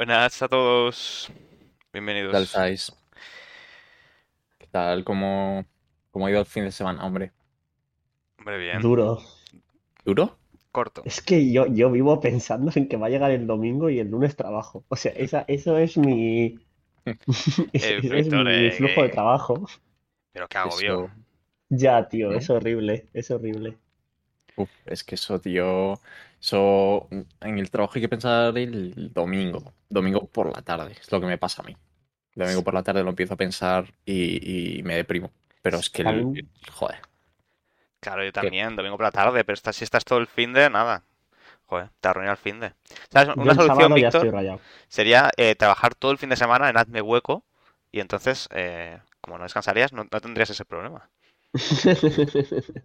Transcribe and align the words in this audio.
Buenas 0.00 0.40
a 0.40 0.48
todos. 0.48 1.28
¿Qué 1.28 1.34
tal 1.34 1.92
Bienvenidos. 1.92 2.44
estáis? 2.44 2.92
¿Qué 4.58 4.66
tal? 4.68 5.04
¿Cómo, 5.04 5.66
cómo 6.10 6.26
ha 6.26 6.30
ido 6.30 6.40
el 6.40 6.46
fin 6.46 6.64
de 6.64 6.72
semana, 6.72 7.04
hombre? 7.04 7.32
Hombre, 8.38 8.58
bien. 8.58 8.80
Duro. 8.80 9.18
¿Duro? 10.04 10.38
Corto. 10.72 11.02
Es 11.04 11.20
que 11.20 11.52
yo, 11.52 11.66
yo 11.66 11.90
vivo 11.90 12.20
pensando 12.20 12.70
en 12.74 12.88
que 12.88 12.96
va 12.96 13.08
a 13.08 13.10
llegar 13.10 13.30
el 13.30 13.46
domingo 13.46 13.90
y 13.90 13.98
el 13.98 14.08
lunes 14.10 14.36
trabajo. 14.36 14.84
O 14.88 14.96
sea, 14.96 15.12
esa, 15.12 15.44
eso 15.48 15.76
es 15.78 15.98
mi, 15.98 16.58
Eh, 17.74 18.00
es 18.02 18.28
mi 18.28 18.46
eh, 18.48 18.70
flujo 18.70 19.02
de 19.02 19.08
que- 19.08 19.12
trabajo. 19.12 19.66
Pero 20.32 20.48
qué 20.48 20.58
agobio. 20.58 21.04
Eso, 21.04 21.10
Ya, 21.70 22.08
tío, 22.08 22.32
¿No? 22.32 22.38
es 22.38 22.50
horrible, 22.50 23.08
es 23.14 23.30
horrible. 23.30 23.78
uf, 24.56 24.70
es 24.86 25.04
que 25.04 25.14
eso, 25.16 25.40
tío, 25.40 26.00
eso 26.40 27.08
en 27.10 27.58
el 27.58 27.70
trabajo 27.70 27.94
hay 27.96 28.02
que 28.02 28.08
pensar 28.08 28.56
el 28.58 29.12
domingo, 29.12 29.72
domingo 29.88 30.26
por 30.28 30.54
la 30.54 30.62
tarde, 30.62 30.92
es 31.00 31.10
lo 31.12 31.20
que 31.20 31.26
me 31.26 31.38
pasa 31.38 31.62
a 31.62 31.66
mí. 31.66 31.76
Domingo 32.34 32.64
por 32.64 32.74
la 32.74 32.82
tarde 32.82 33.02
lo 33.04 33.10
empiezo 33.10 33.34
a 33.34 33.38
pensar 33.38 33.92
y, 34.04 34.78
y 34.80 34.82
me 34.84 34.96
deprimo. 34.96 35.30
Pero 35.62 35.78
es 35.78 35.90
que, 35.90 36.02
el- 36.02 36.28
joder, 36.72 36.98
Claro, 38.00 38.24
yo 38.24 38.32
también, 38.32 38.76
domingo 38.76 38.96
por 38.96 39.04
la 39.04 39.10
tarde, 39.10 39.44
pero 39.44 39.54
esta- 39.54 39.72
si 39.72 39.84
estás 39.84 40.04
todo 40.04 40.18
el 40.18 40.26
fin 40.26 40.52
de, 40.52 40.70
nada. 40.70 41.04
Joder, 41.66 41.90
te 42.00 42.08
arruina 42.08 42.32
el 42.32 42.36
fin 42.36 42.60
de. 42.60 42.74
Una 43.36 43.54
solución, 43.54 43.94
Víctor, 43.94 44.28
sería 44.88 45.30
eh, 45.36 45.54
trabajar 45.56 45.94
todo 45.94 46.12
el 46.12 46.18
fin 46.18 46.30
de 46.30 46.36
semana 46.36 46.70
en 46.70 46.78
hazme 46.78 47.02
hueco 47.02 47.44
y 47.92 48.00
entonces, 48.00 48.48
eh, 48.52 48.98
como 49.20 49.38
no 49.38 49.44
descansarías, 49.44 49.92
no, 49.92 50.04
no 50.10 50.20
tendrías 50.20 50.50
ese 50.50 50.64
problema. 50.64 51.10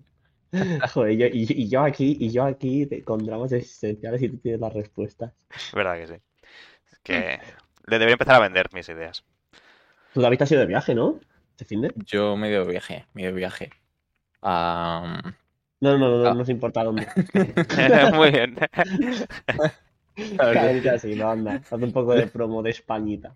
Joder, 0.93 1.17
yo- 1.17 1.27
y, 1.27 1.45
y 1.49 1.67
yo 1.69 1.81
aquí, 1.81 2.17
y 2.19 2.29
yo 2.31 2.43
aquí 2.45 2.87
con 3.03 3.25
dramas 3.25 3.51
existenciales 3.51 4.21
y 4.21 4.29
tú 4.29 4.37
tienes 4.37 4.61
las 4.61 4.73
respuestas. 4.73 5.31
Es 5.55 5.71
verdad 5.73 5.97
que 5.97 6.07
sí. 6.07 6.13
Es 6.91 6.99
que 6.99 7.39
le 7.87 7.95
debería 7.99 8.13
empezar 8.13 8.35
a 8.35 8.39
vender 8.39 8.67
mis 8.73 8.87
ideas. 8.89 9.23
Tú, 10.13 10.21
David, 10.21 10.41
has 10.41 10.51
ido 10.51 10.61
de 10.61 10.67
viaje, 10.67 10.95
¿no? 10.95 11.19
¿Este 11.51 11.65
fin 11.65 11.81
de? 11.81 11.93
yo 12.05 12.35
medio 12.37 12.65
viaje, 12.65 13.05
medio 13.13 13.33
viaje. 13.33 13.69
a 14.41 15.21
No, 15.81 15.97
no, 15.97 16.09
no, 16.09 16.17
no, 16.17 16.25
Ah. 16.25 16.29
no 16.29 16.35
nos 16.35 16.49
importa 16.49 16.83
dónde. 16.83 17.07
Muy 18.13 18.31
bien. 18.31 18.55
Cállate 20.37 20.89
así, 20.89 21.15
no 21.15 21.29
anda. 21.29 21.55
Haz 21.69 21.71
un 21.81 21.91
poco 21.91 22.13
de 22.13 22.27
promo 22.27 22.61
de 22.63 22.69
Españita. 22.71 23.35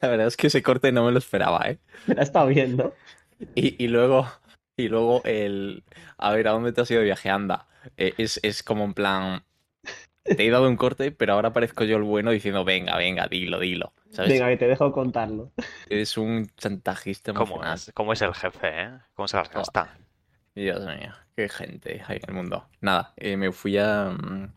La 0.00 0.08
verdad 0.08 0.26
es 0.26 0.36
que 0.36 0.48
ese 0.48 0.62
corte 0.62 0.92
no 0.92 1.04
me 1.06 1.12
lo 1.12 1.18
esperaba, 1.18 1.70
¿eh? 1.70 1.78
Ha 2.16 2.22
estado 2.22 2.48
bien, 2.48 2.76
¿no? 2.76 2.92
Y, 3.54 3.82
y 3.82 3.88
luego, 3.88 4.26
y 4.76 4.88
luego 4.88 5.22
el. 5.24 5.84
A 6.18 6.32
ver, 6.32 6.48
¿a 6.48 6.52
dónde 6.52 6.72
te 6.72 6.80
has 6.80 6.90
ido 6.90 7.00
de 7.00 7.06
viaje? 7.06 7.30
Anda. 7.30 7.66
Eh, 7.96 8.14
es, 8.18 8.40
es 8.42 8.62
como 8.62 8.84
en 8.84 8.94
plan. 8.94 9.44
Te 10.24 10.46
he 10.46 10.50
dado 10.50 10.68
un 10.68 10.76
corte, 10.76 11.12
pero 11.12 11.34
ahora 11.34 11.52
parezco 11.52 11.84
yo 11.84 11.96
el 11.98 12.02
bueno 12.02 12.30
diciendo, 12.30 12.64
venga, 12.64 12.96
venga, 12.96 13.28
dilo, 13.28 13.60
dilo. 13.60 13.92
¿Sabes? 14.10 14.32
Venga, 14.32 14.48
que 14.48 14.56
te 14.56 14.68
dejo 14.68 14.90
contarlo. 14.90 15.52
Eres 15.90 16.16
un 16.16 16.50
chantajista 16.56 17.32
¿Cómo 17.32 17.56
emocional. 17.56 17.74
es? 17.76 17.92
¿Cómo 17.94 18.12
es 18.14 18.22
el 18.22 18.34
jefe, 18.34 18.68
eh? 18.82 18.90
¿Cómo 19.14 19.28
se 19.28 19.36
las 19.36 19.50
gasta? 19.50 19.94
Dios 20.54 20.80
mío, 20.80 21.12
qué 21.36 21.48
gente 21.48 22.00
hay 22.06 22.18
en 22.18 22.22
el 22.28 22.34
mundo. 22.34 22.66
Nada, 22.80 23.12
eh, 23.16 23.36
me 23.36 23.52
fui 23.52 23.76
a. 23.76 24.10
mm, 24.10 24.52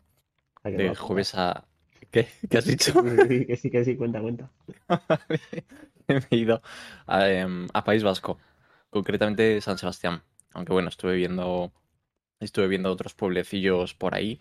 de 0.64 0.94
jueves 0.94 1.34
a. 1.34 1.64
¿Qué? 2.10 2.28
¿Qué 2.48 2.58
has 2.58 2.64
dicho? 2.64 2.92
Sí, 3.28 3.46
que 3.46 3.56
sí, 3.56 3.70
que 3.70 3.84
sí, 3.84 3.96
cuenta, 3.96 4.20
cuenta. 4.20 4.48
me 6.08 6.22
he 6.30 6.36
ido 6.36 6.62
a, 7.06 7.28
em, 7.28 7.66
a 7.74 7.84
País 7.84 8.02
Vasco, 8.02 8.38
concretamente 8.90 9.60
San 9.60 9.78
Sebastián. 9.78 10.22
Aunque 10.52 10.72
bueno, 10.72 10.88
estuve 10.88 11.14
viendo, 11.16 11.72
estuve 12.40 12.68
viendo 12.68 12.90
otros 12.90 13.14
pueblecillos 13.14 13.94
por 13.94 14.14
ahí, 14.14 14.40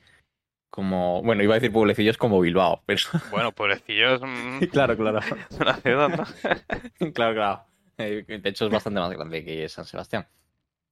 como, 0.70 1.22
bueno, 1.23 1.44
iba 1.44 1.54
a 1.54 1.59
decir 1.59 1.72
pueblecillos 1.72 2.17
como 2.17 2.39
Bilbao, 2.39 2.84
pero 2.86 3.02
Bueno, 3.31 3.52
pobrecillos, 3.52 4.22
mm, 4.22 4.59
claro, 4.72 4.95
claro, 4.98 5.20
es 5.52 5.59
una 5.59 5.76
ciudad, 5.78 6.09
¿no? 6.09 7.12
claro, 7.14 7.34
claro. 7.36 7.64
Eh, 7.98 8.23
de 8.28 8.50
hecho 8.50 8.66
es 8.66 8.72
bastante 8.72 9.00
más 9.00 9.12
grande 9.12 9.44
que 9.44 9.67
San 9.70 9.86
Sebastián. 9.86 10.27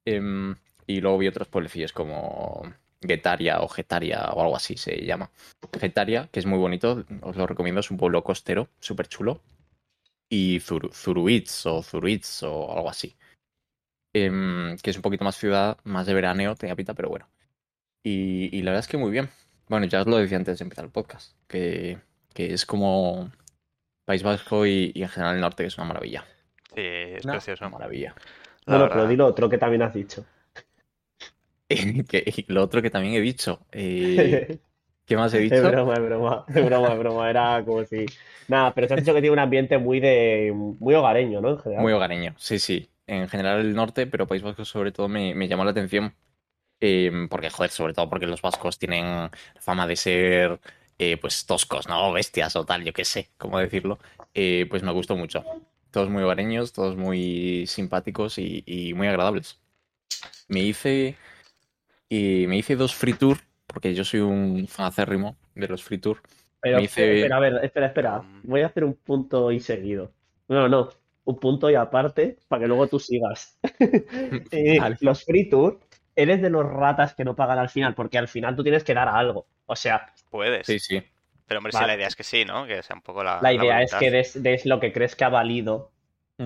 Em, 0.05 0.55
y 0.87 1.01
luego 1.01 1.17
vi 1.19 1.27
otros 1.27 1.47
pueblecillos 1.47 1.93
como 1.93 2.63
Guetaria 3.01 3.61
o 3.61 3.67
Getaria 3.67 4.29
o 4.33 4.41
algo 4.41 4.55
así 4.55 4.75
se 4.77 5.05
llama. 5.05 5.29
Getaria, 5.79 6.29
que 6.31 6.39
es 6.39 6.45
muy 6.45 6.57
bonito, 6.57 7.03
os 7.21 7.35
lo 7.35 7.45
recomiendo, 7.47 7.79
es 7.81 7.91
un 7.91 7.97
pueblo 7.97 8.23
costero, 8.23 8.69
súper 8.79 9.07
chulo. 9.07 9.41
Y 10.29 10.59
Zuru- 10.59 10.91
Zuruitz 10.91 11.65
o 11.67 11.83
Zuruitz 11.83 12.41
o 12.43 12.75
algo 12.75 12.89
así. 12.89 13.15
Em, 14.21 14.77
que 14.81 14.91
es 14.91 14.95
un 14.95 15.01
poquito 15.01 15.25
más 15.25 15.35
ciudad, 15.37 15.77
más 15.83 16.05
de 16.07 16.13
veraneo, 16.13 16.55
tenía 16.55 16.75
pinta, 16.75 16.93
pero 16.93 17.09
bueno. 17.09 17.27
Y, 18.03 18.49
y 18.57 18.61
la 18.63 18.71
verdad 18.71 18.85
es 18.85 18.87
que 18.91 18.97
muy 18.97 19.11
bien. 19.11 19.29
Bueno, 19.67 19.85
ya 19.87 20.01
os 20.01 20.07
lo 20.07 20.17
decía 20.17 20.37
antes 20.37 20.59
de 20.59 20.63
empezar 20.63 20.85
el 20.85 20.91
podcast, 20.91 21.35
que, 21.47 21.97
que 22.33 22.53
es 22.53 22.65
como 22.65 23.31
País 24.05 24.23
Vasco 24.23 24.65
y, 24.65 24.91
y 24.95 25.03
en 25.03 25.09
general 25.09 25.35
el 25.35 25.41
norte, 25.41 25.63
que 25.63 25.67
es 25.67 25.77
una 25.77 25.87
maravilla. 25.87 26.25
Sí, 26.75 26.81
es 26.81 27.23
Una 27.25 27.33
precioso. 27.33 27.69
maravilla. 27.69 28.15
La 28.65 28.77
Bueno, 28.77 28.89
pero 28.89 29.01
verdad. 29.01 29.09
dilo 29.09 29.25
otro 29.27 29.49
que 29.49 29.57
también 29.57 29.81
has 29.83 29.93
dicho. 29.93 30.25
Que- 32.09 32.45
lo 32.47 32.63
otro 32.63 32.81
que 32.81 32.89
también 32.89 33.15
he 33.15 33.21
dicho. 33.21 33.65
eh, 33.71 34.59
¿qué 35.05 35.17
más 35.17 35.33
he 35.33 35.39
Es 35.39 35.49
dicho? 35.49 35.69
broma, 35.71 35.93
es 35.95 36.01
broma, 36.01 36.45
es 36.47 36.65
broma, 36.65 36.93
es 36.93 36.99
broma. 36.99 37.29
Era 37.29 37.63
como 37.65 37.83
si. 37.85 38.05
Nada, 38.47 38.73
pero 38.73 38.87
se 38.87 38.93
has 38.93 38.99
dicho 38.99 39.13
que 39.13 39.21
tiene 39.21 39.33
un 39.33 39.39
ambiente 39.39 39.77
muy 39.77 39.99
de. 39.99 40.51
muy 40.53 40.93
hogareño, 40.95 41.41
¿no? 41.41 41.49
En 41.51 41.59
general. 41.59 41.83
Muy 41.83 41.93
hogareño, 41.93 42.35
sí, 42.37 42.59
sí. 42.59 42.89
En 43.07 43.27
general 43.29 43.59
el 43.61 43.75
norte, 43.75 44.07
pero 44.07 44.27
País 44.27 44.41
Vasco 44.41 44.65
sobre 44.65 44.91
todo 44.91 45.07
me, 45.07 45.35
me 45.35 45.47
llamó 45.47 45.63
la 45.65 45.71
atención. 45.71 46.13
eh, 46.81 47.11
porque, 47.29 47.49
joder, 47.49 47.71
sobre 47.71 47.93
todo 47.93 48.09
porque 48.09 48.27
los 48.27 48.41
vascos 48.41 48.77
tienen 48.79 49.29
fama 49.59 49.87
de 49.87 49.95
ser, 49.95 50.59
eh, 50.99 51.17
pues, 51.17 51.45
toscos, 51.45 51.87
¿no? 51.87 52.11
Bestias 52.13 52.55
o 52.55 52.65
tal, 52.65 52.83
yo 52.83 52.93
qué 52.93 53.05
sé, 53.05 53.29
cómo 53.37 53.59
decirlo. 53.59 53.99
Eh, 54.33 54.67
pues 54.69 54.83
me 54.83 54.91
gustó 54.91 55.15
mucho. 55.15 55.43
Todos 55.91 56.09
muy 56.09 56.23
hogareños, 56.23 56.73
todos 56.73 56.95
muy 56.97 57.65
simpáticos 57.67 58.37
y, 58.37 58.63
y 58.65 58.93
muy 58.93 59.07
agradables. 59.07 59.59
Me 60.47 60.59
hice, 60.61 61.15
y 62.09 62.45
me 62.47 62.57
hice 62.57 62.75
dos 62.75 62.93
free 62.95 63.13
tour, 63.13 63.37
porque 63.67 63.93
yo 63.95 64.03
soy 64.03 64.19
un 64.21 64.67
fan 64.67 64.87
acérrimo 64.87 65.37
de 65.55 65.67
los 65.67 65.83
free 65.83 65.97
tour. 65.97 66.21
Pero 66.61 66.77
me 66.77 66.83
hice- 66.83 67.15
espera, 67.17 67.37
a 67.37 67.39
ver, 67.39 67.59
espera, 67.63 67.87
espera. 67.87 68.19
Mm. 68.19 68.41
Voy 68.43 68.61
a 68.61 68.67
hacer 68.67 68.83
un 68.83 68.93
punto 68.95 69.51
y 69.51 69.59
seguido. 69.59 70.11
No, 70.47 70.67
no, 70.67 70.89
un 71.25 71.39
punto 71.39 71.69
y 71.69 71.75
aparte 71.75 72.37
para 72.47 72.61
que 72.61 72.67
luego 72.67 72.87
tú 72.87 72.99
sigas. 72.99 73.59
Eh, 74.51 74.79
Vale. 74.79 74.97
los 74.99 75.23
free 75.25 75.49
tour, 75.49 75.79
eres 76.15 76.41
de 76.41 76.49
los 76.49 76.65
ratas 76.65 77.13
que 77.15 77.25
no 77.25 77.35
pagan 77.35 77.59
al 77.59 77.69
final, 77.69 77.95
porque 77.95 78.17
al 78.17 78.27
final 78.27 78.55
tú 78.55 78.63
tienes 78.63 78.83
que 78.83 78.93
dar 78.93 79.09
algo. 79.09 79.47
O 79.65 79.75
sea, 79.75 80.13
Puedes. 80.29 80.67
Sí, 80.67 80.79
sí. 80.79 81.01
Pero 81.47 81.59
hombre, 81.59 81.73
sí, 81.73 81.85
la 81.85 81.95
idea 81.95 82.07
es 82.07 82.15
que 82.15 82.23
sí, 82.23 82.45
¿no? 82.45 82.65
Que 82.67 82.81
sea 82.83 82.95
un 82.95 83.01
poco 83.01 83.23
la, 83.23 83.41
la 83.41 83.53
idea 83.53 83.81
es 83.81 83.95
que 83.95 84.11
des, 84.11 84.41
des 84.41 84.65
lo 84.65 84.79
que 84.79 84.91
crees 84.93 85.15
que 85.15 85.23
ha 85.25 85.29
valido, 85.29 85.91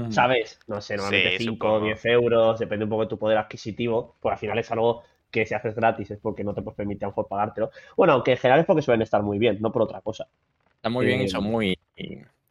¿sabes? 0.09 0.59
No 0.68 0.81
sé, 0.81 0.97
normalmente 0.97 1.31
Sí, 1.38 1.38
5 1.38 1.73
o 1.73 1.79
supongo. 1.79 1.79
10 1.79 2.06
euros, 2.06 2.59
depende 2.59 2.85
un 2.85 2.89
poco 2.89 3.03
de 3.03 3.09
tu 3.09 3.19
poder 3.19 3.38
adquisitivo, 3.38 4.18
pues 4.19 4.34
al 4.34 4.39
final 4.39 4.59
es 4.59 4.72
algo 4.72 5.03
que 5.31 5.45
si 5.45 5.53
haces 5.53 5.75
gratis 5.75 6.12
es 6.12 6.19
porque 6.19 6.44
no 6.44 6.53
te 6.53 6.62
puedes 6.62 6.78
permitir 6.78 7.06
a 7.06 7.07
lo 7.07 7.12
mejor 7.12 7.28
pagártelo. 7.28 7.72
Bueno, 7.95 8.13
aunque 8.13 8.31
en 8.31 8.38
general 8.38 8.62
es 8.62 8.66
porque 8.66 8.81
suelen 8.81 9.03
estar 9.03 9.22
muy 9.23 9.38
bien, 9.39 9.57
no 9.62 9.72
por 9.72 9.84
otra 9.84 10.01
cosa. 10.01 10.28
Está 10.75 10.89
muy 10.89 11.06
bien 11.06 11.22
y 11.22 11.25
Eh, 11.25 11.29
son 11.29 11.44
muy, 11.44 11.78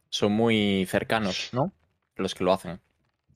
son 0.09 0.31
muy 0.33 0.85
cercanos, 0.87 1.49
¿no? 1.53 1.73
Los 2.19 2.35
que 2.35 2.43
lo 2.43 2.53
hacen. 2.53 2.79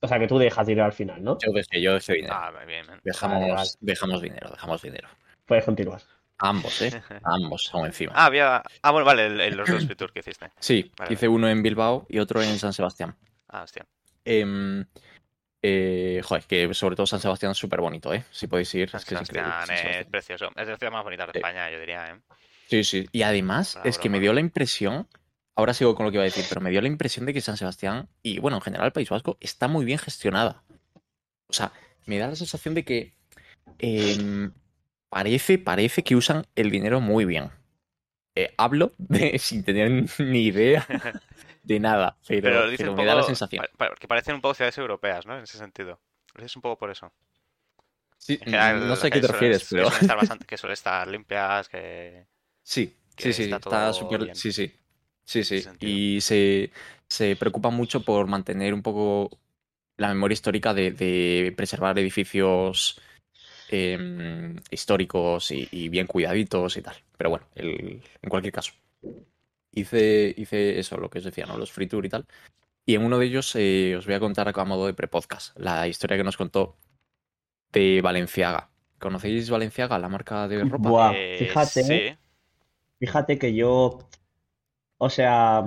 O 0.01 0.07
sea, 0.07 0.19
que 0.19 0.27
tú 0.27 0.37
dejas 0.37 0.65
de 0.67 0.73
ir 0.73 0.81
al 0.81 0.91
final, 0.93 1.23
¿no? 1.23 1.37
Yo 1.39 1.51
dejé, 1.53 1.81
yo 1.81 1.93
dejé 1.93 2.13
dinero. 2.15 2.33
Ah, 2.37 2.51
bien, 2.67 2.85
bien. 2.85 2.99
dejamos, 3.03 3.39
vale, 3.39 3.53
vale. 3.53 3.69
dejamos 3.79 4.21
dinero, 4.21 4.49
dejamos 4.49 4.81
dinero. 4.81 5.07
Puedes 5.45 5.63
continuar. 5.63 6.01
Ambos, 6.39 6.81
¿eh? 6.81 6.91
Ambos, 7.23 7.69
aún 7.73 7.85
encima. 7.85 8.11
Ah, 8.15 8.25
había. 8.25 8.61
Ah, 8.81 8.91
bueno, 8.91 9.05
vale, 9.05 9.27
el- 9.27 9.39
el- 9.39 9.55
los 9.55 9.69
dos 9.69 9.87
tour 9.97 10.11
que 10.11 10.19
hiciste. 10.19 10.51
sí, 10.59 10.91
vale, 10.97 11.13
hice 11.13 11.27
uno 11.29 11.47
en 11.49 11.63
Bilbao 11.63 12.05
y 12.09 12.19
otro 12.19 12.41
en 12.43 12.59
San 12.59 12.73
Sebastián. 12.73 13.15
Ah, 13.47 13.63
hostia. 13.63 13.85
Em, 14.25 14.85
eh, 15.61 16.21
joder, 16.23 16.43
que 16.43 16.73
sobre 16.73 16.95
todo 16.97 17.05
San 17.07 17.21
Sebastián 17.21 17.53
es 17.53 17.57
súper 17.57 17.79
bonito, 17.79 18.13
¿eh? 18.13 18.25
Si 18.31 18.47
podéis 18.47 18.73
ir, 18.75 18.89
San 18.89 18.99
es 18.99 19.05
que 19.05 19.15
es 19.15 19.21
increíble. 19.21 19.51
Sebastián 19.51 19.67
San 19.67 19.75
es 19.75 19.81
Sebastián. 19.81 20.11
precioso. 20.11 20.45
Es 20.49 20.65
de 20.65 20.71
las 20.71 20.79
ciudades 20.79 20.93
más 20.93 21.03
bonitas 21.05 21.27
de 21.27 21.31
Sí. 21.33 21.37
España, 21.39 21.71
yo 21.71 21.79
diría, 21.79 22.09
¿eh? 22.09 22.19
Sí, 22.67 22.83
sí. 22.83 23.05
Y 23.13 23.21
además, 23.21 23.75
Bravo, 23.75 23.87
es 23.89 23.97
que 23.99 24.09
me 24.09 24.19
dio 24.19 24.33
la 24.33 24.39
impresión, 24.41 25.07
ahora 25.55 25.73
sigo 25.73 25.95
con 25.95 26.05
lo 26.05 26.11
que 26.11 26.17
iba 26.17 26.23
a 26.23 26.25
decir, 26.25 26.45
pero 26.49 26.61
me 26.61 26.69
dio 26.69 26.81
la 26.81 26.87
impresión 26.87 27.25
de 27.25 27.33
que 27.33 27.41
San 27.41 27.57
Sebastián 27.57 28.09
y, 28.21 28.39
bueno, 28.39 28.57
en 28.57 28.61
general 28.61 28.87
el 28.87 28.91
País 28.91 29.09
Vasco 29.09 29.37
está 29.39 29.67
muy 29.67 29.85
bien 29.85 29.99
gestionada. 29.99 30.63
O 31.47 31.53
sea, 31.53 31.71
me 32.05 32.17
da 32.17 32.27
la 32.27 32.35
sensación 32.35 32.73
de 32.73 32.83
que 32.83 33.13
em, 33.79 34.51
parece, 35.09 35.57
parece 35.57 36.03
que 36.03 36.15
usan 36.15 36.45
el 36.55 36.71
dinero 36.71 36.99
muy 36.99 37.25
bien. 37.25 37.51
Eh, 38.35 38.53
hablo 38.57 38.93
de, 38.97 39.37
sin 39.39 39.63
tener 39.63 40.05
ni 40.19 40.45
idea 40.45 40.87
de 41.63 41.79
nada, 41.79 42.17
pero, 42.27 42.65
me 42.95 43.05
da 43.05 43.15
la 43.15 43.23
sensación. 43.23 43.65
que 43.99 44.07
parecen 44.07 44.35
un 44.35 44.41
poco 44.41 44.55
ciudades 44.55 44.77
europeas, 44.77 45.25
¿no? 45.25 45.37
En 45.37 45.43
ese 45.43 45.57
sentido. 45.57 45.99
Es 46.41 46.55
un 46.55 46.61
poco 46.61 46.79
por 46.79 46.89
eso. 46.89 47.13
Sí, 48.17 48.37
general, 48.37 48.87
no 48.87 48.95
sé 48.95 49.07
a 49.07 49.09
que 49.09 49.19
qué 49.19 49.27
te 49.27 49.33
refieres, 49.33 49.67
que 49.67 49.75
pero 49.75 49.89
suelen 49.89 50.01
estar 50.01 50.17
bastante, 50.17 50.45
que 50.45 50.57
suelen 50.57 50.73
estar 50.73 51.07
limpias, 51.07 51.67
que... 51.67 52.25
sí, 52.63 52.97
que 53.17 53.23
sí, 53.23 53.33
sí, 53.33 53.43
está 53.43 53.57
está 53.57 53.69
todo 53.69 53.93
súper, 53.93 54.23
bien. 54.23 54.35
sí, 54.35 54.53
sí, 54.53 54.73
sí, 55.25 55.43
sí. 55.43 55.63
Y 55.79 56.21
se, 56.21 56.71
se 57.07 57.35
preocupa 57.35 57.69
mucho 57.69 58.03
por 58.03 58.27
mantener 58.27 58.73
un 58.73 58.81
poco 58.81 59.29
la 59.97 60.09
memoria 60.09 60.33
histórica 60.33 60.73
de, 60.73 60.91
de 60.91 61.53
preservar 61.55 61.97
edificios 61.99 62.99
em, 63.69 64.57
históricos 64.71 65.51
y, 65.51 65.67
y 65.71 65.89
bien 65.89 66.07
cuidaditos 66.07 66.77
y 66.77 66.81
tal. 66.81 66.95
Pero 67.17 67.29
bueno, 67.31 67.47
el- 67.55 68.01
en 68.21 68.29
cualquier 68.29 68.53
caso. 68.53 68.73
Hice, 69.75 70.33
hice 70.37 70.79
eso, 70.79 70.97
lo 70.97 71.09
que 71.09 71.17
os 71.19 71.25
decía, 71.25 71.45
¿no? 71.47 71.57
Los 71.57 71.71
free 71.71 71.87
tour 71.87 72.05
y 72.05 72.09
tal. 72.09 72.25
Y 72.85 72.95
en 72.95 73.03
uno 73.03 73.17
de 73.17 73.25
ellos 73.25 73.55
eh, 73.55 73.95
os 73.97 74.05
voy 74.05 74.15
a 74.15 74.19
contar 74.19 74.47
a 74.53 74.65
modo 74.65 74.85
de 74.85 74.93
prepodcast 74.93 75.57
la 75.57 75.87
historia 75.87 76.17
que 76.17 76.23
nos 76.23 76.37
contó 76.37 76.77
de 77.71 78.01
Valenciaga. 78.01 78.69
¿Conocéis 78.99 79.49
Valenciaga, 79.49 79.99
la 79.99 80.09
marca 80.09 80.47
de 80.47 80.63
ropa? 80.63 80.89
Buah, 80.89 81.13
Eh, 81.13 81.37
fíjate, 81.39 81.83
Sí. 81.83 82.17
fíjate 82.99 83.39
que 83.39 83.53
yo, 83.53 83.99
o 85.03 85.09
sea, 85.09 85.65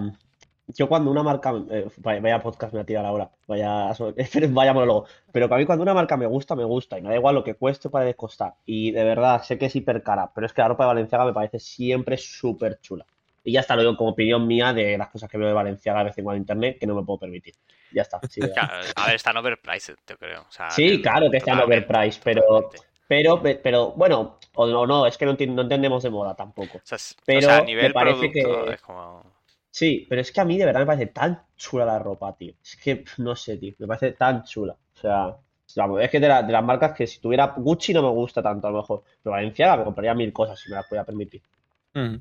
yo 0.69 0.88
cuando 0.88 1.11
una 1.11 1.23
marca, 1.23 1.53
eh, 1.71 1.88
vaya, 1.99 2.43
podcast 2.43 2.73
me 2.73 2.81
ha 2.81 2.85
tirado 2.85 3.06
ahora, 3.06 3.31
vaya, 3.47 3.93
vaya 4.49 4.73
monólogo, 4.73 5.06
pero 5.31 5.47
que 5.47 5.55
a 5.55 5.59
mí 5.59 5.67
cuando 5.67 5.83
una 5.83 5.93
marca 5.93 6.17
me 6.17 6.27
gusta, 6.27 6.56
me 6.56 6.65
gusta, 6.65 6.99
y 6.99 7.03
me 7.03 7.11
da 7.11 7.17
igual 7.17 7.35
lo 7.35 7.44
que 7.44 7.55
cueste 7.55 7.88
o 7.88 7.91
puede 7.91 8.15
costar, 8.15 8.55
y 8.65 8.93
de 8.93 9.05
verdad 9.05 9.43
sé 9.43 9.59
que 9.59 9.67
es 9.67 9.77
hiper 9.77 10.03
cara, 10.03 10.31
pero 10.35 10.47
es 10.47 10.55
que 10.55 10.62
la 10.62 10.69
ropa 10.69 10.85
de 10.85 10.88
Valenciaga 10.88 11.27
me 11.27 11.35
parece 11.35 11.59
siempre 11.59 12.17
súper 12.17 12.81
chula. 12.81 13.05
Y 13.44 13.53
ya 13.53 13.61
está, 13.61 13.77
lo 13.77 13.83
digo 13.83 13.97
como 13.97 14.11
opinión 14.11 14.44
mía 14.47 14.73
de 14.73 14.99
las 14.99 15.09
cosas 15.09 15.31
que 15.31 15.38
veo 15.38 15.47
de 15.47 15.55
Valenciaga 15.55 16.00
a 16.00 16.03
veces 16.03 16.19
en 16.19 16.25
cuando 16.25 16.41
internet 16.41 16.79
que 16.81 16.87
no 16.87 16.97
me 16.97 17.05
puedo 17.05 17.21
permitir. 17.21 17.55
Ya 17.93 18.03
está. 18.03 18.19
sí, 18.29 18.41
ya. 18.41 18.81
A 18.97 19.06
ver, 19.06 19.15
están 19.15 19.37
overpriced, 19.37 19.94
yo 20.05 20.17
creo. 20.17 20.41
O 20.41 20.50
sea, 20.50 20.69
Sí, 20.71 21.00
claro 21.00 21.31
que 21.31 21.37
están 21.37 21.61
overpriced, 21.61 22.23
pero. 22.25 22.71
Pero, 23.08 23.43
pe- 23.43 23.56
pero, 23.62 23.93
bueno, 23.93 24.38
o 24.55 24.67
no, 24.67 24.87
no, 24.87 25.06
es 25.06 25.17
que 25.19 25.26
no, 25.26 25.32
no 25.35 25.62
entendemos 25.62 26.03
de 26.03 26.11
moda 26.11 26.35
tampoco. 26.35 26.79
O 26.79 26.81
sea, 26.85 26.97
es- 26.97 27.17
o 27.19 27.25
Pero 27.25 27.41
sea, 27.41 27.58
a 27.58 27.61
me 27.61 27.67
nivel 27.67 27.93
parece 27.93 28.31
producto 28.31 28.64
que- 28.67 28.75
es 28.75 28.81
como... 28.81 29.23
Sí, 29.70 30.06
pero 30.08 30.20
es 30.23 30.32
que 30.32 30.41
a 30.41 30.44
mí 30.44 30.56
de 30.58 30.64
verdad 30.64 30.81
me 30.81 30.87
parece 30.87 31.06
tan 31.06 31.47
chula 31.56 31.85
la 31.85 31.99
ropa, 31.99 32.37
tío. 32.37 32.55
Es 32.62 32.76
que, 32.76 33.05
no 33.19 33.37
sé, 33.37 33.58
tío, 33.58 33.75
me 33.79 33.87
parece 33.87 34.12
tan 34.12 34.43
chula. 34.44 34.73
O 34.94 34.99
sea, 34.99 35.37
vamos, 35.76 36.03
es 36.03 36.11
que 36.11 36.19
de, 36.20 36.29
la- 36.29 36.43
de 36.43 36.53
las 36.53 36.64
marcas 36.64 36.93
que 36.97 37.06
si 37.06 37.20
tuviera 37.20 37.55
Gucci 37.56 37.93
no 37.94 38.03
me 38.03 38.11
gusta 38.11 38.43
tanto, 38.43 38.67
a 38.67 38.70
lo 38.70 38.79
mejor. 38.79 39.03
Pero 39.23 39.32
Valenciaga 39.32 39.76
me 39.79 39.85
compraría 39.85 40.14
mil 40.14 40.32
cosas 40.32 40.59
si 40.59 40.70
me 40.70 40.76
las 40.76 40.87
pudiera 40.87 41.05
permitir. 41.05 41.43
Ujú. 41.94 42.20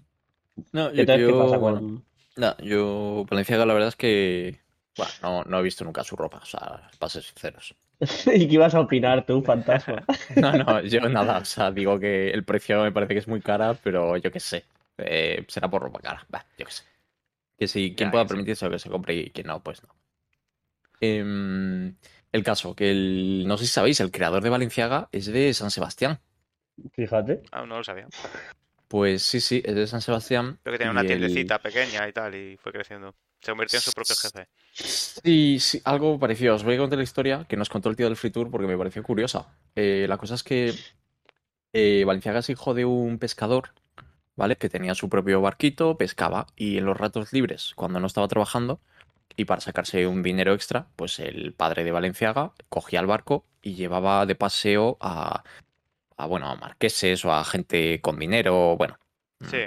No, 0.73 0.91
¿Y 0.93 0.97
yo, 0.97 1.01
entonces 1.01 1.25
qué 1.25 1.31
yo- 1.31 1.37
pasa 1.37 1.59
con...? 1.59 2.03
no, 2.37 2.57
yo 2.59 3.25
Valenciaga 3.29 3.65
la 3.65 3.73
verdad 3.73 3.89
es 3.89 3.95
que 3.95 4.61
bueno, 4.97 5.11
no, 5.21 5.43
no 5.43 5.59
he 5.59 5.63
visto 5.63 5.83
nunca 5.85 6.03
su 6.03 6.15
ropa, 6.15 6.37
o 6.39 6.45
sea, 6.45 6.89
para 6.99 7.09
ser 7.09 7.23
sinceros. 7.23 7.75
¿Y 8.33 8.47
qué 8.47 8.53
ibas 8.53 8.75
a 8.75 8.81
opinar 8.81 9.25
tú, 9.25 9.41
fantasma? 9.41 10.03
No, 10.35 10.51
no, 10.53 10.81
yo 10.81 11.01
nada, 11.09 11.37
o 11.37 11.45
sea, 11.45 11.71
digo 11.71 11.99
que 11.99 12.29
el 12.29 12.43
precio 12.43 12.83
me 12.83 12.91
parece 12.91 13.13
que 13.13 13.19
es 13.19 13.27
muy 13.27 13.41
cara, 13.41 13.73
pero 13.75 14.17
yo 14.17 14.31
qué 14.31 14.39
sé, 14.39 14.65
eh, 14.97 15.45
será 15.47 15.69
por 15.69 15.81
ropa 15.81 15.99
cara, 15.99 16.25
va, 16.33 16.45
yo 16.57 16.65
qué 16.65 16.71
sé. 16.71 16.83
Que 17.57 17.67
si 17.67 17.95
quien 17.95 18.11
pueda 18.11 18.25
permitirse 18.25 18.69
que 18.69 18.79
se 18.79 18.89
compre 18.89 19.15
y 19.15 19.29
quien 19.31 19.47
no, 19.47 19.63
pues 19.63 19.81
no. 19.83 19.89
Em, 20.99 21.95
el 22.31 22.43
caso, 22.43 22.75
que 22.75 22.91
el, 22.91 23.45
no 23.47 23.57
sé 23.57 23.65
si 23.65 23.71
sabéis, 23.71 23.99
el 23.99 24.11
creador 24.11 24.43
de 24.43 24.49
Valenciaga 24.49 25.07
es 25.11 25.27
de 25.27 25.53
San 25.53 25.71
Sebastián. 25.71 26.19
Fíjate. 26.93 27.43
Ah, 27.51 27.65
no 27.65 27.77
lo 27.77 27.83
sabía. 27.83 28.07
Pues 28.87 29.23
sí, 29.23 29.39
sí, 29.39 29.61
es 29.65 29.75
de 29.75 29.87
San 29.87 30.01
Sebastián. 30.01 30.59
Creo 30.63 30.73
que 30.73 30.77
tenía 30.79 30.91
una 30.91 31.01
el- 31.01 31.07
tiendecita 31.07 31.59
pequeña 31.59 32.07
y 32.07 32.13
tal, 32.13 32.35
y 32.35 32.57
fue 32.57 32.71
creciendo. 32.71 33.15
Se 33.41 33.51
convirtió 33.51 33.77
en 33.77 33.83
su 33.83 33.91
propio 33.91 34.15
jefe. 34.15 34.47
Sí, 34.77 35.57
sí, 35.59 35.81
algo 35.85 36.19
parecido. 36.19 36.55
Os 36.55 36.63
voy 36.63 36.75
a 36.75 36.77
contar 36.77 36.97
la 36.97 37.03
historia 37.03 37.45
que 37.47 37.55
nos 37.55 37.69
contó 37.69 37.89
el 37.89 37.95
tío 37.95 38.07
del 38.07 38.17
Free 38.17 38.31
Tour 38.31 38.51
porque 38.51 38.67
me 38.67 38.77
pareció 38.77 39.01
curiosa. 39.03 39.47
Eh, 39.75 40.05
la 40.09 40.17
cosa 40.17 40.35
es 40.35 40.43
que 40.43 40.73
eh, 41.73 42.03
Valenciaga 42.05 42.39
es 42.39 42.49
hijo 42.49 42.73
de 42.73 42.85
un 42.85 43.17
pescador, 43.17 43.71
¿vale? 44.35 44.57
Que 44.57 44.69
tenía 44.69 44.95
su 44.95 45.09
propio 45.09 45.41
barquito, 45.41 45.97
pescaba 45.97 46.47
y 46.55 46.77
en 46.77 46.85
los 46.85 46.97
ratos 46.97 47.31
libres, 47.33 47.73
cuando 47.75 47.99
no 47.99 48.07
estaba 48.07 48.27
trabajando 48.27 48.81
y 49.37 49.45
para 49.45 49.61
sacarse 49.61 50.07
un 50.07 50.23
dinero 50.23 50.53
extra, 50.53 50.87
pues 50.95 51.19
el 51.19 51.53
padre 51.53 51.83
de 51.83 51.91
Valenciaga 51.91 52.53
cogía 52.69 52.99
el 52.99 53.07
barco 53.07 53.45
y 53.61 53.75
llevaba 53.75 54.25
de 54.25 54.35
paseo 54.35 54.97
a, 55.01 55.43
a 56.17 56.25
bueno, 56.27 56.49
a 56.49 56.55
marqueses 56.55 57.23
o 57.25 57.33
a 57.33 57.43
gente 57.45 58.01
con 58.01 58.19
dinero, 58.19 58.75
bueno. 58.77 58.97
mm, 59.39 59.45
Sí. 59.45 59.57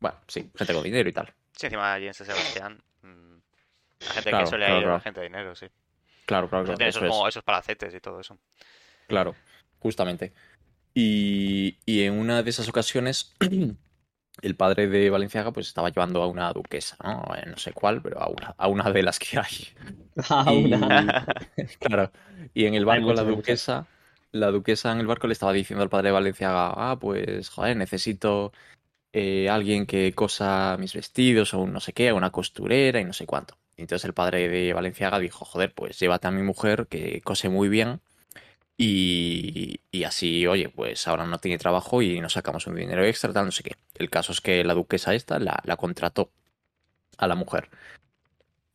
Bueno, 0.00 0.18
sí, 0.28 0.50
gente 0.54 0.74
con 0.74 0.82
dinero 0.82 1.08
y 1.08 1.12
tal. 1.12 1.32
Sí, 1.52 1.66
encima 1.66 1.92
allí 1.92 2.06
en 2.06 2.14
San 2.14 2.26
Sebastián. 2.26 2.82
La 4.00 4.12
gente 4.12 4.30
Claro, 4.30 4.44
que 4.44 4.50
suele 4.50 4.64
claro, 4.66 4.78
ir, 4.78 4.82
claro. 4.84 4.96
la 4.96 5.00
gente 5.00 5.20
de 5.20 5.26
dinero, 5.26 5.54
sí. 5.54 5.66
Claro, 6.26 6.48
claro, 6.48 6.64
claro. 6.64 6.78
eso 6.80 6.88
esos, 6.88 7.02
es. 7.02 7.08
como 7.10 7.28
esos 7.28 7.42
palacetes 7.42 7.94
y 7.94 8.00
todo 8.00 8.20
eso. 8.20 8.38
Claro, 9.06 9.34
justamente. 9.78 10.32
Y, 10.94 11.78
y 11.86 12.02
en 12.02 12.14
una 12.18 12.42
de 12.42 12.50
esas 12.50 12.68
ocasiones, 12.68 13.34
el 14.42 14.56
padre 14.56 14.86
de 14.88 15.10
Valenciaga 15.10 15.52
pues 15.52 15.66
estaba 15.68 15.88
llevando 15.90 16.22
a 16.22 16.26
una 16.26 16.52
duquesa, 16.52 16.96
¿no? 17.02 17.24
Eh, 17.36 17.44
No 17.46 17.56
sé 17.56 17.72
cuál, 17.72 18.02
pero 18.02 18.20
a 18.20 18.28
una, 18.28 18.54
a 18.56 18.68
una 18.68 18.90
de 18.90 19.02
las 19.02 19.18
que 19.18 19.38
hay. 19.38 19.68
A 20.30 20.52
Y- 20.52 20.64
una. 20.64 21.26
Claro. 21.80 22.10
Y 22.54 22.66
en 22.66 22.74
el 22.74 22.84
barco 22.84 23.12
la 23.12 23.22
duquesa, 23.24 23.86
la 24.32 24.50
duquesa 24.50 24.92
en 24.92 24.98
el 25.00 25.06
barco 25.06 25.26
le 25.26 25.32
estaba 25.32 25.52
diciendo 25.52 25.82
al 25.82 25.88
padre 25.90 26.08
de 26.08 26.12
Valenciaga, 26.12 26.72
ah, 26.74 26.98
pues, 27.00 27.48
joder, 27.50 27.76
necesito 27.76 28.52
eh, 29.12 29.48
alguien 29.48 29.86
que 29.86 30.12
cosa 30.14 30.76
mis 30.78 30.94
vestidos 30.94 31.54
o 31.54 31.60
un 31.60 31.72
no 31.72 31.80
sé 31.80 31.92
qué, 31.92 32.12
una 32.12 32.30
costurera 32.30 33.00
y 33.00 33.04
no 33.04 33.12
sé 33.12 33.26
cuánto. 33.26 33.56
Entonces 33.78 34.04
el 34.04 34.14
padre 34.14 34.48
de 34.48 34.72
Valenciaga 34.74 35.18
dijo, 35.18 35.44
joder, 35.44 35.72
pues 35.72 35.98
llévate 35.98 36.26
a 36.28 36.30
mi 36.30 36.42
mujer 36.42 36.86
que 36.88 37.20
cose 37.22 37.48
muy 37.48 37.68
bien 37.68 38.00
y, 38.76 39.80
y 39.90 40.04
así, 40.04 40.46
oye, 40.46 40.68
pues 40.68 41.08
ahora 41.08 41.26
no 41.26 41.38
tiene 41.38 41.58
trabajo 41.58 42.02
y 42.02 42.20
nos 42.20 42.34
sacamos 42.34 42.66
un 42.66 42.76
dinero 42.76 43.04
extra, 43.04 43.32
tal, 43.32 43.46
no 43.46 43.52
sé 43.52 43.62
qué. 43.64 43.76
El 43.96 44.10
caso 44.10 44.32
es 44.32 44.40
que 44.40 44.62
la 44.64 44.74
duquesa 44.74 45.14
esta 45.14 45.38
la, 45.40 45.76
contrató 45.76 46.30
a 47.18 47.26
la 47.26 47.34
mujer. 47.34 47.70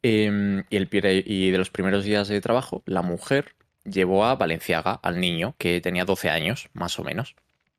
Em, 0.01 0.65
y, 0.69 0.75
el, 0.77 0.89
y 1.25 1.51
de 1.51 1.57
los 1.57 1.69
primeros 1.69 2.03
días 2.03 2.27
de 2.27 2.41
trabajo, 2.41 2.83
la 2.85 3.01
mujer 3.01 3.55
llevó 3.85 4.25
a 4.25 4.35
Valenciaga, 4.35 4.99
al 5.03 5.19
niño, 5.19 5.55
que 5.57 5.81
tenía 5.81 6.05
12 6.05 6.29
años, 6.29 6.69
más 6.73 6.99
o 6.99 7.03
menos, 7.03 7.35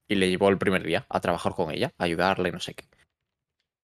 y 0.08 0.14
le 0.16 0.30
llevó 0.30 0.48
el 0.48 0.58
primer 0.58 0.82
día 0.82 1.06
a 1.08 1.20
trabajar 1.20 1.52
con 1.54 1.70
ella, 1.70 1.92
a 1.98 2.04
ayudarle, 2.04 2.52
no 2.52 2.60
sé 2.60 2.74
qué. 2.74 2.84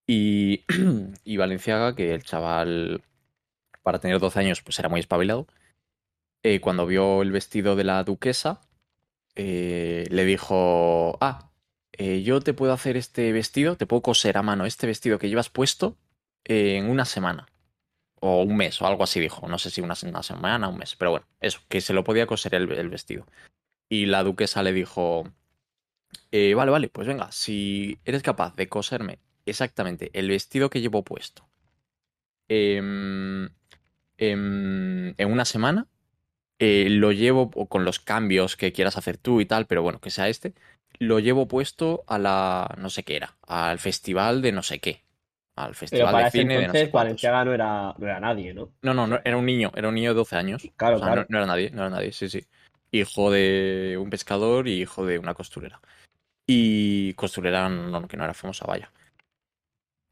Y, 0.07 0.65
y 1.25 1.37
Valenciaga, 1.37 1.95
que 1.95 2.15
el 2.15 2.25
chaval, 2.25 3.03
para 3.83 3.99
tener 4.01 4.19
12 4.19 4.41
años, 4.41 4.63
pues 4.63 4.79
era 4.79 4.89
muy 4.89 5.01
espabilado, 5.01 5.47
eh, 6.43 6.61
cuando 6.61 6.87
vio 6.87 7.23
el 7.23 7.33
vestido 7.33 7.77
de 7.77 7.85
la 7.85 8.03
duquesa, 8.05 8.61
eh, 9.37 10.07
le 10.11 10.25
dijo, 10.25 11.19
ah, 11.21 11.51
eh, 12.03 12.23
yo 12.23 12.41
te 12.41 12.55
puedo 12.55 12.73
hacer 12.73 12.97
este 12.97 13.31
vestido, 13.31 13.77
te 13.77 13.85
puedo 13.87 14.01
coser 14.01 14.39
a 14.39 14.43
mano 14.43 14.65
este 14.65 14.87
vestido 14.87 15.19
que 15.19 15.29
llevas 15.29 15.51
puesto 15.51 15.99
eh, 16.45 16.77
en 16.77 16.89
una 16.89 17.05
semana. 17.05 17.47
O 18.21 18.43
un 18.43 18.57
mes, 18.57 18.81
o 18.81 18.87
algo 18.87 19.05
así 19.05 19.21
dijo. 19.21 19.49
No 19.49 19.59
sé 19.59 19.71
si 19.71 19.83
una, 19.83 19.95
una 20.05 20.23
semana, 20.23 20.69
un 20.69 20.79
mes. 20.79 20.97
Pero 20.97 21.11
bueno, 21.11 21.27
eso, 21.41 21.61
que 21.69 21.83
se 21.83 21.93
lo 21.93 22.03
podía 22.03 22.27
coser 22.27 22.55
el, 22.55 22.89
vestido. 22.89 23.27
Y 23.91 24.07
la 24.07 24.23
duquesa 24.23 24.63
le 24.63 24.73
dijo, 24.73 25.25
eh, 26.33 26.55
vale, 26.55 26.71
vale, 26.71 26.89
pues 26.89 27.07
venga, 27.07 27.31
si 27.33 27.99
eres 28.07 28.23
capaz 28.23 28.57
de 28.57 28.69
coserme 28.69 29.19
exactamente 29.45 30.11
el 30.15 30.29
vestido 30.29 30.71
que 30.71 30.81
llevo 30.81 31.03
puesto 31.05 31.49
em, 32.49 33.49
em, 34.21 35.15
en 35.17 35.33
una 35.33 35.45
semana, 35.45 35.87
eh, 36.59 36.89
lo 36.91 37.11
llevo 37.11 37.51
con 37.51 37.85
los 37.85 37.99
cambios 38.01 38.57
que 38.57 38.73
quieras 38.73 38.97
hacer 38.97 39.17
tú 39.17 39.41
y 39.41 39.47
tal, 39.47 39.67
pero 39.67 39.83
bueno, 39.83 40.01
que 40.01 40.11
sea 40.11 40.29
este, 40.29 40.55
lo 40.99 41.19
llevo 41.19 41.49
puesto 41.49 42.05
a 42.07 42.19
la, 42.19 42.75
no 42.79 42.91
sé 42.91 43.03
qué 43.03 43.17
era, 43.17 43.37
al 43.47 43.79
festival 43.79 44.43
de 44.43 44.53
no 44.53 44.63
sé 44.63 44.79
qué. 44.79 45.03
Al 45.57 45.73
Pero 45.73 45.79
festival 45.79 46.13
para 46.13 46.25
de 46.27 46.31
cine 46.31 46.55
de 46.55 46.61
no 46.61 46.67
entonces 46.67 46.89
sé. 46.89 46.93
Valenciaga 46.93 47.45
no 47.45 47.53
era, 47.53 47.95
no 47.99 48.07
era 48.07 48.21
nadie, 48.21 48.55
¿no? 48.55 48.71
No, 48.83 48.95
no, 48.95 49.07
no, 49.07 49.21
era 49.25 49.37
un 49.37 49.45
niño, 49.45 49.73
era 49.75 49.89
un 49.89 49.95
niño 49.95 50.11
de 50.11 50.15
12 50.15 50.37
años. 50.37 50.63
Claro, 50.77 50.97
O 50.97 50.99
sea, 50.99 51.09
claro. 51.09 51.23
No, 51.23 51.27
no 51.29 51.39
era 51.39 51.47
nadie, 51.47 51.71
no 51.71 51.83
era 51.83 51.91
nadie, 51.91 52.13
sí, 52.13 52.29
sí. 52.31 52.47
Hijo 52.93 53.31
de 53.31 53.99
un 54.01 54.09
pescador 54.11 54.69
y 54.69 54.81
hijo 54.81 55.05
de 55.05 55.19
una 55.19 55.35
costurera. 55.35 55.81
Y 56.47 57.13
costurera 57.15 57.69
no, 57.69 58.07
que 58.09 58.17
no 58.17 58.25
era 58.25 58.35
famosa, 58.35 58.67
vaya. 58.67 58.91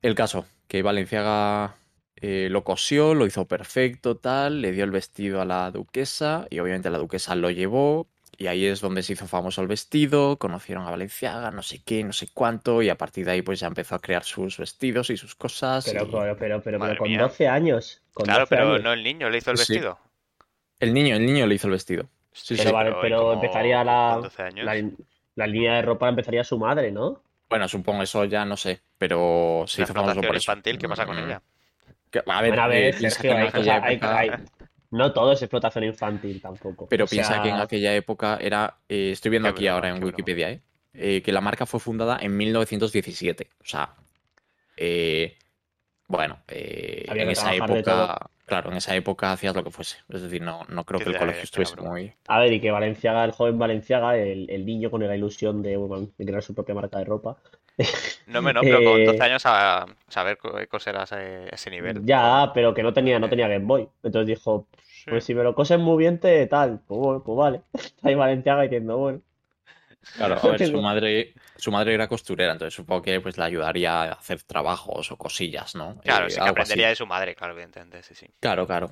El 0.02 0.14
caso, 0.14 0.46
que 0.66 0.82
Valenciaga 0.82 1.76
eh, 2.20 2.48
lo 2.50 2.64
cosió, 2.64 3.14
lo 3.14 3.26
hizo 3.26 3.46
perfecto, 3.46 4.16
tal, 4.16 4.60
le 4.62 4.72
dio 4.72 4.84
el 4.84 4.90
vestido 4.90 5.40
a 5.40 5.44
la 5.44 5.70
duquesa 5.70 6.46
y 6.50 6.58
obviamente 6.58 6.90
la 6.90 6.98
duquesa 6.98 7.34
lo 7.34 7.50
llevó 7.50 8.06
y 8.36 8.46
ahí 8.46 8.66
es 8.66 8.80
donde 8.80 9.02
se 9.02 9.14
hizo 9.14 9.26
famoso 9.26 9.62
el 9.62 9.66
vestido, 9.68 10.36
conocieron 10.38 10.86
a 10.86 10.90
Valenciaga, 10.90 11.50
no 11.50 11.62
sé 11.62 11.82
qué, 11.84 12.04
no 12.04 12.12
sé 12.12 12.28
cuánto 12.32 12.82
y 12.82 12.88
a 12.88 12.96
partir 12.96 13.24
de 13.26 13.32
ahí 13.32 13.42
pues 13.42 13.58
ya 13.60 13.66
empezó 13.66 13.94
a 13.96 14.00
crear 14.00 14.22
sus 14.24 14.58
vestidos 14.58 15.10
y 15.10 15.16
sus 15.16 15.34
cosas. 15.34 15.84
Pero, 15.86 16.04
y- 16.04 16.10
pero, 16.38 16.62
pero, 16.62 16.78
pero, 16.78 16.96
con 16.98 17.08
mía. 17.08 17.20
12 17.22 17.48
años. 17.48 18.00
Con 18.12 18.24
Claro, 18.24 18.40
12 18.40 18.54
pero 18.56 18.70
años. 18.72 18.82
no 18.84 18.92
el 18.92 19.02
niño 19.02 19.28
le 19.30 19.38
hizo 19.38 19.50
el 19.50 19.56
Sí. 19.56 19.74
vestido. 19.74 19.98
El 20.80 20.94
niño, 20.94 21.16
el 21.16 21.26
niño 21.26 21.46
le 21.46 21.54
hizo 21.56 21.66
el 21.66 21.72
vestido. 21.72 22.08
Sí, 22.32 22.54
Pero 22.56 22.70
sí. 22.70 22.74
vale, 22.74 22.90
¿y 22.90 22.94
pero 23.00 23.32
empezaría 23.32 23.82
la, 23.82 24.20
12 24.22 24.42
años? 24.42 24.64
la, 24.64 24.90
la 25.34 25.46
línea 25.48 25.74
de 25.74 25.82
ropa 25.82 26.08
empezaría 26.08 26.44
su 26.44 26.58
madre, 26.58 26.92
¿no? 26.92 27.20
Bueno, 27.50 27.66
supongo 27.66 28.02
eso 28.04 28.24
ya 28.26 28.44
no 28.44 28.56
sé, 28.56 28.82
pero 28.98 29.64
se 29.66 29.80
La 29.80 29.84
hizo 29.86 29.94
famoso 29.94 30.20
por 30.20 30.36
eso. 30.36 30.52
infantil, 30.52 30.78
¿qué 30.78 30.88
pasa 30.88 31.06
con 31.06 31.16
Mm, 31.16 31.24
ella? 31.26 31.42
Que- 32.10 32.22
a 32.26 32.40
ver, 32.42 32.50
Bueno, 32.50 32.62
a 32.62 32.66
ver, 32.68 32.84
eh, 32.94 32.96
piensa 32.98 33.20
Sergio, 33.20 33.30
que 33.30 33.36
en 33.36 33.42
hay 33.42 33.48
aquella 33.48 33.74
cosas- 33.74 33.88
hay- 33.88 33.94
época- 33.94 34.18
hay- 34.18 34.30
no 34.90 35.12
todo 35.12 35.32
es 35.32 35.42
explotación 35.42 35.84
infantil 35.84 36.40
tampoco. 36.40 36.86
Pero 36.88 37.04
O 37.04 37.08
piensa 37.08 37.34
sea, 37.34 37.42
que 37.42 37.48
en 37.50 37.56
aquella 37.56 37.94
época 37.94 38.38
era, 38.40 38.76
eh, 38.88 39.10
estoy 39.12 39.30
viendo 39.30 39.48
Qué 39.48 39.50
aquí 39.52 39.64
broma, 39.64 39.74
ahora 39.74 39.88
en. 39.96 40.02
Wikipedia, 40.04 40.50
¿eh? 40.50 40.60
Eh, 40.94 41.22
que 41.22 41.32
la 41.32 41.40
marca 41.40 41.66
fue 41.66 41.78
fundada 41.80 42.18
en 42.20 42.36
1917. 42.36 43.50
O 43.60 43.64
sea, 43.64 43.94
eh, 44.76 45.36
bueno, 46.06 46.38
eh, 46.48 47.04
en 47.08 47.28
esa 47.30 47.54
época, 47.54 48.30
claro, 48.46 48.70
en 48.70 48.78
esa 48.78 48.96
época 48.96 49.32
hacías 49.32 49.54
lo 49.54 49.62
que 49.62 49.70
fuese. 49.70 49.98
Es 50.08 50.22
decir, 50.22 50.40
no, 50.42 50.64
no 50.68 50.84
creo 50.84 50.98
Sí, 51.00 51.04
que 51.04 51.10
el 51.10 51.18
colegio 51.18 51.42
estuviese 51.42 51.76
muy. 51.76 52.14
A 52.26 52.40
ver, 52.40 52.52
y 52.52 52.60
que 52.60 52.70
Valenciaga, 52.70 53.24
el 53.24 53.32
joven 53.32 53.58
Valenciaga, 53.58 54.16
el, 54.16 54.48
el 54.50 54.64
niño 54.64 54.90
con 54.90 55.06
la 55.06 55.14
ilusión 55.14 55.62
de, 55.62 55.76
bueno, 55.76 56.08
de 56.16 56.24
crear 56.24 56.42
su 56.42 56.54
propia 56.54 56.74
marca 56.74 56.98
de 56.98 57.04
ropa. 57.04 57.36
No 58.26 58.42
me 58.42 58.52
no, 58.52 58.60
pero 58.62 58.82
con 58.84 59.00
Eh, 59.00 59.06
12 59.06 59.22
años 59.22 59.42
a 59.46 59.86
saber 60.08 60.36
co- 60.38 60.52
coser 60.68 60.96
a 60.96 61.04
ese, 61.04 61.48
ese 61.54 61.70
nivel. 61.70 62.04
Ya, 62.04 62.50
pero 62.54 62.74
que 62.74 62.82
no 62.82 62.92
tenía, 62.92 63.18
no 63.18 63.26
Eh. 63.26 63.30
tenía 63.30 63.48
Game 63.48 63.64
Boy. 63.64 63.88
Entonces 64.02 64.26
dijo, 64.26 64.66
Sí. 64.82 65.04
pues 65.10 65.24
si 65.24 65.34
me 65.34 65.42
lo 65.42 65.54
coses 65.54 65.78
muy 65.78 65.96
bien, 65.96 66.18
te 66.18 66.46
tal. 66.46 66.80
Pues, 66.86 66.98
bueno, 67.00 67.22
pues 67.24 67.36
vale. 67.38 67.62
Ahí 68.02 68.14
Valenciaga 68.14 68.62
diciendo, 68.62 68.98
bueno. 68.98 69.20
Claro, 70.16 70.36
a 70.42 70.48
ver, 70.48 70.66
su 70.66 70.80
madre, 70.82 71.34
su 71.56 71.70
madre 71.72 71.94
era 71.94 72.08
costurera, 72.08 72.52
entonces 72.52 72.74
supongo 72.74 73.02
que 73.02 73.20
pues 73.20 73.36
le 73.38 73.44
ayudaría 73.44 74.02
a 74.02 74.12
hacer 74.12 74.42
trabajos 74.42 75.10
o 75.12 75.16
cosillas, 75.16 75.74
¿no? 75.74 75.98
Claro, 76.00 76.26
Eh, 76.26 76.30
sí 76.30 76.36
que 76.36 76.40
así. 76.42 76.50
aprendería 76.50 76.88
de 76.88 76.96
su 76.96 77.06
madre, 77.06 77.34
claro, 77.34 77.52
evidentemente, 77.54 78.02
sí, 78.02 78.14
sí. 78.14 78.26
Claro, 78.40 78.66
claro. 78.66 78.90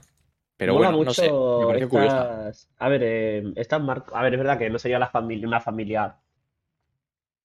Pero 0.57 0.73
Mola 0.75 0.88
bueno, 0.90 1.05
no 1.05 1.12
sé, 1.12 1.31
me 1.31 1.75
mucho 1.75 1.88
curiosa. 1.88 2.49
estas- 2.49 2.69
A 2.78 2.88
ver, 2.88 3.02
eh, 3.05 3.45
estas 3.57 3.81
mar- 3.83 4.05
A 4.12 4.23
ver, 4.23 4.33
es 4.35 4.38
verdad 4.38 4.59
que 4.59 4.71
no 4.71 4.78
sería 4.78 4.99
la 4.99 5.09
familia, 5.09 5.47
una 5.47 5.61
familia. 5.61 6.16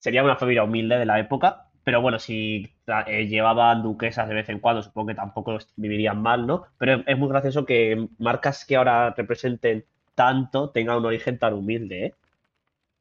Sería 0.02 0.24
una 0.24 0.36
familia 0.36 0.64
humilde 0.64 0.98
de 0.98 1.06
la 1.06 1.20
época. 1.20 1.68
Pero 1.84 2.02
bueno, 2.02 2.20
si 2.20 2.70
eh, 3.08 3.28
llevaban 3.28 3.82
duquesas 3.84 4.28
de 4.28 4.36
vez 4.36 4.50
en 4.50 4.60
cuando, 4.60 4.84
supongo 4.84 5.08
que 5.10 5.16
tampoco 5.16 5.58
vivirían 5.78 6.22
mal, 6.22 6.46
¿no? 6.46 6.66
Pero 6.78 6.96
es, 6.96 7.04
es 7.08 7.18
muy 7.18 7.30
gracioso 7.30 7.66
que 7.66 8.08
marcas 8.18 8.66
que 8.66 8.76
ahora 8.76 9.12
representen 9.16 9.86
tanto 10.14 10.72
tengan 10.72 10.98
un 10.98 11.06
origen 11.06 11.40
tan 11.40 11.54
humilde, 11.54 12.06
¿eh? 12.08 12.16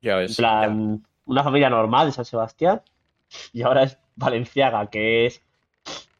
Ya 0.03 0.19
En 0.19 0.27
ves. 0.27 0.37
plan, 0.37 1.05
una 1.27 1.43
familia 1.43 1.69
normal 1.71 2.07
de 2.07 2.13
San 2.13 2.25
Sebastián. 2.25 2.83
Y 3.53 3.63
ahora 3.63 3.83
es 3.85 3.99
Valenciaga, 4.17 4.89
que 4.89 5.27
es. 5.27 5.43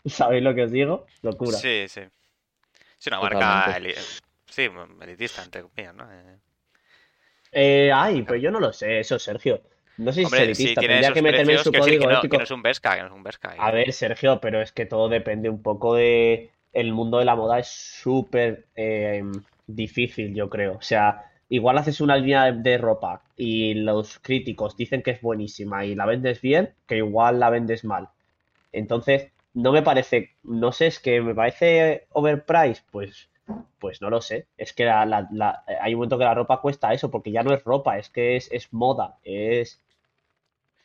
¿Sabéis 0.07 0.43
lo 0.43 0.55
que 0.55 0.65
os 0.65 0.71
digo? 0.71 1.07
Locura. 1.23 1.59
Sí, 1.59 1.87
sí. 1.89 2.01
Es 2.99 3.07
una 3.07 3.21
marca 3.21 3.77
eli- 3.77 3.95
sí, 4.47 4.69
elitista, 5.01 5.43
entre 5.45 5.63
comillas, 5.63 5.95
¿no? 5.95 6.11
Eh, 6.11 6.39
Eh, 7.53 7.91
ay, 7.93 8.23
pues 8.23 8.41
yo 8.41 8.51
no 8.51 8.61
lo 8.61 8.73
sé, 8.73 9.01
eso, 9.01 9.19
Sergio. 9.19 9.61
No 10.01 10.13
sé 10.13 10.21
si 10.21 10.21
es 10.23 10.27
Hombre, 10.27 10.41
si 10.41 10.63
elitista, 10.63 10.81
tiene 10.81 10.95
tendría 10.95 11.09
esos 11.09 11.15
que 11.15 11.23
meterme 11.23 11.53
en 11.53 11.59
su 11.59 11.73
código 11.73 12.07
que 12.07 12.13
no, 12.15 12.21
que 12.21 12.27
ético. 12.27 12.37
no 12.39 12.43
es 12.45 12.51
un 12.51 12.63
que 12.63 12.69
no 13.01 13.07
es 13.07 13.13
un 13.13 13.23
Berska. 13.23 13.55
A 13.57 13.71
ver, 13.71 13.93
Sergio, 13.93 14.41
pero 14.41 14.61
es 14.61 14.73
que 14.73 14.87
todo 14.87 15.09
depende 15.09 15.49
un 15.49 15.63
poco 15.63 15.95
de... 15.95 16.51
El 16.73 16.93
mundo 16.93 17.19
de 17.19 17.25
la 17.25 17.35
moda 17.35 17.59
es 17.59 17.67
súper 17.69 18.67
eh, 18.77 19.25
difícil, 19.67 20.35
yo 20.35 20.49
creo. 20.49 20.77
O 20.77 20.83
sea, 20.83 21.25
igual 21.49 21.79
haces 21.79 22.01
una 22.01 22.17
línea 22.17 22.45
de, 22.53 22.63
de 22.71 22.79
ropa 22.79 23.23
y 23.37 23.75
los 23.75 24.19
críticos 24.21 24.77
dicen 24.77 25.03
que 25.03 25.11
es 25.13 25.21
buenísima 25.21 25.85
y 25.85 25.95
la 25.97 26.07
vendes 26.07 26.41
bien, 26.41 26.75
que 26.87 26.99
igual 26.99 27.41
la 27.41 27.51
vendes 27.51 27.85
mal. 27.85 28.09
Entonces, 28.73 29.33
no 29.55 29.73
me 29.73 29.83
parece, 29.83 30.31
no 30.43 30.73
sé, 30.73 30.87
es 30.87 31.01
que 31.01 31.21
me 31.21 31.35
parece 31.35 32.07
overpriced, 32.11 32.85
pues, 32.91 33.31
pues 33.79 34.01
no 34.01 34.11
lo 34.11 34.21
sé. 34.21 34.47
Es 34.57 34.73
que 34.73 34.85
la- 34.85 35.07
la- 35.07 35.29
la- 35.33 35.65
hay 35.81 35.95
un 35.95 35.99
momento 35.99 36.19
que 36.19 36.25
la 36.25 36.35
ropa 36.35 36.61
cuesta 36.61 36.93
eso, 36.93 37.11
porque 37.11 37.33
ya 37.33 37.43
no 37.43 37.53
es 37.53 37.65
ropa, 37.65 37.99
es 37.99 38.11
que 38.11 38.37
es, 38.37 38.51
es 38.53 38.73
moda, 38.73 39.19
es... 39.25 39.83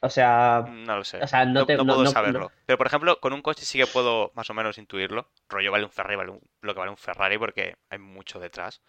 O 0.05 0.09
sea, 0.09 0.65
No 0.69 0.97
lo 0.97 1.03
sé. 1.03 1.17
o 1.21 1.27
sea, 1.27 1.45
no 1.45 1.61
No, 1.61 1.65
te- 1.65 1.75
no 1.77 1.83
no- 1.83 1.93
puedo 1.93 2.03
no- 2.05 2.11
saberlo. 2.11 2.39
no- 2.39 2.51
Pero, 2.65 2.77
por 2.77 2.87
ejemplo, 2.87 3.19
con 3.19 3.33
un 3.33 3.41
coche 3.41 3.65
sí 3.65 3.79
que 3.79 3.87
puedo 3.87 4.31
más 4.35 4.49
o 4.49 4.53
menos 4.53 4.77
intuirlo. 4.77 5.27
Rollo 5.49 5.71
vale 5.71 5.83
un 5.85 5.91
Ferrari, 5.91 6.15
vale 6.15 6.31
un- 6.31 6.41
lo 6.61 6.73
que 6.73 6.79
vale 6.79 6.91
un 6.91 6.97
Ferrari 6.97 7.37
porque 7.37 7.75
hay 7.89 7.97
mucho 7.99 8.39
detrás. 8.39 8.81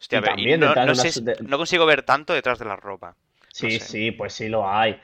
Hostia, 0.00 0.20
ver, 0.20 0.38
y 0.38 0.56
no, 0.56 0.66
detrás 0.68 0.86
no 0.86 0.92
de 0.92 0.96
sé 0.96 1.00
una 1.02 1.10
si- 1.12 1.18
su- 1.18 1.24
de- 1.24 1.36
no 1.48 1.56
consigo 1.56 1.86
ver 1.86 2.02
tanto 2.02 2.32
detrás 2.34 2.58
de 2.58 2.64
la 2.66 2.76
ropa. 2.76 3.16
Sí, 3.52 3.72
sé. 3.72 3.80
sí, 3.80 4.10
pues 4.12 4.32
sí 4.32 4.48
lo 4.48 4.68
hay. 4.68 5.00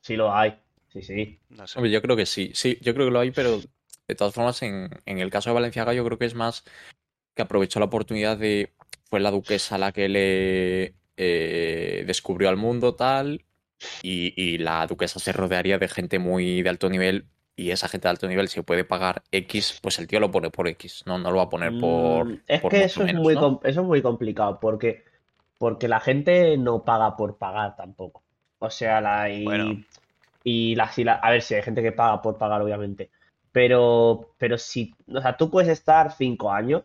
Sí 0.00 0.16
lo 0.16 0.34
hay. 0.34 0.58
Sí, 0.92 1.02
sí. 1.02 1.38
No 1.50 1.66
sé. 1.66 1.78
Hombre, 1.78 1.90
yo 1.90 2.00
creo 2.02 2.16
que 2.16 2.26
sí, 2.26 2.52
sí, 2.54 2.78
yo 2.80 2.94
creo 2.94 3.06
que 3.06 3.12
lo 3.12 3.20
hay, 3.20 3.30
pero 3.30 3.60
de 4.06 4.14
todas 4.14 4.32
formas, 4.34 4.62
en, 4.62 4.88
en 5.06 5.18
el 5.18 5.30
caso 5.30 5.50
de 5.50 5.54
Valenciaga, 5.54 5.92
yo 5.94 6.04
creo 6.04 6.18
que 6.18 6.26
es 6.26 6.34
más 6.34 6.64
que 7.34 7.42
aprovechó 7.42 7.78
la 7.80 7.86
oportunidad 7.86 8.36
de. 8.38 8.72
Fue 9.10 9.20
la 9.20 9.30
duquesa 9.30 9.76
la 9.78 9.92
que 9.92 10.08
le 10.08 10.94
eh, 11.16 12.04
descubrió 12.06 12.48
al 12.48 12.56
mundo, 12.56 12.94
tal, 12.94 13.44
y, 14.02 14.32
y 14.40 14.58
la 14.58 14.86
duquesa 14.86 15.18
se 15.18 15.32
rodearía 15.32 15.78
de 15.78 15.88
gente 15.88 16.18
muy 16.18 16.62
de 16.62 16.68
alto 16.68 16.88
nivel, 16.88 17.26
y 17.56 17.70
esa 17.70 17.88
gente 17.88 18.08
de 18.08 18.10
alto 18.10 18.26
nivel, 18.28 18.48
si 18.48 18.60
puede 18.62 18.84
pagar 18.84 19.22
X, 19.30 19.78
pues 19.82 19.98
el 19.98 20.06
tío 20.08 20.18
lo 20.20 20.30
pone 20.30 20.50
por 20.50 20.66
X, 20.68 21.04
no, 21.06 21.18
no 21.18 21.30
lo 21.30 21.36
va 21.36 21.44
a 21.44 21.48
poner 21.48 21.78
por. 21.78 22.26
Mm, 22.26 22.40
es 22.46 22.60
por 22.60 22.70
que 22.70 22.84
eso 22.84 23.04
es 23.04 23.14
muy, 23.14 23.34
eso 23.34 23.60
es 23.62 23.76
muy 23.78 24.02
complicado 24.02 24.58
porque, 24.60 25.04
porque 25.58 25.88
la 25.88 26.00
gente 26.00 26.56
no 26.58 26.84
paga 26.84 27.16
por 27.16 27.38
pagar 27.38 27.76
tampoco. 27.76 28.22
O 28.58 28.70
sea, 28.70 29.00
la, 29.00 29.30
y, 29.30 29.44
Bueno. 29.44 29.84
y 30.42 30.74
la, 30.74 30.90
si 30.90 31.04
la- 31.04 31.14
a 31.14 31.30
ver 31.30 31.42
si 31.42 31.54
hay 31.54 31.62
gente 31.62 31.82
que 31.82 31.92
paga 31.92 32.20
por 32.22 32.38
pagar, 32.38 32.60
obviamente. 32.62 33.10
Pero, 33.52 34.34
pero 34.38 34.58
si, 34.58 34.94
o 35.12 35.20
sea, 35.20 35.36
tú 35.36 35.50
puedes 35.50 35.70
estar 35.70 36.12
cinco 36.12 36.50
años 36.52 36.82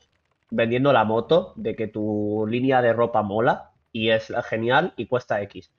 vendiendo 0.52 0.94
la 0.94 1.04
moto 1.04 1.54
de 1.56 1.76
que 1.76 1.88
tu 1.88 2.46
línea 2.48 2.82
de 2.82 2.94
ropa 2.94 3.22
mola 3.24 3.72
y 3.92 4.10
es 4.10 4.32
genial 4.50 4.94
y 4.98 5.08
cuesta 5.08 5.42
X. 5.42 5.72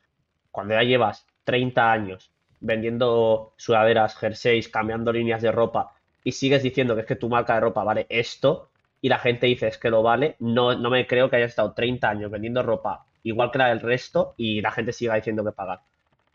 Cuando 0.50 0.75
ya 0.75 0.83
llevas 0.83 1.26
30 1.45 1.92
años 1.92 2.30
vendiendo 2.61 3.54
sudaderas, 3.57 4.16
jerseys, 4.16 4.69
cambiando 4.69 5.12
líneas 5.12 5.42
de 5.42 5.52
ropa 5.52 5.92
y 6.23 6.33
sigues 6.33 6.62
diciendo 6.62 6.95
que 6.95 7.02
es 7.02 7.07
que 7.07 7.16
tu 7.16 7.28
marca 7.28 7.54
de 7.54 7.61
ropa 7.61 7.85
vale 7.85 8.07
esto 8.09 8.71
y 9.00 9.09
la 9.09 9.19
gente 9.19 9.47
dice 9.47 9.69
es 9.69 9.78
que 9.78 9.90
lo 9.90 10.02
vale, 10.02 10.37
no, 10.40 10.75
no 10.76 10.90
me 10.90 11.07
creo 11.07 11.30
que 11.30 11.37
hayas 11.37 11.50
estado 11.50 11.73
30 11.73 12.09
años 12.09 12.30
vendiendo 12.30 12.62
ropa 12.62 13.07
igual 13.23 13.50
que 13.50 13.59
la 13.59 13.69
del 13.69 13.80
resto 13.80 14.35
y 14.37 14.61
la 14.61 14.71
gente 14.71 14.92
siga 14.92 15.14
diciendo 15.14 15.45
que 15.45 15.52
pagar. 15.52 15.80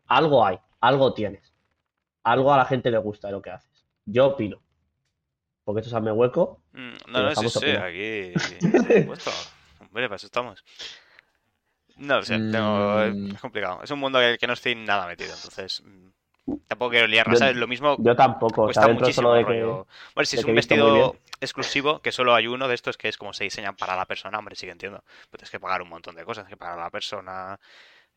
Algo 0.08 0.46
hay, 0.46 0.58
algo 0.82 1.14
tienes. 1.14 1.54
Algo 2.24 2.54
a 2.54 2.58
la 2.58 2.66
gente 2.66 2.90
le 2.92 2.98
gusta 2.98 3.28
de 3.28 3.34
lo 3.34 3.42
que 3.42 3.52
haces. 3.52 3.86
Yo 4.06 4.28
opino. 4.28 4.60
Porque 5.64 5.82
esto 5.82 5.90
es 5.90 5.96
hazme 5.96 6.12
hueco. 6.12 6.62
Mm, 6.74 6.94
No, 7.08 7.24
no, 7.24 7.36
sí, 7.36 7.70
aquí. 7.70 8.34
Hombre, 9.80 10.08
para 10.08 10.16
eso 10.16 10.28
estamos. 10.28 10.64
No 11.98 12.18
lo 12.18 12.24
sé, 12.24 12.34
tengo- 12.38 12.98
Mm. 13.14 13.32
es 13.36 13.42
complicado. 13.42 13.80
Es 13.84 13.92
un 13.92 14.00
mundo 14.00 14.20
que, 14.20 14.38
que 14.38 14.48
no 14.48 14.54
estoy 14.54 14.76
nada 14.76 15.08
metido, 15.08 15.34
entonces. 15.34 15.82
mm, 15.86 16.08
Tampoco 16.68 16.92
quiero 16.92 17.08
liarla, 17.08 17.34
Yo- 17.34 17.40
¿sabes? 17.40 17.56
Lo 17.56 17.66
mismo 17.68 17.96
Yo 17.98 18.16
tampoco. 18.16 18.66
Cuesta 18.66 18.88
muchísimo 18.88 19.30
solo 19.30 19.34
de 19.34 19.46
que. 19.46 19.64
Bueno, 19.64 20.26
si 20.26 20.36
de 20.36 20.42
es 20.42 20.46
un 20.46 20.54
vestido 20.54 21.16
exclusivo, 21.42 22.02
que 22.02 22.12
solo 22.12 22.36
hay 22.36 22.46
uno 22.46 22.68
de 22.68 22.76
estos 22.76 22.98
que 22.98 23.08
es 23.08 23.18
como 23.18 23.34
se 23.34 23.46
diseñan 23.46 23.76
para 23.76 23.96
la 23.96 24.06
persona, 24.06 24.38
hombre, 24.38 24.56
sí 24.56 24.68
que 24.68 24.72
entiendo. 24.74 25.04
Pero 25.32 25.40
tienes 25.40 25.50
que 25.50 25.60
pagar 25.60 25.82
un 25.82 25.90
montón 25.90 26.16
de 26.16 26.24
cosas, 26.24 26.44
tienes 26.44 26.52
que 26.56 26.58
pagar 26.58 26.78
a 26.80 26.84
la 26.84 26.90
persona. 26.92 27.60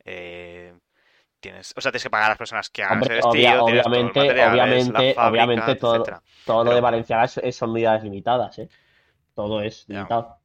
eh, 0.05 0.73
tienes, 1.39 1.73
o 1.75 1.81
sea, 1.81 1.91
tienes 1.91 2.03
que 2.03 2.09
pagar 2.09 2.27
a 2.27 2.29
las 2.29 2.37
personas 2.37 2.69
que 2.69 2.83
hagan 2.83 3.01
ese 3.03 3.13
vestido, 3.15 3.31
obvia- 3.31 3.65
tienes 3.65 3.83
todos 3.83 3.95
los 3.95 4.11
obviamente, 4.11 4.43
obviamente, 4.51 4.93
fábrica, 5.13 5.27
obviamente 5.29 5.75
todo, 5.75 6.03
todo 6.45 6.63
lo 6.63 6.73
de 6.75 6.81
Valenciaga 6.81 7.27
son 7.27 7.69
unidades 7.71 8.03
limitadas, 8.03 8.59
¿eh? 8.59 8.69
Todo 9.35 9.61
es 9.61 9.85
limitado. 9.87 10.38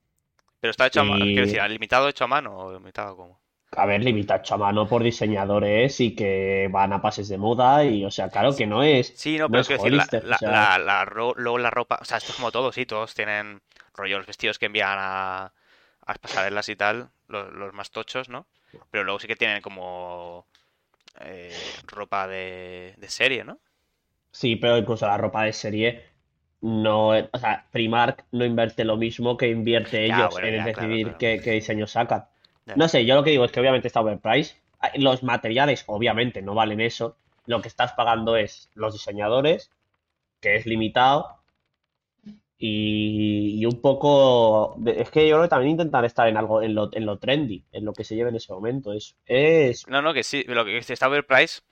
Pero 0.64 0.72
está 0.72 0.86
hecho 0.88 1.00
a 1.02 1.04
mano, 1.04 1.26
quiero 1.32 1.46
decir, 1.46 1.62
¿limitado 1.70 2.08
hecho 2.08 2.24
a 2.24 2.26
mano 2.26 2.56
o 2.58 2.72
limitado 2.72 3.16
como? 3.16 3.40
A 3.76 3.84
ver, 3.86 4.02
limitado 4.02 4.40
hecho 4.40 4.54
a 4.54 4.58
mano 4.58 4.88
por 4.88 5.02
diseñadores 5.02 6.00
y 6.00 6.14
que 6.14 6.68
van 6.70 6.92
a 6.94 7.02
pases 7.02 7.28
de 7.28 7.36
moda 7.38 7.84
y, 7.84 8.04
o 8.04 8.10
sea, 8.10 8.30
claro 8.30 8.54
que 8.56 8.66
no 8.66 8.82
es, 8.82 9.14
Sí, 9.14 9.38
no, 9.38 9.48
no 9.48 9.50
pero 9.50 9.62
es 9.62 9.68
quiero 9.68 9.76
decir, 9.78 9.92
la, 9.92 10.08
Hollister, 10.08 10.28
o 10.30 10.34
sea, 10.34 10.78
la- 10.78 11.04
luego 11.36 11.58
la 11.58 11.70
ropa, 11.70 11.98
o 12.00 12.04
sea, 12.04 12.18
esto 12.18 12.32
es 12.32 12.36
como 12.36 12.50
todo, 12.52 12.72
sí, 12.72 12.84
todos 12.86 13.14
tienen 13.14 13.62
rollo, 13.94 14.18
los 14.18 14.26
vestidos 14.26 14.58
que 14.58 14.66
envían 14.66 14.96
a, 14.98 15.44
a 15.46 15.52
las 16.06 16.18
pasarelas 16.18 16.68
y 16.68 16.76
tal, 16.76 17.10
los, 17.28 17.52
los 17.52 17.72
más 17.72 17.90
tochos, 17.90 18.28
¿no? 18.28 18.46
Pero 18.90 19.04
luego 19.04 19.20
sí 19.20 19.26
que 19.28 19.36
tienen 19.36 19.62
como 19.62 20.46
eh, 21.20 21.80
ropa 21.86 22.26
de, 22.28 22.94
de 22.98 23.10
serie, 23.10 23.44
¿no? 23.44 23.60
sí, 24.32 24.56
pero 24.56 24.78
incluso 24.78 25.06
la 25.06 25.16
ropa 25.18 25.44
de 25.44 25.52
serie 25.52 26.13
no, 26.64 27.08
o 27.10 27.38
sea, 27.38 27.66
Primark 27.72 28.24
no 28.32 28.44
invierte 28.44 28.84
lo 28.84 28.96
mismo 28.96 29.36
que 29.36 29.48
invierte 29.48 30.06
Ya, 30.08 30.16
ellos 30.18 30.32
bueno, 30.32 30.48
en 30.48 30.56
ya, 30.56 30.64
decidir 30.64 31.04
claro. 31.04 31.18
qué, 31.18 31.40
qué 31.44 31.50
diseños 31.52 31.90
sacan. 31.92 32.24
Ya. 32.66 32.74
No 32.76 32.88
sé, 32.88 33.04
yo 33.04 33.14
lo 33.14 33.22
que 33.24 33.30
digo 33.30 33.44
es 33.44 33.52
que 33.52 33.60
obviamente 33.60 33.88
está 33.88 34.00
overpriced. 34.00 34.56
Los 34.96 35.22
materiales 35.22 35.84
obviamente 35.86 36.42
no 36.42 36.54
valen 36.54 36.80
eso. 36.80 37.16
Lo 37.46 37.60
que 37.60 37.68
estás 37.68 37.92
pagando 37.92 38.36
es 38.36 38.70
los 38.74 38.92
diseñadores, 38.94 39.70
que 40.40 40.56
es 40.56 40.66
limitado. 40.66 41.38
Y, 42.56 43.56
y 43.60 43.66
un 43.66 43.80
poco. 43.80 44.74
de- 44.78 45.02
es 45.02 45.10
que 45.10 45.28
yo 45.28 45.36
creo 45.36 45.42
que 45.42 45.48
también 45.48 45.72
intentar 45.72 46.04
estar 46.04 46.28
en 46.28 46.36
algo, 46.36 46.62
en 46.62 46.74
lo, 46.74 46.88
en 46.92 47.04
lo 47.04 47.18
trendy, 47.18 47.64
en 47.72 47.84
lo 47.84 47.92
que 47.92 48.04
se 48.04 48.14
lleve 48.14 48.30
en 48.30 48.36
ese 48.36 48.52
momento. 48.52 48.92
Es, 48.92 49.16
es 49.26 49.86
No, 49.88 50.00
no, 50.00 50.14
que 50.14 50.22
sí, 50.22 50.44
lo 50.46 50.64
que 50.64 50.78
está 50.78 51.08
overpriced, 51.08 51.62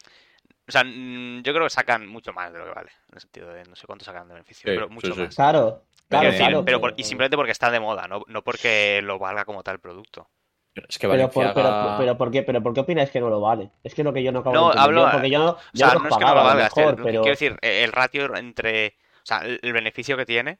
o 0.78 0.82
sea, 0.82 0.84
yo 0.84 1.52
creo 1.52 1.64
que 1.64 1.70
sacan 1.70 2.06
mucho 2.06 2.32
más 2.32 2.50
de 2.52 2.58
lo 2.58 2.64
que 2.64 2.70
vale, 2.72 2.90
en 3.10 3.14
el 3.14 3.20
sentido 3.20 3.52
de 3.52 3.64
no 3.64 3.76
sé 3.76 3.86
cuánto 3.86 4.04
sacan 4.06 4.26
de 4.28 4.34
beneficio, 4.34 4.70
Sí, 4.70 4.74
pero 4.76 4.88
mucho 4.88 5.12
sí. 5.14 5.20
más. 5.20 5.34
claro, 5.34 5.60
claro, 5.60 5.82
quiero 6.08 6.22
decir, 6.32 6.46
claro. 6.46 6.64
pero 6.64 6.80
por- 6.80 6.94
y 6.96 7.04
simplemente 7.04 7.36
porque 7.36 7.52
está 7.52 7.70
de 7.70 7.78
moda, 7.80 8.08
no, 8.08 8.22
no 8.26 8.42
porque 8.42 9.00
lo 9.02 9.18
valga 9.18 9.44
como 9.44 9.62
tal 9.62 9.78
producto. 9.80 10.28
Es 10.74 10.98
que 10.98 11.06
Pero 11.06 11.28
por, 11.30 11.52
pero, 11.52 11.68
Valenciaga. 11.68 11.98
pero, 11.98 12.16
¿por 12.16 12.30
qué, 12.30 12.42
pero 12.42 12.62
¿por 12.62 12.72
qué 12.72 12.80
opináis 12.80 13.10
que 13.10 13.20
no 13.20 13.28
lo 13.28 13.40
vale? 13.42 13.70
Es 13.84 13.94
que 13.94 14.02
lo 14.02 14.12
que 14.14 14.22
yo 14.22 14.32
no 14.32 14.38
acabo 14.38 14.54
No, 14.56 14.72
de 14.72 14.80
hablo- 14.80 15.04
Yo- 15.04 15.12
porque 15.12 15.30
yo 15.30 15.38
no, 15.38 15.50
O 15.50 15.56
yo 15.56 15.60
sea, 15.74 15.88
no 15.88 15.92
es 15.94 15.98
que 15.98 16.02
no 16.04 16.08
pagaba 16.08 16.40
lo 16.40 16.46
valga, 16.46 16.62
mejor, 16.64 16.96
que 16.96 17.02
pero. 17.02 17.20
quiero 17.20 17.32
decir, 17.34 17.58
eh, 17.60 17.84
el 17.84 17.92
ratio 17.92 18.34
entre, 18.36 18.96
o 19.22 19.26
sea, 19.26 19.38
el, 19.40 19.60
el 19.62 19.72
beneficio 19.74 20.16
que 20.16 20.24
tiene 20.24 20.58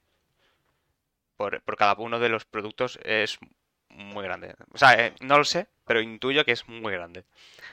por, 1.37 1.62
por 1.62 1.76
cada 1.76 1.95
uno 1.95 2.19
de 2.19 2.28
los 2.28 2.45
productos 2.45 2.99
es 3.04 3.38
muy 3.93 4.25
grande. 4.25 4.55
O 4.73 4.79
sea, 4.79 4.95
eh, 4.95 5.15
no 5.21 5.39
lo 5.39 5.45
sé, 5.45 5.69
pero 5.87 6.01
intuyo 6.01 6.45
que 6.45 6.53
es 6.53 6.69
muy 6.69 6.93
grande. 6.93 7.25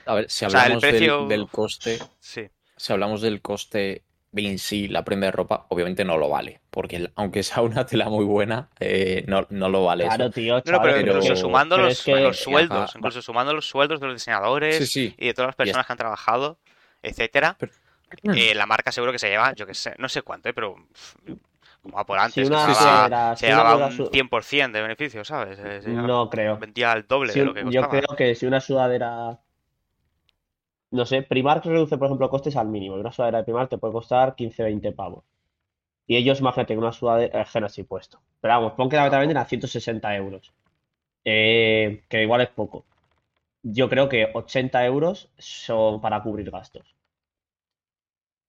A 0.06 0.14
ver, 0.14 0.30
si 0.30 0.44
o 0.44 0.50
sea, 0.50 0.60
el 0.66 0.72
hablamos 0.74 0.82
del- 0.82 1.28
del 1.28 1.48
coste, 1.48 1.98
Sí. 2.18 2.48
si 2.76 2.92
hablamos 2.92 3.20
del 3.22 3.40
coste 3.42 4.02
en 4.32 4.58
sí 4.60 4.86
la 4.86 5.04
prenda 5.04 5.26
de 5.26 5.32
ropa 5.32 5.66
obviamente 5.70 6.04
no 6.04 6.16
lo 6.16 6.28
vale, 6.28 6.60
porque 6.70 6.96
el- 6.96 7.12
aunque 7.16 7.42
sea 7.42 7.62
una 7.62 7.84
tela 7.84 8.08
muy 8.08 8.24
buena, 8.24 8.68
eh, 8.78 9.24
no, 9.26 9.44
no 9.50 9.68
lo 9.68 9.84
vale 9.84 10.04
Claro, 10.04 10.24
eso. 10.26 10.32
tío, 10.32 10.62
pero 10.64 10.80
pero- 10.80 11.00
incluso 11.00 11.34
sumando 11.34 11.76
los, 11.76 11.92
es 11.92 12.02
que- 12.02 12.14
los 12.20 12.38
sueldos, 12.38 12.90
Ajá. 12.90 12.98
incluso 12.98 13.22
sumando 13.22 13.52
los 13.54 13.68
sueldos 13.68 13.98
de 14.00 14.06
los 14.06 14.14
diseñadores 14.14 14.76
Sí, 14.78 14.86
sí. 14.86 15.14
y 15.18 15.26
de 15.26 15.34
todas 15.34 15.48
las 15.48 15.56
personas 15.56 15.84
que 15.84 15.92
han 15.92 15.98
trabajado, 15.98 16.58
etcétera, 17.02 17.56
Pero- 17.58 17.72
eh, 18.34 18.54
la 18.54 18.66
marca 18.66 18.92
seguro 18.92 19.10
que 19.12 19.18
se 19.18 19.28
lleva, 19.28 19.52
yo 19.54 19.66
que 19.66 19.74
sé, 19.74 19.94
no 19.98 20.08
sé 20.08 20.22
cuánto, 20.22 20.48
eh, 20.48 20.52
pero 20.52 20.76
como 21.82 21.96
va 21.96 22.04
por 22.04 22.18
antes, 22.18 22.34
Si 22.34 22.40
que 22.40 22.44
se 22.46 22.50
llevaba, 22.52 23.36
se 23.36 23.46
si 23.46 23.46
llevaba 23.52 23.86
un 23.86 23.92
su- 23.92 24.06
100% 24.10 24.72
de 24.72 24.82
beneficio, 24.82 25.24
¿sabes? 25.24 25.58
Eh, 25.58 25.82
se 25.82 25.88
No 25.90 26.28
creo. 26.28 26.58
vendía 26.58 26.92
el 26.92 27.06
doble 27.06 27.32
Si 27.32 27.38
de 27.40 27.44
lo 27.46 27.54
que 27.54 27.60
yo 27.60 27.80
costaba. 27.82 27.88
creo 27.90 28.16
que 28.16 28.34
si 28.34 28.46
una 28.46 28.60
sudadera. 28.60 29.38
No 30.92 31.06
sé, 31.06 31.22
Primark 31.22 31.64
reduce, 31.64 31.96
por 31.98 32.06
ejemplo, 32.06 32.28
costes 32.28 32.56
al 32.56 32.66
mínimo. 32.68 32.96
Y 32.96 33.00
una 33.00 33.12
sudadera 33.12 33.38
de 33.38 33.44
Primark 33.44 33.70
te 33.70 33.78
puede 33.78 33.92
costar 33.92 34.34
15-20 34.34 34.92
pavos. 34.92 35.24
Y 36.06 36.16
ellos, 36.16 36.40
imagínate, 36.40 36.74
que 36.74 36.78
una 36.78 36.92
sudadera. 36.92 37.42
Es 37.42 37.50
que 37.50 37.60
no 37.60 37.66
estoy 37.68 37.84
puesto. 37.84 38.20
Pero 38.40 38.54
vamos, 38.54 38.72
pon 38.72 38.88
que 38.88 38.96
la 38.96 39.08
venden 39.08 39.36
a 39.36 39.44
160 39.44 40.14
euros. 40.16 40.52
Eh, 41.24 42.02
que 42.08 42.22
igual 42.22 42.40
es 42.40 42.48
poco. 42.48 42.84
Yo 43.62 43.88
creo 43.88 44.08
que 44.08 44.30
80 44.34 44.84
euros 44.84 45.30
son 45.38 46.00
para 46.00 46.22
cubrir 46.22 46.50
gastos. 46.50 46.94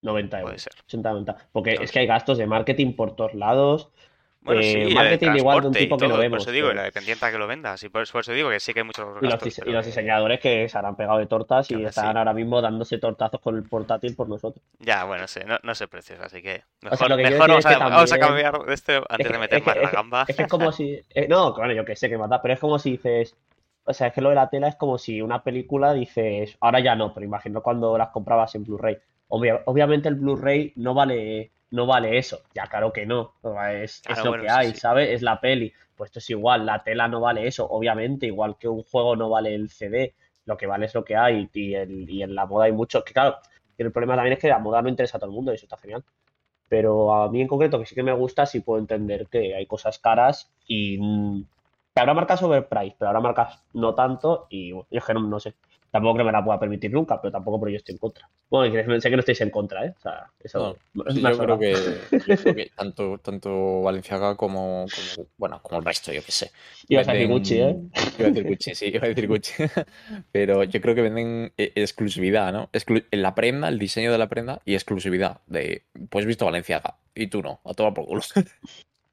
90 0.02 0.38
Puede 0.38 0.44
euros. 0.54 0.62
ser. 0.62 0.74
80, 0.86 1.10
90. 1.12 1.38
Porque 1.52 1.72
Claro. 1.72 1.84
es 1.86 1.92
que 1.92 2.00
hay 2.00 2.08
gastos 2.08 2.38
de 2.38 2.48
marketing 2.48 2.94
por 2.94 3.16
todos 3.16 3.34
lados. 3.34 3.90
Bueno, 4.44 4.62
Eh, 4.62 4.86
sí, 4.88 4.96
marketing 4.96 5.34
igual 5.36 5.62
de 5.62 5.68
un 5.68 5.74
tipo 5.74 5.98
que 5.98 6.06
no 6.06 6.10
todo, 6.10 6.18
por 6.18 6.22
vemos, 6.24 6.42
eso 6.42 6.52
digo, 6.52 6.68
pero- 6.70 6.78
la 6.80 6.84
dependiente 6.86 7.30
que 7.32 7.38
lo 7.38 7.46
vendas. 7.46 7.84
Y 7.84 7.90
por 7.90 8.02
eso, 8.02 8.12
por 8.14 8.22
eso 8.22 8.32
digo 8.34 8.50
que 8.50 8.60
sí 8.60 8.74
que 8.74 8.80
hay 8.80 8.86
muchos 8.88 9.06
Y 9.22 9.26
los, 9.28 9.86
y 9.86 9.86
diseñadores 9.86 10.40
que 10.40 10.68
se 10.68 10.76
habrán 10.80 10.96
pegado 10.96 11.20
de 11.20 11.28
tortas 11.28 11.70
y 11.70 11.76
están 11.84 12.14
sí. 12.14 12.18
ahora 12.18 12.34
mismo 12.34 12.60
dándose 12.60 12.98
tortazos 12.98 13.40
con 13.40 13.56
el 13.56 13.62
portátil 13.62 14.16
por 14.16 14.28
nosotros. 14.28 14.66
Ya, 14.80 15.04
bueno, 15.04 15.28
sé, 15.28 15.44
no, 15.46 15.60
no 15.62 15.76
sé 15.76 15.88
precios, 15.88 16.20
así 16.22 16.42
que 16.42 16.64
sea, 16.80 16.90
mejor, 16.90 17.10
lo 17.12 17.18
que 17.18 17.22
quiero 17.22 17.36
mejor 17.36 17.50
vamos, 17.50 17.66
a, 17.68 17.70
que 17.70 17.76
vamos 17.78 18.12
a 18.14 18.18
cambiar 18.18 18.60
de 18.66 18.74
esto 18.74 18.94
antes 19.08 19.28
que- 19.28 19.34
de 19.34 19.40
meter 19.40 19.60
es 19.60 19.66
más 19.68 19.76
la 19.78 19.92
gamba. 19.92 20.26
Es 20.28 20.36
que 20.36 20.42
es 20.42 20.48
como 20.50 20.72
si. 20.72 21.00
eh, 21.12 21.28
no, 21.30 21.54
bueno, 21.54 21.74
yo 21.74 21.86
que 21.86 21.96
sé 21.96 22.10
que 22.10 22.18
mata, 22.18 22.42
pero 22.42 22.56
es 22.56 22.60
como 22.60 22.80
si 22.80 22.92
dices. 22.94 23.36
O 23.84 23.94
sea, 23.94 24.08
es 24.08 24.14
que 24.14 24.22
lo 24.22 24.30
de 24.30 24.36
la 24.36 24.50
tela 24.50 24.68
es 24.70 24.76
como 24.76 24.98
si 24.98 25.22
una 25.22 25.44
película 25.44 25.94
dices. 25.94 26.58
Ahora 26.62 26.80
ya 26.80 26.96
no, 26.96 27.14
pero 27.14 27.26
imagino 27.28 27.62
cuando 27.62 27.96
las 27.96 28.10
comprabas 28.10 28.56
en 28.56 28.64
Blu-ray. 28.64 28.98
Obvia- 29.32 29.62
obviamente 29.66 30.10
el 30.10 30.16
Blu-ray 30.16 30.74
no 30.76 30.94
vale, 30.94 31.52
no 31.72 31.86
vale 31.88 32.18
eso. 32.18 32.42
Ya 32.54 32.68
claro 32.68 32.92
que 32.94 33.06
no. 33.06 33.34
Es, 33.72 33.98
es 33.98 34.02
Claro, 34.02 34.26
lo 34.26 34.30
bueno, 34.32 34.44
que 34.44 34.50
sí, 34.50 34.56
hay, 34.56 34.74
sí. 34.74 34.80
¿sabes? 34.80 35.10
Es 35.10 35.22
la 35.22 35.40
peli. 35.42 35.74
Pues 35.96 36.10
esto 36.10 36.20
es 36.20 36.30
igual, 36.30 36.66
la 36.66 36.84
tela 36.84 37.08
no 37.08 37.22
vale 37.22 37.48
eso, 37.48 37.68
obviamente, 37.70 38.26
igual 38.28 38.58
que 38.58 38.68
un 38.68 38.84
juego 38.84 39.16
no 39.16 39.30
vale 39.30 39.54
el 39.56 39.70
CD. 39.70 40.14
Lo 40.46 40.58
que 40.58 40.68
vale 40.68 40.86
es 40.88 40.96
lo 40.96 41.04
que 41.04 41.16
hay. 41.16 41.50
Y, 41.54 41.76
el- 41.76 42.10
y 42.10 42.24
en 42.24 42.36
la 42.36 42.46
moda 42.46 42.66
hay 42.66 42.72
mucho. 42.74 43.04
Que 43.04 43.14
claro, 43.14 43.38
el 43.78 43.92
problema 43.92 44.16
también 44.16 44.34
es 44.34 44.40
que 44.40 44.48
la 44.50 44.60
moda 44.60 44.82
no 44.82 44.90
interesa 44.90 45.18
a 45.18 45.20
todo 45.20 45.30
el 45.30 45.36
mundo 45.36 45.52
y 45.52 45.56
eso 45.56 45.66
está 45.66 45.78
genial. 45.78 46.04
Pero 46.70 47.14
a 47.14 47.30
mí 47.30 47.42
en 47.42 47.48
concreto, 47.48 47.80
que 47.80 47.86
sí 47.86 47.96
que 47.96 48.04
me 48.04 48.14
gusta, 48.14 48.46
sí 48.46 48.62
puedo 48.62 48.80
entender 48.80 49.28
que 49.28 49.56
hay 49.56 49.66
cosas 49.68 50.00
caras 50.00 50.52
y 50.68 50.98
mm, 51.00 51.44
que 51.94 52.02
habrá 52.02 52.14
marcas 52.14 52.42
overprice, 52.44 52.96
pero 52.98 53.10
habrá 53.10 53.20
marcas 53.22 53.62
no 53.74 53.94
tanto 53.96 54.48
y 54.50 54.72
bueno, 54.72 54.88
yo 54.92 55.00
es 55.00 55.06
que 55.06 55.14
no, 55.14 55.20
no 55.22 55.40
sé. 55.40 55.54
Tampoco 55.92 56.14
creo 56.16 56.26
que 56.26 56.32
me 56.32 56.38
la 56.38 56.44
pueda 56.44 56.60
permitir 56.60 56.92
nunca, 56.92 57.22
pero 57.22 57.34
tampoco 57.34 57.60
por 57.60 57.68
ello 57.70 57.78
estoy 57.78 57.94
en 57.94 58.00
contra. 58.00 58.30
Bueno, 58.50 58.74
sé 59.02 59.10
que 59.10 59.16
no 59.16 59.20
estáis 59.20 59.42
en 59.42 59.50
contra, 59.50 59.86
¿eh? 59.86 59.94
O 59.98 60.02
sea, 60.02 60.32
eso 60.40 60.78
No, 60.94 61.04
ha 61.06 61.32
yo 61.32 61.38
creo 61.38 61.60
que, 61.60 61.74
yo 62.28 62.36
creo 62.38 62.56
que 62.56 62.72
tanto, 62.76 63.18
tanto 63.18 63.82
Valenciaga 63.82 64.38
como, 64.38 64.86
como, 64.86 65.28
bueno, 65.38 65.60
como 65.62 65.80
el 65.80 65.86
resto, 65.86 66.14
yo 66.14 66.24
qué 66.24 66.32
sé. 66.32 66.52
Ibas 66.88 67.10
a 67.10 67.14
decir 67.14 67.28
Gucci, 67.28 67.60
¿eh? 67.60 67.76
Iba 68.18 68.28
a 68.28 68.32
decir 68.32 68.48
Gucci, 68.48 68.76
sí, 68.76 68.86
iba 68.88 69.06
a 69.06 69.10
decir 69.10 69.28
Gucci. 69.28 69.54
Pero 70.32 70.64
yo 70.64 70.82
creo 70.82 70.96
que 70.96 71.02
venden 71.02 71.52
eh, 71.58 71.74
exclusividad, 71.76 72.54
¿no? 72.54 72.70
Exclu- 72.72 73.06
la 73.12 73.36
prenda, 73.36 73.68
el 73.68 73.78
diseño 73.78 74.14
de 74.14 74.18
la 74.18 74.30
prenda 74.30 74.62
y 74.64 74.76
exclusividad. 74.76 75.42
De, 75.48 75.84
pues 76.10 76.26
visto 76.26 76.46
Valenciaga 76.46 76.96
y 77.14 77.28
tú 77.28 77.42
no, 77.42 77.60
a 77.66 77.74
tomar 77.74 77.94
por 77.94 78.06
culo. 78.06 78.22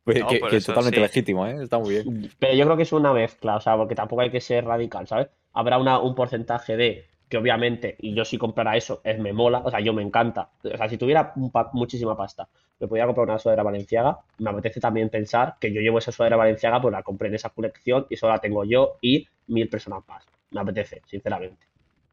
Pues 0.05 0.21
No, 0.21 0.29
que, 0.29 0.39
eso, 0.57 0.73
totalmente 0.73 0.97
sí. 0.97 1.03
legítimo, 1.03 1.47
¿eh? 1.47 1.63
Está 1.63 1.79
muy 1.79 1.91
bien. 1.91 2.31
Pero 2.39 2.55
yo 2.55 2.65
creo 2.65 2.77
que 2.79 2.85
es 2.85 2.93
una 2.95 3.13
mezcla, 3.13 3.57
o 3.57 3.61
sea, 3.61 3.77
porque 3.77 3.95
tampoco 3.95 4.23
hay 4.23 4.31
que 4.31 4.41
ser 4.41 4.65
radical, 4.65 5.07
¿sabes? 5.07 5.29
Habrá 5.59 5.79
una, 5.79 5.99
un 6.01 6.15
porcentaje 6.15 6.77
de 6.77 7.07
que 7.29 7.37
obviamente, 7.37 7.97
y 7.99 8.15
yo 8.15 8.25
si 8.25 8.39
comprara 8.39 8.77
eso, 8.77 9.01
es 9.05 9.19
me 9.19 9.33
mola, 9.35 9.59
o 9.65 9.71
sea, 9.71 9.81
yo 9.81 9.93
me 9.93 10.03
encanta. 10.03 10.51
O 10.65 10.77
sea, 10.77 10.89
si 10.89 10.97
tuviera 10.97 11.33
un 11.37 11.51
pa- 11.51 11.71
muchísima 11.75 12.17
pasta, 12.17 12.49
me 12.81 12.89
podía 12.89 13.07
comprar 13.07 13.27
una 13.29 13.39
sudadera 13.39 13.63
valenciaga, 13.65 14.19
me 14.39 14.51
apetece 14.51 14.81
también 14.81 15.11
pensar 15.11 15.57
que 15.61 15.73
yo 15.73 15.81
llevo 15.83 15.99
esa 15.99 16.13
sudadera 16.13 16.37
valenciaga, 16.37 16.81
pues 16.81 16.93
la 16.93 17.03
compré 17.03 17.29
en 17.29 17.35
esa 17.35 17.51
colección 17.51 18.07
y 18.09 18.17
solo 18.17 18.33
la 18.35 18.41
tengo 18.41 18.65
yo 18.65 18.97
y 19.03 19.27
mil 19.49 19.69
personas 19.69 20.03
más. 20.09 20.25
Me 20.53 20.61
apetece, 20.61 21.03
sinceramente. 21.07 21.67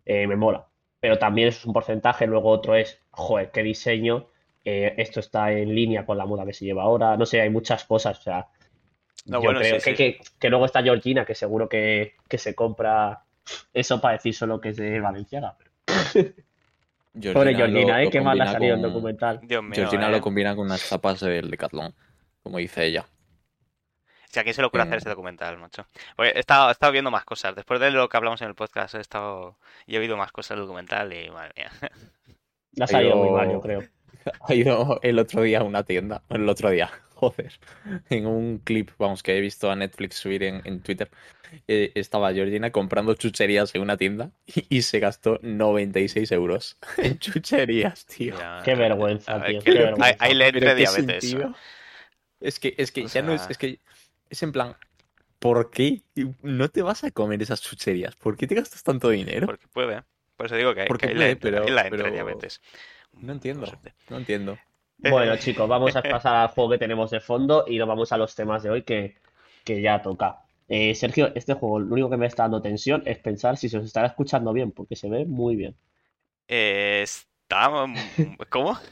Eh, 0.06 0.28
me 0.28 0.36
mola. 0.36 0.68
Pero 1.00 1.18
también 1.20 1.50
eso 1.50 1.60
es 1.60 1.66
un 1.66 1.74
porcentaje, 1.74 2.28
luego 2.28 2.50
otro 2.50 2.76
es, 2.76 3.00
joder, 3.12 3.52
qué 3.52 3.64
diseño, 3.64 4.28
eh, 4.64 4.96
esto 4.98 5.20
está 5.20 5.52
en 5.52 5.74
línea 5.76 6.06
con 6.06 6.18
la 6.18 6.26
moda 6.26 6.46
que 6.46 6.54
se 6.54 6.66
lleva 6.66 6.84
ahora, 6.84 7.16
no 7.18 7.26
sé, 7.26 7.42
hay 7.42 7.50
muchas 7.50 7.86
cosas, 7.86 8.20
o 8.20 8.22
sea, 8.24 8.48
No, 9.26 9.42
yo 9.42 9.42
bueno, 9.42 9.60
creo 9.60 9.78
sí, 9.80 9.82
que, 9.82 9.96
sí. 9.96 9.96
que- 9.96 10.20
que 10.40 10.50
luego 10.50 10.66
está 10.66 10.84
Georgina, 10.84 11.26
que 11.26 11.36
seguro 11.36 11.70
que, 11.70 12.14
que 12.30 12.38
se 12.38 12.56
compra 12.56 13.25
eso 13.74 14.02
para 14.02 14.14
decir 14.14 14.34
solo 14.36 14.60
que 14.62 14.70
es 14.70 14.78
de 14.78 15.00
Valenciaga. 15.00 15.56
Pobre 17.34 17.56
Georgina, 17.56 18.02
¿eh? 18.02 18.06
lo 18.06 18.12
Qué 18.12 18.22
mal 18.22 18.38
le 18.38 18.44
ha 18.44 18.52
salido 18.52 18.76
el 18.76 18.82
documental. 18.82 19.40
Dios 19.44 19.64
mío, 19.64 19.72
Georgina 19.76 20.08
eh. 20.10 20.12
lo 20.12 20.22
combina 20.22 20.56
con 20.56 20.66
unas 20.66 20.88
tapas 20.90 21.22
del 21.22 21.50
Decathlon, 21.50 21.94
como 22.44 22.58
dice 22.58 22.86
ella. 22.86 23.06
Si 24.30 24.40
a 24.40 24.44
quién 24.44 24.54
se 24.54 24.62
le 24.62 24.68
ocurre 24.68 24.84
Mm. 24.84 24.88
hacer 24.88 24.98
ese 24.98 25.10
documental, 25.10 25.58
macho. 25.58 25.86
He 26.18 26.38
estado, 26.38 26.68
he 26.68 26.72
estado 26.74 26.92
viendo 26.92 27.10
más 27.12 27.24
cosas. 27.24 27.56
Después 27.56 27.80
de 27.80 27.92
lo 27.92 28.10
que 28.10 28.18
hablamos 28.18 28.42
en 28.42 28.50
el 28.50 28.56
podcast, 28.56 28.96
he 28.96 29.00
estado 29.00 29.58
y 29.88 29.96
he 29.96 30.00
oído 30.00 30.18
más 30.18 30.34
cosas 30.34 30.58
del 30.58 30.66
documental 30.66 31.14
y 31.14 31.30
madre 31.30 31.54
mía. 31.56 31.72
Le 32.74 32.84
ha 32.84 32.88
salido 32.88 33.16
muy 33.16 33.28
Pero- 33.28 33.38
mal, 33.38 33.52
yo 33.52 33.62
creo. 33.62 33.84
Ha 34.48 34.54
ido 34.56 35.00
el 35.04 35.20
otro 35.20 35.42
día 35.44 35.60
a 35.60 35.64
una 35.64 35.84
tienda, 35.84 36.24
el 36.30 36.48
otro 36.50 36.70
día, 36.70 36.90
joder, 37.16 37.54
en 38.10 38.26
un 38.26 38.58
clip, 38.60 38.92
vamos, 38.98 39.24
que 39.24 39.38
he 39.38 39.42
visto 39.42 39.70
a 39.72 39.76
Netflix 39.76 40.16
subir 40.18 40.44
en, 40.44 40.62
en 40.66 40.82
Twitter, 40.82 41.10
eh, 41.68 41.92
estaba 41.96 42.34
Georgina 42.34 42.72
comprando 42.72 43.14
chucherías 43.14 43.74
en 43.76 43.82
una 43.82 43.98
tienda 43.98 44.32
y, 44.46 44.78
y 44.78 44.82
se 44.82 45.00
gastó 45.00 45.40
96 45.42 46.32
euros 46.32 46.78
en 46.98 47.18
chucherías, 47.20 48.06
tío. 48.06 48.36
Qué 48.64 48.76
vergüenza, 48.76 49.38
ver, 49.38 49.52
tío, 49.52 49.62
qué 49.62 49.72
le- 49.72 49.80
vergüenza. 49.84 50.06
ahí- 50.08 50.16
ahí 50.20 50.34
le 50.36 50.46
Pero 50.52 50.58
entre 50.58 50.70
qué 50.70 50.76
diabetes. 50.76 51.30
sentido. 51.30 51.56
Es 52.42 52.60
que, 52.60 52.76
es 52.78 52.92
que 52.92 53.06
O 53.06 53.08
ya 53.08 53.22
no 53.22 53.34
es, 53.34 53.50
es 53.50 53.58
que 53.58 53.80
es 54.30 54.44
en 54.44 54.52
plan, 54.52 54.76
¿por 55.40 55.72
qué 55.72 56.02
no 56.42 56.70
te 56.70 56.82
vas 56.82 57.04
a 57.04 57.12
comer 57.12 57.42
esas 57.42 57.62
chucherías? 57.62 58.16
¿Por 58.16 58.36
qué 58.36 58.48
te 58.48 58.56
gastas 58.56 58.84
tanto 58.84 59.10
dinero? 59.10 59.46
Porque 59.48 59.68
puede. 59.68 60.04
Por 60.36 60.48
eso 60.48 60.56
digo 60.56 60.76
que, 60.76 60.86
Porque 60.86 61.08
que 61.08 61.14
puede, 61.14 61.26
le 61.28 61.32
entra- 61.32 61.52
pero- 61.62 61.68
la 61.74 61.82
entre 61.84 61.98
pero- 62.04 62.12
diabetes. 62.12 62.62
No 63.22 63.34
entiendo, 63.34 63.68
no 64.10 64.18
entiendo. 64.18 64.58
Bueno, 64.98 65.36
chicos, 65.38 65.68
vamos 65.68 65.96
a 65.96 66.02
pasar 66.02 66.36
al 66.36 66.48
juego 66.50 66.72
que 66.72 66.78
tenemos 66.78 67.12
de 67.12 67.20
fondo 67.20 67.66
y 67.68 67.78
nos 67.78 67.88
vamos 67.88 68.12
a 68.12 68.18
los 68.18 68.34
temas 68.36 68.64
de 68.64 68.70
hoy 68.70 68.84
que, 68.84 69.16
que 69.64 69.82
ya 69.82 70.02
toca. 70.02 70.40
Eh, 70.68 70.96
Sergio, 70.96 71.32
este 71.36 71.54
juego, 71.54 71.80
lo 71.80 71.94
único 71.94 72.10
que 72.10 72.18
me 72.18 72.26
está 72.26 72.44
dando 72.44 72.62
tensión 72.62 73.04
es 73.06 73.20
pensar 73.20 73.58
si 73.58 73.70
se 73.70 73.78
os 73.78 73.86
estará 73.86 74.08
escuchando 74.08 74.52
bien, 74.54 74.72
porque 74.72 74.96
se 74.96 75.10
ve 75.10 75.26
muy 75.26 75.56
bien. 75.56 75.76
Eh, 76.48 77.02
está... 77.04 77.70
¿Cómo? 78.50 78.78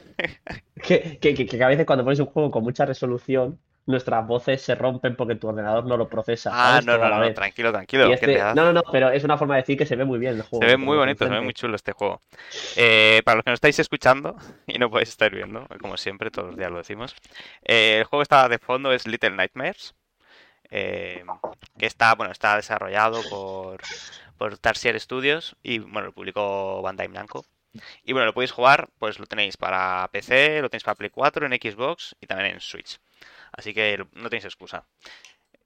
Que, 0.86 1.18
que, 1.18 1.34
que, 1.34 1.46
que 1.46 1.64
a 1.64 1.68
veces 1.68 1.86
cuando 1.86 2.04
pones 2.04 2.20
un 2.20 2.26
juego 2.26 2.50
con 2.50 2.62
mucha 2.62 2.84
resolución, 2.84 3.58
nuestras 3.86 4.26
voces 4.26 4.62
se 4.62 4.74
rompen 4.74 5.14
porque 5.14 5.34
tu 5.34 5.48
ordenador 5.48 5.84
no 5.84 5.96
lo 5.96 6.08
procesa, 6.08 6.50
Ah, 6.52 6.80
no, 6.84 6.96
no, 6.96 7.20
no, 7.20 7.34
tranquilo, 7.34 7.70
tranquilo. 7.70 8.06
Y 8.06 8.08
¿qué 8.08 8.14
este- 8.14 8.26
te 8.26 8.38
no, 8.38 8.54
no, 8.54 8.72
no, 8.72 8.82
pero 8.90 9.10
es 9.10 9.24
una 9.24 9.36
forma 9.36 9.56
de 9.56 9.62
decir 9.62 9.76
que 9.76 9.86
se 9.86 9.96
ve 9.96 10.04
muy 10.04 10.18
bien 10.18 10.36
el 10.36 10.42
juego. 10.42 10.64
Se 10.64 10.70
ve 10.70 10.76
muy 10.76 10.96
bonito, 10.96 11.24
se 11.24 11.30
ve 11.30 11.40
muy 11.40 11.52
chulo 11.52 11.76
este 11.76 11.92
juego. 11.92 12.20
Eh, 12.76 13.22
para 13.24 13.36
los 13.36 13.44
que 13.44 13.50
no 13.50 13.54
estáis 13.54 13.78
escuchando 13.78 14.36
y 14.66 14.78
no 14.78 14.90
podéis 14.90 15.10
estar 15.10 15.30
viendo, 15.34 15.66
como 15.80 15.96
siempre, 15.96 16.30
todos 16.30 16.48
los 16.48 16.56
días 16.56 16.70
lo 16.70 16.78
decimos, 16.78 17.14
eh, 17.64 17.98
el 17.98 18.04
juego 18.04 18.20
que 18.20 18.24
está 18.24 18.48
de 18.48 18.58
fondo 18.58 18.92
es 18.92 19.06
Little 19.06 19.30
Nightmares, 19.30 19.94
eh, 20.70 21.24
que 21.78 21.86
está, 21.86 22.14
bueno, 22.14 22.32
está 22.32 22.56
desarrollado 22.56 23.20
por, 23.28 23.80
por 24.38 24.56
Tarsier 24.58 24.98
Studios 24.98 25.56
y, 25.62 25.78
bueno, 25.78 26.06
lo 26.06 26.12
publicó 26.12 26.80
Bandai 26.82 27.08
Namco. 27.08 27.44
Y 28.04 28.12
bueno, 28.12 28.26
lo 28.26 28.34
podéis 28.34 28.52
jugar, 28.52 28.88
pues 28.98 29.18
lo 29.18 29.26
tenéis 29.26 29.56
para 29.56 30.08
PC, 30.12 30.62
lo 30.62 30.70
tenéis 30.70 30.84
para 30.84 30.94
Play 30.94 31.10
4, 31.10 31.46
en 31.46 31.52
Xbox 31.52 32.14
y 32.20 32.26
también 32.26 32.52
en 32.54 32.60
Switch. 32.60 33.00
Así 33.56 33.74
que 33.74 33.98
no 34.14 34.28
tenéis 34.30 34.44
excusa. 34.46 34.86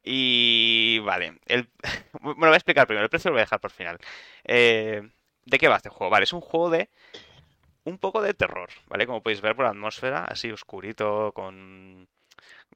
Y 0.05 1.01
vale, 1.01 1.41
el... 1.47 1.71
bueno, 2.23 2.37
voy 2.41 2.53
a 2.55 2.57
explicar 2.57 2.87
primero, 2.87 3.05
el 3.05 3.11
precio 3.11 3.31
lo 3.31 3.35
voy 3.35 3.41
a 3.43 3.45
dejar 3.45 3.61
por 3.61 3.71
final. 3.73 3.99
Eh, 4.45 5.03
¿de 5.47 5.59
qué 5.59 5.69
va 5.69 5.77
este 5.77 5.91
juego? 5.91 6.11
Vale, 6.11 6.25
es 6.25 6.33
un 6.33 6.41
juego 6.41 6.71
de 6.71 6.91
un 7.85 7.99
poco 7.99 8.23
de 8.23 8.35
terror, 8.35 8.69
¿vale? 8.89 9.07
Como 9.07 9.23
podéis 9.23 9.41
ver 9.41 9.57
por 9.57 9.65
la 9.65 9.71
atmósfera, 9.73 10.25
así 10.25 10.51
oscurito, 10.51 11.33
con 11.35 12.09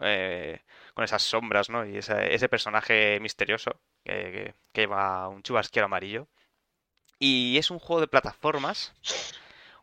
eh, 0.01 0.61
con 0.95 1.05
esas 1.05 1.23
sombras, 1.23 1.71
¿no? 1.71 1.87
Y 1.87 1.99
ese, 1.99 2.49
personaje 2.51 3.21
misterioso 3.21 3.81
que, 4.05 4.13
que- 4.15 4.55
que 4.73 4.83
lleva 4.83 5.29
un 5.29 5.43
chubasquero 5.43 5.87
amarillo. 5.87 6.29
Y 7.19 7.57
es 7.59 7.71
un 7.71 7.79
juego 7.79 8.01
de 8.01 8.09
plataformas 8.09 8.95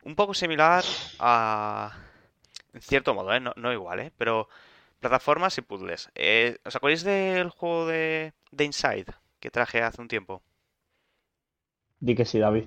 un 0.02 0.16
poco 0.16 0.34
similar 0.34 0.84
a... 1.18 1.92
En 2.74 2.82
cierto 2.82 3.14
modo, 3.14 3.32
¿eh? 3.34 3.40
No, 3.40 3.52
no 3.56 3.72
igual, 3.72 4.00
¿eh? 4.00 4.12
Pero 4.18 4.48
plataformas 5.00 5.58
y 5.58 5.62
puzzles. 5.62 6.10
Eh, 6.14 6.58
¿os 6.64 6.76
acordáis 6.76 7.02
del 7.04 7.50
juego 7.50 7.86
de, 7.86 8.32
de 8.52 8.64
Inside 8.64 9.06
que 9.40 9.50
traje 9.50 9.82
hace 9.82 10.00
un 10.02 10.08
tiempo? 10.08 10.42
Di 12.00 12.14
que 12.16 12.24
sí, 12.24 12.38
David. 12.38 12.66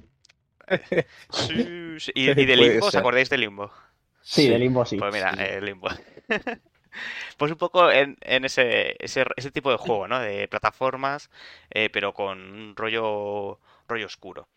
Sí, 1.30 2.00
sí. 2.00 2.12
¿Y, 2.16 2.30
y 2.42 2.46
de 2.46 2.56
Limbo? 2.56 2.86
¿Os 2.88 2.96
acordáis 2.96 3.30
de 3.30 3.38
Limbo? 3.38 3.72
Sí, 4.22 4.48
de 4.48 4.58
limbo 4.60 4.86
sí. 4.86 4.98
Pues 4.98 5.12
mira, 5.14 5.32
sí. 5.32 5.38
eh, 5.38 5.62
Limbo. 5.62 5.90
Pues 7.38 7.52
un 7.52 7.58
poco 7.58 7.92
en, 7.92 8.18
en 8.22 8.46
ese, 8.46 8.96
ese, 9.04 9.26
ese 9.36 9.52
tipo 9.52 9.72
de 9.72 9.78
juego, 9.78 10.08
¿no? 10.08 10.20
De 10.20 10.48
plataformas, 10.48 11.30
eh, 11.72 11.90
pero 11.92 12.14
con 12.14 12.40
un 12.40 12.76
rollo, 12.76 13.60
rollo 13.88 14.06
oscuro. 14.06 14.48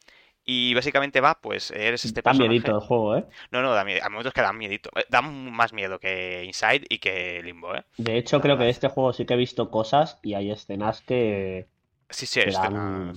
Y 0.48 0.74
básicamente 0.74 1.20
va, 1.20 1.40
pues 1.40 1.72
eres 1.72 2.04
este 2.04 2.20
Da 2.22 2.30
personaje. 2.30 2.48
miedito 2.48 2.70
el 2.72 2.80
juego, 2.80 3.16
¿eh? 3.16 3.26
No, 3.50 3.62
no, 3.62 3.72
da 3.72 3.85
miedo. 3.85 4.00
A 4.04 4.09
momentos 4.09 4.32
que 4.32 4.42
dan 4.42 4.56
miedito. 4.56 4.90
Eh, 4.96 5.04
Dan 5.09 5.50
más 5.52 5.72
miedo 5.72 5.98
que 5.98 6.44
Inside 6.44 6.87
y 6.88 6.98
que 6.98 7.42
Limbo, 7.42 7.74
¿eh? 7.74 7.85
De 7.96 8.16
hecho, 8.16 8.40
creo 8.40 8.56
que 8.56 8.62
de 8.64 8.70
este 8.70 8.88
juego 8.88 9.12
sí 9.12 9.26
que 9.26 9.35
he 9.35 9.37
visto 9.37 9.70
cosas 9.72 10.18
y 10.22 10.35
hay 10.35 10.52
escenas 10.52 11.02
que... 11.02 11.66
Sí, 12.11 12.26
sí, 12.26 12.40
Que 12.40 12.52
dan- 12.52 13.12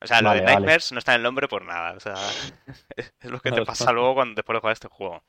O 0.00 0.06
sea, 0.06 0.22
lo 0.22 0.30
de 0.30 0.40
vale. 0.40 0.52
Nightmares 0.54 0.90
no 0.92 0.98
está 1.00 1.12
en 1.12 1.16
el 1.18 1.22
nombre 1.22 1.48
por 1.48 1.64
nada. 1.66 1.92
O 1.96 2.00
sea, 2.00 2.14
es 2.96 3.30
lo 3.30 3.38
que 3.40 3.52
te 3.52 3.64
pasa 3.66 3.92
luego 3.92 4.14
cuando 4.14 4.34
después 4.34 4.56
de 4.56 4.60
jugar 4.60 4.72
este 4.72 4.88
juego. 4.88 5.22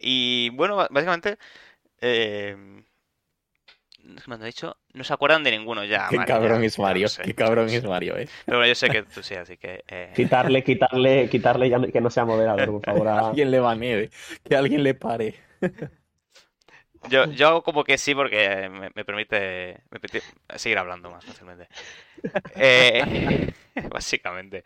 Y 0.00 0.50
bueno, 0.50 0.76
básicamente. 0.90 1.38
Eh... 2.00 2.82
Me 4.26 4.34
han 4.34 4.42
dicho, 4.42 4.76
no 4.94 5.04
se 5.04 5.12
acuerdan 5.12 5.44
de 5.44 5.52
ninguno 5.52 5.84
ya. 5.84 6.08
Qué 6.08 6.16
Mario, 6.16 6.34
cabrón 6.34 6.60
ya, 6.60 6.66
es 6.66 6.78
Mario, 6.78 7.08
sé, 7.08 7.22
qué 7.22 7.34
cabrón 7.34 7.68
sé. 7.68 7.76
es 7.78 7.84
Mario, 7.84 8.16
eh. 8.16 8.28
Pero 8.46 8.58
bueno, 8.58 8.68
yo 8.68 8.74
sé 8.74 8.90
que 8.90 9.02
tú 9.04 9.22
sí, 9.22 9.34
así 9.34 9.56
que. 9.56 9.84
eh, 9.88 10.10
Quitarle, 10.14 10.64
quitarle, 10.64 11.28
quitarle 11.28 11.68
ya 11.70 11.78
no- 11.78 11.86
que 11.88 12.00
no 12.00 12.10
sea 12.10 12.24
moderador, 12.24 12.66
por 12.66 12.82
favor. 12.84 13.08
a- 13.08 13.18
alguien 13.28 13.50
le 13.50 13.60
banee, 13.60 14.10
que 14.48 14.56
alguien 14.56 14.82
le 14.82 14.94
pare. 14.94 15.34
Yo, 17.08 17.26
yo 17.32 17.48
hago 17.48 17.62
como 17.62 17.84
que 17.84 17.98
sí 17.98 18.14
porque 18.14 18.68
me, 18.70 18.90
me 18.94 19.04
permite, 19.04 19.82
me 19.90 19.98
permite 20.00 20.24
seguir 20.56 20.78
hablando 20.78 21.10
más 21.10 21.24
fácilmente. 21.24 21.68
Eh, 22.54 23.02
básicamente. 23.90 24.64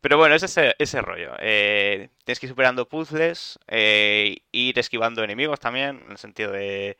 Pero 0.00 0.16
bueno, 0.18 0.34
es 0.34 0.42
ese, 0.42 0.74
ese 0.78 1.00
rollo. 1.02 1.32
Eh, 1.40 2.08
tienes 2.24 2.40
que 2.40 2.46
ir 2.46 2.50
superando 2.50 2.88
puzzles, 2.88 3.58
eh, 3.68 4.38
ir 4.52 4.78
esquivando 4.78 5.22
enemigos 5.24 5.60
también, 5.60 6.02
en 6.04 6.12
el 6.12 6.18
sentido 6.18 6.52
de... 6.52 6.98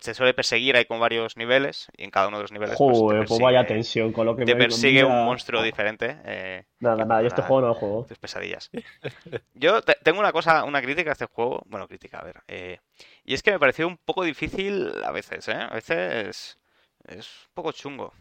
se 0.00 0.14
suele 0.14 0.34
perseguir, 0.34 0.76
hay 0.76 0.84
con 0.84 1.00
varios 1.00 1.36
niveles, 1.36 1.88
y 1.96 2.04
en 2.04 2.10
cada 2.10 2.28
uno 2.28 2.38
de 2.38 2.44
los 2.44 2.52
niveles 2.52 2.76
pues, 2.82 2.98
te 2.98 3.02
Joder, 3.04 3.26
pues 3.26 3.40
vaya 3.40 3.60
persigue- 3.60 3.68
tensión 3.68 4.12
con 4.12 4.26
lo 4.26 4.36
que 4.36 4.44
te 4.44 4.56
persigue 4.56 5.04
un 5.04 5.24
monstruo 5.24 5.62
diferente. 5.62 6.16
eh, 6.24 6.64
Nada, 6.80 7.04
nada, 7.04 7.20
yo 7.22 7.28
este 7.28 7.42
juego 7.42 7.60
no 7.62 7.68
lo 7.68 7.74
juego. 7.74 8.06
tus 8.08 8.18
pesadillas. 8.18 8.70
Yo 9.54 9.82
te- 9.82 9.96
tengo 10.02 10.20
una 10.20 10.32
cosa, 10.32 10.64
una 10.64 10.80
crítica 10.82 11.10
a 11.10 11.12
este 11.12 11.26
juego. 11.26 11.62
Bueno, 11.66 11.86
crítica, 11.88 12.18
a 12.18 12.24
ver. 12.24 12.42
eh, 12.48 12.78
y 13.24 13.34
es 13.34 13.42
que 13.42 13.52
me 13.52 13.58
pareció 13.58 13.86
un 13.86 13.98
poco 13.98 14.24
difícil 14.24 14.92
a 15.04 15.10
veces, 15.12 15.46
¿eh? 15.48 15.52
A 15.54 15.74
veces 15.74 16.58
es 17.06 17.26
un 17.48 17.54
poco 17.54 17.72
chungo. 17.72 18.14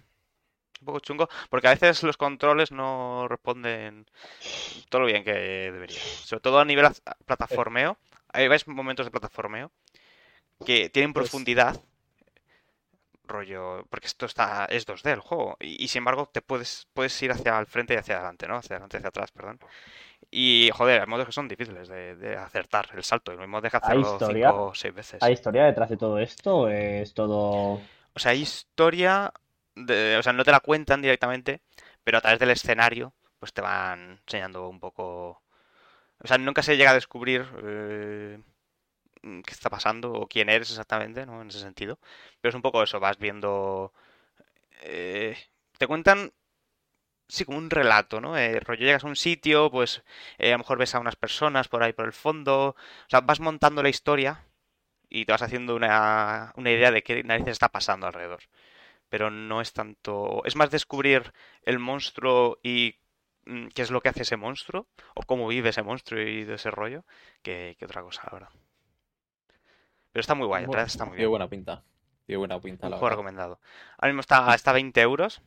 Un 0.81 0.85
poco 0.85 0.99
chungo, 0.99 1.29
porque 1.49 1.67
a 1.67 1.71
veces 1.71 2.03
los 2.03 2.15
controles 2.17 2.71
no 2.71 3.27
responden 3.27 4.05
todo 4.89 5.01
lo 5.01 5.07
bien 5.07 5.23
que 5.23 5.33
debería. 5.33 5.99
Sobre 5.99 6.41
todo 6.41 6.59
a 6.59 6.65
nivel 6.65 6.87
plataformeo. 7.25 7.97
Hay 8.31 8.47
ves 8.47 8.67
momentos 8.67 9.05
de 9.05 9.11
plataformeo 9.11 9.71
que 10.65 10.89
tienen 10.89 11.13
Pues- 11.13 11.29
profundidad. 11.29 11.79
Rollo, 13.25 13.85
porque 13.91 14.07
esto 14.07 14.25
está 14.25 14.65
es 14.65 14.87
2D 14.87 15.11
el 15.11 15.19
juego 15.19 15.55
y, 15.59 15.83
y 15.83 15.87
sin 15.87 15.99
embargo 15.99 16.27
te 16.33 16.41
puedes 16.41 16.87
puedes 16.93 17.21
ir 17.21 17.31
hacia 17.31 17.59
el 17.59 17.67
frente 17.67 17.93
y 17.93 17.97
hacia 17.97 18.15
adelante, 18.15 18.47
¿no? 18.47 18.55
Hacia 18.55 18.75
adelante 18.77 18.97
y 18.97 18.99
hacia 18.99 19.09
atrás, 19.09 19.31
perdón. 19.31 19.59
Y 20.31 20.71
joder, 20.73 21.01
hay 21.01 21.07
modos 21.07 21.27
que 21.27 21.31
son 21.31 21.47
difíciles 21.47 21.87
de, 21.89 22.15
de 22.15 22.35
acertar 22.37 22.89
el 22.95 23.03
salto 23.03 23.31
y 23.31 23.35
lo 23.35 23.41
mismo 23.41 23.61
deja 23.61 23.79
¿Hay 23.83 24.01
hacerlo 24.01 24.17
cinco 24.19 24.65
o 24.65 24.73
seis 24.75 24.95
veces. 24.95 25.21
¿Hay 25.21 25.33
historia 25.33 25.65
detrás 25.65 25.89
de 25.91 25.97
todo 25.97 26.17
esto? 26.17 26.57
¿O 26.57 26.67
es 26.69 27.13
todo...? 27.13 27.73
O 28.13 28.19
sea, 28.19 28.31
hay 28.31 28.41
historia, 28.41 29.31
o 30.19 30.23
sea, 30.23 30.33
no 30.33 30.43
te 30.45 30.51
la 30.51 30.59
cuentan 30.61 31.01
directamente, 31.01 31.61
pero 32.03 32.17
a 32.17 32.21
través 32.21 32.39
del 32.39 32.51
escenario, 32.51 33.13
pues 33.39 33.53
te 33.53 33.61
van 33.61 34.21
enseñando 34.27 34.67
un 34.69 34.79
poco. 34.79 35.41
O 36.23 36.27
sea, 36.27 36.37
nunca 36.37 36.63
se 36.63 36.77
llega 36.77 36.91
a 36.91 36.95
descubrir 36.95 37.45
eh, 37.63 38.39
qué 39.23 39.51
está 39.51 39.69
pasando 39.69 40.13
o 40.13 40.27
quién 40.27 40.49
eres 40.49 40.69
exactamente, 40.71 41.25
¿no? 41.25 41.41
En 41.41 41.49
ese 41.49 41.59
sentido. 41.59 41.99
Pero 42.41 42.49
es 42.49 42.55
un 42.55 42.61
poco 42.61 42.83
eso, 42.83 42.99
vas 42.99 43.17
viendo. 43.19 43.93
eh, 44.83 45.37
te 45.79 45.87
cuentan. 45.87 46.33
Sí, 47.27 47.45
como 47.45 47.57
un 47.59 47.69
relato, 47.69 48.21
¿no? 48.21 48.37
Eh, 48.37 48.59
rollo, 48.59 48.85
llegas 48.85 49.03
a 49.03 49.07
un 49.07 49.15
sitio, 49.15 49.69
pues 49.71 50.03
eh, 50.39 50.49
a 50.49 50.53
lo 50.53 50.59
mejor 50.59 50.79
ves 50.79 50.95
a 50.95 50.99
unas 50.99 51.15
personas 51.15 51.67
por 51.67 51.83
ahí 51.83 51.93
por 51.93 52.05
el 52.05 52.13
fondo. 52.13 52.69
O 52.69 52.75
sea, 53.09 53.21
vas 53.21 53.39
montando 53.39 53.83
la 53.83 53.89
historia 53.89 54.45
y 55.09 55.25
te 55.25 55.31
vas 55.33 55.41
haciendo 55.43 55.75
una, 55.75 56.53
una 56.57 56.71
idea 56.71 56.91
de 56.91 57.03
qué 57.03 57.23
narices 57.23 57.53
está 57.53 57.69
pasando 57.69 58.07
alrededor. 58.07 58.41
Pero 59.09 59.29
no 59.31 59.61
es 59.61 59.73
tanto. 59.73 60.41
Es 60.45 60.55
más 60.55 60.69
descubrir 60.71 61.33
el 61.63 61.79
monstruo 61.79 62.59
y 62.63 62.95
mm, 63.45 63.67
qué 63.69 63.81
es 63.81 63.91
lo 63.91 64.01
que 64.01 64.09
hace 64.09 64.21
ese 64.21 64.37
monstruo, 64.37 64.87
o 65.15 65.23
cómo 65.23 65.47
vive 65.47 65.69
ese 65.69 65.83
monstruo 65.83 66.21
y 66.21 66.43
de 66.43 66.55
ese 66.55 66.69
rollo, 66.71 67.03
que, 67.41 67.75
que 67.79 67.85
otra 67.85 68.01
cosa, 68.03 68.21
la 68.27 68.33
verdad. 68.33 68.49
Pero 70.11 70.21
está 70.21 70.35
muy 70.35 70.47
guay, 70.47 70.63
en 70.63 70.67
Bueno, 70.67 70.83
está 70.83 71.05
muy 71.05 71.11
Tiene 71.13 71.21
bien. 71.23 71.29
buena 71.29 71.47
pinta. 71.47 71.83
Tiene 72.25 72.37
buena 72.37 72.59
pinta, 72.59 72.87
Un 72.87 72.91
la 72.91 72.97
juego 72.97 73.05
verdad. 73.07 73.17
recomendado. 73.17 73.59
Ahora 73.97 74.07
mismo 74.13 74.21
está, 74.21 74.53
está 74.55 74.71
a 74.71 74.73
20 74.73 75.01
euros. 75.01 75.41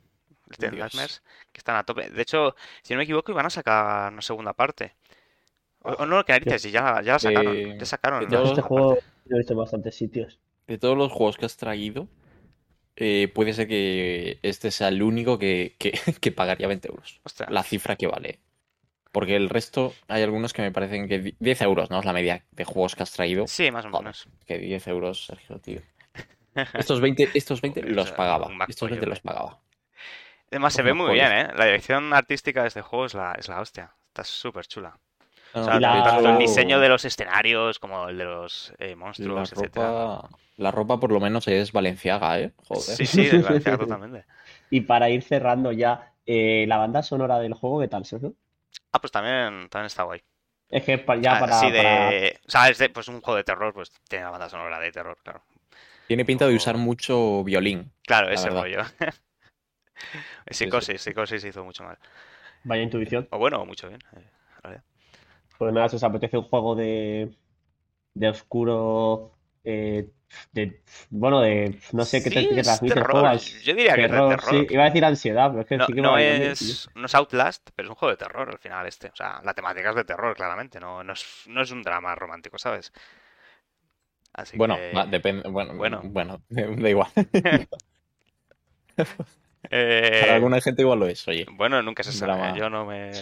Dios. 0.58 0.72
Nightmares, 0.72 1.22
que 1.50 1.58
están 1.58 1.76
a 1.76 1.84
tope. 1.84 2.10
De 2.10 2.20
hecho, 2.20 2.54
si 2.82 2.92
no 2.92 2.98
me 2.98 3.04
equivoco, 3.04 3.32
iban 3.32 3.46
a 3.46 3.50
sacar 3.50 4.12
una 4.12 4.20
segunda 4.20 4.52
parte. 4.52 4.96
O, 5.80 5.92
o 5.92 6.06
no, 6.06 6.22
que 6.24 6.32
narices, 6.32 6.66
y 6.66 6.70
ya, 6.70 7.00
ya 7.02 7.14
la 7.14 7.18
sacaron. 7.18 7.56
Eh, 7.56 7.76
ya 7.78 7.86
sacaron 7.86 8.20
de 8.20 8.26
todos- 8.26 8.50
Este 8.50 8.60
juego 8.60 8.94
parte. 8.96 9.04
lo 9.26 9.36
he 9.36 9.38
visto 9.38 9.52
en 9.54 9.58
bastantes 9.60 9.94
sitios. 9.96 10.38
De 10.66 10.76
todos 10.78 10.96
los 10.96 11.10
juegos 11.10 11.38
que 11.38 11.46
has 11.46 11.56
traído, 11.56 12.06
eh, 12.96 13.28
puede 13.34 13.52
ser 13.54 13.68
que 13.68 14.38
este 14.42 14.70
sea 14.70 14.88
el 14.88 15.02
único 15.02 15.38
que, 15.38 15.74
que, 15.78 15.92
que 16.20 16.32
pagaría 16.32 16.68
20 16.68 16.88
euros. 16.88 17.20
Ostras. 17.24 17.50
La 17.50 17.62
cifra 17.62 17.96
que 17.96 18.06
vale. 18.06 18.38
Porque 19.12 19.36
el 19.36 19.50
resto, 19.50 19.92
hay 20.08 20.22
algunos 20.22 20.52
que 20.54 20.62
me 20.62 20.72
parecen 20.72 21.06
que 21.06 21.18
di- 21.18 21.36
10 21.38 21.60
euros, 21.62 21.90
¿no? 21.90 21.98
Es 21.98 22.04
la 22.06 22.14
media 22.14 22.44
de 22.50 22.64
juegos 22.64 22.94
que 22.96 23.02
has 23.02 23.12
traído. 23.12 23.46
Sí, 23.46 23.70
más 23.70 23.84
o 23.84 23.90
menos. 23.90 24.26
Que 24.46 24.58
10 24.58 24.86
euros, 24.88 25.26
Sergio, 25.26 25.58
tío. 25.58 25.80
Estos 26.74 27.00
20, 27.00 27.28
estos 27.34 27.60
20 27.60 27.80
Joder, 27.82 27.94
los 27.94 28.10
pagaba. 28.12 28.48
Estos 28.68 28.88
pollo, 28.88 28.90
20 28.92 29.06
los 29.06 29.20
pagaba. 29.20 29.60
Además, 30.50 30.74
se 30.74 30.82
ve 30.82 30.92
muy 30.94 31.14
bien, 31.14 31.32
¿eh? 31.32 31.48
La 31.56 31.64
dirección 31.66 32.12
artística 32.12 32.62
de 32.62 32.68
este 32.68 32.82
juego 32.82 33.06
es 33.06 33.14
la, 33.14 33.32
es 33.38 33.48
la 33.48 33.60
hostia. 33.60 33.94
Está 34.08 34.22
súper 34.24 34.66
chula. 34.66 34.98
No, 35.54 35.60
O 35.60 35.64
sea, 35.64 35.80
la- 35.80 36.02
tanto 36.02 36.28
el 36.28 36.38
diseño 36.38 36.80
de 36.80 36.88
los 36.88 37.04
escenarios 37.04 37.78
como 37.78 38.08
el 38.08 38.18
de 38.18 38.24
los 38.24 38.72
eh, 38.78 38.90
la 38.90 38.96
monstruos, 38.96 39.52
etcétera. 39.52 39.86
ropa, 39.86 40.28
la 40.56 40.70
ropa 40.70 40.98
por 41.00 41.12
lo 41.12 41.20
menos 41.20 41.46
es 41.48 41.72
valenciaga, 41.72 42.40
¿eh? 42.40 42.52
Joder. 42.68 42.96
Sí, 42.96 43.06
sí, 43.06 43.26
de 43.26 43.38
Valencia 43.42 43.76
totalmente. 43.78 44.24
Y 44.70 44.82
para 44.82 45.10
ir 45.10 45.22
cerrando 45.22 45.72
ya, 45.72 46.12
eh, 46.26 46.64
la 46.68 46.78
banda 46.78 47.02
sonora 47.02 47.38
del 47.38 47.54
juego, 47.54 47.80
¿qué 47.80 47.88
tal, 47.88 48.04
Sergio? 48.06 48.34
Ah, 48.92 49.00
pues 49.00 49.10
también, 49.12 49.68
también 49.68 49.86
está 49.86 50.04
guay. 50.04 50.22
Es 50.70 50.84
que 50.84 51.04
ya 51.20 51.32
Ah, 51.36 51.40
para, 51.40 51.60
para- 51.60 51.70
de... 51.72 52.40
O 52.46 52.50
sea, 52.50 52.68
es 52.70 52.78
de, 52.78 52.88
pues 52.88 53.08
un 53.08 53.20
juego 53.20 53.36
de 53.36 53.44
terror, 53.44 53.74
pues 53.74 53.90
tiene 54.08 54.24
la 54.24 54.30
banda 54.30 54.48
sonora 54.48 54.80
de 54.80 54.90
terror, 54.90 55.18
claro. 55.22 55.42
Tiene 56.06 56.24
pinta 56.24 56.46
de 56.46 56.56
usar 56.56 56.76
mucho 56.78 57.44
violín. 57.44 57.92
Claro, 58.06 58.28
La 58.28 58.34
ese 58.34 58.48
verdad. 58.48 58.62
rollo. 58.62 58.82
sí. 60.50 60.54
Psicosis, 60.54 61.00
Psicosis 61.02 61.44
hizo 61.44 61.64
mucho 61.64 61.84
mal. 61.84 61.98
Vaya 62.64 62.82
intuición. 62.82 63.28
O 63.30 63.38
bueno, 63.38 63.64
mucho 63.66 63.88
bien. 63.88 64.00
eh, 64.16 64.18
en 64.56 64.62
realidad. 64.62 64.84
Pues 65.62 65.72
nada, 65.72 65.88
si 65.88 65.94
os 65.94 66.02
apetece 66.02 66.36
un 66.36 66.42
juego 66.42 66.74
de, 66.74 67.30
de 68.14 68.28
oscuro, 68.28 69.30
eh, 69.62 70.10
de, 70.50 70.80
bueno, 71.08 71.40
de, 71.40 71.78
no 71.92 72.04
sé 72.04 72.20
qué, 72.20 72.30
te, 72.30 72.48
qué 72.48 72.62
transmite 72.64 72.98
el 72.98 73.04
juego. 73.04 73.30
es 73.30 73.62
Yo 73.62 73.74
diría 73.76 73.94
que 73.94 74.06
es 74.06 74.10
de 74.10 74.16
terror, 74.16 74.40
sí. 74.42 74.66
Iba 74.70 74.82
a 74.82 74.86
decir 74.86 75.04
ansiedad, 75.04 75.50
pero 75.50 75.62
es 75.62 75.68
que 75.68 75.76
No, 75.76 75.86
sí 75.86 75.92
que 75.92 76.02
no 76.02 76.18
es, 76.18 76.90
no 76.96 77.06
es 77.06 77.14
Outlast, 77.14 77.70
pero 77.76 77.86
es 77.86 77.90
un 77.90 77.94
juego 77.94 78.10
de 78.10 78.16
terror 78.16 78.50
al 78.50 78.58
final 78.58 78.88
este. 78.88 79.06
O 79.06 79.14
sea, 79.14 79.40
la 79.44 79.54
temática 79.54 79.90
es 79.90 79.94
de 79.94 80.04
terror, 80.04 80.34
claramente. 80.34 80.80
No, 80.80 81.04
no, 81.04 81.12
es, 81.12 81.44
no 81.46 81.62
es 81.62 81.70
un 81.70 81.82
drama 81.84 82.12
romántico, 82.16 82.58
¿sabes? 82.58 82.92
Así 84.32 84.56
Bueno, 84.56 84.76
que... 84.76 84.92
va, 84.92 85.06
depende. 85.06 85.48
Bueno, 85.48 85.74
Bueno. 85.74 86.00
bueno, 86.02 86.42
da 86.48 86.88
igual. 86.90 87.08
eh, 89.70 90.18
Para 90.20 90.34
alguna 90.34 90.60
gente 90.60 90.82
igual 90.82 90.98
lo 90.98 91.06
es, 91.06 91.26
oye. 91.28 91.46
Bueno, 91.52 91.82
nunca 91.82 92.02
se 92.02 92.12
sabe. 92.12 92.32
Drama. 92.32 92.58
Yo 92.58 92.68
no 92.68 92.84
me... 92.84 93.12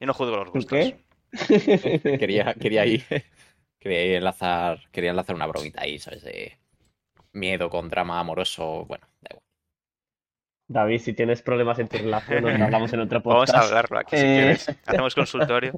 Yo 0.00 0.06
no 0.06 0.14
juzgo 0.14 0.36
los 0.36 0.46
¿Tú 0.46 0.52
gustos. 0.52 0.78
qué? 0.78 0.98
Quería, 2.18 2.54
quería 2.54 2.82
ahí. 2.82 3.02
Quería 3.80 4.16
enlazar. 4.18 4.80
Quería 4.90 5.10
enlazar 5.10 5.36
una 5.36 5.46
bromita 5.46 5.82
ahí, 5.82 5.98
¿sabes? 5.98 6.22
De 6.22 6.58
miedo 7.32 7.68
con 7.70 7.88
drama 7.88 8.18
amoroso. 8.20 8.84
Bueno, 8.86 9.06
da 9.20 9.28
igual. 9.30 9.42
David, 10.70 10.98
si 11.00 11.12
tienes 11.14 11.40
problemas 11.42 11.78
en 11.78 11.88
tu 11.88 11.96
relación, 11.96 12.42
nos 12.44 12.60
hablamos 12.60 12.92
en 12.92 13.00
otro 13.00 13.20
Vamos 13.24 13.48
a 13.50 13.52
podcast. 13.52 13.68
hablarlo 13.68 13.98
aquí 14.00 14.16
si 14.16 14.22
Eh. 14.24 14.34
quieres. 14.34 14.68
Hacemos 14.86 15.14
consultorio. 15.14 15.72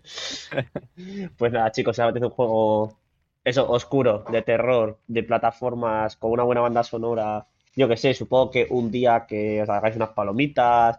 Pues 1.36 1.52
nada, 1.52 1.70
chicos, 1.72 1.94
si 1.96 2.02
apetece 2.02 2.26
un 2.26 2.32
juego, 2.32 2.98
eso, 3.44 3.70
oscuro, 3.70 4.24
de 4.30 4.42
terror, 4.42 4.98
de 5.06 5.22
plataformas, 5.22 6.16
con 6.16 6.32
una 6.32 6.42
buena 6.42 6.60
banda 6.62 6.82
sonora, 6.82 7.46
yo 7.76 7.88
que 7.88 7.96
sé, 7.96 8.14
supongo 8.14 8.50
que 8.50 8.66
un 8.70 8.90
día 8.90 9.26
que 9.28 9.62
os 9.62 9.68
hagáis 9.68 9.94
unas 9.96 10.10
palomitas, 10.10 10.98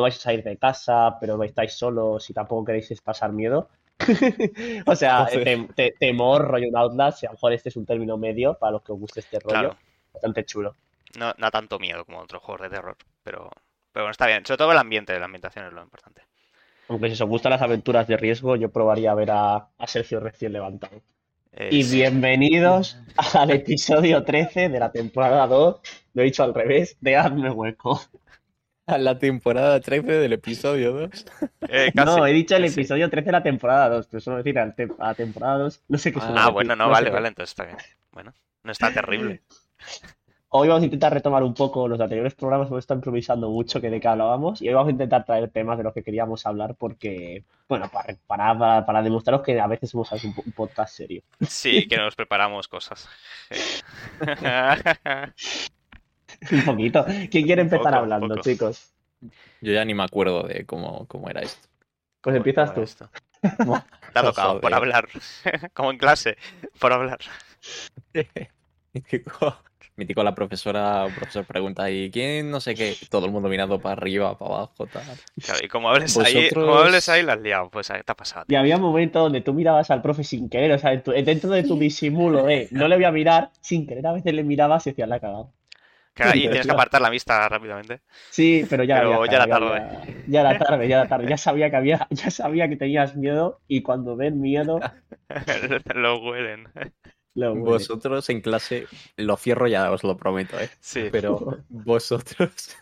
no 0.00 0.02
vais 0.02 0.16
a 0.16 0.20
salir 0.20 0.42
de 0.42 0.56
casa, 0.56 1.16
pero 1.20 1.42
estáis 1.44 1.74
solos 1.74 2.28
y 2.30 2.32
tampoco 2.34 2.64
queréis 2.64 3.00
pasar 3.02 3.32
miedo. 3.32 3.68
O 4.86 4.96
sea, 4.96 5.26
Joder. 5.26 5.44
te- 5.44 5.68
te- 5.74 5.94
temor, 5.98 6.48
rollo 6.48 6.68
un 6.68 6.76
Outlast, 6.76 7.22
y 7.22 7.26
a 7.26 7.28
lo 7.30 7.34
mejor 7.34 7.52
este 7.52 7.68
es 7.68 7.76
un 7.76 7.84
término 7.86 8.16
medio 8.16 8.54
para 8.58 8.72
los 8.72 8.82
que 8.82 8.92
os 8.92 8.98
guste 8.98 9.20
este 9.20 9.38
rollo. 9.38 9.50
Claro. 9.52 9.76
Bastante 10.12 10.44
chulo. 10.44 10.74
No, 11.18 11.32
no 11.38 11.50
tanto 11.50 11.78
miedo 11.78 12.04
como 12.04 12.20
otros 12.20 12.42
juegos 12.42 12.62
de 12.62 12.70
terror. 12.70 12.96
Pero, 13.22 13.50
pero 13.92 14.04
bueno, 14.04 14.10
está 14.12 14.26
bien. 14.26 14.44
Sobre 14.46 14.58
todo 14.58 14.72
el 14.72 14.78
ambiente, 14.78 15.18
la 15.18 15.26
ambientación 15.26 15.66
es 15.66 15.72
lo 15.72 15.82
importante. 15.82 16.22
Aunque 16.88 17.14
si 17.14 17.22
os 17.22 17.28
gustan 17.28 17.50
las 17.50 17.62
aventuras 17.62 18.08
de 18.08 18.16
riesgo, 18.16 18.56
yo 18.56 18.70
probaría 18.70 19.12
a 19.12 19.14
ver 19.14 19.30
a, 19.30 19.68
a 19.78 19.86
Sergio 19.86 20.18
recién 20.20 20.52
levantado. 20.52 21.02
Eh, 21.52 21.68
Y 21.72 21.82
sí. 21.82 21.96
bienvenidos 21.96 22.96
al 23.34 23.50
episodio 23.50 24.24
13 24.24 24.68
de 24.68 24.78
la 24.80 24.90
temporada 24.92 25.46
2, 25.46 25.80
lo 26.14 26.22
he 26.22 26.24
dicho 26.24 26.42
al 26.42 26.54
revés, 26.54 26.96
de 27.00 27.16
Hazme 27.16 27.50
Hueco. 27.50 28.00
A 28.90 28.98
la 28.98 29.18
temporada 29.18 29.80
13 29.80 30.12
del 30.12 30.32
episodio 30.32 30.92
2. 30.92 31.26
Eh, 31.68 31.92
casi, 31.94 32.06
No, 32.06 32.26
he 32.26 32.32
dicho 32.32 32.56
el 32.56 32.62
casi. 32.64 32.74
episodio 32.80 33.08
13 33.10 33.26
de 33.26 33.32
la 33.32 33.42
temporada 33.42 33.88
2, 33.88 34.06
pero 34.06 34.18
eso 34.18 34.30
no 34.30 34.36
decir 34.38 34.58
a 34.58 34.74
la 34.98 35.14
temporada 35.14 35.58
2, 35.58 35.80
no 35.88 35.98
sé 35.98 36.12
qué 36.12 36.18
Ah, 36.22 36.34
Ah, 36.46 36.50
bueno, 36.50 36.74
no, 36.76 36.88
vale, 36.88 37.10
vale, 37.10 37.28
entonces 37.28 37.50
está 37.50 37.64
bien. 37.64 37.76
Bueno, 38.12 38.32
no 38.64 38.72
está 38.72 38.92
terrible. 38.92 39.42
Hoy 40.52 40.66
vamos 40.66 40.82
a 40.82 40.86
intentar 40.86 41.14
retomar 41.14 41.44
un 41.44 41.54
poco 41.54 41.86
los 41.86 42.00
anteriores 42.00 42.34
programas, 42.34 42.66
hemos 42.66 42.80
estado 42.80 42.98
improvisando 42.98 43.48
mucho 43.50 43.80
que 43.80 43.88
de 43.88 44.00
qué 44.00 44.08
hablábamos 44.08 44.60
y 44.60 44.66
hoy 44.66 44.74
vamos 44.74 44.88
a 44.88 44.90
intentar 44.90 45.24
traer 45.24 45.48
temas 45.50 45.78
de 45.78 45.84
los 45.84 45.94
que 45.94 46.02
queríamos 46.02 46.44
hablar 46.44 46.74
porque, 46.74 47.44
bueno, 47.68 47.88
para, 47.88 48.16
para, 48.26 48.84
para, 48.84 49.00
demostraros 49.02 49.42
que 49.42 49.60
a 49.60 49.68
veces 49.68 49.90
somos 49.90 50.10
un, 50.24 50.34
po- 50.34 50.42
un 50.44 50.50
podcast 50.50 50.92
serio. 50.96 51.22
Sí, 51.46 51.86
que 51.86 51.96
nos 51.98 52.16
preparamos 52.16 52.66
cosas. 52.66 53.08
Un 56.52 56.64
poquito. 56.64 57.04
¿Quién 57.30 57.46
quiere 57.46 57.62
empezar 57.62 57.84
Poco, 57.84 57.96
hablando, 57.96 58.28
poco. 58.36 58.40
chicos? 58.48 58.92
Yo 59.60 59.72
ya 59.72 59.84
ni 59.84 59.94
me 59.94 60.02
acuerdo 60.04 60.44
de 60.44 60.64
cómo, 60.64 61.06
cómo 61.06 61.28
era 61.28 61.42
esto. 61.42 61.68
Pues 62.22 62.36
empiezas 62.36 62.70
¿Cómo 62.70 62.74
tú. 62.74 62.82
esto? 62.82 63.10
Te 64.12 64.18
ha 64.18 64.22
tocado, 64.22 64.60
por 64.60 64.70
Joder. 64.70 64.74
hablar. 64.74 65.08
Como 65.74 65.90
en 65.92 65.98
clase, 65.98 66.36
por 66.78 66.92
hablar. 66.92 67.18
Mítico, 68.92 69.56
mítico 69.96 70.24
la 70.24 70.34
profesora, 70.34 71.06
el 71.06 71.14
profesor 71.14 71.44
pregunta 71.44 71.88
y 71.90 72.10
quién 72.10 72.50
no 72.50 72.60
sé 72.60 72.74
qué, 72.74 72.96
todo 73.08 73.26
el 73.26 73.32
mundo 73.32 73.48
mirando 73.48 73.80
para 73.80 73.92
arriba, 73.92 74.36
para 74.36 74.54
abajo, 74.56 74.86
tal. 74.86 75.02
Claro, 75.40 75.60
y 75.62 75.68
como 75.68 75.88
hables 75.90 76.16
ahí, 76.18 76.50
como 76.50 76.74
hables 76.76 77.08
ahí, 77.08 77.22
la 77.22 77.34
has 77.34 77.40
liado. 77.40 77.70
Pues 77.70 77.90
ahí 77.90 78.02
te 78.04 78.12
ha 78.12 78.16
pasado. 78.16 78.46
Y 78.48 78.56
había 78.56 78.76
un 78.76 78.82
momento 78.82 79.20
donde 79.20 79.40
tú 79.42 79.54
mirabas 79.54 79.90
al 79.90 80.02
profe 80.02 80.24
sin 80.24 80.48
querer, 80.48 80.72
o 80.72 80.78
sea, 80.78 80.90
dentro 80.96 81.50
de 81.50 81.62
tu 81.62 81.78
disimulo, 81.78 82.48
eh, 82.48 82.68
no 82.72 82.88
le 82.88 82.96
voy 82.96 83.04
a 83.04 83.12
mirar, 83.12 83.50
sin 83.60 83.86
querer 83.86 84.06
a 84.06 84.12
veces 84.12 84.34
le 84.34 84.42
mirabas 84.42 84.86
y 84.86 84.90
decías 84.90 85.08
la 85.08 85.20
cagado. 85.20 85.52
Y 86.34 86.40
tienes 86.42 86.66
que 86.66 86.72
apartar 86.72 87.00
la 87.00 87.10
vista 87.10 87.48
rápidamente. 87.48 88.00
Sí, 88.30 88.66
pero 88.68 88.84
ya 88.84 88.96
Pero 88.96 89.14
había 89.14 89.30
ya 89.30 89.36
era 89.36 89.46
cagado, 89.46 89.70
tarde. 89.70 90.24
Ya, 90.26 90.42
ya 90.42 90.50
era 90.50 90.58
tarde, 90.58 90.88
ya 90.88 90.96
era 91.00 91.08
tarde. 91.08 91.28
Ya 91.28 91.36
sabía 91.36 91.70
que 91.70 91.76
había, 91.76 92.06
ya 92.10 92.30
sabía 92.30 92.68
que 92.68 92.76
tenías 92.76 93.16
miedo 93.16 93.60
y 93.66 93.82
cuando 93.82 94.16
ven 94.16 94.40
miedo, 94.40 94.80
Lo 95.94 96.18
huelen. 96.18 96.68
lo 97.34 97.52
huelen. 97.52 97.64
Vosotros 97.64 98.28
en 98.30 98.40
clase, 98.40 98.86
lo 99.16 99.36
cierro 99.36 99.66
ya, 99.68 99.90
os 99.90 100.02
lo 100.04 100.16
prometo, 100.16 100.58
¿eh? 100.60 100.70
Sí. 100.80 101.08
Pero 101.10 101.64
vosotros, 101.68 102.76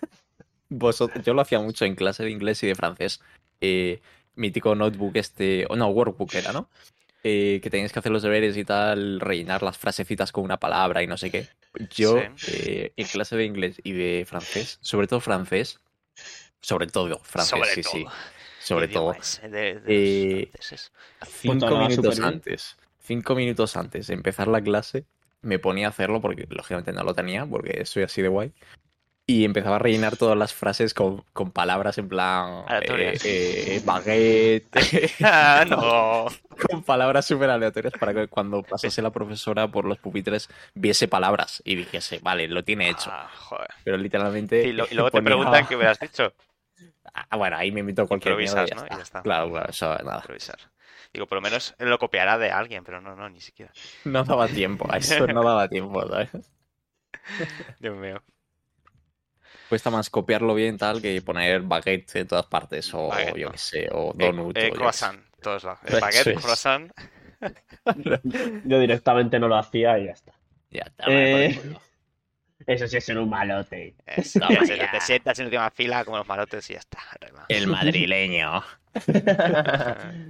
vosotros, 0.68 1.24
yo 1.24 1.34
lo 1.34 1.42
hacía 1.42 1.60
mucho 1.60 1.84
en 1.84 1.94
clase 1.94 2.24
de 2.24 2.30
inglés 2.30 2.62
y 2.62 2.66
de 2.68 2.74
francés. 2.74 3.20
Eh, 3.60 4.00
mítico 4.34 4.74
notebook 4.74 5.16
este, 5.16 5.66
o 5.68 5.76
no, 5.76 5.88
workbook 5.88 6.34
era, 6.34 6.52
¿no? 6.52 6.70
Eh, 7.24 7.60
que 7.62 7.70
tenías 7.70 7.92
que 7.92 7.98
hacer 7.98 8.12
los 8.12 8.22
deberes 8.22 8.56
y 8.56 8.64
tal, 8.64 9.20
rellenar 9.20 9.62
las 9.62 9.76
frasecitas 9.76 10.30
con 10.32 10.44
una 10.44 10.58
palabra 10.60 11.02
y 11.02 11.06
no 11.08 11.16
sé 11.16 11.30
qué. 11.30 11.48
Yo, 11.90 12.18
Sí. 12.36 12.46
eh, 12.52 12.92
en 12.96 13.06
clase 13.06 13.36
de 13.36 13.44
inglés 13.44 13.80
y 13.84 13.92
de 13.92 14.24
francés, 14.26 14.78
sobre 14.80 15.06
todo 15.06 15.20
francés, 15.20 15.80
sobre 16.60 16.86
todo 16.86 17.18
francés, 17.20 17.50
Sobre 17.58 17.74
sí, 17.74 17.82
todo. 17.82 17.92
sí, 17.92 18.06
sobre 18.58 18.88
todo. 18.88 19.16
de, 19.50 19.80
Eh. 19.86 20.50
Cinco 21.26 21.66
hablaba 21.66 21.88
minutos 21.88 22.20
antes, 22.20 22.76
cinco 23.00 23.34
minutos 23.34 23.76
antes 23.76 24.06
de 24.06 24.14
empezar 24.14 24.48
la 24.48 24.60
clase, 24.60 25.04
me 25.42 25.58
ponía 25.58 25.86
a 25.86 25.90
hacerlo 25.90 26.20
porque 26.20 26.46
lógicamente 26.50 26.92
no 26.92 27.04
lo 27.04 27.14
tenía, 27.14 27.46
porque 27.46 27.84
soy 27.84 28.02
así 28.02 28.22
de 28.22 28.28
guay. 28.28 28.52
Y 29.30 29.44
empezaba 29.44 29.76
a 29.76 29.78
rellenar 29.78 30.16
todas 30.16 30.38
las 30.38 30.54
frases 30.54 30.94
con, 30.94 31.22
con 31.34 31.50
palabras 31.50 31.98
en 31.98 32.08
plan 32.08 32.60
eh, 32.60 32.64
Aleatorias. 32.66 33.22
eh, 33.26 33.82
baguette, 33.84 34.70
Ah, 35.22 35.66
no. 35.68 36.24
con 36.70 36.82
palabras 36.82 37.26
súper 37.26 37.50
aleatorias 37.50 37.92
para 37.92 38.14
que 38.14 38.26
cuando 38.28 38.62
pasase 38.62 39.02
la 39.02 39.10
profesora 39.10 39.68
por 39.68 39.84
los 39.84 39.98
pupitres 39.98 40.48
viese 40.72 41.08
palabras 41.08 41.60
y 41.66 41.74
dijese, 41.74 42.20
vale, 42.22 42.48
lo 42.48 42.64
tiene 42.64 42.88
hecho. 42.88 43.10
Ah, 43.12 43.28
joder. 43.36 43.68
Pero 43.84 43.98
literalmente. 43.98 44.66
Y, 44.66 44.72
lo- 44.72 44.86
y 44.90 44.94
luego 44.94 45.10
te 45.12 45.20
preguntan 45.20 45.66
qué 45.68 45.76
hubieras 45.76 46.00
dicho. 46.00 46.32
Ah, 47.12 47.36
bueno, 47.36 47.58
ahí 47.58 47.70
me 47.70 47.80
invito 47.80 48.06
cualquier 48.08 48.34
mierda 48.38 48.60
y 48.64 48.70
Improvisas, 48.70 48.88
ya 48.88 48.88
¿no? 48.88 48.96
Ya 48.96 49.02
está. 49.02 49.22
Claro, 49.22 49.50
claro, 49.50 49.70
eso 49.70 49.94
nada. 50.04 50.16
Improvisar. 50.20 50.58
Digo, 51.12 51.26
por 51.26 51.36
lo 51.36 51.42
menos 51.42 51.74
lo 51.78 51.98
copiará 51.98 52.38
de 52.38 52.50
alguien, 52.50 52.82
pero 52.82 53.02
no, 53.02 53.14
no, 53.14 53.28
ni 53.28 53.40
siquiera. 53.42 53.72
No 54.04 54.24
daba 54.24 54.48
tiempo, 54.48 54.86
a 54.90 54.96
eso 54.96 55.26
no 55.26 55.42
daba 55.44 55.68
tiempo, 55.68 56.06
¿sabes? 56.08 56.30
Dios 57.78 57.94
mío. 57.96 58.22
Cuesta 59.68 59.90
más 59.90 60.08
copiarlo 60.10 60.54
bien 60.54 60.78
tal 60.78 61.02
que 61.02 61.20
poner 61.22 61.60
baguette 61.62 62.16
en 62.16 62.26
todas 62.26 62.46
partes 62.46 62.92
o 62.94 63.08
Baguette, 63.08 63.36
yo 63.36 63.46
¿no? 63.46 63.52
qué 63.52 63.58
sé, 63.58 63.88
o 63.92 64.12
Eh, 64.18 64.26
donut. 64.26 64.56
eh, 64.56 64.70
o 64.70 64.74
croissant, 64.74 65.20
todos 65.42 65.64
lo 65.64 65.78
Eso 65.84 66.00
Baguette, 66.00 66.26
es. 66.28 66.40
croissant. 66.40 66.90
Yo 68.64 68.78
directamente 68.80 69.38
no 69.38 69.46
lo 69.48 69.56
hacía 69.56 69.98
y 69.98 70.06
ya 70.06 70.12
está. 70.12 70.32
Ya 70.70 70.82
está. 70.82 71.04
Eh, 71.08 71.50
acuerdo. 71.52 71.80
Eso 72.66 72.88
sí 72.88 72.96
es 72.96 73.04
ser 73.04 73.16
un 73.18 73.30
malote. 73.30 73.94
Es, 74.04 74.32
Toma 74.32 74.48
ya 74.54 74.64
se- 74.66 74.76
ya. 74.76 74.90
te 74.90 75.00
sientas 75.00 75.38
en 75.38 75.44
última 75.46 75.70
fila 75.70 76.04
como 76.04 76.16
los 76.18 76.26
malotes 76.26 76.68
y 76.70 76.72
ya 76.74 76.80
está. 76.80 76.98
El 77.48 77.66
madrileño. 77.68 78.62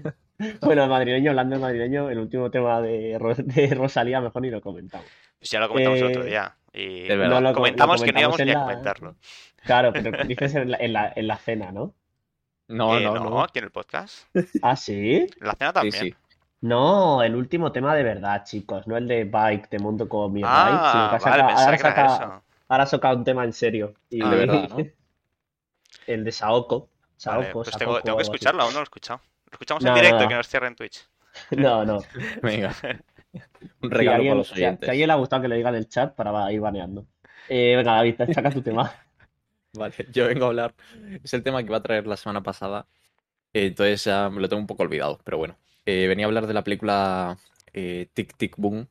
Bueno, 0.61 0.85
el 0.85 0.89
madrileño, 0.91 1.31
hablando 1.31 1.57
de 1.57 1.61
madrileño, 1.63 2.11
el 2.11 2.19
último 2.21 2.49
tema 2.49 2.81
de, 2.81 3.17
Ro- 3.19 3.35
de 3.35 3.75
Rosalía, 3.75 4.21
mejor 4.21 4.41
ni 4.43 4.51
lo 4.51 4.61
comentamos. 4.61 5.09
Pues 5.37 5.51
ya 5.51 5.59
lo 5.59 5.67
comentamos 5.69 5.99
el 5.99 6.07
otro 6.07 6.23
Eh, 6.23 6.27
día. 6.27 6.55
Y 6.73 7.03
de 7.09 7.17
verdad. 7.17 7.35
No, 7.37 7.41
lo- 7.41 7.49
lo 7.51 7.55
comentamos 7.55 8.03
que 8.03 8.13
no 8.13 8.21
íbamos 8.21 8.39
ni 8.41 8.51
a 8.51 8.55
la- 8.55 8.61
comentarlo. 8.61 9.17
Claro, 9.65 9.93
pero 9.93 10.11
dices 10.27 10.55
en 10.55 10.71
la, 10.73 10.77
en 10.79 10.93
la, 10.93 11.13
en 11.15 11.27
la 11.27 11.37
cena, 11.39 11.73
¿no? 11.73 11.95
No, 12.69 12.99
Eh, 12.99 13.03
no, 13.03 13.15
no. 13.15 13.43
aquí 13.43 13.59
en 13.61 13.65
el 13.67 13.71
podcast. 13.71 14.29
¿Ah, 14.63 14.77
sí? 14.77 15.27
En 15.41 15.47
la 15.47 15.55
cena 15.55 15.73
también. 15.73 15.95
sí. 16.05 16.15
No, 16.61 17.23
el 17.23 17.37
último 17.37 17.71
tema 17.73 17.95
de 17.95 18.03
verdad, 18.03 18.43
chicos, 18.45 18.87
no 18.89 18.97
el 18.97 19.07
de 19.07 19.25
Bike, 19.25 19.71
de 19.71 19.79
Mundo 19.79 20.09
con 20.09 20.33
mi 20.33 20.43
Bike, 20.43 20.53
sino 20.53 20.69
Ah, 20.69 21.17
que 21.21 21.29
ha 21.29 21.31
vale, 21.31 21.43
saca- 21.43 21.47
pensaba 21.47 21.65
ahora, 21.65 21.79
saca, 21.79 22.07
eso. 22.07 22.43
ahora 22.69 22.87
saca 22.87 23.13
un 23.15 23.25
tema 23.25 23.45
en 23.45 23.53
serio. 23.53 23.95
Y 24.11 24.23
Ah, 24.23 24.29
de 24.31 24.37
verdad, 24.37 24.69
¿no? 24.69 24.77
El 26.07 26.25
de 26.25 26.33
Saoko. 26.33 26.81
Vale, 26.81 27.45
Saoko, 27.45 27.63
pues 27.65 27.77
tengo, 27.77 28.01
tengo 28.03 28.17
que 28.19 28.23
escucharlo, 28.25 28.63
aún 28.63 28.73
no 28.73 28.79
lo 28.81 28.83
he 28.83 28.85
escuchado. 28.85 29.21
Lo 29.47 29.53
escuchamos 29.53 29.85
en 29.85 29.91
No, 29.91 29.95
directo, 29.97 30.21
no. 30.23 30.29
que 30.29 30.35
nos 30.35 30.49
cierren 30.49 30.75
Twitch. 30.75 31.09
No, 31.51 31.85
no. 31.85 32.01
Venga. 32.43 32.75
Un 33.83 33.89
Si 33.91 33.95
regalo 33.97 34.17
alguien- 34.17 34.31
para 34.33 34.39
los 34.39 34.53
oyentes. 34.53 34.87
si 34.87 34.91
a 34.91 34.93
alguien 34.93 35.07
le 35.09 35.13
ha 35.13 35.17
gustado 35.17 35.43
que 35.43 35.49
le 35.49 35.57
diga 35.57 35.69
en 35.71 35.75
el 35.77 35.89
chat 35.89 36.15
para 36.15 36.53
ir 36.53 36.61
baneando. 36.61 37.07
Eh, 37.49 37.75
venga, 37.77 37.93
David, 37.95 38.15
saca 38.33 38.51
tu 38.51 38.63
tema. 38.63 38.93
Vale, 39.75 39.95
yo 40.13 40.27
vengo 40.27 40.47
a 40.47 40.49
hablar. 40.49 40.75
Es 41.23 41.33
el 41.35 41.43
tema 41.43 41.63
que 41.63 41.67
iba 41.69 41.77
a 41.77 41.83
traer 41.83 42.07
la 42.07 42.17
semana 42.17 42.43
pasada. 42.43 42.87
Eh, 43.53 43.67
Entonces 43.67 44.05
ya 44.05 44.29
me 44.31 44.41
lo 44.41 44.49
tengo 44.49 44.61
un 44.61 44.67
poco 44.67 44.83
olvidado, 44.83 45.21
pero 45.25 45.39
bueno. 45.39 45.57
Eh, 45.87 46.07
venía 46.07 46.27
a 46.27 46.29
hablar 46.29 46.47
de 46.47 46.55
la 46.55 46.65
película 46.65 47.39
eh, 47.73 48.09
Tic 48.13 48.37
Tic 48.37 48.55
Boom, 48.57 48.89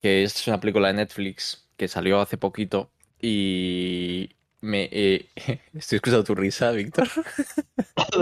que 0.00 0.22
es 0.24 0.46
una 0.48 0.58
película 0.60 0.88
de 0.88 0.94
Netflix 0.94 1.68
que 1.76 1.86
salió 1.88 2.20
hace 2.20 2.36
poquito 2.36 2.90
y 3.20 4.30
me... 4.60 4.88
eh, 4.92 5.28
Estoy 5.74 5.96
escuchando 5.96 6.24
tu 6.24 6.34
risa, 6.34 6.70
Víctor. 6.72 7.08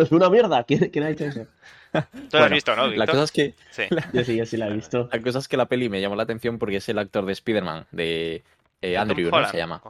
Es 0.02 0.10
una 0.12 0.28
mierda. 0.30 0.64
¿Quién, 0.64 0.90
quién 0.90 1.04
ha 1.04 1.10
hecho 1.10 1.24
eso? 1.24 1.46
Tú 2.12 2.18
has 2.18 2.30
Bueno, 2.32 2.54
visto, 2.54 2.74
¿no, 2.76 2.82
La 2.86 2.90
Víctor? 2.90 3.08
cosa 3.10 3.22
es 3.24 3.32
que 3.32 3.54
Sí. 3.70 3.84
Yo 4.12 4.24
sí, 4.24 4.36
yo 4.36 4.44
sí 4.46 4.56
la 4.56 4.68
he 4.68 4.72
visto. 4.72 5.08
La 5.12 5.20
cosa 5.22 5.38
es 5.38 5.48
que 5.48 5.56
la 5.56 5.66
peli 5.66 5.88
me 5.88 6.00
llamó 6.00 6.16
la 6.16 6.22
atención 6.24 6.58
porque 6.58 6.76
es 6.76 6.88
el 6.88 6.98
actor 6.98 7.24
de 7.26 7.32
Spider-Man, 7.32 7.86
de 7.92 8.42
eh, 8.82 8.96
Andrew. 8.96 9.30
Se 9.50 9.56
llama. 9.56 9.80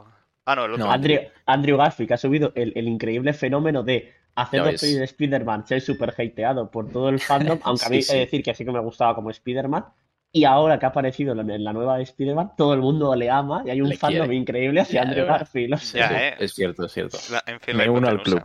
Ah, 0.45 0.55
no, 0.55 0.65
el 0.65 0.71
otro. 0.73 0.85
No, 0.85 0.91
Andrew, 0.91 1.19
Andrew 1.45 1.77
Garfield, 1.77 2.07
que 2.07 2.13
ha 2.13 2.17
subido 2.17 2.51
el, 2.55 2.73
el 2.75 2.87
increíble 2.87 3.33
fenómeno 3.33 3.83
de 3.83 4.13
hacer 4.35 4.63
ves. 4.63 4.81
pelis 4.81 4.97
de 4.97 5.03
Spider-Man 5.05 5.67
ser 5.67 5.81
súper 5.81 6.09
hateado 6.17 6.71
por 6.71 6.89
todo 6.91 7.09
el 7.09 7.19
fandom, 7.19 7.59
aunque 7.63 7.85
a 7.85 7.89
mí 7.89 8.01
Sí, 8.01 8.11
he 8.11 8.15
de 8.15 8.19
decir 8.21 8.43
que 8.43 8.53
sí 8.53 8.65
que 8.65 8.71
me 8.71 8.79
gustaba 8.79 9.13
como 9.15 9.29
Spider-Man. 9.29 9.85
Y 10.31 10.43
ahora 10.45 10.77
que 10.77 10.85
ha 10.85 10.89
aparecido 10.89 11.31
en 11.33 11.47
la, 11.47 11.57
la 11.57 11.73
nueva 11.73 11.97
de 11.97 12.03
Spider-Man, 12.03 12.51
todo 12.55 12.73
el 12.75 12.81
mundo 12.81 13.13
le 13.15 13.29
ama 13.31 13.63
y 13.65 13.71
hay 13.71 13.81
un 13.81 13.89
Le 13.89 13.97
fandom 13.97 14.27
quiere. 14.27 14.35
increíble 14.39 14.81
hacia 14.81 15.01
Ya, 15.03 15.07
Andrew. 15.09 15.25
Garfield. 15.25 15.73
o 15.73 15.77
sea, 15.77 16.01
Ya, 16.01 16.07
Sí, 16.07 16.23
eh. 16.23 16.35
Es 16.45 16.53
cierto, 16.53 16.85
es 16.85 16.91
cierto. 16.93 17.17
La- 17.31 17.43
en 17.47 17.59
fin, 17.59 17.75
Me 17.77 17.85
la 17.85 17.91
uno 17.91 18.07
al 18.07 18.21
club. 18.21 18.43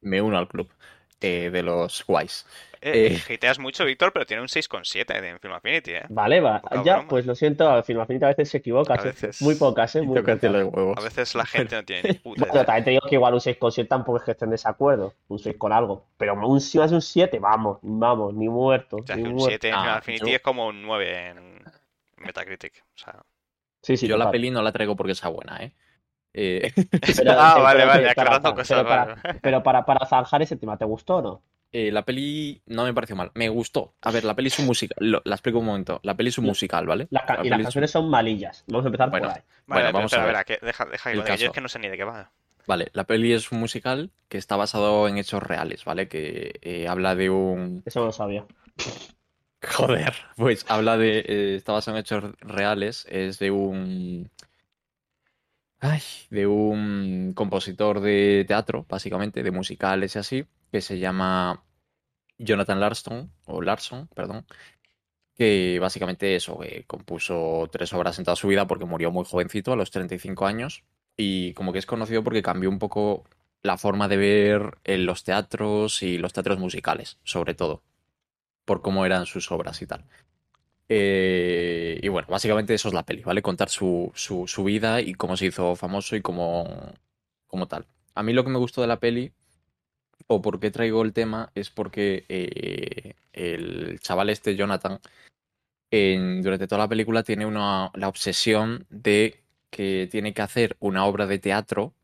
Me 0.00 0.20
uno 0.20 0.36
al 0.38 0.48
club 0.48 0.68
eh, 1.22 1.50
de 1.50 1.62
los 1.62 2.04
guays. 2.06 2.46
Eh, 2.84 3.16
Eh. 3.28 3.34
hateas 3.34 3.60
mucho, 3.60 3.84
Víctor, 3.84 4.12
pero 4.12 4.26
tiene 4.26 4.42
un 4.42 4.48
6,7 4.48 5.14
en 5.24 5.38
Film 5.38 5.52
Affinity, 5.54 5.92
¿eh? 5.92 6.02
Vale, 6.08 6.40
va. 6.40 6.60
Poca 6.60 6.82
Ya, 6.82 6.94
broma. 6.94 7.08
pues 7.08 7.26
lo 7.26 7.36
siento, 7.36 7.70
al 7.70 7.84
final 7.84 8.06
a 8.22 8.26
veces 8.26 8.50
se 8.50 8.58
equivoca. 8.58 8.94
A 8.94 8.96
¿eh? 8.96 9.04
veces. 9.04 9.40
Muy 9.40 9.54
pocas, 9.54 9.94
¿eh? 9.94 10.02
Muy 10.02 10.18
pocas. 10.20 10.42
los 10.42 10.64
huevos. 10.74 10.98
A 10.98 11.00
veces 11.00 11.34
la 11.36 11.46
gente 11.46 11.76
no 11.76 11.84
tiene 11.84 12.08
ni 12.08 12.14
puta 12.18 12.44
Bueno, 12.46 12.64
también 12.64 12.84
te 12.84 12.90
digo 12.90 13.02
que 13.08 13.14
igual 13.14 13.34
un 13.34 13.40
6,7 13.40 13.86
tampoco 13.86 14.18
es 14.18 14.24
que 14.24 14.32
esté 14.32 14.46
en 14.46 14.50
desacuerdo. 14.50 15.14
Un 15.28 15.38
6 15.38 15.54
con 15.58 15.72
algo. 15.72 16.06
Pero 16.16 16.34
un, 16.34 16.60
si 16.60 16.78
más 16.78 16.90
de 16.90 16.96
un 16.96 17.02
7, 17.02 17.38
vamos, 17.38 17.78
vamos, 17.82 18.34
ni 18.34 18.48
muerto. 18.48 18.96
O 18.96 19.06
sea, 19.06 19.14
ni 19.14 19.22
que 19.22 19.28
un 19.28 19.34
muerto. 19.36 19.50
7 19.50 19.68
en 19.68 19.74
Film 19.74 19.88
Ah, 19.88 19.96
Affinity 19.98 20.30
yo- 20.30 20.36
es 20.36 20.42
como 20.42 20.66
un 20.66 20.82
9 20.82 21.28
en 21.28 21.62
Metacritic. 22.16 22.82
O 22.96 22.98
sea, 22.98 23.22
Sí, 23.84 23.96
sí, 23.96 24.06
Yo 24.06 24.16
la 24.16 24.30
peli 24.30 24.48
no 24.50 24.62
la 24.62 24.70
traigo 24.70 24.94
porque 24.94 25.14
sea 25.16 25.28
buena, 25.28 25.56
¿eh? 25.60 25.72
Eh, 26.34 26.72
Pero- 27.16 27.32
ah, 27.38 27.52
pero- 27.54 27.62
vale, 27.64 27.78
pero- 27.80 27.88
vale, 27.88 27.98
pero- 28.00 28.10
aclarando 28.10 28.42
pero- 28.50 28.54
cosas. 28.56 28.76
pero 28.78 28.88
para- 28.88 29.04
vale. 29.22 29.38
Pero 29.42 29.62
para, 29.62 29.84
para 29.84 30.06
zanjar 30.06 30.42
ese 30.42 30.56
tema, 30.56 30.76
¿te 30.78 30.84
gustó 30.84 31.16
o 31.16 31.22
no? 31.22 31.42
eh, 31.74 31.90
la 31.90 32.02
peli 32.02 32.60
no 32.66 32.84
me 32.84 32.92
pareció 32.92 33.16
mal. 33.16 33.30
Me 33.34 33.48
gustó. 33.48 33.94
A 34.02 34.10
ver, 34.10 34.24
la 34.24 34.34
peli 34.34 34.48
es 34.48 34.58
un 34.58 34.66
musical. 34.66 34.96
Lo- 35.00 35.22
la 35.24 35.36
explico 35.36 35.58
un 35.58 35.64
momento. 35.64 36.00
La 36.02 36.14
peli 36.14 36.28
es 36.28 36.36
un 36.36 36.44
La- 36.44 36.50
musical, 36.50 36.86
¿vale? 36.86 37.06
Ca- 37.08 37.36
La 37.38 37.46
y 37.46 37.48
las 37.48 37.62
canciones 37.62 37.90
son 37.90 38.10
malillas. 38.10 38.62
Vamos 38.66 38.84
a 38.84 38.88
empezar 38.88 39.08
Bueno. 39.10 39.28
por 39.28 39.36
ahí. 39.36 39.42
Vale, 39.42 39.64
Bueno, 39.66 39.86
pero 39.88 39.92
vamos 39.98 40.12
a 40.12 40.16
espera, 40.16 40.26
ver. 40.26 40.36
espera, 40.40 40.58
que 40.60 40.66
deja, 40.66 40.84
deja 40.84 41.10
que 41.10 41.16
lo 41.16 41.22
diga. 41.22 41.36
Yo 41.36 41.46
es 41.46 41.52
que 41.52 41.60
no 41.62 41.68
sé 41.68 41.78
ni 41.78 41.88
de 41.88 41.96
qué 41.96 42.04
va. 42.04 42.30
Vale, 42.66 42.88
la 42.92 43.04
peli 43.04 43.32
es 43.32 43.50
un 43.52 43.58
musical 43.60 44.10
que 44.28 44.36
está 44.38 44.56
basado 44.56 45.08
en 45.08 45.16
hechos 45.18 45.42
reales, 45.42 45.84
¿vale? 45.86 46.08
Que 46.08 46.58
eh, 46.62 46.86
habla 46.88 47.14
de 47.14 47.30
un... 47.30 47.82
Eso 47.86 48.00
no 48.00 48.06
lo 48.06 48.12
sabía. 48.12 48.44
Joder, 49.66 50.12
pues 50.36 50.64
habla 50.68 50.96
de... 50.98 51.20
eh, 51.20 51.54
está 51.56 51.72
basado 51.72 51.96
en 51.96 52.00
hechos 52.02 52.24
reales, 52.40 53.06
es 53.08 53.38
de 53.38 53.50
un... 53.50 54.30
De 56.30 56.46
un 56.46 57.32
compositor 57.34 58.00
de 58.00 58.44
teatro, 58.46 58.86
básicamente, 58.88 59.42
de 59.42 59.50
musicales 59.50 60.14
y 60.14 60.18
así, 60.20 60.46
que 60.70 60.80
se 60.80 60.98
llama 61.00 61.64
Jonathan 62.38 62.78
Larson, 62.80 63.32
o 63.46 63.60
Larson, 63.62 64.08
perdón, 64.14 64.46
que 65.34 65.78
básicamente 65.80 66.36
eso, 66.36 66.58
que 66.60 66.84
compuso 66.86 67.68
tres 67.72 67.92
obras 67.94 68.18
en 68.18 68.24
toda 68.24 68.36
su 68.36 68.48
vida 68.48 68.66
porque 68.66 68.84
murió 68.84 69.10
muy 69.10 69.24
jovencito, 69.24 69.72
a 69.72 69.76
los 69.76 69.90
35 69.90 70.46
años, 70.46 70.84
y 71.16 71.52
como 71.54 71.72
que 71.72 71.80
es 71.80 71.86
conocido 71.86 72.22
porque 72.22 72.42
cambió 72.42 72.70
un 72.70 72.78
poco 72.78 73.24
la 73.62 73.76
forma 73.76 74.08
de 74.08 74.16
ver 74.16 74.78
en 74.84 75.04
los 75.06 75.24
teatros 75.24 76.02
y 76.02 76.18
los 76.18 76.32
teatros 76.32 76.58
musicales, 76.58 77.18
sobre 77.24 77.54
todo, 77.54 77.82
por 78.64 78.82
cómo 78.82 79.04
eran 79.04 79.26
sus 79.26 79.50
obras 79.50 79.82
y 79.82 79.86
tal. 79.86 80.04
Eh, 80.94 81.98
y 82.02 82.08
bueno, 82.08 82.28
básicamente 82.28 82.74
eso 82.74 82.88
es 82.88 82.94
la 82.94 83.02
peli, 83.02 83.22
¿vale? 83.22 83.40
Contar 83.40 83.70
su, 83.70 84.12
su, 84.14 84.64
vida 84.64 85.00
y 85.00 85.14
cómo 85.14 85.38
se 85.38 85.46
hizo 85.46 85.74
famoso 85.74 86.16
y 86.16 86.20
cómo, 86.20 86.68
cómo 87.46 87.66
tal. 87.66 87.86
A 88.14 88.22
mí 88.22 88.34
lo 88.34 88.44
que 88.44 88.50
me 88.50 88.58
gustó 88.58 88.82
de 88.82 88.88
la 88.88 89.00
peli, 89.00 89.32
o 90.26 90.42
por 90.42 90.60
qué 90.60 90.70
traigo 90.70 91.00
el 91.02 91.14
tema, 91.14 91.50
es 91.54 91.70
porque 91.70 92.26
eh, 92.28 93.14
el 93.32 94.00
chaval 94.00 94.28
este, 94.28 94.54
Jonathan, 94.54 95.00
durante 95.90 96.66
toda 96.66 96.80
la 96.80 96.88
película 96.88 97.22
tiene 97.22 97.46
una, 97.46 97.90
la 97.94 98.08
obsesión 98.08 98.84
de 98.90 99.40
que 99.70 100.08
tiene 100.10 100.34
que 100.34 100.42
hacer 100.42 100.76
una 100.78 101.06
obra 101.06 101.26
de 101.26 101.38
teatro 101.38 101.94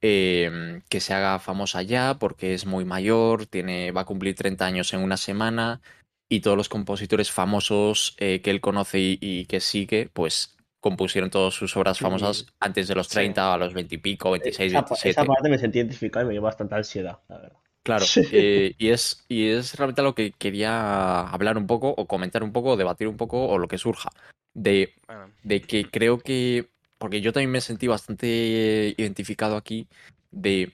eh, 0.00 0.80
que 0.88 1.00
se 1.00 1.12
haga 1.12 1.40
famosa 1.40 1.82
ya 1.82 2.18
porque 2.20 2.54
es 2.54 2.66
muy 2.66 2.84
mayor, 2.84 3.46
tiene, 3.46 3.90
va 3.90 4.02
a 4.02 4.04
cumplir 4.06 4.36
30 4.36 4.64
años 4.64 4.94
en 4.94 5.00
una 5.00 5.16
semana 5.16 5.80
y 6.28 6.40
todos 6.40 6.56
los 6.56 6.68
compositores 6.68 7.30
famosos 7.30 8.14
eh, 8.18 8.40
que 8.42 8.50
él 8.50 8.60
conoce 8.60 8.98
y, 8.98 9.18
y 9.20 9.46
que 9.46 9.60
sigue, 9.60 10.08
pues 10.12 10.56
compusieron 10.80 11.30
todas 11.30 11.54
sus 11.54 11.76
obras 11.76 11.98
famosas 11.98 12.46
antes 12.60 12.88
de 12.88 12.94
los 12.94 13.08
Sí. 13.08 13.14
30, 13.14 13.52
a 13.54 13.58
los 13.58 13.74
20 13.74 13.96
y 13.96 13.98
pico, 13.98 14.30
26, 14.30 14.72
Esa, 14.72 14.82
pa- 14.82 14.88
27. 14.90 15.10
esa 15.10 15.24
parte 15.24 15.48
me 15.48 15.58
sentí 15.58 15.78
identificado 15.78 16.24
y 16.24 16.28
me 16.28 16.32
dio 16.32 16.42
bastante 16.42 16.74
ansiedad, 16.74 17.18
la 17.28 17.38
verdad. 17.38 17.58
Claro, 17.82 18.04
Sí. 18.04 18.22
eh, 18.32 18.74
y 18.78 18.88
es, 18.88 19.24
y 19.28 19.48
es 19.48 19.74
realmente 19.76 20.02
lo 20.02 20.14
que 20.14 20.32
quería 20.32 21.20
hablar 21.28 21.56
un 21.56 21.66
poco, 21.66 21.94
o 21.96 22.06
comentar 22.06 22.42
un 22.42 22.52
poco, 22.52 22.70
o 22.70 22.76
debatir 22.76 23.06
un 23.08 23.16
poco, 23.16 23.46
o 23.46 23.58
lo 23.58 23.68
que 23.68 23.78
surja. 23.78 24.10
De, 24.54 24.92
Bueno, 25.06 25.30
de 25.44 25.60
que 25.62 25.88
creo 25.88 26.18
que. 26.18 26.68
Porque 26.98 27.20
yo 27.20 27.32
también 27.32 27.50
me 27.50 27.60
sentí 27.60 27.86
bastante 27.86 28.94
identificado 28.96 29.56
aquí 29.56 29.86
de 30.30 30.72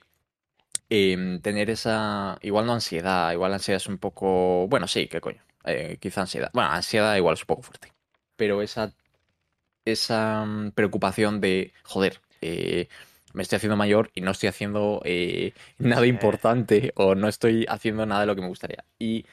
em, 0.93 1.41
tener 1.41 1.69
esa. 1.69 2.37
Igual 2.41 2.65
no 2.65 2.73
ansiedad, 2.73 3.31
igual 3.33 3.53
ansiedad 3.53 3.77
es 3.77 3.87
un 3.87 3.97
poco. 3.97 4.67
Bueno, 4.67 4.87
sí, 4.87 5.07
qué 5.07 5.21
coño. 5.21 5.41
eh, 5.65 5.97
quizá 5.99 6.21
ansiedad. 6.21 6.51
Bueno, 6.53 6.69
ansiedad 6.71 7.15
igual 7.15 7.35
es 7.35 7.41
un 7.41 7.47
poco 7.47 7.63
fuerte. 7.63 7.93
Pero 8.35 8.61
esa. 8.61 8.93
Esa 9.85 10.45
mm, 10.45 10.71
preocupación 10.71 11.41
de. 11.41 11.73
Joder, 11.83 12.21
eh, 12.41 12.87
me 13.33 13.43
estoy 13.43 13.57
haciendo 13.57 13.77
mayor 13.77 14.11
y 14.15 14.21
no 14.21 14.31
estoy 14.31 14.49
haciendo 14.49 15.01
eh, 15.05 15.53
nada 15.79 16.05
importante 16.07 16.93
o 16.97 17.15
no 17.15 17.27
estoy 17.27 17.65
haciendo 17.69 18.05
nada 18.05 18.21
de 18.21 18.27
lo 18.27 18.35
que 18.35 18.41
me 18.41 18.47
gustaría. 18.47 18.85
Y 18.99 19.25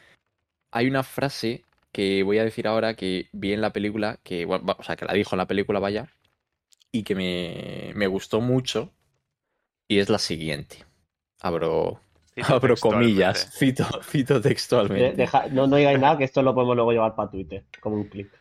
hay 0.73 0.89
una 0.89 1.03
frase 1.03 1.65
que 1.93 2.23
voy 2.23 2.39
a 2.39 2.45
decir 2.45 2.69
ahora 2.69 2.95
que 2.95 3.29
vi 3.33 3.53
en 3.53 3.61
la 3.61 3.73
película, 3.73 4.19
que, 4.23 4.45
bueno, 4.47 4.77
o 4.79 4.83
sea, 4.85 4.97
que 4.97 5.05
la 5.07 5.15
dijo 5.15 5.35
en 5.35 5.39
la 5.39 5.47
película, 5.49 5.81
vaya, 5.81 6.09
y 6.93 7.03
que 7.05 7.15
me, 7.15 7.93
me 7.95 8.07
gustó 8.07 8.41
mucho, 8.41 8.93
y 9.89 9.99
es 9.99 10.09
la 10.09 10.19
siguiente. 10.19 10.87
Abro, 11.41 12.01
cito 12.35 12.55
abro 12.55 12.77
comillas, 12.77 13.51
cito, 13.57 13.85
cito 14.03 14.41
textualmente. 14.41 15.17
deja- 15.17 15.49
no, 15.49 15.67
no 15.67 15.77
digáis 15.77 15.99
nada, 15.99 16.19
que 16.19 16.25
esto 16.25 16.43
lo 16.43 16.55
podemos 16.55 16.77
luego 16.77 16.93
llevar 16.93 17.15
para 17.15 17.31
Twitter, 17.31 17.65
como 17.81 17.97
un 17.97 18.09
clip. 18.09 18.33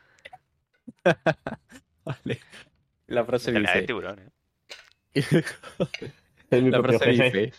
Vale. 2.05 2.39
La 3.07 3.25
frase 3.25 3.51
Pelea 3.51 3.73
de 3.73 3.79
dice... 3.79 3.87
tiburón, 3.87 4.19
¿eh? 4.19 4.31
Es 6.51 6.63
mi 6.63 6.71
La 6.71 6.81
frase 6.81 7.09
dice, 7.11 7.53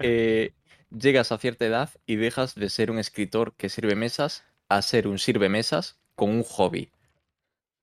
eh, 0.00 0.54
llegas 0.90 1.30
a 1.30 1.38
cierta 1.38 1.66
edad 1.66 1.90
y 2.06 2.16
dejas 2.16 2.54
de 2.54 2.68
ser 2.70 2.90
un 2.90 2.98
escritor 2.98 3.54
que 3.56 3.68
sirve 3.68 3.94
mesas 3.94 4.44
a 4.68 4.80
ser 4.82 5.06
un 5.06 5.18
sirve 5.18 5.48
mesas 5.48 6.00
con 6.14 6.30
un 6.30 6.42
hobby. 6.42 6.90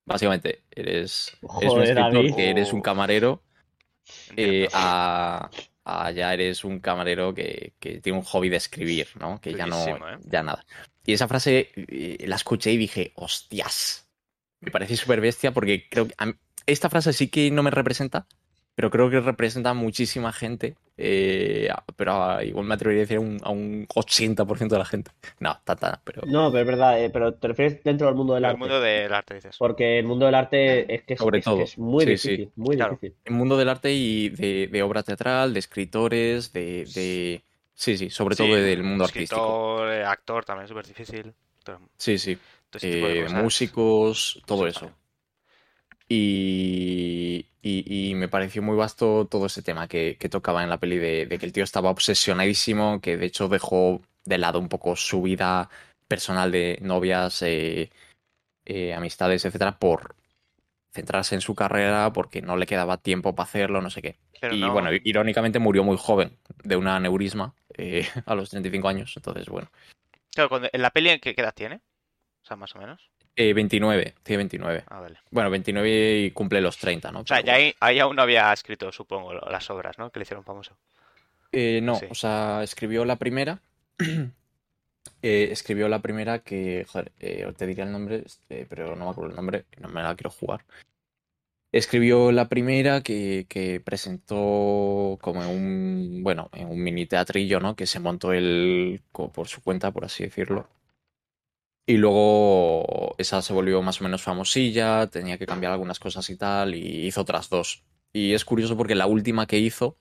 Básicamente, 0.05 0.63
eres, 0.71 1.37
eres 1.61 1.73
un 1.73 1.83
escritor 1.83 2.13
David. 2.13 2.35
que 2.35 2.49
eres 2.49 2.73
un 2.73 2.81
camarero 2.81 3.43
eh, 4.35 4.67
a, 4.73 5.49
a 5.87 6.11
ya 6.11 6.33
eres 6.33 6.65
un 6.65 6.79
camarero 6.79 7.33
que, 7.33 7.73
que 7.79 8.01
tiene 8.01 8.19
un 8.19 8.25
hobby 8.25 8.49
de 8.49 8.57
escribir, 8.57 9.07
¿no? 9.19 9.39
Que 9.39 9.53
ya 9.53 9.65
no, 9.65 9.85
¿eh? 9.85 10.17
ya 10.25 10.43
nada. 10.43 10.65
Y 11.05 11.13
esa 11.13 11.29
frase 11.29 11.71
eh, 11.75 12.25
la 12.27 12.35
escuché 12.35 12.73
y 12.73 12.77
dije, 12.77 13.13
hostias, 13.15 14.09
me 14.59 14.69
parece 14.69 14.97
súper 14.97 15.21
bestia 15.21 15.53
porque 15.53 15.87
creo 15.89 16.07
que 16.07 16.15
esta 16.65 16.89
frase 16.89 17.13
sí 17.13 17.29
que 17.29 17.49
no 17.51 17.63
me 17.63 17.71
representa, 17.71 18.27
pero 18.77 18.91
creo 18.91 19.09
que 19.09 19.19
representa 19.19 19.71
a 19.71 19.73
muchísima 19.73 20.31
gente, 20.31 20.75
eh, 20.97 21.67
pero 21.95 22.13
a- 22.23 22.43
igual 22.43 22.67
me 22.67 22.75
atrevería 22.75 23.01
a 23.01 23.05
decir 23.05 23.17
a 23.17 23.21
un, 23.21 23.39
a 23.43 23.49
un 23.49 23.87
80% 23.95 24.75
de 24.75 24.79
la 24.79 24.85
gente. 24.85 25.09
No, 25.39 25.59
tata, 25.63 25.99
pero... 26.03 26.21
No, 26.27 26.51
pero 26.51 26.61
es 26.61 26.67
verdad, 26.67 27.03
eh, 27.03 27.09
pero 27.09 27.33
te 27.33 27.47
refieres 27.47 27.83
dentro 27.83 28.05
del 28.05 28.15
mundo 28.15 28.35
del 28.35 28.43
El 28.43 28.49
arte. 28.51 28.59
mundo 28.59 28.79
del 28.79 29.11
arte, 29.13 29.33
dices. 29.33 29.55
Porque 29.57 29.97
el 29.97 30.05
mundo 30.05 30.27
del 30.27 30.35
arte 30.35 30.93
es 30.93 31.01
que 31.03 31.13
es, 31.15 31.19
Sobre 31.19 31.39
es 31.39 31.45
que 31.45 31.51
todo. 31.51 31.63
es 31.63 31.77
muy 31.79 32.05
Sí, 32.05 32.17
sí. 32.17 32.29
difícil, 32.29 32.51
muy 32.55 32.75
Claro. 32.77 32.91
difícil. 32.93 33.15
El 33.25 33.33
mundo 33.33 33.57
del 33.57 33.69
arte 33.69 33.91
y 33.93 34.29
de, 34.29 34.67
de 34.71 34.83
obra 34.83 35.01
teatral, 35.01 35.53
de 35.53 35.59
escritores, 35.59 36.53
de... 36.53 36.85
de- 36.93 37.41
Sí, 37.73 37.95
sí, 37.97 38.09
sobre 38.09 38.35
Sí, 38.35 38.43
todo 38.43 38.55
del 38.55 38.81
mundo 38.83 39.03
artístico. 39.05 39.83
Escritor, 39.83 39.91
eh, 39.93 40.03
actor 40.05 40.45
también 40.45 40.63
es 40.65 40.69
súper 40.69 40.87
difícil. 40.87 41.33
Sí, 41.97 42.17
sí. 42.17 42.37
eh, 42.81 43.27
músicos, 43.33 44.41
todo 44.45 44.65
eso. 44.67 44.91
Y, 46.09 47.45
y- 47.61 48.09
y 48.11 48.15
me 48.15 48.29
pareció 48.29 48.61
muy 48.61 48.75
vasto 48.77 49.27
todo 49.29 49.45
ese 49.47 49.61
tema 49.61 49.87
que, 49.87 50.17
que 50.19 50.29
tocaba 50.29 50.63
en 50.63 50.69
la 50.69 50.79
peli 50.79 50.97
de, 50.97 51.25
de 51.25 51.37
que 51.37 51.45
el 51.45 51.51
tío 51.53 51.63
estaba 51.63 51.89
obsesionadísimo, 51.89 53.01
que 53.01 53.17
de 53.17 53.25
hecho 53.25 53.47
dejó 53.49 54.01
de 54.25 54.37
lado 54.37 54.59
un 54.59 54.69
poco 54.69 54.95
su 54.95 55.21
vida 55.21 55.69
personal 56.07 56.51
de 56.51 56.79
novias, 56.81 57.41
eh, 57.41 57.89
eh, 58.65 58.93
amistades, 58.93 59.43
etcétera, 59.45 59.77
por 59.79 60.15
centrarse 60.93 61.35
en 61.35 61.41
su 61.41 61.55
carrera, 61.55 62.11
porque 62.13 62.41
no 62.41 62.57
le 62.57 62.65
quedaba 62.65 62.97
tiempo 62.97 63.35
para 63.35 63.47
hacerlo, 63.47 63.81
no 63.81 63.89
sé 63.89 64.01
qué. 64.01 64.17
Pero 64.39 64.55
y 64.55 64.61
no- 64.61 64.73
bueno, 64.73 64.89
irónicamente 65.03 65.59
murió 65.59 65.83
muy 65.83 65.97
joven 65.97 66.37
de 66.63 66.75
un 66.75 66.87
aneurisma 66.87 67.53
eh, 67.77 68.07
a 68.25 68.35
los 68.35 68.49
35 68.49 68.87
años, 68.87 69.13
entonces 69.15 69.47
bueno. 69.49 69.69
Claro, 70.33 70.61
en 70.71 70.81
la 70.81 70.91
peli, 70.91 71.09
¿en 71.09 71.19
qué, 71.19 71.35
qué 71.35 71.41
edad 71.41 71.53
tiene? 71.53 71.75
O 72.43 72.45
sea, 72.47 72.55
más 72.55 72.75
o 72.75 72.79
menos. 72.79 73.09
Eh, 73.39 73.53
29, 73.53 74.15
tiene 74.23 74.37
29. 74.37 74.83
Ah, 74.87 74.99
vale. 74.99 75.17
Bueno, 75.29 75.51
29 75.51 76.17
y 76.21 76.31
cumple 76.31 76.59
los 76.59 76.77
30, 76.79 77.11
¿no? 77.11 77.19
O 77.19 77.25
sea, 77.27 77.37
Pero 77.37 77.45
ya 77.47 77.53
bueno. 77.53 77.65
ahí, 77.67 77.75
ahí 77.79 77.99
aún 77.99 78.15
no 78.15 78.23
había 78.23 78.51
escrito, 78.51 78.91
supongo, 78.91 79.33
las 79.35 79.69
obras, 79.69 79.99
¿no? 79.99 80.09
Que 80.09 80.19
le 80.19 80.23
hicieron 80.23 80.43
famoso. 80.43 80.75
Eh, 81.51 81.79
no, 81.83 81.95
Sí. 81.95 82.07
o 82.09 82.15
sea, 82.15 82.63
escribió 82.63 83.05
la 83.05 83.15
primera. 83.17 83.59
eh, 85.21 85.49
escribió 85.51 85.87
la 85.87 85.99
primera 85.99 86.39
que, 86.39 86.85
joder, 86.89 87.11
eh, 87.19 87.51
te 87.55 87.67
diría 87.67 87.83
el 87.83 87.91
nombre, 87.91 88.23
eh, 88.49 88.65
pero 88.67 88.95
no 88.95 89.05
me 89.05 89.11
acuerdo 89.11 89.29
el 89.29 89.35
nombre, 89.35 89.65
no 89.79 89.87
me 89.89 90.01
la 90.01 90.15
quiero 90.15 90.31
jugar. 90.31 90.65
Escribió 91.71 92.31
la 92.31 92.47
primera 92.49 93.01
que, 93.01 93.45
que 93.47 93.79
presentó 93.81 95.17
como 95.21 95.43
en 95.43 95.49
un, 95.49 96.23
bueno, 96.23 96.49
en 96.53 96.67
un 96.69 96.81
mini 96.81 97.05
teatrillo, 97.05 97.59
¿no? 97.59 97.75
Que 97.75 97.85
se 97.85 97.99
montó 97.99 98.33
él 98.33 99.01
por 99.11 99.47
su 99.47 99.61
cuenta, 99.61 99.91
por 99.91 100.05
así 100.05 100.23
decirlo. 100.23 100.67
Y 101.89 101.95
luego 101.95 103.15
esa 103.17 103.41
se 103.41 103.53
volvió 103.53 103.81
más 103.81 104.01
o 104.01 104.03
menos 104.03 104.21
famosilla, 104.21 105.07
tenía 105.07 105.37
que 105.37 105.45
cambiar 105.45 105.71
algunas 105.71 105.99
cosas 105.99 106.29
y 106.29 106.35
tal, 106.35 106.75
y 106.75 107.07
hizo 107.07 107.21
otras 107.21 107.49
dos. 107.49 107.83
Y 108.11 108.33
es 108.33 108.43
curioso 108.43 108.75
porque 108.75 108.93
la 108.93 109.07
última 109.07 109.47
que 109.47 109.57
hizo 109.57 109.97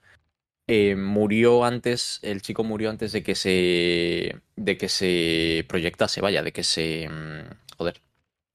eh, 0.66 0.96
murió 0.96 1.64
antes, 1.64 2.18
el 2.22 2.42
chico 2.42 2.64
murió 2.64 2.90
antes 2.90 3.12
de 3.12 3.22
que 3.22 3.36
se, 3.36 4.40
de 4.56 4.76
que 4.76 4.88
se 4.88 5.64
proyectase, 5.68 6.20
vaya, 6.20 6.42
de 6.42 6.52
que 6.52 6.64
se, 6.64 7.08
mm, 7.08 7.76
joder, 7.78 8.00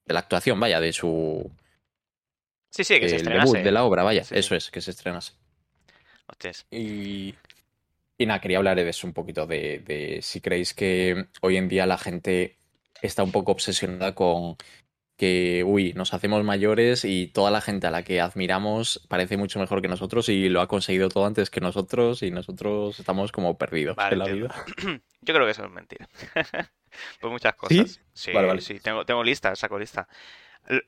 de 0.04 0.12
la 0.12 0.20
actuación, 0.20 0.60
vaya, 0.60 0.78
de 0.78 0.92
su, 0.92 1.50
Sí, 2.70 2.84
sí, 2.84 3.00
que 3.00 3.08
se 3.08 3.16
estrenase. 3.16 3.52
debut 3.52 3.64
de 3.64 3.72
la 3.72 3.84
obra, 3.84 4.02
vaya, 4.02 4.24
Sí, 4.24 4.34
sí. 4.34 4.40
eso 4.40 4.54
es, 4.56 4.70
que 4.70 4.82
se 4.82 4.90
estrenase. 4.90 5.32
Hostias. 6.26 6.66
Y, 6.70 7.34
y 8.18 8.26
nada, 8.26 8.42
quería 8.42 8.58
hablar 8.58 8.76
de 8.76 8.86
eso 8.88 9.06
un 9.06 9.14
poquito, 9.14 9.46
de, 9.46 9.78
de 9.78 10.20
si 10.20 10.42
creéis 10.42 10.74
que 10.74 11.28
hoy 11.40 11.56
en 11.56 11.68
día 11.68 11.86
la 11.86 11.96
gente 11.96 12.58
está 13.02 13.22
un 13.22 13.32
poco 13.32 13.52
obsesionada 13.52 14.14
con 14.14 14.56
que, 15.18 15.62
uy, 15.64 15.92
nos 15.92 16.14
hacemos 16.14 16.42
mayores 16.42 17.04
y 17.04 17.28
toda 17.28 17.50
la 17.50 17.60
gente 17.60 17.86
a 17.86 17.90
la 17.90 18.02
que 18.02 18.20
admiramos 18.20 19.06
parece 19.08 19.36
mucho 19.36 19.60
mejor 19.60 19.80
que 19.82 19.88
nosotros 19.88 20.28
y 20.28 20.48
lo 20.48 20.60
ha 20.60 20.66
conseguido 20.68 21.08
todo 21.10 21.26
antes 21.26 21.50
que 21.50 21.60
nosotros 21.60 22.22
y 22.22 22.30
nosotros 22.30 22.98
estamos 22.98 23.30
como 23.30 23.56
perdidos 23.58 23.94
Vale, 23.96 24.14
en 24.14 24.18
la 24.18 24.24
entiendo. 24.26 24.54
vida. 24.84 25.02
Yo 25.20 25.34
creo 25.34 25.44
que 25.46 25.52
eso 25.52 25.64
es 25.64 25.70
mentira. 25.70 26.08
Por 27.20 27.30
muchas 27.30 27.54
cosas. 27.54 28.00
Sí, 28.14 28.32
Vale, 28.32 28.48
vale. 28.48 28.60
sí, 28.62 28.80
tengo, 28.80 29.04
tengo 29.06 29.22
lista, 29.22 29.54
saco 29.54 29.78
lista. 29.78 30.08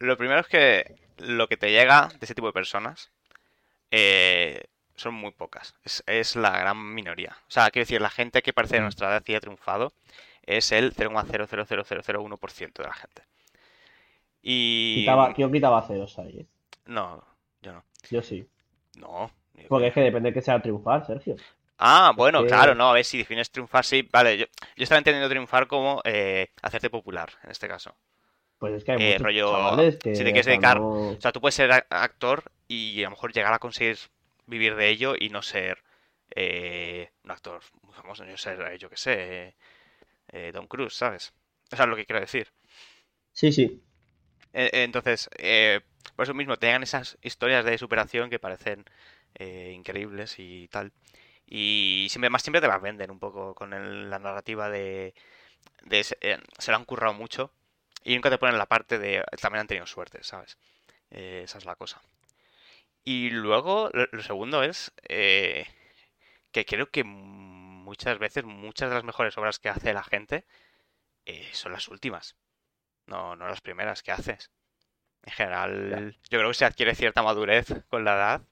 Lo 0.00 0.16
primero 0.16 0.40
es 0.40 0.46
que 0.48 0.94
lo 1.18 1.46
que 1.48 1.56
te 1.56 1.70
llega 1.70 2.08
de 2.08 2.18
ese 2.24 2.34
tipo 2.34 2.46
de 2.48 2.52
personas, 2.52 3.10
eh, 3.90 4.64
son 4.96 5.14
muy 5.14 5.32
pocas. 5.32 5.74
Es, 5.84 6.02
es 6.06 6.36
la 6.36 6.50
gran 6.58 6.94
minoría. 6.94 7.36
O 7.48 7.50
sea, 7.50 7.70
quiero 7.70 7.84
decir, 7.84 8.00
la 8.00 8.10
gente 8.10 8.42
que 8.42 8.52
parece 8.52 8.76
de 8.76 8.80
Mm. 8.80 8.84
nuestra 8.84 9.08
edad 9.08 9.22
y 9.26 9.34
ha 9.34 9.40
triunfado 9.40 9.92
es 10.46 10.72
el 10.72 10.92
0,00001% 10.92 12.82
de 12.82 12.88
la 12.88 12.94
gente. 12.94 13.22
Y... 14.42 15.00
Quitaba, 15.00 15.34
yo 15.36 15.50
quitaba 15.50 15.82
ceros 15.86 16.18
ahí, 16.18 16.40
¿eh? 16.40 16.46
No, 16.86 17.22
yo 17.62 17.72
no. 17.72 17.84
Yo 18.10 18.22
sí. 18.22 18.46
No. 18.98 19.30
Porque 19.68 19.88
es 19.88 19.94
que 19.94 20.00
depende 20.00 20.30
de 20.30 20.34
que 20.34 20.42
sea 20.42 20.60
triunfar, 20.60 21.06
Sergio. 21.06 21.36
Ah, 21.78 22.12
bueno, 22.16 22.46
claro, 22.46 22.74
no, 22.74 22.90
a 22.90 22.92
ver 22.92 23.04
si 23.04 23.18
defines 23.18 23.50
triunfar, 23.50 23.84
sí. 23.84 24.08
Vale, 24.12 24.38
yo, 24.38 24.44
yo 24.76 24.82
estaba 24.82 24.98
entendiendo 24.98 25.28
triunfar 25.28 25.66
como 25.66 26.00
eh, 26.04 26.48
hacerte 26.62 26.88
popular, 26.90 27.30
en 27.42 27.50
este 27.50 27.66
caso. 27.68 27.94
Pues 28.58 28.74
es 28.74 28.84
que 28.84 28.92
hay 28.92 28.98
Eh, 28.98 29.18
muchos 29.18 29.22
rollo, 29.22 29.76
que 29.98 30.14
si 30.14 30.22
te 30.24 30.32
quieres 30.32 30.46
dedicar- 30.46 30.78
no- 30.78 31.08
O 31.10 31.20
sea, 31.20 31.32
tú 31.32 31.40
puedes 31.40 31.54
ser 31.54 31.70
actor 31.90 32.44
y 32.68 33.00
a 33.02 33.04
lo 33.04 33.10
mejor 33.10 33.32
llegar 33.32 33.52
a 33.52 33.58
conseguir 33.58 33.98
vivir 34.46 34.76
de 34.76 34.88
ello 34.88 35.14
y 35.18 35.28
no 35.30 35.42
ser 35.42 35.82
eh, 36.36 37.10
un 37.24 37.30
actor 37.30 37.60
muy 37.82 37.94
famoso, 37.94 38.24
no 38.24 38.36
ser, 38.36 38.78
yo 38.78 38.88
qué 38.88 38.96
sé, 38.96 39.54
eh, 40.32 40.52
eh, 40.54 40.68
Cruise, 40.68 40.94
¿sabes? 40.94 41.32
O 41.72 41.76
sea, 41.76 41.86
lo 41.86 41.96
que 41.96 42.06
quiero 42.06 42.20
decir. 42.20 42.48
Sí, 43.32 43.52
sí. 43.52 43.82
Eh, 44.52 44.70
eh, 44.72 44.84
Entonces, 44.84 45.28
eh, 45.38 45.80
por 46.16 46.24
eso 46.24 46.34
mismo, 46.34 46.56
tengan 46.58 46.82
esas 46.82 47.18
historias 47.22 47.64
de 47.64 47.78
superación 47.78 48.30
que 48.30 48.38
parecen 48.38 48.84
eh, 49.36 49.72
increíbles 49.74 50.36
y 50.38 50.68
tal. 50.68 50.92
Y 51.46 52.08
siempre, 52.10 52.30
más 52.30 52.42
siempre 52.42 52.60
te 52.62 52.68
las 52.68 52.82
venden 52.82 53.10
un 53.10 53.18
poco 53.20 53.54
con 53.54 53.72
el- 53.74 54.10
la 54.10 54.18
narrativa 54.18 54.70
de, 54.70 55.14
de 55.84 56.04
se, 56.04 56.18
eh, 56.22 56.38
se 56.58 56.70
lo 56.72 56.78
han 56.78 56.84
currado 56.86 57.14
mucho 57.14 57.52
y 58.04 58.14
nunca 58.16 58.30
te 58.30 58.38
ponen 58.38 58.58
la 58.58 58.66
parte 58.66 58.98
de 59.00 59.24
también 59.42 59.62
han 59.62 59.68
tenido 59.68 59.86
suerte, 59.86 60.22
¿sabes? 60.24 60.58
Esa 61.10 61.58
es 61.58 61.64
la 61.66 61.76
cosa. 61.76 62.02
Y 63.04 63.30
luego, 63.30 63.90
lo, 63.92 64.06
lo 64.10 64.22
segundo 64.22 64.62
es 64.62 64.92
eh, 65.08 65.66
que 66.52 66.64
creo 66.66 66.90
que 66.90 67.04
muchas 67.84 68.18
veces, 68.18 68.44
muchas 68.44 68.88
de 68.90 68.96
las 68.96 69.04
mejores 69.04 69.36
obras 69.38 69.58
que 69.58 69.68
hace 69.68 69.92
la 69.94 70.02
gente 70.02 70.44
eh, 71.26 71.48
son 71.52 71.72
las 71.72 71.88
últimas. 71.88 72.36
No, 73.06 73.36
no 73.36 73.48
las 73.48 73.60
primeras 73.60 74.02
que 74.02 74.12
haces. 74.12 74.50
En 75.22 75.32
general, 75.32 76.18
yo 76.30 76.38
creo 76.38 76.48
que 76.48 76.54
se 76.54 76.64
adquiere 76.66 76.94
cierta 76.94 77.22
madurez 77.22 77.66
con 77.88 78.04
la 78.04 78.14
edad 78.14 78.42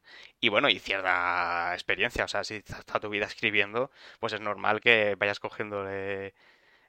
y 0.41 0.49
bueno, 0.49 0.69
y 0.71 0.79
cierta 0.79 1.73
experiencia. 1.75 2.25
O 2.25 2.29
sea, 2.29 2.45
si 2.45 2.63
toda 2.63 3.01
tu 3.01 3.11
vida 3.11 3.27
escribiendo, 3.27 3.91
pues 4.21 4.33
es 4.33 4.41
normal 4.41 4.81
que 4.81 5.17
vayas 5.17 5.41
cogiendo 5.41 5.85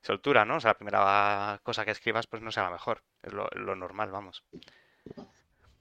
soltura, 0.02 0.46
¿no? 0.46 0.58
O 0.58 0.60
sea, 0.62 0.72
la 0.72 0.78
primera 0.78 1.60
cosa 1.64 1.86
que 1.86 1.91
escribas, 1.91 2.28
pues 2.28 2.41
no 2.41 2.52
sea 2.52 2.64
la 2.64 2.72
mejor. 2.72 3.04
Es 3.22 3.34
lo, 3.34 3.48
lo 3.56 3.76
normal, 3.76 4.12
vamos. 4.12 4.46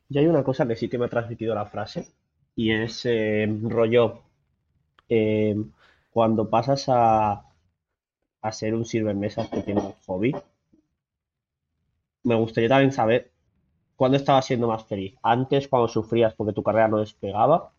Y 0.09 0.19
hay 0.19 0.27
una 0.27 0.43
cosa 0.43 0.67
que 0.67 0.77
sí 0.77 0.89
que 0.89 0.99
me 0.99 1.07
ha 1.07 1.09
transmitido 1.09 1.55
la 1.55 1.67
frase 1.67 2.13
y 2.55 2.73
es 2.73 3.07
eh, 3.07 3.47
rollo 3.63 4.23
eh, 5.09 5.55
cuando 6.13 6.49
pasas 6.51 6.85
a, 6.89 7.47
a 8.43 8.53
ser 8.53 8.75
un 8.75 8.85
mesas 9.19 9.49
que 9.49 9.63
tiene 9.63 9.81
un 9.81 9.95
hobby. 10.07 10.33
Me 12.25 12.35
gustaría 12.35 12.69
también 12.69 12.93
saber 12.93 13.31
cuándo 13.97 14.17
estabas 14.17 14.47
siendo 14.47 14.69
más 14.69 14.85
feliz. 14.85 15.17
Antes, 15.23 15.69
cuando 15.69 15.89
sufrías 15.89 16.35
porque 16.35 16.53
tu 16.53 16.63
carrera 16.63 16.89
no 16.89 16.99
despegaba, 16.99 17.73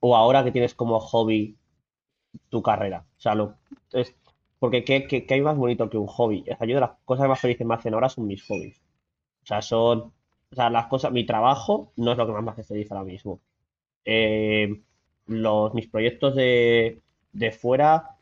o 0.00 0.16
ahora 0.16 0.44
que 0.44 0.52
tienes 0.52 0.74
como 0.74 1.00
hobby 1.00 1.56
tu 2.50 2.62
carrera. 2.62 3.06
O 3.18 3.20
sea, 3.20 3.34
lo, 3.34 3.56
porque 4.58 4.84
¿qué, 4.84 5.06
qué, 5.06 5.26
qué 5.26 5.34
hay 5.34 5.40
más 5.42 5.56
bonito 5.56 5.90
que 5.90 5.98
un 5.98 6.06
hobby? 6.06 6.44
O 6.50 6.56
sea, 6.56 6.66
yo 6.66 6.74
de 6.76 6.80
las 6.80 6.92
cosas 7.04 7.28
más 7.28 7.40
felices 7.40 7.58
que 7.58 7.64
me 7.64 7.74
hacen 7.74 7.94
ahora 7.94 8.08
son 8.08 8.26
mis 8.26 8.44
hobbies. 8.46 8.80
O 9.42 9.46
sea, 9.46 9.62
son 9.62 10.12
o 10.52 10.54
sea, 10.54 10.70
las 10.70 10.86
cosas, 10.86 11.12
mi 11.12 11.24
trabajo 11.24 11.92
no 11.96 12.12
es 12.12 12.18
lo 12.18 12.26
que 12.26 12.32
más 12.32 12.44
me 12.44 12.50
hace 12.52 12.64
feliz 12.64 12.90
ahora 12.92 13.04
mismo. 13.04 13.40
Eh, 14.04 14.82
los, 15.26 15.74
mis 15.74 15.88
proyectos 15.88 16.34
de, 16.36 17.02
de 17.32 17.50
fuera, 17.52 18.16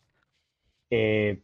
eh, 0.90 1.42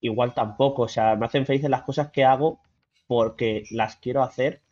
igual 0.00 0.34
tampoco. 0.34 0.82
O 0.82 0.88
sea, 0.88 1.16
me 1.16 1.26
hacen 1.26 1.46
felices 1.46 1.70
las 1.70 1.82
cosas 1.82 2.10
que 2.10 2.24
hago 2.24 2.60
porque 3.06 3.64
las 3.70 3.96
quiero 3.96 4.22
hacer. 4.22 4.62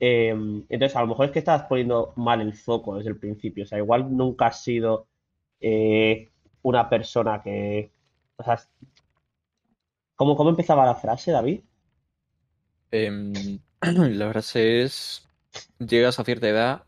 Eh, 0.00 0.30
entonces, 0.68 0.96
a 0.96 1.00
lo 1.02 1.06
mejor 1.08 1.26
es 1.26 1.32
que 1.32 1.38
estás 1.38 1.62
poniendo 1.62 2.12
mal 2.16 2.40
el 2.40 2.54
foco 2.54 2.96
desde 2.96 3.10
el 3.10 3.18
principio. 3.18 3.64
O 3.64 3.66
sea, 3.66 3.78
igual 3.78 4.16
nunca 4.16 4.46
has 4.46 4.62
sido 4.62 5.06
eh, 5.60 6.30
una 6.62 6.88
persona 6.88 7.42
que. 7.42 7.90
O 8.36 8.42
sea, 8.42 8.58
¿cómo, 10.16 10.36
cómo 10.36 10.50
empezaba 10.50 10.86
la 10.86 10.94
frase, 10.94 11.30
David? 11.30 11.60
Em, 12.90 13.32
la 13.80 14.30
frase 14.30 14.82
es, 14.82 15.28
llegas 15.78 16.18
a 16.18 16.24
cierta 16.24 16.48
edad, 16.48 16.84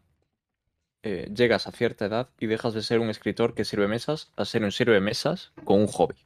eh, 1.07 1.31
llegas 1.33 1.69
a 1.69 1.71
cierta 1.71 2.07
edad 2.07 2.31
y 2.41 2.47
dejas 2.47 2.75
de 2.75 2.83
ser 2.83 2.99
un 2.99 3.11
escritor 3.11 3.55
que 3.55 3.65
sirve 3.65 3.87
mesas 3.87 4.33
a 4.35 4.45
ser 4.45 4.65
un 4.65 4.73
sirve 4.73 5.01
mesas 5.01 5.53
con 5.63 5.79
un 5.79 5.87
hobby. 5.87 6.17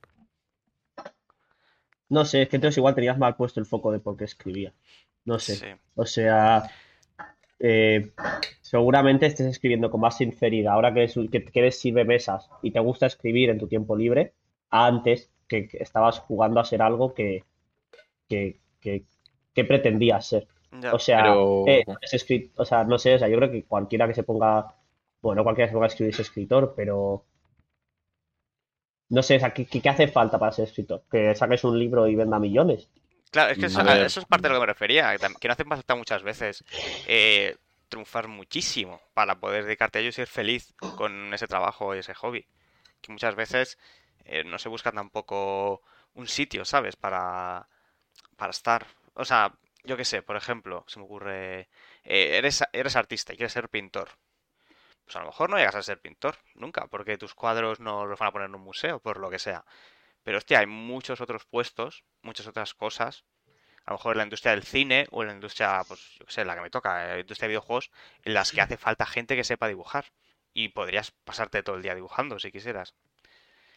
No 2.09 2.25
sé, 2.25 2.41
es 2.41 2.49
que 2.49 2.57
entonces 2.57 2.79
igual 2.79 2.95
tenías 2.95 3.19
mal 3.19 3.37
puesto 3.37 3.61
el 3.61 3.67
foco 3.67 3.93
de 3.93 4.01
por 4.01 4.17
qué 4.17 4.25
escribía. 4.25 4.73
No 5.27 5.39
sé. 5.39 5.57
Sí. 5.57 5.67
O 5.95 6.07
sea, 6.07 6.71
eh, 7.59 8.13
seguramente 8.63 9.27
estés 9.27 9.49
escribiendo 9.49 9.91
con 9.91 10.01
más 10.01 10.17
sinceridad 10.17 10.73
ahora 10.73 10.95
que, 10.95 11.01
eres, 11.01 11.15
que, 11.31 11.45
que 11.45 11.59
eres 11.61 11.79
sirve 11.79 12.07
mesas 12.07 12.49
y 12.63 12.71
te 12.71 12.81
gusta 12.81 13.05
escribir 13.05 13.51
en 13.51 13.59
tu 13.59 13.69
tiempo 13.69 13.95
libre, 13.95 14.33
antes 14.71 15.31
que, 15.47 15.69
que 15.69 15.77
estabas 15.77 16.21
jugando 16.21 16.59
a 16.59 16.65
ser 16.65 16.81
algo 16.81 17.13
que, 17.13 17.45
que, 18.29 18.61
que, 18.81 19.05
que 19.53 19.65
pretendías 19.67 20.27
ser. 20.27 20.49
Ya. 20.73 20.95
O 20.95 20.99
sea, 20.99 21.23
Pero- 21.23 21.65
eh, 21.67 21.85
es 22.01 22.27
o 22.57 22.65
sea, 22.65 22.85
no 22.85 22.99
sé, 22.99 23.15
o 23.15 23.19
sea, 23.19 23.29
yo 23.29 23.37
creo 23.37 23.51
que 23.51 23.65
cualquiera 23.65 24.07
que 24.07 24.15
se 24.15 24.23
ponga, 24.23 24.75
bueno, 25.21 25.43
cualquiera 25.43 25.67
que 25.67 25.71
se 25.71 25.75
ponga 25.75 25.87
a 25.87 25.89
escribir 25.89 26.15
es 26.15 26.21
escritor, 26.21 26.75
pero 26.77 27.25
no 29.09 29.23
sé, 29.23 29.37
o 29.37 29.41
sea, 29.41 29.53
¿qué, 29.53 29.67
qué- 29.67 29.89
hace 29.89 30.07
falta 30.09 30.39
para 30.39 30.53
ser 30.53 30.67
escritor? 30.67 31.03
¿Que 31.11 31.35
saques 31.35 31.65
un 31.65 31.79
libro 31.79 32.07
y 32.07 32.15
venda 32.15 32.39
millones? 32.39 32.89
Claro, 33.31 33.53
es 33.53 33.59
que 33.59 33.67
eso, 33.67 33.81
es 34.21 34.27
parte 34.27 34.49
de 34.49 34.55
lo 34.55 34.57
que 34.57 34.67
me 34.67 34.73
refería, 34.73 35.17
que 35.19 35.49
no 35.49 35.53
hace 35.53 35.65
falta 35.65 35.95
muchas 35.95 36.23
veces 36.23 36.65
eh, 37.07 37.57
triunfar 37.89 38.29
muchísimo 38.29 39.01
para 39.15 39.39
poder 39.39 39.65
dedicarte 39.65 39.99
a 39.99 40.01
ello 40.01 40.11
y 40.11 40.13
ser 40.13 40.27
feliz 40.27 40.73
con 40.97 41.33
ese 41.35 41.47
trabajo 41.47 41.95
y 41.95 41.99
ese 41.99 42.15
hobby. 42.15 42.47
Que 43.01 43.13
muchas 43.13 43.35
veces 43.35 43.79
eh, 44.25 44.45
no 44.45 44.59
se 44.59 44.69
busca 44.69 44.91
tampoco 44.93 45.83
un 46.15 46.27
sitio, 46.27 46.65
¿sabes? 46.65 46.97
Para, 46.97 47.69
para 48.37 48.51
estar. 48.51 48.87
O 49.15 49.25
sea, 49.25 49.53
yo 49.85 49.97
qué 49.97 50.05
sé, 50.05 50.23
por 50.23 50.37
ejemplo, 50.37 50.85
se 50.89 50.99
me 50.99 51.05
ocurre, 51.05 51.69
eh, 52.05 52.37
eres, 52.39 52.63
eres 52.73 52.97
artista 52.97 53.33
y 53.33 53.37
quieres 53.37 53.53
ser 53.53 53.69
pintor. 53.69 54.11
Pues 55.05 55.17
a 55.17 55.21
lo 55.21 55.27
mejor 55.27 55.51
no 55.51 55.57
llegas 55.57 55.75
a 55.75 55.83
ser 55.83 56.01
pintor, 56.01 56.37
nunca, 56.55 56.87
porque 56.87 57.19
tus 57.19 57.35
cuadros 57.35 57.81
no 57.81 58.07
los 58.07 58.19
van 58.19 58.29
a 58.29 58.33
poner 58.33 58.49
en 58.49 58.55
un 58.55 58.63
museo, 58.63 59.01
por 59.01 59.19
lo 59.19 59.31
que 59.31 59.39
sea. 59.39 59.65
Pero 60.23 60.39
hostia, 60.39 60.61
hay 60.61 60.67
muchos 60.67 61.21
otros 61.21 61.47
puestos, 61.47 62.05
muchas 62.23 62.47
otras 62.47 62.75
cosas. 62.75 63.25
A 63.87 63.93
lo 63.93 63.97
mejor 63.97 64.13
en 64.15 64.19
la 64.19 64.25
industria 64.25 64.53
del 64.53 64.63
cine 64.63 65.07
o 65.11 65.23
en 65.23 65.29
la 65.29 65.35
industria, 65.35 65.83
pues 65.89 66.17
yo 66.19 66.27
qué 66.27 66.33
sé, 66.33 66.45
la 66.45 66.55
que 66.55 66.61
me 66.61 66.71
toca, 66.71 67.03
en 67.05 67.11
la 67.11 67.21
industria 67.21 67.47
de 67.47 67.53
videojuegos, 67.53 67.91
en 68.23 68.35
las 68.35 68.53
que 68.53 68.61
hace 68.61 68.77
falta 68.77 69.07
gente 69.07 69.37
que 69.37 69.45
sepa 69.45 69.69
dibujar. 69.69 70.13
Y 70.53 70.69
podrías 70.69 71.13
pasarte 71.13 71.63
todo 71.63 71.77
el 71.77 71.83
día 71.83 71.95
dibujando 71.95 72.39
si 72.39 72.53
quisieras. 72.53 72.95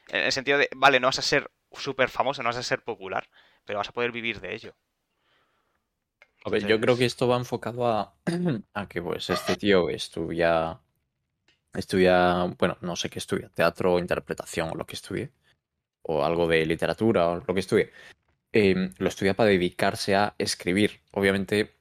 En 0.09 0.23
el 0.25 0.31
sentido 0.31 0.57
de, 0.57 0.69
vale, 0.75 0.99
no 0.99 1.07
vas 1.07 1.19
a 1.19 1.21
ser 1.21 1.51
súper 1.71 2.09
famoso, 2.09 2.43
no 2.43 2.49
vas 2.49 2.57
a 2.57 2.63
ser 2.63 2.83
popular, 2.83 3.29
pero 3.65 3.79
vas 3.79 3.89
a 3.89 3.93
poder 3.93 4.11
vivir 4.11 4.39
de 4.39 4.53
ello. 4.53 4.75
A 6.45 6.49
ver, 6.49 6.67
yo 6.67 6.79
creo 6.79 6.97
que 6.97 7.05
esto 7.05 7.27
va 7.27 7.37
enfocado 7.37 7.87
a, 8.73 8.87
que 8.89 9.01
pues 9.01 9.29
este 9.29 9.55
tío 9.55 9.89
estudia, 9.89 10.79
estudia, 11.73 12.43
bueno, 12.59 12.77
no 12.81 12.95
sé 12.95 13.09
qué 13.09 13.19
estudia, 13.19 13.49
teatro, 13.49 13.97
interpretación 13.97 14.71
o 14.71 14.75
lo 14.75 14.85
que 14.85 14.95
estudie, 14.95 15.31
o 16.01 16.25
algo 16.25 16.47
de 16.47 16.65
literatura 16.65 17.29
o 17.29 17.35
lo 17.37 17.53
que 17.53 17.61
estudie, 17.61 17.91
eh, 18.51 18.91
lo 18.97 19.07
estudia 19.07 19.35
para 19.35 19.49
dedicarse 19.49 20.15
a 20.15 20.35
escribir. 20.37 21.01
Obviamente, 21.11 21.75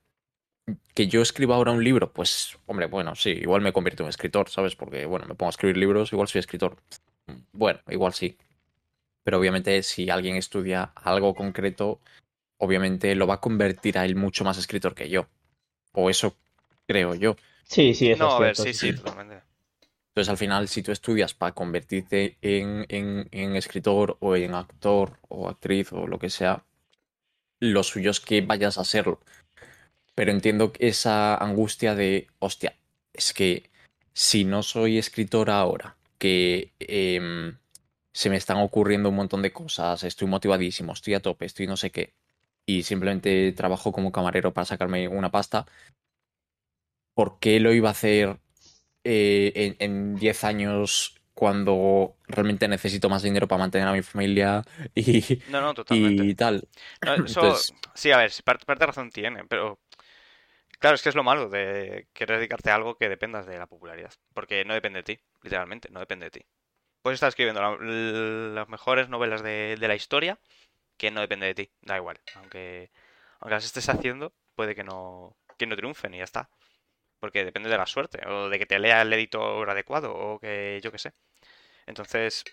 que 0.94 1.08
yo 1.08 1.22
escriba 1.22 1.56
ahora 1.56 1.72
un 1.72 1.82
libro, 1.82 2.12
pues, 2.12 2.56
hombre, 2.66 2.86
bueno, 2.86 3.16
sí, 3.16 3.30
igual 3.30 3.62
me 3.62 3.72
convierto 3.72 4.04
en 4.04 4.10
escritor, 4.10 4.48
¿sabes? 4.48 4.76
Porque, 4.76 5.06
bueno, 5.06 5.26
me 5.26 5.34
pongo 5.34 5.48
a 5.48 5.50
escribir 5.50 5.76
libros, 5.76 6.12
igual 6.12 6.28
soy 6.28 6.38
escritor. 6.38 6.76
Bueno, 7.52 7.80
igual 7.88 8.12
sí. 8.12 8.38
Pero 9.24 9.38
obviamente 9.38 9.82
si 9.82 10.10
alguien 10.10 10.36
estudia 10.36 10.92
algo 10.94 11.34
concreto, 11.34 12.00
obviamente 12.64 13.14
lo 13.16 13.26
va 13.26 13.34
a 13.34 13.40
convertir 13.40 13.98
a 13.98 14.04
él 14.06 14.16
mucho 14.16 14.44
más 14.44 14.58
escritor 14.58 14.94
que 14.94 15.08
yo. 15.10 15.28
O 15.92 16.10
eso 16.10 16.36
creo 16.88 17.14
yo. 17.16 17.36
Sí, 17.64 17.92
sí, 17.94 18.08
eso 18.08 18.22
No, 18.22 18.26
es 18.26 18.34
a 18.36 18.40
ver, 18.40 18.56
cierto, 18.56 18.56
sí, 18.56 18.72
sí, 18.72 18.92
sí, 18.92 18.94
totalmente. 18.94 19.42
Entonces 20.10 20.28
al 20.30 20.36
final, 20.36 20.68
si 20.68 20.82
tú 20.82 20.92
estudias 20.92 21.34
para 21.34 21.52
convertirte 21.54 22.36
en, 22.42 22.84
en- 22.88 23.28
en 23.32 23.56
escritor 23.56 24.16
o 24.20 24.36
en 24.36 24.54
actor 24.54 25.18
o 25.28 25.48
actriz 25.48 25.92
o 25.92 26.06
lo 26.06 26.18
que 26.18 26.30
sea, 26.30 26.64
lo 27.60 27.82
suyo 27.82 28.10
es 28.12 28.20
que 28.20 28.42
vayas 28.42 28.78
a 28.78 28.84
serlo. 28.84 29.20
Pero 30.14 30.32
entiendo 30.32 30.72
que 30.72 30.88
esa 30.88 31.36
angustia 31.36 31.94
de, 31.94 32.28
hostia, 32.40 32.76
es 33.12 33.32
que 33.34 33.70
si 34.14 34.44
no 34.44 34.62
soy 34.62 34.98
escritor 34.98 35.50
ahora, 35.50 35.96
que 36.18 36.72
em, 36.80 37.58
se 38.12 38.30
me 38.30 38.36
están 38.36 38.58
ocurriendo 38.58 39.08
un 39.10 39.16
montón 39.16 39.42
de 39.42 39.52
cosas, 39.52 40.04
estoy 40.04 40.28
motivadísimo, 40.28 40.92
estoy 40.92 41.14
a 41.14 41.20
tope, 41.22 41.46
estoy 41.46 41.66
no 41.66 41.76
sé 41.76 41.90
qué, 41.90 42.14
y 42.66 42.82
simplemente 42.84 43.52
trabajo 43.52 43.92
como 43.92 44.12
camarero 44.12 44.52
para 44.52 44.64
sacarme 44.64 45.08
una 45.08 45.30
pasta, 45.30 45.66
¿por 47.14 47.38
qué 47.38 47.60
lo 47.60 47.72
iba 47.72 47.88
a 47.88 47.92
hacer 47.92 48.38
eh, 49.04 49.52
en, 49.54 49.76
en 49.78 50.16
10 50.16 50.44
años 50.44 51.16
cuando 51.34 52.16
realmente 52.28 52.68
necesito 52.68 53.08
más 53.08 53.22
dinero 53.22 53.48
para 53.48 53.60
mantener 53.60 53.88
a 53.88 53.92
mi 53.92 54.02
familia 54.02 54.64
y, 54.94 55.40
No, 55.50 55.60
no, 55.60 55.74
totalmente. 55.74 56.24
y 56.24 56.34
tal. 56.34 56.68
No, 57.04 57.14
eso, 57.14 57.26
Entonces- 57.40 57.74
sí, 57.94 58.10
a 58.12 58.18
ver, 58.18 58.32
parte, 58.44 58.64
parte 58.66 58.82
de 58.82 58.86
razón 58.86 59.10
tiene, 59.10 59.44
pero 59.46 59.78
claro, 60.78 60.94
es 60.96 61.02
que 61.02 61.08
es 61.08 61.14
lo 61.14 61.24
malo 61.24 61.48
de 61.48 62.08
querer 62.12 62.38
dedicarte 62.38 62.70
a 62.70 62.74
algo 62.76 62.96
que 62.96 63.08
dependas 63.08 63.46
de 63.46 63.58
la 63.58 63.66
popularidad, 63.66 64.12
porque 64.34 64.64
no 64.64 64.74
depende 64.74 65.00
de 65.02 65.16
ti, 65.16 65.20
literalmente, 65.42 65.88
no 65.90 66.00
depende 66.00 66.26
de 66.26 66.30
ti. 66.30 66.46
Puedes 67.02 67.16
estar 67.16 67.28
escribiendo 67.30 67.62
la- 67.62 67.78
las 68.54 68.68
mejores 68.68 69.08
novelas 69.08 69.42
de, 69.42 69.76
de 69.80 69.88
la 69.88 69.94
historia 69.96 70.40
que 71.02 71.10
no 71.10 71.20
depende 71.20 71.46
de 71.46 71.54
ti, 71.56 71.70
da 71.80 71.96
igual, 71.96 72.20
aunque, 72.36 72.92
aunque 73.40 73.54
las 73.56 73.64
estés 73.64 73.88
haciendo, 73.88 74.32
puede 74.54 74.76
que 74.76 74.84
no, 74.84 75.36
que 75.58 75.66
no 75.66 75.74
triunfen 75.74 76.14
y 76.14 76.18
ya 76.18 76.22
está, 76.22 76.48
porque 77.18 77.44
depende 77.44 77.68
de 77.70 77.76
la 77.76 77.86
suerte, 77.86 78.24
o 78.28 78.48
de 78.48 78.56
que 78.60 78.66
te 78.66 78.78
lea 78.78 79.02
el 79.02 79.12
editor 79.12 79.68
adecuado, 79.68 80.14
o 80.14 80.38
que 80.38 80.80
yo 80.80 80.92
qué 80.92 80.98
sé. 80.98 81.12
Entonces, 81.86 82.44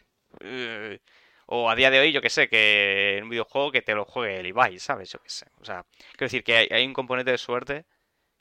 eh, 0.42 1.00
o 1.46 1.70
a 1.70 1.76
día 1.76 1.92
de 1.92 2.00
hoy, 2.00 2.12
yo 2.12 2.24
que 2.24 2.32
sé, 2.32 2.50
que 2.50 3.18
en 3.18 3.26
un 3.26 3.30
videojuego 3.30 3.72
que 3.72 3.84
te 3.84 3.94
lo 3.94 4.06
juegue 4.06 4.40
el 4.40 4.48
Ibai, 4.48 4.80
¿sabes? 4.80 5.12
Yo 5.12 5.20
que 5.22 5.30
sé. 5.30 5.46
O 5.62 5.66
sea, 5.66 5.86
quiero 6.14 6.26
decir 6.26 6.44
que 6.44 6.58
hay, 6.58 6.68
hay 6.72 6.86
un 6.88 6.94
componente 6.94 7.32
de 7.32 7.38
suerte 7.38 7.86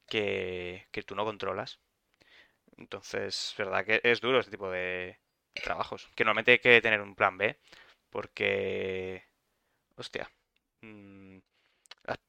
que, 0.09 0.87
que 0.93 1.03
tú 1.03 1.15
no 1.17 1.25
controlas. 1.27 1.81
Entonces, 2.79 3.55
verdad 3.59 3.85
que 3.85 4.01
es 4.05 4.21
duro 4.23 4.41
este 4.41 4.53
tipo 4.53 4.71
de 4.71 5.19
trabajos. 5.55 6.09
Que 6.17 6.25
normalmente 6.25 6.53
hay 6.53 6.59
que 6.61 6.81
tener 6.81 7.03
un 7.03 7.15
plan 7.15 7.37
B, 7.39 7.59
porque, 8.11 9.28
hostia, 9.99 10.31
mm, 10.83 11.39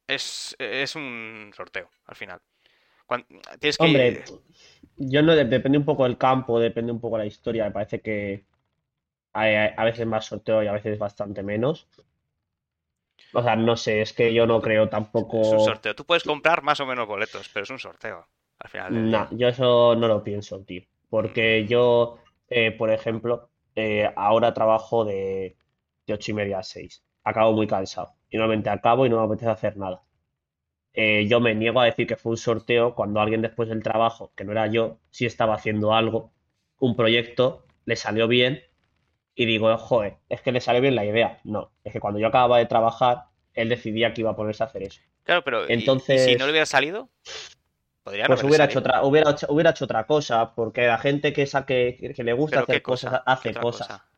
es, 0.07 0.55
es 0.59 0.95
un 0.95 1.51
sorteo 1.55 1.89
al 2.05 2.15
final. 2.15 2.41
Cuan- 3.07 3.27
tienes 3.59 3.77
que 3.79 3.85
Hombre, 3.85 4.25
yo 4.97 5.21
no, 5.23 5.35
depende 5.35 5.77
un 5.77 5.85
poco 5.85 6.03
del 6.03 6.17
campo, 6.17 6.59
depende 6.59 6.91
un 6.91 6.99
poco 7.01 7.17
de 7.17 7.23
la 7.23 7.27
historia. 7.27 7.65
Me 7.65 7.71
parece 7.71 8.01
que 8.01 8.45
hay, 9.33 9.55
hay- 9.55 9.73
a 9.77 9.85
veces 9.85 10.07
más 10.07 10.25
sorteo 10.25 10.63
y 10.63 10.67
a 10.67 10.73
veces 10.73 10.99
bastante 10.99 11.43
menos. 11.43 11.87
O 13.31 13.41
sea, 13.41 13.55
no 13.55 13.75
sé, 13.75 14.01
es 14.03 14.13
que 14.13 14.31
yo 14.35 14.45
no 14.45 14.61
creo 14.61 14.87
es 15.41 15.51
un 15.51 15.59
tampoco. 15.59 15.59
sorteo. 15.59 15.93
Tú 15.95 16.05
puedes 16.05 16.23
comprar 16.23 16.61
más 16.63 16.79
o 16.79 16.85
menos 16.85 17.05
boletos, 17.07 17.49
pero 17.49 17.63
es 17.65 17.69
un 17.69 17.79
sorteo 17.79 18.29
al 18.59 18.69
final 18.69 18.93
del 18.93 19.05
Nah, 19.11 19.27
día. 19.27 19.31
yo 19.31 19.47
eso 19.47 19.95
no 19.95 20.07
lo 20.07 20.23
pienso, 20.23 20.63
tío. 20.63 20.81
Porque 21.09 21.65
yo, 21.67 22.17
eh, 22.49 22.71
por 22.71 22.91
ejemplo, 22.91 23.49
eh, 23.75 24.09
ahora 24.15 24.53
trabajo 24.53 25.05
de, 25.05 25.57
de 26.07 26.13
ocho 26.13 26.31
y 26.31 26.33
media 26.33 26.59
a 26.59 26.63
seis. 26.63 27.03
Acabo 27.29 27.53
muy 27.53 27.67
cansado. 27.67 28.13
Y 28.29 28.37
normalmente 28.37 28.69
acabo 28.69 29.05
y 29.05 29.09
no 29.09 29.17
me 29.19 29.25
apetece 29.25 29.49
hacer 29.51 29.77
nada. 29.77 30.01
Eh, 30.93 31.27
yo 31.29 31.39
me 31.39 31.53
niego 31.55 31.79
a 31.79 31.85
decir 31.85 32.07
que 32.07 32.15
fue 32.15 32.31
un 32.31 32.37
sorteo 32.37 32.95
cuando 32.95 33.19
alguien 33.21 33.41
después 33.41 33.69
del 33.69 33.83
trabajo, 33.83 34.31
que 34.35 34.43
no 34.43 34.51
era 34.51 34.67
yo, 34.67 34.97
sí 35.11 35.25
estaba 35.25 35.53
haciendo 35.55 35.93
algo, 35.93 36.31
un 36.79 36.95
proyecto, 36.95 37.65
le 37.85 37.95
salió 37.95 38.27
bien 38.27 38.61
y 39.35 39.45
digo, 39.45 39.75
joder, 39.77 40.17
es 40.27 40.41
que 40.41 40.51
le 40.51 40.59
salió 40.61 40.81
bien 40.81 40.95
la 40.95 41.05
idea. 41.05 41.39
No, 41.43 41.71
es 41.83 41.93
que 41.93 41.99
cuando 41.99 42.19
yo 42.19 42.27
acababa 42.27 42.57
de 42.57 42.65
trabajar, 42.65 43.25
él 43.53 43.69
decidía 43.69 44.13
que 44.13 44.21
iba 44.21 44.31
a 44.31 44.35
ponerse 44.35 44.63
a 44.63 44.65
hacer 44.67 44.83
eso. 44.83 45.01
Claro, 45.23 45.43
pero 45.43 45.61
¿y- 45.61 45.63
y 45.65 45.67
si 45.67 45.73
Entonces- 45.73 46.37
no 46.39 46.45
le 46.45 46.51
hubiera 46.51 46.65
salido? 46.65 47.09
Podría 48.03 48.23
no 48.23 48.27
Pues 48.29 48.39
haberle 48.39 48.49
hubiera 48.49 48.65
hecho 48.65 48.79
otra, 48.79 49.03
hubiera 49.03 49.31
hecho, 49.31 49.47
hubiera 49.49 49.69
hecho 49.69 49.85
otra 49.85 50.05
cosa, 50.07 50.55
porque 50.55 50.87
la 50.87 50.97
gente 50.97 51.31
que 51.31 51.45
saque, 51.45 52.13
que 52.15 52.23
le 52.23 52.33
gusta 52.33 52.55
¿Pero 52.57 52.63
hacer 52.63 52.81
cosas, 52.81 53.11
cosa? 53.11 53.23
hace 53.25 53.43
¿Qué 53.43 53.49
otra 53.51 53.61
cosas. 53.61 53.87
cosa? 53.87 54.08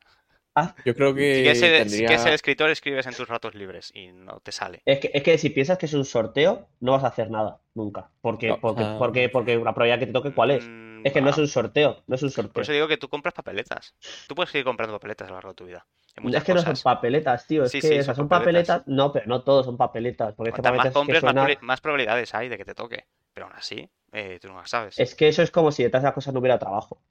Haz- 0.54 0.76
Yo 0.86 0.94
creo 0.96 1.10
Si 1.12 1.16
que 1.16 1.34
quieres 1.42 1.60
ser, 1.60 1.72
si 1.76 1.80
tendría... 1.84 2.08
quieres 2.08 2.24
ser 2.24 2.34
escritor, 2.34 2.70
escribes 2.70 3.08
en 3.08 3.14
tus 3.14 3.28
ratos 3.28 3.56
libres 3.56 3.92
y 3.96 4.08
no 4.12 4.40
te 4.42 4.52
sale. 4.52 4.82
Es 4.86 5.00
que, 5.00 5.12
es 5.14 5.24
que 5.24 5.38
si 5.38 5.50
piensas 5.50 5.78
que 5.78 5.86
es 5.86 5.94
un 5.94 6.04
sorteo, 6.06 6.68
no 6.82 6.92
vas 6.92 7.04
a 7.04 7.08
hacer 7.08 7.30
nada, 7.32 7.60
nunca. 7.74 8.10
Porque, 8.22 8.50
No, 8.50 8.60
porque, 8.60 8.84
ah. 8.84 8.96
porque, 9.00 9.30
porque 9.30 9.56
la 9.56 9.74
probabilidad 9.74 10.00
que 10.00 10.08
te 10.08 10.14
toque, 10.14 10.34
¿cuál 10.34 10.52
es? 10.52 10.66
Mm, 10.68 11.06
Es 11.06 11.14
que 11.14 11.22
no 11.22 11.30
es 11.30 11.38
ah, 11.38 11.42
un 11.42 11.48
sorteo, 11.48 12.04
no 12.08 12.16
es 12.16 12.24
un 12.24 12.30
Por 12.30 12.44
sorteo. 12.44 12.62
eso 12.64 12.72
digo 12.74 12.88
que 12.90 12.98
tú 12.98 13.08
compras 13.08 13.34
papeletas. 13.34 13.96
Tú 14.28 14.36
puedes 14.36 14.52
seguir 14.52 14.66
comprando 14.66 14.94
papeletas 14.94 15.28
a 15.28 15.30
lo 15.32 15.36
largo 15.38 15.50
de 15.52 15.56
tu 15.56 15.66
vida. 15.66 15.86
Es 16.34 16.44
que 16.44 16.54
no 16.54 16.60
son 16.60 16.72
cosas. 16.72 16.84
papeletas, 16.84 17.48
tío. 17.48 17.64
Es 17.64 17.72
Sí, 17.72 17.80
que, 17.80 17.88
sí, 17.88 17.94
o 18.00 18.04
sea, 18.04 18.14
son 18.14 18.24
son 18.24 18.28
papeletas. 18.30 18.80
papeletas. 18.80 18.88
No, 18.94 19.14
pero 19.14 19.26
no 19.28 19.44
todos 19.44 19.66
son 19.66 19.78
papeletas. 19.78 20.34
Porque 20.36 20.50
es 20.50 20.56
que 20.56 20.62
más 20.62 20.70
papeletas 20.72 20.88
es 20.88 20.92
que 20.92 21.00
compres, 21.00 21.24
más, 21.24 21.34
suena. 21.34 21.58
más 21.62 21.80
probabilidades 21.82 22.36
hay 22.36 22.50
de 22.50 22.58
que 22.58 22.66
te 22.66 22.76
toque. 22.76 23.06
Pero 23.34 23.46
aún 23.48 23.56
así, 23.56 23.90
eh, 24.12 24.38
tú 24.42 24.50
no 24.50 24.56
las 24.56 24.70
sabes. 24.70 25.00
Es 25.00 25.16
que 25.16 25.30
eso 25.30 25.42
es 25.42 25.50
como 25.52 25.72
si 25.72 25.84
detrás 25.84 26.04
de 26.04 26.08
las 26.08 26.14
cosas 26.14 26.34
no 26.34 26.42
hubiera 26.42 26.60
trabajo. 26.60 27.02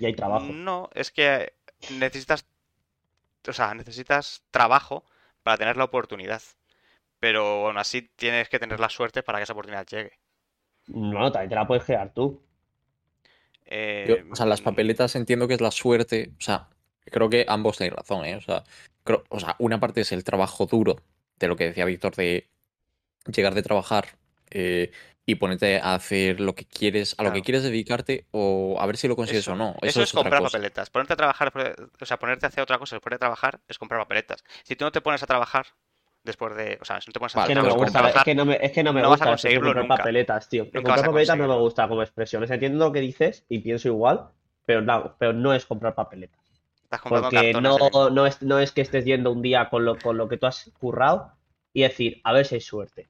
Y 0.00 0.06
hay 0.06 0.14
trabajo. 0.14 0.46
No, 0.46 0.90
es 0.92 1.12
que 1.12 1.52
necesitas, 1.90 2.47
o 3.46 3.52
sea, 3.52 3.74
necesitas 3.74 4.42
trabajo 4.50 5.04
para 5.42 5.56
tener 5.58 5.76
la 5.76 5.84
oportunidad. 5.84 6.42
Pero 7.20 7.66
aún 7.66 7.78
así 7.78 8.02
tienes 8.16 8.48
que 8.48 8.58
tener 8.58 8.78
la 8.80 8.88
suerte 8.88 9.22
para 9.22 9.38
que 9.38 9.44
esa 9.44 9.52
oportunidad 9.52 9.86
llegue. 9.86 10.12
No, 10.86 11.30
también 11.32 11.48
te 11.50 11.54
la 11.56 11.66
puedes 11.66 11.84
crear 11.84 12.12
tú. 12.14 12.42
Eh, 13.66 14.06
Yo, 14.08 14.32
o 14.32 14.36
sea, 14.36 14.46
las 14.46 14.60
papeletas 14.62 15.14
entiendo 15.16 15.46
que 15.48 15.54
es 15.54 15.60
la 15.60 15.70
suerte. 15.70 16.32
O 16.38 16.40
sea, 16.40 16.68
creo 17.04 17.28
que 17.28 17.44
ambos 17.48 17.76
tenéis 17.76 17.94
razón, 17.96 18.24
¿eh? 18.24 18.36
O 18.36 18.40
sea, 18.40 18.64
creo- 19.04 19.24
o 19.28 19.40
sea, 19.40 19.56
una 19.58 19.80
parte 19.80 20.00
es 20.02 20.12
el 20.12 20.24
trabajo 20.24 20.66
duro, 20.66 20.96
de 21.38 21.48
lo 21.48 21.56
que 21.56 21.64
decía 21.64 21.84
Víctor, 21.84 22.14
de 22.14 22.48
llegar 23.26 23.54
de 23.54 23.62
trabajar 23.62 24.16
eh, 24.50 24.90
y 25.28 25.34
ponerte 25.34 25.78
a 25.78 25.94
hacer 25.94 26.40
lo 26.40 26.54
que 26.54 26.64
quieres, 26.64 27.14
a 27.18 27.22
lo 27.22 27.32
que 27.32 27.42
quieres 27.42 27.62
dedicarte, 27.62 28.26
o 28.30 28.78
a 28.80 28.86
ver 28.86 28.96
si 28.96 29.08
lo 29.08 29.14
consigues 29.16 29.44
Eso, 29.44 29.52
o 29.52 29.56
no. 29.56 29.76
eso 29.82 30.00
Eso 30.00 30.02
es 30.02 30.12
comprar 30.14 30.40
cosa. 30.40 30.58
papeletas. 30.58 30.88
Ponerte 30.88 31.12
a 31.12 31.16
trabajar, 31.16 31.52
o 32.00 32.06
sea, 32.06 32.18
ponerte 32.18 32.46
a 32.46 32.48
hacer 32.48 32.62
otra 32.62 32.78
cosa 32.78 32.96
después 32.96 33.12
de 33.12 33.18
trabajar 33.18 33.60
es 33.68 33.78
comprar 33.78 34.00
papeletas. 34.00 34.42
Si 34.64 34.74
tú 34.74 34.86
no 34.86 34.92
te 34.92 35.02
pones 35.02 35.22
a 35.22 35.26
trabajar 35.26 35.66
después 36.24 36.56
de, 36.56 36.78
o 36.80 36.84
sea, 36.86 37.00
si 37.02 37.08
no 37.08 37.12
te 37.12 37.20
pones 37.20 37.36
a 37.36 37.40
Vale, 37.40 37.44
Es 37.44 37.48
que 37.48 37.54
no 37.54 37.62
me 37.62 37.68
trabajar 37.68 37.74
gusta, 37.74 38.10
es 38.10 38.22
que 38.22 38.34
no 38.34 38.44
me, 38.46 38.58
es 38.60 38.72
que 38.72 38.82
no 38.82 38.92
me 38.92 39.02
no 39.02 39.10
vas 39.10 39.20
a 39.22 39.26
gusta 39.26 39.26
conseguirlo 39.26 39.74
comprar 39.74 39.76
nunca. 39.76 39.86
papeletas, 39.86 40.48
tío. 40.48 40.68
Nunca 40.72 40.82
comprar 40.82 41.04
papeletas 41.04 41.38
no 41.38 41.48
me 41.48 41.56
gusta 41.56 41.88
como 41.88 42.02
expresión. 42.02 42.42
O 42.42 42.46
sea, 42.46 42.54
entiendo 42.54 42.86
lo 42.86 42.92
que 42.92 43.00
dices 43.00 43.44
y 43.48 43.60
pienso 43.60 43.88
igual, 43.88 44.30
pero 44.64 44.82
no, 44.82 45.16
pero 45.18 45.32
no 45.32 45.54
es 45.54 45.66
comprar 45.66 45.94
papeletas. 45.94 46.40
estás 46.84 47.00
comprando 47.02 47.30
Porque 47.30 47.54
no, 47.54 47.78
mismo. 47.78 48.10
no, 48.10 48.26
es, 48.26 48.42
no 48.42 48.58
es 48.58 48.72
que 48.72 48.80
estés 48.82 49.04
yendo 49.04 49.32
un 49.32 49.42
día 49.42 49.68
con 49.70 49.84
lo, 49.84 49.98
con 49.98 50.16
lo 50.18 50.28
que 50.28 50.38
tú 50.38 50.46
has 50.46 50.70
currado 50.78 51.32
y 51.72 51.82
decir, 51.82 52.20
a 52.24 52.32
ver 52.32 52.46
si 52.46 52.56
hay 52.56 52.60
suerte. 52.60 53.08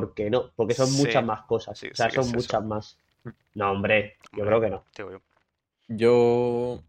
Porque 0.00 0.30
no, 0.30 0.50
porque 0.56 0.74
son 0.74 0.86
Sí, 0.88 1.02
muchas 1.02 1.24
más 1.24 1.42
cosas. 1.42 1.78
sí, 1.78 1.88
o 1.92 1.94
sea, 1.94 2.08
sí 2.08 2.14
son 2.16 2.22
es 2.24 2.28
eso. 2.28 2.36
muchas 2.36 2.64
más. 2.64 2.98
No, 3.54 3.70
hombre, 3.72 4.16
yo 4.32 4.42
Hombre. 4.42 4.46
creo 4.46 4.60
que 4.60 4.70
no. 4.70 4.84
Yo. 5.88 6.82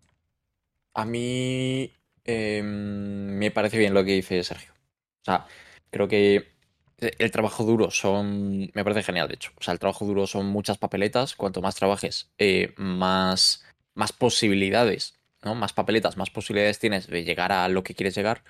A 0.94 1.06
mí. 1.06 1.92
em, 2.26 3.38
me 3.38 3.52
parece 3.52 3.78
bien 3.78 3.94
lo 3.94 4.04
que 4.06 4.14
dice 4.14 4.42
Sergio. 4.44 4.72
O 4.74 5.26
sea, 5.26 5.46
creo 5.92 6.08
que 6.08 6.54
el 6.98 7.32
trabajo 7.32 7.64
duro 7.66 7.92
son. 7.92 8.72
Me 8.74 8.84
parece 8.84 9.04
genial, 9.04 9.28
de 9.28 9.36
hecho. 9.36 9.52
O 9.60 9.64
sea, 9.64 9.74
el 9.74 9.80
trabajo 9.80 10.06
duro 10.06 10.26
son 10.28 10.46
muchas 10.48 10.78
papeletas. 10.78 11.36
Cuanto 11.36 11.62
más 11.62 11.76
trabajes, 11.76 12.32
eh, 12.38 12.74
más, 12.78 13.66
más 13.96 14.14
posibilidades, 14.14 15.20
¿no? 15.44 15.56
Más 15.56 15.74
papeletas, 15.74 16.16
más 16.16 16.30
posibilidades 16.30 16.80
tienes 16.80 17.08
de 17.08 17.24
llegar 17.26 17.52
a 17.52 17.68
lo 17.68 17.84
que 17.84 17.96
quieres 17.96 18.16
llegar. 18.16 18.44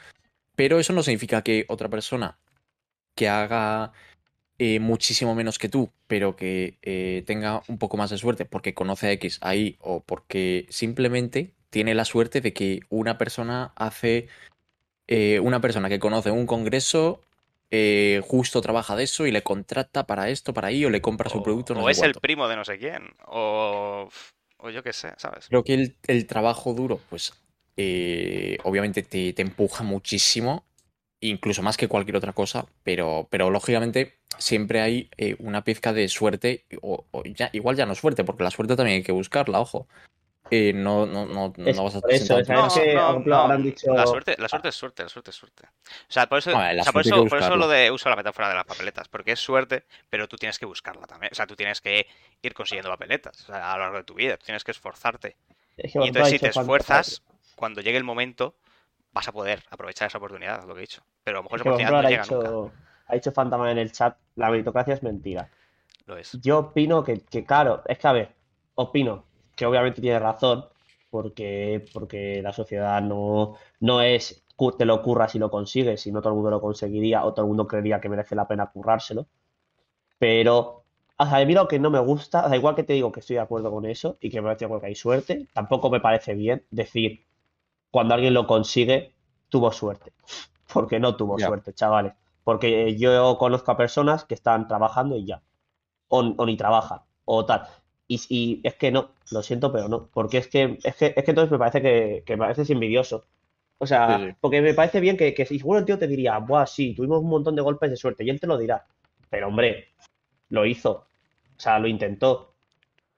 Pero 0.56 0.80
eso 0.80 0.94
no 0.94 1.02
significa 1.02 1.42
que 1.42 1.66
otra 1.70 1.90
persona 1.90 2.38
que 3.16 3.28
haga 3.30 3.92
eh, 4.60 4.80
muchísimo 4.80 5.36
menos 5.36 5.58
que 5.58 5.70
tú, 5.70 5.92
pero 6.08 6.36
que 6.36 6.78
eh, 6.82 7.24
tenga 7.26 7.64
un 7.68 7.78
poco 7.78 7.98
más 7.98 8.10
de 8.10 8.18
suerte 8.18 8.46
porque 8.46 8.74
conoce 8.74 9.08
a 9.08 9.12
X 9.14 9.40
ahí 9.42 9.78
o 9.80 10.02
porque 10.02 10.66
simplemente 10.70 11.54
tiene 11.70 11.96
la 11.96 12.06
suerte 12.06 12.40
de 12.40 12.54
que 12.54 12.82
una 12.90 13.18
persona 13.18 13.74
hace, 13.76 14.28
eh, 15.08 15.40
una 15.40 15.60
persona 15.60 15.90
que 15.90 16.00
conoce 16.00 16.30
un 16.32 16.46
congreso, 16.46 17.22
eh, 17.72 18.22
justo 18.24 18.62
trabaja 18.62 18.96
de 18.96 19.06
eso 19.06 19.26
y 19.26 19.32
le 19.32 19.42
contrata 19.42 20.06
para 20.06 20.30
esto, 20.30 20.54
para 20.54 20.68
ahí, 20.68 20.86
o 20.86 20.92
le 20.92 21.02
compra 21.02 21.32
su 21.32 21.40
O, 21.40 21.44
producto, 21.44 21.74
no 21.74 21.82
o 21.82 21.90
es 21.90 22.02
el 22.04 22.14
primo 22.14 22.48
de 22.48 22.56
no 22.56 22.64
sé 22.64 22.78
quién. 22.78 23.16
O, 23.26 24.08
o 24.58 24.70
yo 24.70 24.84
qué 24.84 24.94
sé, 24.94 25.14
¿sabes? 25.18 25.48
Creo 25.48 25.64
que 25.64 25.74
el, 25.74 25.96
el 26.06 26.28
trabajo 26.28 26.76
duro, 26.76 27.00
pues, 27.10 27.34
eh, 27.76 28.60
obviamente 28.64 29.02
te, 29.02 29.34
te 29.34 29.42
empuja 29.42 29.84
muchísimo, 29.84 30.64
incluso 31.20 31.64
más 31.64 31.76
que 31.76 31.88
cualquier 31.88 32.18
otra 32.18 32.34
cosa, 32.34 32.68
pero, 32.84 33.28
pero 33.32 33.50
lógicamente 33.50 34.20
siempre 34.38 34.82
hay 34.82 35.10
eh, 35.18 35.36
una 35.40 35.64
pizca 35.64 35.94
de 35.94 36.08
suerte, 36.08 36.66
o, 36.82 37.06
o 37.12 37.24
ya, 37.24 37.50
igual 37.54 37.76
ya 37.76 37.86
no 37.86 37.96
suerte, 37.96 38.24
porque 38.24 38.44
la 38.44 38.52
suerte 38.52 38.76
también 38.76 38.98
hay 38.98 39.04
que 39.04 39.12
buscarla, 39.12 39.60
ojo. 39.60 39.88
Eh, 40.52 40.74
no, 40.74 41.06
no, 41.06 41.26
no, 41.26 41.54
Es 41.66 41.76
no 41.76 41.84
vas 41.86 41.96
a 41.96 42.00
eso, 42.10 42.18
sentado 42.26 42.40
en 42.42 42.46
tu 42.46 42.52
¿sabes 42.54 42.64
casa. 42.66 42.82
que, 42.82 42.94
por 42.94 43.10
ejemplo, 43.10 43.36
habrán 43.38 43.64
dicho- 43.64 43.94
La 43.94 44.06
suerte, 44.06 44.36
la 44.38 44.50
suerte 44.50 44.68
es 44.70 44.76
suerte, 44.76 45.04
la 45.04 45.10
suerte 45.10 45.32
es 45.32 45.36
suerte. 45.38 45.64
O 45.66 46.12
sea, 46.12 46.28
por 46.28 46.38
eso, 46.40 46.52
o 46.52 46.54
sea, 46.54 46.92
por 46.92 47.02
eso, 47.02 47.26
por 47.26 47.40
eso 47.40 47.56
lo 47.56 47.68
de 47.68 47.90
uso 47.90 48.10
la 48.10 48.16
metáfora 48.16 48.50
de 48.50 48.56
las 48.56 48.66
papeletas, 48.66 49.08
porque 49.08 49.32
es 49.32 49.40
suerte, 49.40 49.86
pero 50.10 50.28
tú 50.28 50.36
tienes 50.36 50.60
que 50.60 50.66
buscarla 50.66 51.08
también. 51.08 51.32
O 51.32 51.36
sea, 51.36 51.48
tú 51.48 51.56
tienes 51.56 51.82
que 51.82 52.08
ir 52.42 52.54
consiguiendo 52.54 52.90
papeletas 52.92 53.42
o 53.42 53.46
sea, 53.48 53.72
a 53.74 53.78
lo 53.78 53.84
largo 53.84 53.98
de 53.98 54.04
tu 54.04 54.14
vida, 54.14 54.38
tú 54.38 54.46
tienes 54.46 54.64
que 54.64 54.72
esforzarte. 54.72 55.38
Es 55.78 55.94
que, 55.94 56.00
Y 56.04 56.08
entonces 56.08 56.34
si 56.34 56.40
te 56.40 56.50
esfuerzas, 56.50 57.24
cuando 57.56 57.82
llegue 57.82 57.98
el 57.98 58.04
momento, 58.04 58.56
vas 59.12 59.28
a 59.28 59.32
poder 59.32 59.64
aprovechar 59.72 60.08
esa 60.10 60.18
oportunidad, 60.18 60.66
lo 60.68 60.74
que 60.76 60.80
he 60.80 60.82
dicho. 60.82 61.04
Pero 61.24 61.38
a 61.38 61.40
lo 61.40 61.44
mejor 61.44 61.60
es 61.60 61.62
esa 61.62 61.70
oportunidad 61.70 62.02
no 62.04 62.10
llega 62.10 62.26
nunca. 62.26 62.78
Ha 63.14 63.16
dicho 63.16 63.32
Fantaman 63.32 63.70
en 63.72 63.78
el 63.80 63.92
chat, 63.92 64.18
la 64.36 64.50
meritocracia 64.50 64.94
es 64.96 65.04
mentira. 65.04 65.50
Lo 66.06 66.18
es. 66.18 66.34
Yo 66.42 66.60
opino 66.60 67.04
que, 67.04 67.22
que, 67.22 67.46
claro, 67.46 67.84
es 67.88 67.98
que 67.98 68.08
a 68.08 68.12
ver, 68.14 68.36
opino 68.76 69.26
que 69.56 69.66
obviamente 69.66 70.02
tiene 70.02 70.20
razón, 70.20 70.66
porque, 71.10 71.86
porque 71.94 72.42
la 72.42 72.54
sociedad 72.54 73.02
no, 73.02 73.56
no 73.80 74.02
es 74.02 74.44
te 74.78 74.86
lo 74.86 75.02
curras 75.02 75.36
y 75.36 75.40
lo 75.40 75.50
consigues, 75.52 76.02
si 76.02 76.12
no 76.12 76.22
todo 76.22 76.34
el 76.34 76.36
mundo 76.36 76.52
lo 76.52 76.62
conseguiría 76.62 77.26
o 77.26 77.34
todo 77.34 77.46
el 77.46 77.50
mundo 77.50 77.68
creería 77.68 78.00
que 78.00 78.10
merece 78.10 78.36
la 78.36 78.48
pena 78.48 78.68
currárselo. 78.72 79.28
Pero 80.20 80.86
O 81.18 81.26
sea, 81.26 81.38
a 81.38 81.46
mí 81.46 81.54
lo 81.54 81.68
que 81.68 81.80
no 81.80 81.90
me 81.92 82.00
gusta, 82.00 82.46
o 82.46 82.50
sea, 82.50 82.58
igual 82.58 82.76
que 82.76 82.84
te 82.84 82.94
digo 82.94 83.12
que 83.12 83.20
estoy 83.22 83.36
de 83.36 83.42
acuerdo 83.42 83.72
con 83.72 83.86
eso 83.86 84.18
y 84.22 84.30
que 84.30 84.42
me 84.42 84.48
parece 84.56 84.68
que 84.80 84.88
hay 84.88 84.96
suerte, 84.96 85.48
tampoco 85.54 85.90
me 85.90 86.00
parece 86.02 86.34
bien 86.36 86.66
decir 86.72 87.26
cuando 87.92 88.16
alguien 88.16 88.34
lo 88.34 88.48
consigue, 88.48 89.14
tuvo 89.50 89.72
suerte. 89.72 90.14
Porque 90.74 91.00
no 91.00 91.16
tuvo 91.16 91.40
suerte, 91.40 91.74
chavales. 91.74 92.14
Porque 92.44 92.96
yo 92.98 93.38
conozco 93.38 93.72
a 93.72 93.78
personas 93.78 94.26
que 94.26 94.34
están 94.34 94.68
trabajando 94.68 95.16
y 95.18 95.26
ya. 95.26 95.42
O, 96.10 96.20
o 96.20 96.46
ni 96.46 96.58
trabajan, 96.58 97.00
o 97.26 97.46
tal. 97.46 97.64
Y, 98.08 98.22
y 98.30 98.62
es 98.64 98.76
que 98.76 98.92
no, 98.92 99.12
lo 99.32 99.42
siento, 99.42 99.72
pero 99.72 99.88
no. 99.88 100.10
Porque 100.14 100.38
es 100.40 100.48
que, 100.48 100.78
es 100.84 100.96
que, 100.96 101.14
es 101.16 101.24
que 101.24 101.32
entonces 101.32 101.52
me 101.52 101.58
parece 101.58 101.82
que, 101.82 102.24
que 102.26 102.34
me 102.36 102.40
pareces 102.42 102.70
envidioso. 102.70 103.26
O 103.80 103.88
sea, 103.88 104.18
Sí, 104.20 104.26
sí. 104.28 104.36
porque 104.40 104.62
me 104.62 104.74
parece 104.74 105.00
bien 105.00 105.18
que, 105.18 105.34
que 105.34 105.46
si 105.46 105.58
seguro 105.58 105.80
el 105.80 105.86
tío 105.86 105.98
te 105.98 106.08
diría, 106.08 106.38
buah, 106.38 106.66
sí, 106.68 106.94
tuvimos 106.94 107.20
un 107.22 107.30
montón 107.30 107.56
de 107.56 107.62
golpes 107.62 107.90
de 107.90 107.98
suerte, 107.98 108.24
y 108.24 108.30
él 108.30 108.40
te 108.40 108.48
lo 108.48 108.58
dirá. 108.58 108.86
Pero 109.30 109.48
hombre, 109.48 109.88
lo 110.50 110.66
hizo. 110.66 110.92
O 111.56 111.60
sea, 111.60 111.80
lo 111.80 111.88
intentó. 111.88 112.54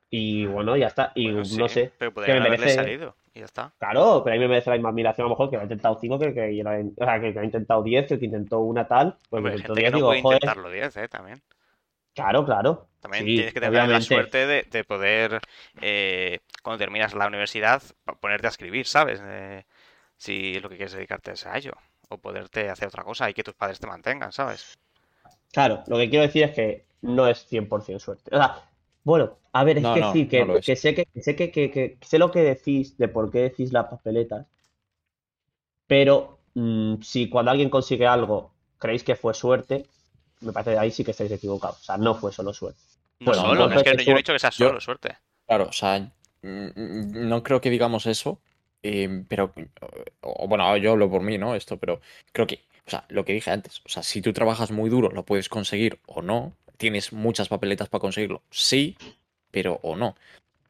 Y 0.09 0.45
bueno, 0.45 0.77
ya 0.77 0.87
está. 0.87 1.11
Y 1.15 1.25
Bueno, 1.27 1.45
sí, 1.45 1.57
no 1.57 1.67
sé. 1.67 1.91
Pero 1.97 2.13
que 2.13 2.33
me 2.39 2.49
merece- 2.49 2.75
salido 2.75 3.15
y 3.35 3.39
ya 3.39 3.45
está. 3.45 3.73
Claro, 3.77 4.21
pero 4.23 4.33
a 4.33 4.37
mí 4.37 4.39
me 4.39 4.47
merece 4.47 4.69
la 4.69 4.77
misma 4.77 4.89
admiración 4.89 5.25
a 5.25 5.29
lo 5.29 5.35
mejor 5.35 5.49
que 5.49 5.57
lo 5.57 5.61
ha 5.61 5.65
intentado 5.65 5.97
5 5.99 6.17
que, 6.19 6.33
que, 6.33 6.63
o 6.97 7.05
sea, 7.05 7.19
que, 7.19 7.33
que 7.33 7.39
ha 7.39 7.43
intentado 7.43 7.83
10, 7.83 8.07
que 8.07 8.13
el 8.15 8.19
que 8.19 8.25
intentó 8.25 8.59
una 8.61 8.87
tal, 8.87 9.17
pues 9.29 9.43
Hombre, 9.43 9.57
que 9.57 9.59
gente 9.59 9.81
que 9.81 9.81
10, 9.81 9.91
no 9.91 9.97
digo, 9.97 10.07
puede 10.07 10.21
joder, 10.21 10.35
intentarlo 10.37 10.69
10, 10.69 10.97
¿eh? 10.97 11.07
También. 11.09 11.41
claro, 12.13 12.45
claro. 12.45 12.87
También 12.99 13.25
Sí, 13.25 13.35
tienes 13.35 13.53
que 13.53 13.59
tener 13.59 13.87
la 13.87 14.01
suerte 14.01 14.47
de, 14.47 14.63
de 14.63 14.83
poder, 14.83 15.39
eh, 15.81 16.39
cuando 16.63 16.79
terminas 16.79 17.13
la 17.13 17.27
universidad, 17.27 17.83
ponerte 18.19 18.47
a 18.47 18.49
escribir, 18.49 18.87
¿sabes? 18.87 19.21
Eh, 19.23 19.65
si 20.17 20.59
lo 20.59 20.69
que 20.69 20.77
quieres 20.77 20.93
dedicarte 20.93 21.33
es 21.33 21.45
a 21.45 21.57
ello. 21.57 21.73
O 22.09 22.17
poderte 22.19 22.69
hacer 22.69 22.87
otra 22.87 23.03
cosa 23.03 23.29
y 23.29 23.33
que 23.33 23.43
tus 23.43 23.55
padres 23.55 23.79
te 23.79 23.87
mantengan, 23.87 24.31
¿sabes? 24.31 24.77
Claro, 25.51 25.83
lo 25.87 25.97
que 25.97 26.09
quiero 26.09 26.25
decir 26.25 26.43
es 26.43 26.51
que 26.51 26.85
no 27.01 27.27
es 27.27 27.47
100% 27.51 27.99
suerte. 27.99 28.35
O 28.35 28.37
sea, 28.37 28.61
bueno, 29.05 29.37
a 29.53 29.63
ver, 29.63 29.77
es 29.77 29.85
No, 29.85 29.93
que 29.93 30.03
no, 30.03 30.11
sí, 30.11 30.27
que, 30.27 30.45
no 30.45 30.59
que 30.61 30.75
sé 30.75 30.93
que, 30.95 31.05
que 31.05 31.21
sé 31.23 31.35
que, 31.37 31.51
que- 31.51 31.71
que 31.71 31.97
sé 32.05 32.19
lo 32.19 32.31
que 32.31 32.41
decís 32.41 32.97
de 32.97 33.07
por 33.07 33.31
qué 33.31 33.39
decís 33.43 33.71
las 33.71 33.87
papeletas, 33.87 34.47
pero 35.87 36.39
mm, 36.55 37.01
si 37.01 37.29
cuando 37.29 37.51
alguien 37.51 37.69
consigue 37.69 38.07
algo 38.07 38.51
creéis 38.77 39.03
que 39.03 39.15
fue 39.15 39.33
suerte, 39.33 39.85
me 40.41 40.51
parece 40.51 40.71
que 40.71 40.77
ahí 40.79 40.91
sí 40.91 41.03
que 41.03 41.11
estáis 41.11 41.31
equivocados. 41.31 41.79
O 41.79 41.83
sea, 41.83 41.97
no 41.97 42.15
fue 42.15 42.31
solo 42.31 42.53
suerte. 42.53 42.79
No 43.19 43.27
Bueno, 43.27 43.41
solo, 43.41 43.67
golpes 43.69 43.77
es 43.77 43.83
que 43.97 44.05
yo 44.05 44.13
no 44.13 44.17
he 44.17 44.17
dicho 44.19 44.33
que 44.33 44.39
sea 44.39 44.51
yo- 44.51 44.67
solo 44.67 44.81
suerte. 44.81 45.17
Claro, 45.47 45.67
o 45.69 45.71
sea, 45.73 45.99
mm, 46.41 46.47
mm, 46.75 47.29
no 47.29 47.43
creo 47.43 47.61
que 47.61 47.69
digamos 47.69 48.05
eso, 48.07 48.41
eh, 48.83 49.23
pero, 49.27 49.53
o- 50.21 50.47
bueno, 50.47 50.75
yo 50.77 50.91
hablo 50.91 51.09
por 51.09 51.21
mí, 51.21 51.37
¿no? 51.37 51.55
Esto, 51.55 51.77
pero 51.77 52.01
creo 52.31 52.47
que, 52.47 52.61
o 52.85 52.89
sea, 52.89 53.05
lo 53.09 53.25
que 53.25 53.33
dije 53.33 53.51
antes, 53.51 53.81
o 53.85 53.89
sea, 53.89 54.03
si 54.03 54.21
tú 54.21 54.33
trabajas 54.33 54.71
muy 54.71 54.89
duro, 54.89 55.09
lo 55.11 55.23
puedes 55.25 55.49
conseguir 55.49 55.99
o 56.07 56.21
no, 56.21 56.53
tienes 56.77 57.13
muchas 57.13 57.49
papeletas 57.49 57.89
para 57.89 58.01
conseguirlo, 58.01 58.43
sí, 58.51 58.97
pero 59.51 59.79
o 59.83 59.95
no. 59.95 60.15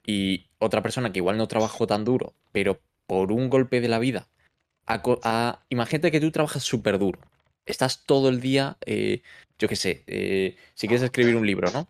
Y 0.06 0.45
otra 0.60 0.82
persona 0.84 1.12
que 1.12 1.20
igual 1.20 1.38
no 1.38 1.47
trabajó 1.47 1.88
tan 1.88 2.06
duro, 2.06 2.34
pero 2.51 2.80
por 3.08 3.32
un 3.32 3.49
golpe 3.49 3.82
de 3.82 3.88
la 3.88 3.99
vida, 3.99 4.28
ha- 4.88 5.64
imagínate 5.70 6.12
que 6.12 6.20
tú 6.20 6.32
trabajas 6.32 6.64
súper 6.64 6.99
duro, 6.99 7.20
estás 7.66 8.03
todo 8.06 8.30
el 8.30 8.41
día, 8.41 8.78
eh, 8.86 9.22
yo 9.58 9.68
qué 9.68 9.76
sé, 9.76 10.03
eh, 10.08 10.56
si 10.74 10.88
quieres 10.88 11.03
escribir 11.03 11.36
un 11.36 11.45
libro, 11.47 11.72
¿no? 11.72 11.88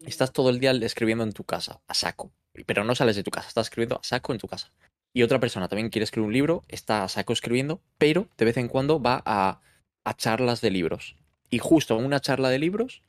Estás 0.00 0.32
todo 0.32 0.50
el 0.50 0.60
día 0.60 0.72
escribiendo 0.72 1.24
en 1.24 1.32
tu 1.32 1.44
casa, 1.44 1.80
a 1.88 1.94
saco. 1.94 2.30
Pero 2.66 2.84
no 2.84 2.94
sales 2.94 3.16
de 3.16 3.22
tu 3.22 3.30
casa, 3.30 3.48
estás 3.48 3.66
escribiendo 3.66 3.96
a 3.96 4.04
saco 4.04 4.32
en 4.32 4.38
tu 4.38 4.48
casa. 4.48 4.72
Y 5.12 5.22
otra 5.22 5.40
persona 5.40 5.68
también 5.68 5.90
quiere 5.90 6.04
escribir 6.04 6.26
un 6.26 6.32
libro, 6.32 6.62
está 6.68 7.04
a 7.04 7.08
saco 7.08 7.32
escribiendo, 7.32 7.80
pero 7.98 8.28
de 8.36 8.44
vez 8.44 8.56
en 8.56 8.68
cuando 8.68 9.00
va 9.00 9.22
a, 9.24 9.60
a 10.04 10.16
charlas 10.16 10.60
de 10.60 10.70
libros. 10.70 11.16
Y 11.50 11.58
justo 11.58 11.98
en 11.98 12.04
una 12.04 12.20
charla 12.20 12.50
de 12.50 12.58
libros, 12.58 13.02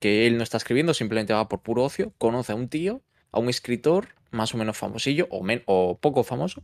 que 0.00 0.26
él 0.26 0.36
no 0.36 0.42
está 0.42 0.56
escribiendo, 0.58 0.94
simplemente 0.94 1.32
va 1.32 1.48
por 1.48 1.62
puro 1.62 1.84
ocio, 1.84 2.12
conoce 2.18 2.52
a 2.52 2.56
un 2.56 2.68
tío, 2.68 3.02
a 3.32 3.38
un 3.38 3.48
escritor 3.48 4.08
más 4.30 4.54
o 4.54 4.58
menos 4.58 4.76
famosillo 4.76 5.26
o, 5.30 5.42
men- 5.42 5.62
o 5.66 5.98
poco 5.98 6.24
famoso, 6.24 6.62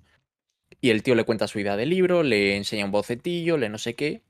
y 0.80 0.90
el 0.90 1.02
tío 1.02 1.14
le 1.14 1.24
cuenta 1.24 1.48
su 1.48 1.58
idea 1.60 1.76
del 1.76 1.90
libro, 1.90 2.22
le 2.22 2.56
enseña 2.56 2.84
un 2.84 2.90
bocetillo, 2.90 3.56
le 3.56 3.68
no 3.68 3.78
sé 3.78 3.94
qué, 3.94 4.22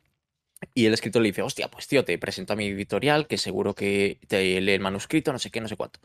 y 0.74 0.86
el 0.86 0.94
escritor 0.94 1.22
le 1.22 1.28
dice, 1.28 1.42
hostia, 1.42 1.68
pues 1.68 1.86
tío, 1.88 2.04
te 2.04 2.18
presento 2.18 2.52
a 2.52 2.56
mi 2.56 2.66
editorial, 2.66 3.26
que 3.26 3.38
seguro 3.38 3.74
que 3.74 4.18
te 4.28 4.60
lee 4.60 4.72
el 4.72 4.80
manuscrito, 4.80 5.32
no 5.32 5.38
sé 5.38 5.50
qué, 5.50 5.60
no 5.60 5.68
sé 5.68 5.76
cuánto. 5.76 6.00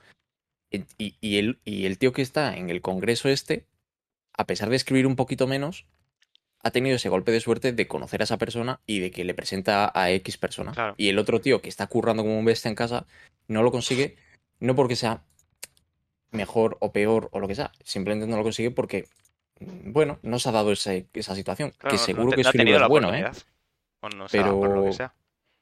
Y- 0.72 1.16
y 1.22 1.38
el, 1.38 1.60
y 1.64 1.86
el 1.86 1.98
tío 1.98 2.12
que 2.14 2.22
está 2.22 2.58
en 2.58 2.70
el 2.70 2.82
congreso 2.82 3.30
este, 3.30 3.66
a 4.38 4.46
pesar 4.46 4.70
de 4.70 4.76
escribir 4.76 5.08
un 5.08 5.16
poquito 5.16 5.48
menos, 5.48 5.86
ha 6.66 6.72
tenido 6.72 6.96
ese 6.96 7.10
golpe 7.10 7.32
de 7.32 7.40
suerte 7.40 7.74
de 7.74 7.88
conocer 7.88 8.22
a 8.22 8.24
esa 8.24 8.38
persona 8.40 8.80
y 8.88 9.00
de 9.00 9.12
que 9.12 9.24
le 9.24 9.36
presenta 9.36 9.92
a 9.94 10.10
X 10.10 10.38
persona. 10.38 10.72
Claro. 10.72 10.96
Y 10.98 11.10
el 11.10 11.20
otro 11.20 11.40
tío 11.40 11.62
que 11.62 11.70
está 11.70 11.86
currando 11.86 12.24
como 12.24 12.40
un 12.40 12.44
bestia 12.46 12.70
en 12.70 12.76
casa, 12.76 13.06
no 13.48 13.62
lo 13.62 13.72
consigue, 13.72 14.16
no 14.60 14.76
porque 14.76 14.96
sea 14.96 15.22
mejor 16.32 16.78
o 16.80 16.92
peor 16.92 17.30
o 17.32 17.40
lo 17.40 17.48
que 17.48 17.54
sea, 17.56 17.72
simplemente 17.84 18.26
no 18.28 18.36
lo 18.36 18.42
consigue 18.44 18.72
porque, 18.72 19.06
mm, 19.60 19.92
bueno, 19.94 20.18
no 20.24 20.40
se 20.40 20.50
ha 20.50 20.52
dado 20.52 20.72
ese- 20.72 21.06
esa 21.14 21.36
situación. 21.36 21.72
Claro, 21.78 21.92
que 21.96 21.98
no 22.02 22.04
seguro 22.06 22.30
te- 22.32 22.36
que 22.38 22.44
no 22.44 22.52
su 22.52 22.58
libro 22.58 22.82
es 22.84 22.90
bueno, 22.90 23.14
¿eh? 23.14 23.22
no 24.16 24.28
sea, 24.28 24.44
por 24.52 24.70
lo 24.70 24.76
que 24.76 24.82
Pero- 24.90 24.94
sea. 24.94 25.14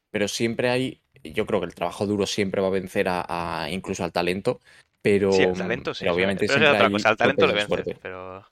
pero 0.09 0.27
siempre 0.29 0.69
hay, 0.69 1.01
yo 1.23 1.45
creo 1.45 1.59
que 1.59 1.65
el 1.65 1.75
trabajo 1.75 2.05
duro 2.05 2.25
siempre 2.25 2.61
va 2.61 2.67
a 2.67 2.71
vencer 2.71 3.07
a, 3.09 3.25
a- 3.63 3.69
incluso 3.69 4.03
al 4.05 4.11
talento, 4.13 4.61
pero, 5.01 5.31
Sí, 5.33 5.43
el 5.43 5.53
talento 5.53 5.93
sí. 5.93 5.99
pero 6.05 6.13
obviamente 6.15 6.45
pero 6.47 6.53
siempre 6.53 6.69
otra 6.69 6.85
hay 6.87 6.91
cosa, 6.93 7.09
al 7.09 7.17
talento 7.17 7.45
le 7.47 7.53
vence, 7.53 7.95
pero... 8.01 8.45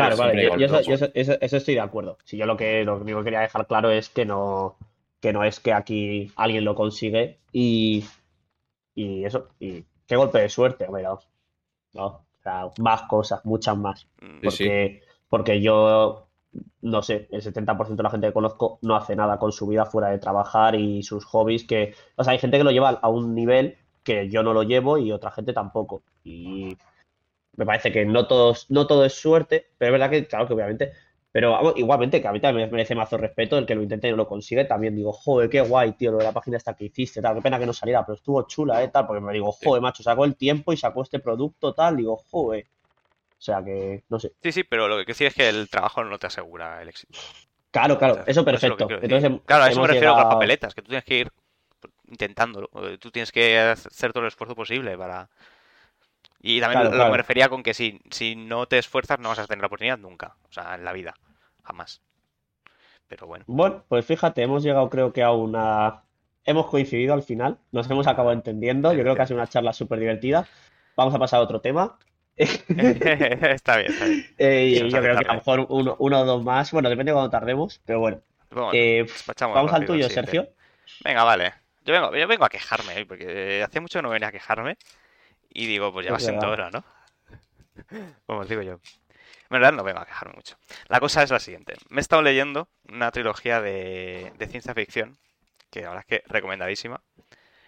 Claro, 0.00 0.16
Pero 0.16 0.28
vale, 0.28 0.42
yo, 0.42 0.56
yo 0.56 0.66
eso, 0.66 0.80
yo 0.88 0.94
eso- 0.94 1.08
eso- 1.14 1.38
eso 1.40 1.56
estoy 1.56 1.74
de 1.74 1.80
acuerdo. 1.80 2.18
Si 2.24 2.36
yo 2.36 2.46
lo 2.46 2.56
que 2.56 2.84
lo 2.84 2.96
único 2.96 3.18
que 3.18 3.24
quería 3.24 3.40
dejar 3.40 3.66
claro 3.66 3.90
es 3.90 4.08
que 4.08 4.24
no, 4.24 4.76
que 5.20 5.32
no 5.32 5.44
es 5.44 5.60
que 5.60 5.72
aquí 5.72 6.30
alguien 6.36 6.64
lo 6.64 6.74
consigue 6.74 7.38
y, 7.52 8.04
y 8.94 9.24
eso, 9.24 9.48
y 9.58 9.84
qué 10.06 10.16
golpe 10.16 10.40
de 10.40 10.48
suerte, 10.48 10.86
hombre, 10.86 11.04
no. 11.94 12.08
O 12.08 12.42
sea, 12.42 12.68
más 12.78 13.02
cosas, 13.02 13.44
muchas 13.44 13.76
más. 13.76 14.06
mm, 14.20 14.40
Sí, 14.42 14.50
sí. 14.50 14.64
Porque, 14.64 15.02
porque 15.28 15.60
yo, 15.60 16.26
no 16.82 17.02
sé, 17.02 17.28
el 17.30 17.42
70% 17.42 18.02
de 18.02 18.04
la 18.04 18.10
gente 18.10 18.26
que 18.28 18.32
conozco 18.32 18.78
no 18.82 18.96
hace 18.96 19.14
nada 19.16 19.38
con 19.38 19.52
su 19.52 19.66
vida 19.66 19.84
fuera 19.86 20.08
de 20.08 20.18
trabajar 20.18 20.74
y 20.74 21.02
sus 21.02 21.24
hobbies, 21.26 21.64
que, 21.64 21.94
o 22.16 22.24
sea, 22.24 22.32
hay 22.32 22.38
gente 22.38 22.58
que 22.58 22.64
lo 22.64 22.70
lleva 22.70 22.90
a 22.90 23.08
un 23.08 23.34
nivel 23.34 23.76
que 24.02 24.28
yo 24.30 24.42
no 24.42 24.54
lo 24.54 24.62
llevo 24.62 24.98
y 24.98 25.12
otra 25.12 25.30
gente 25.30 25.52
tampoco. 25.52 26.02
Y 26.24 26.76
me 27.56 27.66
parece 27.66 27.92
que 27.92 28.04
no 28.04 28.26
todos, 28.26 28.70
no 28.70 28.86
todo 28.86 29.04
es 29.04 29.14
suerte, 29.14 29.70
pero 29.78 29.90
es 29.90 29.92
verdad 29.92 30.10
que, 30.10 30.26
claro, 30.26 30.46
que 30.46 30.54
obviamente, 30.54 30.92
pero 31.32 31.52
vamos, 31.52 31.74
igualmente, 31.76 32.20
que 32.20 32.28
a 32.28 32.32
mí 32.32 32.40
también 32.40 32.68
me 32.68 32.72
merece 32.72 32.94
mazo 32.94 33.16
respeto 33.16 33.58
el 33.58 33.66
que 33.66 33.74
lo 33.74 33.82
intente 33.82 34.08
y 34.08 34.10
no 34.10 34.16
lo 34.16 34.28
consigue, 34.28 34.64
también 34.64 34.96
digo, 34.96 35.12
joder, 35.12 35.48
qué 35.50 35.60
guay, 35.60 35.92
tío, 35.92 36.12
lo 36.12 36.18
de 36.18 36.24
la 36.24 36.32
página 36.32 36.56
esta 36.56 36.74
que 36.74 36.86
hiciste, 36.86 37.20
tal, 37.20 37.36
qué 37.36 37.42
pena 37.42 37.58
que 37.58 37.66
no 37.66 37.72
saliera, 37.72 38.04
pero 38.04 38.16
estuvo 38.16 38.42
chula, 38.46 38.82
eh, 38.82 38.88
tal, 38.88 39.06
porque 39.06 39.20
me 39.20 39.32
digo, 39.32 39.52
joder, 39.52 39.82
macho, 39.82 40.02
sacó 40.02 40.24
el 40.24 40.36
tiempo 40.36 40.72
y 40.72 40.76
sacó 40.76 41.02
este 41.02 41.18
producto, 41.18 41.74
tal, 41.74 41.96
digo, 41.96 42.16
joder. 42.16 42.66
O 43.40 43.42
sea 43.42 43.64
que, 43.64 44.04
no 44.10 44.18
sé. 44.20 44.32
Sí, 44.42 44.52
sí, 44.52 44.64
pero 44.64 44.86
lo 44.86 44.98
que 44.98 45.06
quiero 45.06 45.14
decir 45.14 45.26
es 45.28 45.34
que 45.34 45.48
el 45.48 45.70
trabajo 45.70 46.04
no 46.04 46.18
te 46.18 46.26
asegura 46.26 46.82
el 46.82 46.88
éxito. 46.88 47.18
Claro, 47.70 47.98
claro, 47.98 48.22
eso 48.26 48.44
perfecto. 48.44 48.86
Entonces, 49.00 49.30
Claro, 49.46 49.64
a 49.64 49.70
eso 49.70 49.80
me 49.80 49.86
refiero 49.86 50.12
con 50.12 50.22
las 50.22 50.34
papeletas, 50.34 50.74
que 50.74 50.82
tú 50.82 50.88
tienes 50.88 51.04
que 51.04 51.18
ir 51.20 51.30
intentándolo. 52.08 52.68
Tú 52.98 53.10
tienes 53.10 53.32
que 53.32 53.58
hacer 53.58 54.12
todo 54.12 54.24
el 54.24 54.28
esfuerzo 54.28 54.54
posible 54.54 54.98
para... 54.98 55.30
Y 56.42 56.60
también 56.60 56.80
Claro, 56.82 56.96
lo- 56.96 57.04
que 57.04 57.10
me 57.10 57.16
refería 57.16 57.48
con 57.48 57.62
que 57.62 57.74
si, 57.74 58.00
si 58.10 58.34
no 58.36 58.66
te 58.66 58.78
esfuerzas 58.78 59.18
no 59.18 59.28
vas 59.28 59.38
a 59.38 59.46
tener 59.46 59.60
la 59.60 59.66
oportunidad 59.66 59.98
nunca. 59.98 60.36
O 60.48 60.52
sea, 60.52 60.74
en 60.74 60.84
la 60.84 60.92
vida. 60.92 61.14
Jamás. 61.62 62.00
Pero 63.08 63.26
bueno. 63.26 63.44
Bueno, 63.48 63.84
pues 63.88 64.06
fíjate, 64.06 64.42
hemos 64.42 64.62
llegado 64.62 64.88
creo 64.88 65.12
que 65.12 65.22
a 65.22 65.32
una... 65.32 66.02
Hemos 66.44 66.66
coincidido 66.66 67.12
al 67.12 67.22
final, 67.22 67.58
nos 67.70 67.90
hemos 67.90 68.06
acabado 68.06 68.32
entendiendo, 68.32 68.92
yo 68.94 69.02
creo 69.02 69.14
que 69.14 69.22
ha 69.22 69.26
sido 69.26 69.38
una 69.38 69.46
charla 69.46 69.72
súper 69.74 69.98
divertida. 69.98 70.48
Vamos 70.96 71.14
a 71.14 71.18
pasar 71.18 71.40
a 71.40 71.42
otro 71.42 71.60
tema. 71.60 71.98
está 72.36 73.76
bien, 73.76 73.92
está 73.92 74.04
bien. 74.06 74.26
Eh, 74.38 74.74
yo 74.78 74.86
hace 74.86 74.98
creo 75.00 75.18
que 75.18 75.24
a 75.26 75.32
lo 75.32 75.34
mejor 75.34 75.66
uno, 75.68 75.96
uno 75.98 76.20
o 76.20 76.24
dos 76.24 76.42
más, 76.42 76.72
bueno, 76.72 76.88
depende 76.88 77.10
de 77.10 77.14
cuándo 77.14 77.30
tardemos, 77.30 77.80
pero 77.84 78.00
bueno. 78.00 78.22
Vamos, 78.50 78.72
Eh, 78.74 79.06
vamos 79.38 79.72
al 79.72 79.84
tuyo. 79.84 80.08
Sergio. 80.08 80.48
Venga, 81.04 81.22
vale. 81.24 81.52
Yo 81.84 81.92
vengo, 81.92 82.16
yo 82.16 82.26
vengo 82.26 82.44
a 82.44 82.48
quejarme 82.48 83.04
porque 83.06 83.62
hacía 83.62 83.80
mucho 83.80 83.98
que 83.98 84.02
no 84.02 84.10
venía 84.10 84.28
a 84.28 84.32
quejarme. 84.32 84.76
Y 85.50 85.66
digo, 85.66 85.92
pues 85.92 86.06
ya 86.06 86.12
va 86.12 86.20
siendo 86.20 86.48
hora, 86.48 86.70
¿no? 86.70 86.84
Como 88.26 88.40
os 88.40 88.48
digo 88.48 88.62
yo. 88.62 88.74
En 88.74 88.80
verdad 89.50 89.72
no 89.72 89.82
vengo 89.82 90.00
a 90.00 90.06
quejarme 90.06 90.34
mucho. 90.34 90.56
La 90.88 91.00
cosa 91.00 91.22
es 91.22 91.30
la 91.30 91.40
siguiente. 91.40 91.74
Me 91.88 92.00
he 92.00 92.02
estado 92.02 92.22
leyendo 92.22 92.68
una 92.88 93.10
trilogía 93.10 93.60
de, 93.60 94.32
de 94.38 94.46
ciencia 94.46 94.74
ficción, 94.74 95.18
que 95.70 95.82
la 95.82 95.88
verdad 95.88 96.04
es 96.08 96.20
que 96.20 96.24
recomendadísima, 96.28 97.02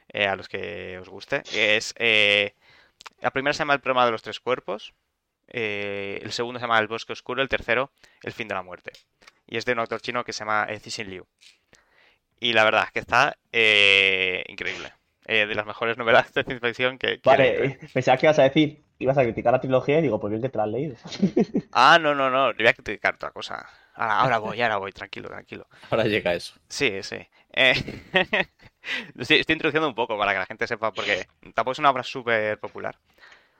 eh, 0.08 0.26
a 0.26 0.36
los 0.36 0.48
que 0.48 0.98
os 1.00 1.08
guste. 1.08 1.42
es, 1.52 1.94
eh, 1.98 2.54
la 3.20 3.30
primera 3.32 3.52
se 3.52 3.60
llama 3.60 3.74
El 3.74 3.80
problema 3.80 4.04
de 4.04 4.12
los 4.12 4.22
tres 4.22 4.38
cuerpos, 4.38 4.94
eh, 5.48 6.20
el 6.22 6.32
segundo 6.32 6.58
se 6.58 6.64
llama 6.64 6.78
El 6.78 6.88
bosque 6.88 7.12
oscuro, 7.12 7.42
el 7.42 7.48
tercero 7.48 7.90
El 8.22 8.32
fin 8.32 8.48
de 8.48 8.54
la 8.54 8.62
muerte. 8.62 8.92
Y 9.46 9.56
es 9.56 9.64
de 9.64 9.72
un 9.72 9.80
autor 9.80 10.00
chino 10.00 10.24
que 10.24 10.32
se 10.32 10.40
llama 10.40 10.66
eh, 10.68 10.80
Cixin 10.80 11.10
Liu. 11.10 11.26
Y 12.40 12.52
la 12.52 12.64
verdad 12.64 12.84
es 12.84 12.92
que 12.92 13.00
está 13.00 13.36
eh, 13.52 14.44
increíble. 14.48 14.92
Eh, 15.32 15.46
de 15.46 15.54
las 15.54 15.64
mejores 15.64 15.96
novelas 15.96 16.30
de 16.34 16.44
ciencia 16.44 16.68
ficción 16.68 16.98
que, 16.98 17.18
Vale, 17.24 17.64
¿eh? 17.64 17.78
pensaba 17.94 18.18
que 18.18 18.26
ibas 18.26 18.38
a 18.38 18.42
decir, 18.42 18.84
ibas 18.98 19.16
a 19.16 19.22
criticar 19.22 19.50
la 19.50 19.62
trilogía 19.62 19.98
y 19.98 20.02
digo, 20.02 20.20
pues 20.20 20.30
bien 20.30 20.42
que 20.42 20.50
te 20.50 20.58
la 20.58 20.64
has 20.64 20.70
leído. 20.70 20.96
Ah, 21.72 21.98
no, 21.98 22.14
no, 22.14 22.28
no, 22.28 22.52
le 22.52 22.58
voy 22.58 22.66
a 22.66 22.74
criticar 22.74 23.14
otra 23.14 23.30
cosa. 23.30 23.66
Ahora, 23.94 24.18
ahora 24.20 24.38
voy, 24.38 24.60
ahora 24.60 24.76
voy, 24.76 24.92
tranquilo, 24.92 25.30
tranquilo. 25.30 25.66
Ahora 25.88 26.04
llega 26.04 26.34
eso. 26.34 26.54
Sí, 26.68 27.02
sí. 27.02 27.16
Eh, 27.50 27.72
estoy, 29.18 29.38
estoy 29.38 29.54
introduciendo 29.54 29.88
un 29.88 29.94
poco 29.94 30.18
para 30.18 30.32
que 30.32 30.40
la 30.40 30.44
gente 30.44 30.66
sepa, 30.66 30.92
porque 30.92 31.26
tampoco 31.54 31.72
es 31.72 31.78
una 31.78 31.90
obra 31.90 32.02
súper 32.02 32.60
popular. 32.60 32.98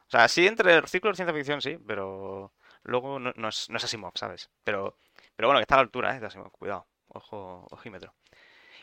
O 0.09 0.11
sea, 0.11 0.29
sí, 0.29 0.47
entre 0.47 0.75
el 0.75 0.87
ciclo 0.89 1.09
de 1.09 1.17
ciencia 1.17 1.35
ficción, 1.35 1.63
sí, 1.63 1.79
pero 1.87 2.53
luego 2.83 3.19
no, 3.19 3.33
no 3.35 3.49
es, 3.49 3.71
no 3.71 3.79
es 3.79 3.85
Asimov, 3.85 4.13
¿sabes? 4.17 4.51
Pero, 4.63 4.99
pero 5.35 5.49
bueno, 5.49 5.59
que 5.59 5.63
está 5.63 5.77
a 5.77 5.79
la 5.79 5.85
altura, 5.85 6.15
¿eh? 6.15 6.21
De 6.21 6.27
Asimov, 6.27 6.51
cuidado, 6.51 6.87
ojo, 7.09 7.67
ojímetro. 7.71 8.13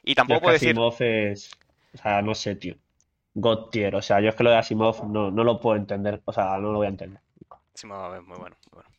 Y 0.02 0.16
tampoco 0.16 0.42
puedo 0.42 0.54
decir. 0.54 0.72
Asimov 0.72 0.96
es. 1.02 1.52
O 1.94 1.98
sea, 1.98 2.22
no 2.22 2.36
sé, 2.36 2.56
tío. 2.56 2.76
God 3.34 3.70
tier. 3.70 3.96
O 3.96 4.02
sea, 4.02 4.20
yo 4.20 4.30
es 4.30 4.36
que 4.36 4.44
lo 4.44 4.50
de 4.50 4.58
Asimov 4.58 5.08
no, 5.08 5.32
no 5.32 5.44
lo 5.44 5.60
puedo 5.60 5.76
entender. 5.78 6.22
O 6.26 6.34
sea, 6.34 6.58
no 6.58 6.72
lo 6.72 6.78
voy 6.80 6.88
a 6.88 6.90
entender. 6.90 7.22
Asimov 7.74 8.16
es 8.16 8.24
muy 8.24 8.38
bueno, 8.38 8.56
muy 8.72 8.82
bueno. 8.84 8.90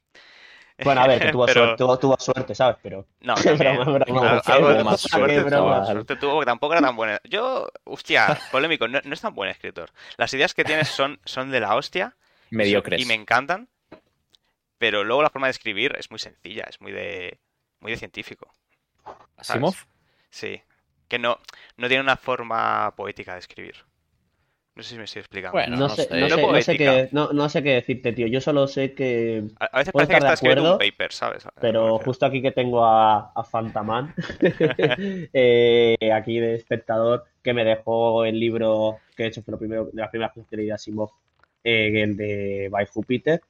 Bueno, 0.82 1.01
a 1.03 1.07
ver, 1.07 1.20
que 1.20 1.28
tuvo 1.32 1.47
Pero- 1.47 1.61
suerte, 1.61 1.76
tuvo, 1.76 1.99
tuvo 1.99 2.16
suerte, 2.18 2.55
¿sabes? 2.55 2.76
Pero. 2.82 3.07
No, 3.20 3.34
broma, 3.57 4.97
suerte, 4.97 5.45
tuvo, 5.51 5.84
suerte 5.86 6.16
tuvo, 6.16 6.32
porque 6.34 6.47
tampoco 6.47 6.72
era 6.72 6.82
tan 6.82 6.97
buena. 6.97 7.20
Yo, 7.24 7.68
hostia, 7.84 8.38
polémico, 8.51 8.88
no, 8.88 8.99
no 9.05 9.14
es 9.14 9.20
tan 9.20 9.34
buen 9.34 9.51
escritor. 9.51 9.91
Las 10.16 10.32
ideas 10.32 10.55
que 10.55 10.64
tienes 10.64 10.88
son, 10.88 11.20
son 11.24 11.51
de 11.51 11.61
la 11.61 11.74
hostia 11.76 12.16
Mediocres. 12.51 13.01
y 13.01 13.05
me 13.05 13.14
encantan, 13.14 13.68
pero 14.78 15.05
luego 15.05 15.22
la 15.22 15.30
forma 15.30 15.49
de 15.49 15.53
escribir 15.53 15.95
es 15.99 16.11
muy 16.11 16.18
sencilla, 16.18 16.64
es 16.68 16.80
muy 16.80 16.93
de, 16.93 17.38
muy 17.80 17.93
de 17.93 17.99
científico. 17.99 18.55
Asimov. 19.36 19.74
Sí, 20.30 20.62
que 21.11 21.19
no, 21.19 21.39
no 21.77 21.89
tiene 21.89 22.03
una 22.03 22.17
forma 22.17 22.95
poética 22.97 23.35
de 23.35 23.41
escribir. 23.41 23.75
No 24.77 24.85
sé 24.85 24.91
si 24.91 24.97
me 24.99 25.05
estoy 25.05 25.21
explicando. 25.21 25.53
Bueno, 25.53 25.77
No 25.77 25.89
no 25.89 25.89
sé, 25.91 26.09
no 26.09 26.15
sé, 26.15 26.21
no 26.21 26.37
sé 26.37 26.43
poética. 26.43 26.75
qué, 26.77 27.09
no, 27.13 27.33
no 27.33 27.49
sé 27.49 27.63
qué 27.63 27.75
decirte, 27.75 28.13
tío. 28.13 28.29
Yo 28.29 28.41
solo 28.41 28.67
sé 28.69 28.95
que. 28.95 29.43
A, 29.59 29.65
a 29.67 29.79
veces 29.79 29.93
parece 29.93 30.13
que 30.13 30.19
está 30.19 30.33
escribiendo 30.33 30.63
un 30.63 30.69
acuerdo, 30.75 30.91
paper, 30.93 31.13
¿sabes? 31.13 31.47
Pero 31.61 31.99
justo 31.99 32.25
aquí 32.25 32.41
que 32.41 32.53
tengo 32.53 32.85
a, 32.85 33.33
a 33.35 33.45
Fantaman, 33.45 34.15
eh, 35.33 35.97
aquí 36.15 36.39
de 36.39 36.55
espectador, 36.55 37.25
que 37.43 37.53
me 37.53 37.65
dejó 37.65 38.25
el 38.25 38.39
libro, 38.39 38.99
que 39.17 39.25
de 39.25 39.29
hecho 39.31 39.43
fue 39.43 39.53
lo 39.53 39.59
primero, 39.59 39.87
de 39.87 40.01
las 40.01 40.11
primeras 40.11 40.33
cosas 40.33 40.49
que 40.49 40.57
leí 40.57 40.67
de 40.67 40.73
Asimov, 40.73 41.11
eh, 41.65 42.03
el 42.03 42.17
de 42.17 42.69
By 42.71 42.87
Júpiter. 42.87 43.43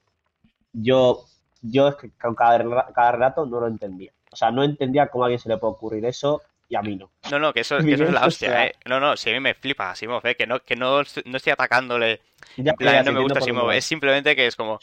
Yo, 0.72 1.26
yo 1.60 1.88
es 1.88 1.96
que 1.96 2.10
con 2.12 2.34
cada, 2.34 2.92
cada 2.92 3.12
relato 3.12 3.44
no 3.44 3.60
lo 3.60 3.66
entendía. 3.66 4.12
O 4.32 4.36
sea, 4.36 4.50
no 4.50 4.64
entendía 4.64 5.08
cómo 5.08 5.24
a 5.24 5.26
alguien 5.26 5.40
se 5.40 5.48
le 5.50 5.58
puede 5.58 5.74
ocurrir 5.74 6.04
eso 6.06 6.42
y 6.70 6.76
a 6.76 6.80
mí 6.82 6.96
no. 6.96 7.10
No, 7.30 7.38
no, 7.38 7.52
que 7.52 7.60
eso, 7.60 7.76
que 7.84 7.92
eso 7.94 8.04
es 8.04 8.12
la 8.12 8.24
hostia, 8.24 8.48
sea- 8.50 8.66
¿eh? 8.66 8.72
No, 8.86 8.98
no, 9.00 9.16
si 9.16 9.28
a 9.28 9.32
mí 9.34 9.40
me 9.40 9.52
flipa 9.54 9.90
Asimov, 9.90 10.26
¿eh? 10.26 10.36
Que 10.36 10.46
no, 10.46 10.60
que 10.60 10.76
no, 10.76 11.00
estoy- 11.02 11.24
no 11.26 11.36
estoy 11.36 11.52
atacándole 11.52 12.20
Ya, 12.56 12.72
plan, 12.72 12.94
ya, 12.94 13.02
no 13.02 13.12
me 13.12 13.20
gusta 13.20 13.40
Asimov, 13.40 13.70
es 13.72 13.84
simplemente 13.84 14.34
que 14.34 14.46
es 14.46 14.56
como 14.56 14.78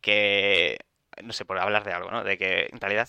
que, 0.00 0.78
no 1.22 1.32
sé, 1.32 1.44
por 1.44 1.58
hablar 1.58 1.84
de 1.84 1.92
algo, 1.92 2.10
¿no? 2.10 2.22
De 2.24 2.38
que 2.38 2.68
en 2.72 2.80
realidad 2.80 3.08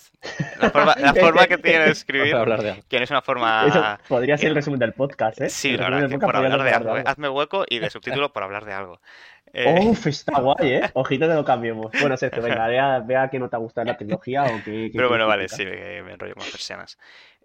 la 0.60 0.70
forma, 0.72 0.96
la 0.98 1.14
forma 1.14 1.48
que 1.48 1.58
tiene 1.58 1.86
de 1.86 1.92
escribir, 1.92 2.34
de 2.34 2.40
algo. 2.40 2.84
que 2.90 2.98
no 2.98 3.04
es 3.04 3.12
una 3.12 3.22
forma... 3.22 3.66
Eso 3.68 3.84
podría 4.08 4.38
ser 4.38 4.50
el 4.50 4.56
resumen 4.56 4.80
del 4.80 4.94
podcast, 4.94 5.42
¿eh? 5.42 5.50
Sí, 5.50 5.78
la 5.78 5.90
verdad, 5.90 6.10
que 6.10 6.18
por 6.20 6.36
hablar 6.36 6.64
de 6.64 6.70
ser 6.70 6.74
algo, 6.76 6.98
¿eh? 6.98 7.04
Hazme 7.06 7.30
hueco 7.30 7.66
y 7.70 7.80
de 7.80 7.90
subtítulo 7.90 8.32
por 8.34 8.44
hablar 8.44 8.66
de 8.66 8.74
algo. 8.74 9.02
Eh, 9.54 9.80
Uf, 9.82 10.08
está 10.08 10.40
guay, 10.40 10.76
¿eh? 10.76 10.90
Ojito 10.94 11.28
que 11.28 11.34
lo 11.34 11.44
cambiemos. 11.44 11.92
Bueno, 12.00 12.16
Sergio, 12.16 12.42
venga, 12.42 12.68
vea, 12.68 13.00
vea 13.00 13.30
que 13.30 13.38
no 13.38 13.50
te 13.50 13.58
gusta 13.58 13.84
la 13.84 13.98
tecnología 13.98 14.44
o 14.46 14.64
que... 14.64 14.90
que 14.90 14.92
pero 14.96 15.10
bueno, 15.10 15.28
vale, 15.28 15.50
sí, 15.50 15.66
que 15.66 16.02
me 16.06 16.14
enrollo 16.14 16.36
con 16.36 16.46
persianas. 16.50 16.98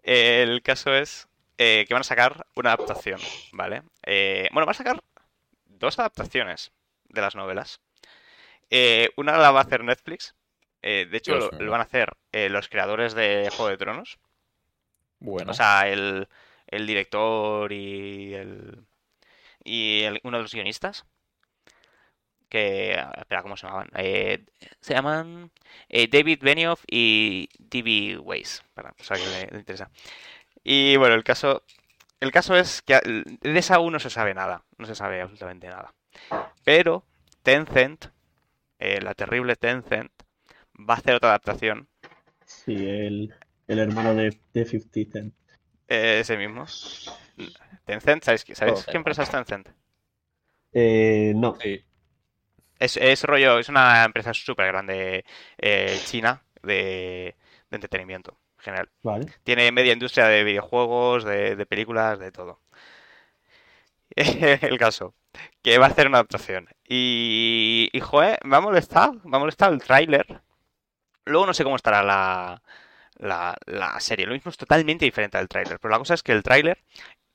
El 0.07 0.63
caso 0.63 0.95
es 0.95 1.29
eh, 1.59 1.85
que 1.87 1.93
van 1.95 2.03
a 2.03 2.05
sacar 2.05 2.47
una 2.55 2.73
adaptación, 2.73 3.21
¿vale? 3.53 3.83
Eh, 4.05 4.49
bueno, 4.53 4.67
van 4.67 4.75
a 4.75 4.79
sacar 4.79 5.03
dos 5.65 5.99
adaptaciones 5.99 6.73
de 7.09 7.21
las 7.21 7.35
novelas. 7.35 7.81
Eh, 8.71 9.11
una 9.17 9.37
la 9.37 9.51
va 9.51 9.61
a 9.61 9.63
hacer 9.65 9.83
Netflix. 9.85 10.35
De 10.81 11.09
hecho, 11.17 11.51
lo, 11.59 11.71
van 11.71 11.81
a 11.81 11.85
hacer 11.85 12.13
los 12.33 12.69
creadores 12.69 13.13
de 13.15 13.51
Juego 13.51 13.71
de 13.71 13.77
Tronos. 13.77 14.21
Bueno. 15.19 15.51
O 15.51 15.55
sea, 15.55 15.89
el, 15.89 16.29
el 16.69 16.87
director 16.87 17.73
y 17.73 18.35
el. 18.35 18.85
Y 19.65 20.03
el- 20.03 20.21
uno 20.23 20.37
de 20.37 20.43
los 20.45 20.55
guionistas. 20.55 21.05
Que. 22.49 22.93
Espera, 23.19 23.43
¿cómo 23.43 23.57
se 23.57 23.67
llamaban? 23.67 23.89
Eh, 23.97 24.45
se 24.81 24.95
llaman 24.95 25.51
eh, 25.89 26.09
David 26.09 26.41
Benioff 26.43 26.85
y 26.91 27.49
D.B. 27.59 28.19
Weiss. 28.19 28.63
Para 28.75 28.91
o 28.99 29.05
sea, 29.05 29.17
que 29.17 29.27
le, 29.27 29.47
le 29.53 29.59
interesa. 29.59 29.91
Y 30.65 30.97
bueno, 30.97 31.15
el 31.15 31.25
caso. 31.25 31.63
El 32.21 32.33
caso 32.33 32.57
es 32.57 32.83
que 32.83 32.99
de 33.05 33.59
esa 33.59 33.77
aún 33.77 33.93
no 33.93 34.01
se 34.01 34.11
sabe 34.11 34.35
nada. 34.35 34.65
No 34.79 34.87
se 34.87 34.95
sabe 34.95 35.21
absolutamente 35.21 35.69
nada. 35.69 35.95
Pero 36.65 37.05
Tencent, 37.43 38.07
eh, 38.79 39.01
la 39.03 39.15
terrible 39.15 39.57
Tencent, 39.57 40.13
va 40.79 40.95
a 40.95 40.99
hacer 40.99 41.15
otra 41.17 41.31
adaptación. 41.31 41.89
Sí, 42.45 42.75
el, 42.89 43.35
el 43.67 43.79
hermano 43.79 44.15
de, 44.15 44.41
de 44.55 44.65
50 44.65 45.13
Cent. 45.13 45.35
eh, 45.89 46.21
ese 46.21 46.37
mismo. 46.37 46.67
Tencent, 47.85 48.23
¿sabéis, 48.25 48.45
¿sabéis 48.55 48.87
qué 48.91 48.97
empresa 48.97 49.23
es 49.23 49.31
Tencent? 49.31 49.69
Eh, 50.73 51.33
no. 51.37 51.57
Sí. 51.61 51.86
Es, 52.79 52.97
es 52.97 53.25
rollo, 53.25 53.59
es 53.59 53.69
una 53.69 54.05
empresa 54.05 54.35
súper 54.35 54.67
grande 54.69 55.25
eh, 55.59 55.99
china 56.05 56.43
de, 56.63 57.37
de 57.71 57.77
entretenimiento 57.77 58.39
en 58.59 58.65
general. 58.65 58.91
Vale. 59.03 59.27
Tiene 59.45 59.73
media 59.73 59.93
industria 59.93 60.27
de 60.27 60.45
videojuegos, 60.45 61.25
de, 61.25 61.57
de 61.57 61.67
películas, 61.67 62.19
de 62.19 62.33
todo. 62.33 62.61
El 64.17 64.79
caso, 64.79 65.15
que 65.63 65.79
va 65.79 65.87
a 65.87 65.89
hacer 65.91 66.07
una 66.09 66.19
adaptación. 66.19 66.69
Y, 66.89 67.91
y 67.93 68.01
joder, 68.01 68.39
me 68.45 68.57
ha 68.57 68.61
molestado, 68.61 69.15
me 69.25 69.37
ha 69.37 69.41
molestado 69.41 69.73
el 69.75 69.83
tráiler. 69.83 70.43
Luego 71.25 71.47
no 71.47 71.55
sé 71.55 71.65
cómo 71.65 71.77
estará 71.77 72.03
la, 72.03 72.63
la, 73.17 73.57
la 73.67 74.01
serie. 74.01 74.27
Lo 74.27 74.35
mismo 74.35 74.51
es 74.51 74.57
totalmente 74.59 75.05
diferente 75.05 75.39
al 75.39 75.49
tráiler. 75.49 75.79
Pero 75.81 75.93
la 75.93 75.99
cosa 75.99 76.15
es 76.15 76.23
que 76.23 76.33
el 76.33 76.43
tráiler 76.43 76.85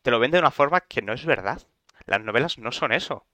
te 0.04 0.12
lo 0.12 0.20
vende 0.20 0.38
de 0.38 0.42
una 0.44 0.52
forma 0.52 0.82
que 0.82 1.02
no 1.02 1.14
es 1.14 1.26
verdad. 1.26 1.62
Las 2.06 2.22
novelas 2.22 2.58
no 2.60 2.72
son 2.72 2.94
eso. 2.94 3.26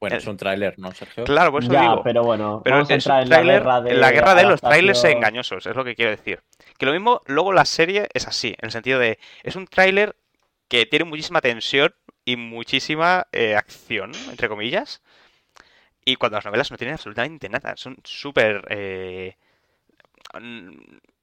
Bueno, 0.00 0.16
Eh, 0.16 0.18
es 0.18 0.26
un 0.26 0.36
tráiler, 0.36 0.78
¿no, 0.78 0.92
Sergio? 0.92 1.24
Claro, 1.24 1.50
por 1.50 1.62
eso 1.62 1.72
Ya, 1.72 1.80
digo. 1.80 2.02
pero 2.04 2.22
bueno, 2.22 2.60
Pero 2.62 2.76
vamos 2.76 2.90
a 2.90 2.94
es 2.94 3.06
un 3.06 3.12
entrar 3.12 3.22
en 3.22 3.28
la 3.28 3.36
tráiler, 3.36 3.60
guerra 3.62 3.80
de 3.80 3.90
en 3.90 4.00
la 4.00 4.10
guerra 4.12 4.34
de 4.34 4.42
los 4.44 4.60
trailers 4.60 5.04
engañosos, 5.04 5.66
es 5.66 5.74
lo 5.76 5.84
que 5.84 5.94
quiero 5.96 6.10
decir. 6.12 6.40
Que 6.78 6.86
lo 6.86 6.92
mismo, 6.92 7.20
luego 7.26 7.52
la 7.52 7.64
serie 7.64 8.08
es 8.14 8.26
así, 8.28 8.48
en 8.58 8.66
el 8.66 8.70
sentido 8.70 8.98
de, 9.00 9.18
es 9.42 9.56
un 9.56 9.66
tráiler 9.66 10.14
que 10.68 10.86
tiene 10.86 11.04
muchísima 11.04 11.40
tensión 11.40 11.94
y 12.24 12.36
muchísima 12.36 13.26
eh, 13.32 13.56
acción, 13.56 14.12
entre 14.30 14.48
comillas. 14.48 15.02
Y 16.04 16.16
cuando 16.16 16.36
las 16.38 16.44
novelas 16.44 16.70
no 16.70 16.76
tienen 16.78 16.94
absolutamente 16.94 17.48
nada, 17.48 17.76
son 17.76 17.96
súper 18.04 18.64
eh, 18.70 19.36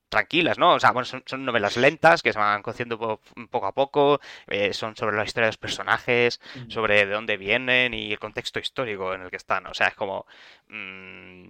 tranquilas, 0.09 0.57
¿no? 0.57 0.73
O 0.75 0.79
sea, 0.79 0.91
bueno, 0.91 1.05
son, 1.05 1.23
son 1.25 1.45
novelas 1.45 1.77
lentas 1.77 2.21
que 2.23 2.31
se 2.33 2.39
van 2.39 2.61
conociendo 2.61 2.97
po- 2.97 3.19
poco 3.49 3.65
a 3.67 3.73
poco, 3.73 4.19
eh, 4.47 4.73
son 4.73 4.95
sobre 4.95 5.17
la 5.17 5.23
historia 5.25 5.45
de 5.47 5.49
los 5.49 5.57
personajes, 5.57 6.39
sobre 6.69 7.05
de 7.05 7.11
dónde 7.13 7.37
vienen 7.37 7.93
y 7.93 8.11
el 8.13 8.19
contexto 8.19 8.59
histórico 8.59 9.13
en 9.13 9.21
el 9.23 9.29
que 9.29 9.37
están. 9.37 9.65
O 9.67 9.73
sea, 9.73 9.87
es 9.87 9.95
como... 9.95 10.25
mm, 10.67 11.49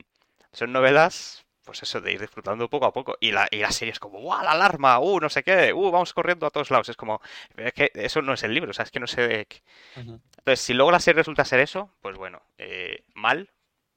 son 0.52 0.72
novelas, 0.72 1.46
pues 1.66 1.84
eso, 1.84 2.00
de 2.02 2.14
ir 2.14 2.22
disfrutando 2.22 2.70
poco 2.70 2.86
a 2.86 2.94
poco. 2.94 3.18
Y 3.20 3.32
la, 3.32 3.48
y 3.52 3.58
la 3.58 3.72
serie 3.72 3.92
es 3.92 4.00
como, 4.00 4.20
¡guau, 4.20 4.44
la 4.44 4.52
alarma! 4.52 5.00
¡Uh, 5.00 5.20
no 5.20 5.30
sé 5.30 5.44
qué! 5.44 5.74
¡Uh, 5.74 5.92
vamos 5.92 6.14
corriendo 6.14 6.46
a 6.46 6.52
todos 6.52 6.72
lados! 6.72 6.90
Es 6.90 6.96
como, 6.98 7.22
es 7.58 7.74
que 7.74 7.92
eso 7.96 8.22
no 8.22 8.34
es 8.34 8.44
el 8.44 8.54
libro, 8.54 8.72
o 8.72 8.74
sea, 8.74 8.84
es 8.84 8.92
que 8.92 9.00
no 9.00 9.08
sé 9.08 9.28
de 9.28 9.46
qué- 9.46 9.62
Ujú. 9.98 10.20
Entonces, 10.38 10.62
si 10.66 10.74
luego 10.74 10.92
la 10.92 11.00
serie 11.00 11.20
resulta 11.20 11.44
ser 11.46 11.60
eso, 11.60 11.90
pues 12.02 12.18
bueno, 12.18 12.42
eh, 12.58 13.04
mal, 13.16 13.50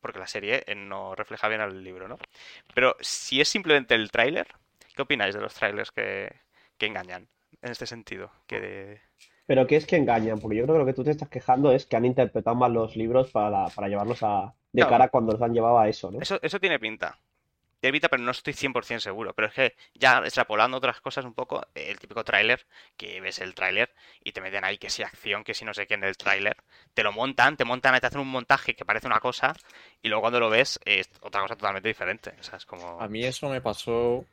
porque 0.09 0.21
la 0.21 0.27
serie 0.27 0.65
eh, 0.67 0.75
no 0.75 1.15
refleja 1.15 1.49
bien 1.49 1.61
al 1.61 1.85
libro, 1.85 2.09
¿no? 2.09 2.19
Pero 2.75 2.97
si 3.01 3.41
es 3.41 3.49
simplemente 3.49 3.95
el 3.95 4.11
tráiler, 4.11 4.49
¿qué 4.97 5.03
opináis 5.03 5.35
de 5.35 5.41
los 5.43 5.55
trailers 5.55 5.91
que, 5.93 6.33
que 6.79 6.87
engañan 6.87 7.29
en 7.63 7.71
este 7.71 7.87
sentido? 7.87 8.31
Que 8.47 8.61
de- 8.61 9.01
Pero 9.47 9.67
¿qué 9.67 9.77
es 9.77 9.87
que 9.87 9.97
engañan? 9.97 10.39
Porque 10.41 10.57
yo 10.57 10.65
creo 10.65 10.75
que 10.77 10.81
lo 10.81 10.87
que 10.87 10.95
tú 10.95 11.05
te 11.05 11.11
estás 11.11 11.29
quejando 11.29 11.73
es 11.73 11.87
que 11.87 11.97
han 11.97 12.05
interpretado 12.05 12.57
mal 12.57 12.73
los 12.73 12.97
libros 12.97 13.31
para, 13.31 13.67
para 13.69 13.89
llevarlos 13.89 14.23
a, 14.23 14.55
de 14.73 14.83
cara 14.87 15.09
cuando 15.09 15.33
los 15.33 15.43
han 15.43 15.53
llevado 15.55 15.79
a 15.79 15.89
eso, 15.89 16.11
¿no? 16.11 16.21
Eso, 16.21 16.39
eso 16.43 16.61
tiene 16.61 16.79
pinta. 16.79 17.19
Tiene 17.81 17.93
pinta, 17.93 18.09
pero 18.09 18.23
no 18.23 18.31
estoy 18.33 18.55
100% 18.55 19.01
seguro. 19.01 19.35
Pero 19.35 19.49
es 19.49 19.55
que 19.55 19.77
ya 19.95 20.19
extrapolando 20.19 20.77
otras 20.77 21.01
cosas 21.01 21.25
un 21.25 21.35
poco, 21.35 21.65
el 21.75 21.99
típico 21.99 22.25
tráiler, 22.25 22.67
que 22.97 23.21
ves 23.21 23.39
el 23.39 23.55
tráiler 23.55 23.93
y 24.25 24.33
te 24.33 24.41
meten 24.41 24.65
ahí 24.65 24.79
que 24.79 24.91
si 24.91 25.03
acción, 25.03 25.45
que 25.45 25.55
si 25.55 25.65
no 25.65 25.73
sé 25.75 25.87
qué 25.87 25.95
en 25.95 26.05
el 26.05 26.17
tráiler, 26.17 26.57
te 26.95 27.03
lo 27.03 27.13
montan, 27.13 27.57
te 27.57 27.65
montan, 27.65 27.99
te 28.01 28.07
hacen 28.07 28.21
un 28.21 28.29
montaje 28.29 28.75
que 28.75 28.85
parece 28.85 29.07
una 29.07 29.21
cosa 29.21 29.55
y 30.03 30.09
luego 30.09 30.23
cuando 30.23 30.41
lo 30.41 30.51
ves 30.51 30.81
es 30.85 31.09
otra 31.21 31.43
cosa 31.43 31.57
totalmente 31.57 31.89
diferente. 31.89 32.35
Es 32.41 32.67
como... 32.67 33.01
A 33.01 33.09
mí 33.09 33.25
eso 33.25 33.49
me 33.49 33.61
pasó. 33.61 34.25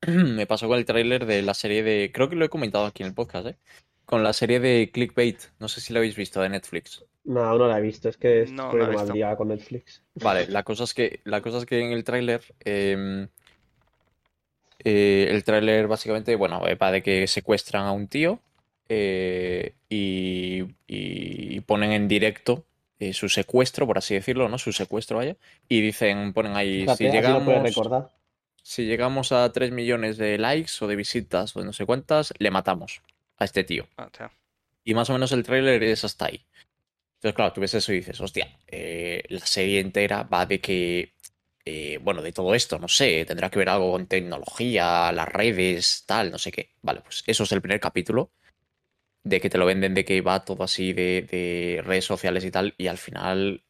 Me 0.06 0.46
pasó 0.46 0.68
con 0.68 0.78
el 0.78 0.84
tráiler 0.84 1.26
de 1.26 1.42
la 1.42 1.54
serie 1.54 1.82
de. 1.82 2.12
Creo 2.12 2.28
que 2.28 2.36
lo 2.36 2.44
he 2.44 2.48
comentado 2.48 2.86
aquí 2.86 3.02
en 3.02 3.08
el 3.08 3.14
podcast, 3.14 3.48
¿eh? 3.48 3.56
Con 4.04 4.22
la 4.22 4.32
serie 4.32 4.60
de 4.60 4.90
Clickbait. 4.92 5.40
No 5.58 5.68
sé 5.68 5.80
si 5.80 5.92
lo 5.92 5.98
habéis 5.98 6.14
visto 6.14 6.40
de 6.40 6.48
Netflix. 6.48 7.04
No, 7.34 7.56
no 7.58 7.68
la 7.68 7.78
he 7.78 7.82
visto, 7.82 8.08
es 8.08 8.16
que 8.16 8.42
estoy 8.42 8.54
No, 8.54 8.72
no 8.72 8.92
mal 8.92 9.12
día 9.12 9.36
con 9.36 9.48
Netflix. 9.48 10.02
Vale, 10.14 10.46
la 10.48 10.62
cosa 10.64 10.84
es 10.84 10.94
que, 10.94 11.20
la 11.24 11.40
cosa 11.42 11.58
es 11.58 11.66
que 11.66 11.80
en 11.80 11.92
el 11.92 12.04
tráiler. 12.04 12.42
em, 12.60 13.28
eh, 14.84 15.28
el 15.30 15.44
tráiler 15.44 15.86
básicamente, 15.88 16.34
bueno, 16.36 16.66
eh, 16.66 16.74
va 16.76 16.92
de 16.92 17.02
que 17.02 17.26
secuestran 17.26 17.84
a 17.84 17.92
un 17.92 18.08
tío. 18.08 18.40
eh, 18.90 19.74
y, 19.90 20.64
y 20.86 21.60
ponen 21.62 21.92
en 21.92 22.08
directo 22.08 22.64
eh, 22.98 23.12
su 23.12 23.28
secuestro, 23.28 23.86
por 23.86 23.98
así 23.98 24.14
decirlo, 24.14 24.48
¿no? 24.48 24.56
Su 24.58 24.72
secuestro, 24.72 25.18
vaya. 25.18 25.36
Y 25.68 25.80
dicen, 25.82 26.32
ponen 26.32 26.56
ahí, 26.56 26.88
si 26.88 27.08
Fíjate, 27.08 27.10
llegamos. 27.10 27.62
recordar. 27.62 28.08
si 28.62 28.86
llegamos 28.86 29.32
a 29.32 29.50
3 29.52 29.72
millones 29.72 30.16
de 30.18 30.38
likes 30.38 30.72
o 30.80 30.86
de 30.86 30.96
visitas 30.96 31.54
o 31.56 31.60
de 31.60 31.66
no 31.66 31.72
sé 31.74 31.84
cuántas, 31.86 32.32
le 32.38 32.50
matamos 32.50 33.02
a 33.38 33.44
este 33.44 33.62
tío. 33.64 33.86
Ah, 33.98 34.08
tío. 34.16 34.30
Y 34.84 34.94
más 34.94 35.10
o 35.10 35.12
menos 35.12 35.32
el 35.32 35.42
tráiler 35.42 35.82
es 35.84 36.04
hasta 36.04 36.26
ahí. 36.26 36.44
Entonces, 37.18 37.34
claro, 37.34 37.52
tú 37.52 37.60
ves 37.60 37.74
eso 37.74 37.92
y 37.92 37.96
dices, 37.96 38.20
hostia, 38.20 38.56
eh, 38.68 39.24
la 39.28 39.44
serie 39.44 39.80
entera 39.80 40.22
va 40.22 40.46
de 40.46 40.60
que, 40.60 41.14
eh, 41.64 41.98
bueno, 42.00 42.22
de 42.22 42.32
todo 42.32 42.54
esto, 42.54 42.78
no 42.78 42.86
sé, 42.86 43.24
tendrá 43.24 43.50
que 43.50 43.58
ver 43.58 43.68
algo 43.68 43.90
con 43.92 44.06
tecnología, 44.06 45.10
las 45.12 45.28
redes, 45.28 46.04
tal, 46.06 46.30
no 46.30 46.38
sé 46.38 46.52
qué. 46.52 46.70
Vale, 46.80 47.00
pues 47.00 47.24
eso 47.26 47.42
es 47.42 47.52
el 47.52 47.60
primer 47.60 47.80
capítulo, 47.80 48.30
de 49.24 49.40
que 49.40 49.50
te 49.50 49.58
lo 49.58 49.66
venden 49.66 49.94
de 49.94 50.04
que 50.04 50.20
va 50.20 50.44
todo 50.44 50.64
así 50.64 50.92
de, 50.92 51.22
de 51.22 51.82
redes 51.84 52.04
sociales 52.04 52.44
y 52.44 52.50
tal, 52.50 52.74
y 52.78 52.86
al 52.88 52.98
final... 52.98 53.64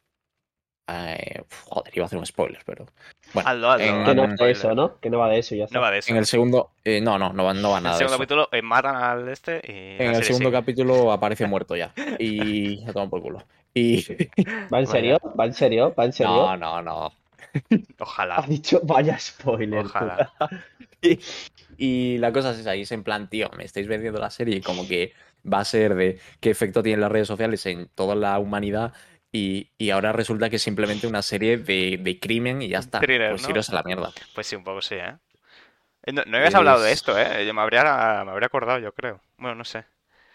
eh, 0.89 1.43
joder, 1.67 1.93
iba 1.97 2.05
a 2.05 2.07
hacer 2.07 2.19
un 2.19 2.27
spoiler, 2.27 2.61
pero... 2.65 2.87
Bueno, 3.35 3.49
Hazlo, 3.49 3.71
hazlo, 3.71 3.85
en- 3.85 4.05
Que 4.05 4.15
no 4.15 4.23
va 4.27 4.47
de 4.47 4.51
eso, 4.51 4.75
¿no? 4.75 4.99
Que 5.01 5.11
no 5.11 5.19
va 5.19 5.29
de 5.29 5.39
eso 5.41 5.55
y 5.55 5.59
ya 5.59 5.65
está. 5.65 5.75
No 5.77 5.83
va 5.83 5.91
de 5.91 5.99
eso. 5.99 6.11
en 6.11 6.17
el 6.17 6.27
segundo... 6.27 6.71
eh, 6.85 7.01
no, 7.01 7.19
no, 7.19 7.33
no 7.33 7.45
va, 7.45 7.53
no 7.55 7.71
va 7.71 7.79
En 7.79 7.85
nada 7.85 7.97
el 7.97 7.99
de 7.99 8.09
segundo 8.09 8.15
eso. 8.15 8.19
capítulo 8.19 8.49
eh, 8.53 8.63
matan 8.63 8.97
al 8.97 9.29
este 9.29 9.61
y. 9.67 10.03
En 10.03 10.15
el 10.15 10.25
segundo 10.25 10.49
sigue. 10.49 10.59
capítulo 10.59 11.13
aparece 11.13 11.47
muerto 11.47 11.77
ya. 11.77 11.93
Y 12.19 12.85
ya 12.87 12.93
toman 12.93 13.11
por 13.11 13.21
culo. 13.23 13.43
Y... 13.75 14.03
¿Va 14.73 14.81
en 14.81 14.87
serio? 14.87 15.19
¿Va 15.39 15.45
en 15.45 15.53
serio? 15.55 15.95
¿Va 15.99 16.05
en 16.07 16.13
serio? 16.13 16.33
No, 16.33 16.57
no, 16.57 16.83
no. 16.83 17.13
Ojalá. 17.99 18.37
Ha 18.37 18.47
dicho, 18.47 18.81
vaya 18.85 19.19
spoiler. 19.19 19.85
Ojalá. 19.85 20.33
Y, 21.01 21.21
y 21.79 22.19
la 22.19 22.33
cosa 22.33 22.51
es 22.51 22.59
esa, 22.59 22.75
y 22.75 22.81
es 22.83 22.91
en 22.91 23.05
plan, 23.05 23.31
tío, 23.31 23.49
me 23.57 23.63
estáis 23.65 23.87
vendiendo 23.87 24.19
la 24.19 24.31
serie 24.31 24.61
como 24.61 24.89
que 24.89 25.13
va 25.47 25.61
a 25.61 25.65
ser 25.65 25.95
de 25.95 26.19
qué 26.41 26.51
efecto 26.51 26.83
tienen 26.83 27.01
las 27.03 27.13
redes 27.13 27.29
sociales 27.29 27.65
en 27.67 27.87
toda 27.95 28.17
la 28.17 28.37
humanidad 28.41 28.93
y, 29.33 29.71
y 29.77 29.91
ahora 29.91 30.13
resulta 30.13 30.49
que 30.49 30.57
es 30.57 30.63
simplemente 30.63 31.07
una 31.07 31.23
serie 31.23 31.59
de, 31.59 31.99
de 32.01 32.19
crimen 32.19 32.63
y 32.63 32.69
ya 32.69 32.79
está. 32.79 33.01
Thriller, 33.01 33.31
pues 33.31 33.43
¿no? 33.43 33.51
iros 33.51 33.69
a 33.71 33.75
la 33.75 33.83
mierda. 33.83 34.13
Pues 34.35 34.47
sí, 34.47 34.57
un 34.57 34.65
poco 34.65 34.81
sí, 34.81 34.95
¿eh? 34.95 35.17
Eh, 36.05 36.13
No, 36.13 36.23
no 36.27 36.37
habías 36.39 36.55
hablado 36.55 36.83
de 36.83 36.93
esto, 36.93 37.19
¿eh? 37.19 37.47
Yo 37.47 37.53
me 37.53 37.61
habría, 37.61 37.83
me 38.25 38.31
habría 38.33 38.47
acordado, 38.47 38.79
yo 38.79 38.93
creo. 38.93 39.21
Bueno, 39.37 39.55
no 39.57 39.65
sé. 39.65 39.85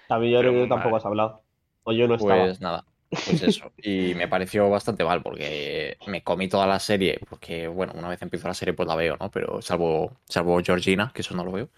También 0.07 0.33
yo 0.33 0.39
creo 0.39 0.53
que 0.53 0.67
tampoco 0.67 0.97
has 0.97 1.05
hablado. 1.05 1.41
O 1.83 1.91
yo 1.91 2.07
no 2.07 2.15
estaba. 2.15 2.43
Pues 2.43 2.61
nada, 2.61 2.85
pues 3.09 3.41
eso. 3.41 3.71
Y 3.77 4.13
me 4.15 4.27
pareció 4.27 4.69
bastante 4.69 5.03
mal 5.03 5.21
porque 5.21 5.97
me 6.07 6.23
comí 6.23 6.47
toda 6.47 6.67
la 6.67 6.79
serie, 6.79 7.19
porque 7.29 7.67
bueno, 7.67 7.93
una 7.95 8.09
vez 8.09 8.21
empiezo 8.21 8.47
la 8.47 8.53
serie 8.53 8.73
pues 8.73 8.87
la 8.87 8.95
veo, 8.95 9.17
¿no? 9.19 9.31
Pero 9.31 9.61
salvo, 9.61 10.17
salvo 10.25 10.61
Georgina, 10.63 11.11
que 11.13 11.21
eso 11.21 11.35
no 11.35 11.43
lo 11.43 11.51
veo. 11.51 11.69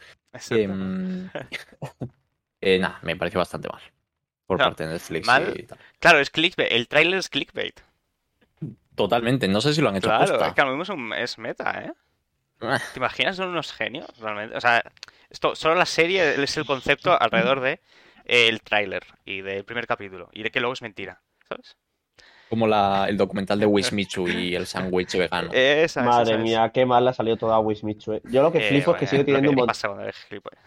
Em, 0.49 1.29
eh, 2.61 2.79
nada, 2.79 2.99
me 3.03 3.15
pareció 3.15 3.39
bastante 3.39 3.69
mal. 3.69 3.81
Por 4.45 4.57
parte 4.57 4.85
de 4.85 4.93
Netflix 4.93 5.25
mal. 5.27 5.53
y 5.57 5.63
tal. 5.63 5.79
Claro, 5.99 6.19
es 6.19 6.29
clickbait. 6.29 6.71
El 6.71 6.87
tráiler 6.87 7.19
es 7.19 7.29
clickbait. 7.29 7.79
Totalmente, 8.95 9.47
no 9.47 9.59
sé 9.61 9.73
si 9.73 9.81
lo 9.81 9.89
han 9.89 9.97
hecho 9.97 10.07
Claro, 10.07 10.23
aposta. 10.25 10.47
es 10.47 10.53
que 10.53 10.61
a 10.61 10.65
lo 10.65 10.71
mismo 10.75 10.83
es, 10.83 10.89
un- 10.89 11.13
es 11.13 11.37
meta, 11.37 11.83
¿eh? 11.83 11.93
Ah, 12.61 12.79
¿Te 12.93 12.99
imaginas? 12.99 13.35
Son 13.35 13.49
unos 13.49 13.73
genios, 13.73 14.07
realmente. 14.19 14.55
O 14.55 14.61
sea, 14.61 14.81
esto, 15.29 15.55
solo 15.55 15.75
la 15.75 15.85
serie 15.85 16.41
es 16.41 16.55
el 16.57 16.65
concepto 16.65 17.19
alrededor 17.19 17.59
de 17.59 17.81
eh, 18.25 18.47
el 18.47 18.61
tráiler 18.61 19.05
y 19.25 19.41
del 19.41 19.65
primer 19.65 19.85
capítulo. 19.87 20.29
Y 20.31 20.43
de 20.43 20.51
que 20.51 20.61
luego 20.61 20.73
es 20.73 20.81
mentira, 20.81 21.21
¿sabes? 21.49 21.75
Como 22.49 22.67
la, 22.67 23.07
el 23.09 23.17
documental 23.17 23.59
de 23.59 23.65
Wismichu 23.65 24.27
y 24.27 24.53
el 24.55 24.67
sándwich 24.67 25.17
vegano. 25.17 25.49
Esa, 25.53 26.03
Madre 26.03 26.33
esa 26.35 26.41
mía, 26.43 26.71
qué 26.73 26.85
mal 26.85 27.03
le 27.03 27.09
ha 27.09 27.13
salido 27.13 27.37
toda 27.37 27.59
Wismichu. 27.59 28.13
eh. 28.13 28.21
Yo 28.25 28.43
lo 28.43 28.51
que 28.51 28.59
Eh, 28.59 28.69
flipo 28.69 28.91
es 28.91 28.97
que 28.97 29.07
sigue 29.07 29.23
teniendo 29.23 29.49
un 29.49 29.55
montón. 29.55 30.11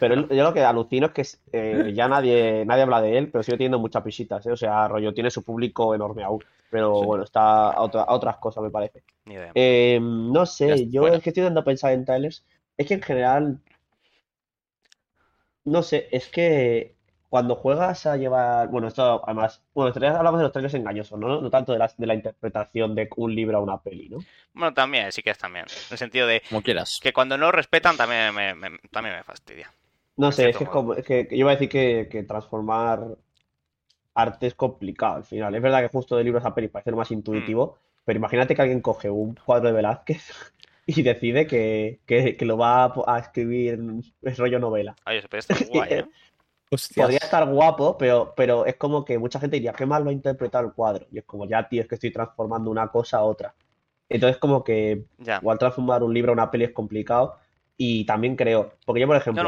Pero 0.01 0.15
él- 0.15 0.29
yo 0.29 0.43
lo 0.43 0.53
que 0.53 0.61
alucino 0.63 1.07
es 1.07 1.13
que 1.13 1.23
eh, 1.53 1.93
ya 1.95 2.09
nadie, 2.09 2.65
nadie 2.67 2.83
habla 2.83 3.01
de 3.01 3.17
él, 3.17 3.31
pero 3.31 3.45
sigue 3.45 3.57
teniendo 3.59 3.79
muchas 3.79 4.03
visitas, 4.05 4.45
¿eh? 4.47 4.51
O 4.53 4.57
sea, 4.57 4.89
rollo, 4.89 5.15
tiene 5.15 5.31
su 5.31 5.43
público 5.45 5.95
enorme 5.95 6.25
aún. 6.25 6.43
Pero 6.71 7.01
Sí. 7.01 7.07
bueno, 7.07 7.25
está 7.25 7.71
a, 7.71 7.81
otra- 7.81 8.03
a 8.03 8.13
otras 8.13 8.37
cosas, 8.39 8.63
me 8.63 8.71
parece. 8.71 9.03
Ni 9.25 9.35
idea. 9.35 9.53
Eh, 9.55 9.99
no 10.03 10.47
sé, 10.47 10.89
yo 10.91 11.07
es 11.07 11.23
que 11.23 11.31
estoy 11.31 11.45
dando 11.45 11.61
a 11.61 11.65
pensar 11.65 11.93
en 11.93 12.05
trailers. 12.05 12.45
Es 12.77 12.87
que 12.87 12.95
en 12.95 13.03
general, 13.03 13.59
no 15.65 15.83
sé, 15.83 16.09
es 16.11 16.29
que 16.29 16.95
cuando 17.29 17.55
juegas 17.57 18.07
a 18.07 18.17
llevar, 18.17 18.69
bueno, 18.69 18.89
esto 18.89 19.23
además, 19.25 19.63
bueno, 19.75 19.93
hablamos 20.17 20.39
de 20.41 20.45
los 20.45 20.53
trailers 20.53 20.75
engañosos, 20.75 21.19
¿no? 21.19 21.41
No 21.41 21.51
tanto 21.51 21.73
de 21.73 21.79
la, 21.79 21.93
de 21.97 22.07
la 22.07 22.15
interpretación 22.15 22.95
de 22.95 23.09
un 23.17 23.35
libro 23.35 23.59
a 23.59 23.61
una 23.61 23.79
peli, 23.83 24.09
¿no? 24.09 24.19
Bueno, 24.55 24.73
también, 24.73 25.13
sí 25.13 25.23
que 25.23 25.31
es 25.31 25.39
también. 25.39 25.67
En 25.67 25.93
el 25.93 25.99
sentido 25.99 26.27
de 26.27 26.43
Como 26.49 26.63
quieras. 26.63 26.99
que 27.03 27.13
cuando 27.13 27.37
no 27.37 27.53
respetan 27.53 27.97
también 27.97 28.35
me, 28.35 28.55
me- 28.55 28.79
también 28.91 29.17
me 29.17 29.25
fastidia. 29.25 29.71
No 30.17 30.33
sé, 30.33 30.49
es 30.51 30.57
que 30.57 30.65
es 30.65 30.71
como, 30.71 30.95
es 30.95 31.05
que, 31.05 31.29
yo 31.31 31.37
iba 31.37 31.51
a 31.51 31.55
decir 31.55 31.69
que, 31.69 32.09
que 32.11 32.23
transformar 32.25 33.07
arte 34.15 34.47
es 34.49 34.55
complicado 34.55 35.17
al 35.17 35.25
final. 35.25 35.55
Es 35.55 35.63
verdad 35.63 35.83
que 35.83 35.89
justo 35.89 36.17
de 36.17 36.25
libros 36.25 36.45
a 36.45 36.55
peli 36.55 36.69
parece 36.69 36.91
lo 36.91 36.97
más 36.97 37.11
intuitivo, 37.11 37.77
Mm. 37.77 38.01
pero 38.05 38.19
imagínate 38.19 38.55
que 38.55 38.63
alguien 38.63 38.81
coge 38.81 39.11
un 39.11 39.35
cuadro 39.35 39.69
de 39.69 39.75
Velázquez 39.75 40.23
y 40.87 41.03
decide 41.03 41.47
que, 41.47 42.01
que- 42.07 42.37
que 42.37 42.45
lo 42.45 42.57
va 42.57 42.93
a, 43.07 43.19
escribir 43.19 43.75
en 43.75 44.03
es 44.23 44.39
rollo 44.39 44.59
novela. 44.59 44.97
Oye, 45.07 45.19
eso 45.19 45.29
puede 45.29 45.41
estar 45.41 45.57
guay, 45.69 45.93
¿eh? 45.93 46.07
Podría 46.97 47.19
estar 47.19 47.47
guapo, 47.49 47.97
pero, 47.97 48.35
pero 48.37 48.67
es 48.67 48.77
como 48.77 49.05
que 49.05 49.19
mucha 49.19 49.41
gente 49.41 49.57
diría, 49.57 49.73
qué 49.73 49.87
mal 49.87 50.05
lo 50.05 50.11
ha 50.11 50.13
interpretado 50.13 50.67
el 50.67 50.73
cuadro. 50.73 51.07
Y 51.11 51.19
es 51.19 51.25
como, 51.25 51.47
ya, 51.47 51.67
tío, 51.69 51.81
es 51.83 51.89
que 51.89 51.95
estoy 51.95 52.11
transformando 52.13 52.71
una 52.71 52.89
cosa 52.89 53.19
a 53.19 53.23
otra. 53.23 53.55
Entonces, 54.09 54.39
como 54.39 54.63
que 54.65 55.05
Ya. 55.19 55.39
igual 55.39 55.59
transformar 55.59 56.03
un 56.03 56.13
libro 56.13 56.33
a 56.33 56.35
una 56.35 56.51
peli 56.51 56.65
es 56.65 56.73
complicado. 56.73 57.37
Y 57.77 58.05
también 58.05 58.37
creo, 58.37 58.73
porque 58.85 59.01
yo, 59.01 59.07
por 59.07 59.17
ejemplo, 59.17 59.43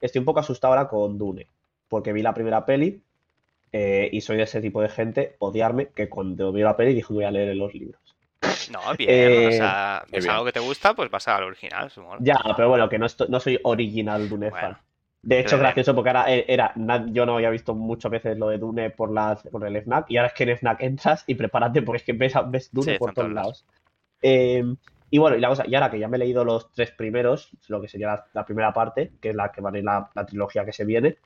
estoy 0.00 0.18
un 0.20 0.24
poco 0.24 0.40
asustado 0.40 0.72
ahora 0.74 0.88
con 0.88 1.18
Dune, 1.18 1.46
porque 1.88 2.12
vi 2.12 2.22
la 2.22 2.32
primera 2.32 2.64
peli 2.64 3.02
eh, 3.72 4.08
y 4.12 4.20
soy 4.20 4.36
de 4.36 4.44
ese 4.44 4.60
tipo 4.60 4.80
de 4.80 4.88
gente, 4.88 5.36
odiarme, 5.40 5.88
que 5.88 6.08
cuando 6.08 6.52
vi 6.52 6.62
la 6.62 6.76
peli 6.76 6.94
dije, 6.94 7.12
voy 7.12 7.24
a 7.24 7.30
leer 7.30 7.54
los 7.56 7.74
libros. 7.74 8.00
No, 8.70 8.80
bien, 8.96 9.10
Eh, 9.10 9.46
o 9.48 9.52
sea, 9.52 10.04
qué 10.10 10.18
es 10.18 10.24
bien. 10.24 10.32
algo 10.32 10.46
que 10.46 10.52
te 10.52 10.60
gusta, 10.60 10.94
pues 10.94 11.10
vas 11.10 11.26
al 11.28 11.42
original, 11.42 11.90
supongo. 11.90 12.16
Ya, 12.20 12.38
pero 12.56 12.68
bueno, 12.68 12.88
que 12.88 12.98
no, 12.98 13.06
esto- 13.06 13.26
no 13.28 13.40
soy 13.40 13.58
original 13.64 14.28
Dune 14.28 14.50
Bueno. 14.50 14.68
fan. 14.74 14.78
De 15.22 15.40
hecho, 15.40 15.56
es 15.56 15.60
gracioso 15.60 15.94
porque 15.94 16.10
ahora 16.10 16.32
eh, 16.32 16.44
era, 16.48 16.72
yo 17.10 17.26
no 17.26 17.34
había 17.36 17.50
visto 17.50 17.74
muchas 17.74 18.10
veces 18.10 18.38
lo 18.38 18.48
de 18.48 18.58
Dune 18.58 18.90
por, 18.90 19.12
la, 19.12 19.38
por 19.50 19.66
el 19.66 19.76
FNAC 19.76 20.06
y 20.10 20.16
ahora 20.16 20.28
es 20.28 20.34
que 20.34 20.44
en 20.44 20.50
FNAC 20.56 20.80
entras 20.82 21.24
y 21.26 21.34
prepárate 21.34 21.82
porque 21.82 21.96
es 21.98 22.02
que 22.04 22.12
ves, 22.12 22.34
ves 22.46 22.70
Dune 22.72 22.92
Sí, 22.92 22.98
por 22.98 23.12
todos 23.14 23.32
lados. 23.32 23.66
Eh, 24.22 24.62
y 25.10 25.18
bueno, 25.18 25.36
y 25.36 25.40
la 25.40 25.48
cosa, 25.48 25.64
y 25.66 25.74
ahora 25.74 25.90
que 25.90 25.98
ya 25.98 26.08
me 26.08 26.16
he 26.16 26.20
leído 26.20 26.44
los 26.44 26.72
tres 26.72 26.90
primeros, 26.92 27.50
lo 27.68 27.80
que 27.80 27.88
sería 27.88 28.08
la, 28.08 28.26
la 28.32 28.44
primera 28.46 28.72
parte, 28.72 29.10
que 29.20 29.30
es 29.30 29.34
la 29.34 29.50
que 29.50 29.60
va 29.60 29.70
a 29.70 29.78
ir 29.78 29.84
la, 29.84 30.08
la 30.14 30.26
trilogía 30.26 30.64
que 30.64 30.72
se 30.72 30.84
viene, 30.84 31.16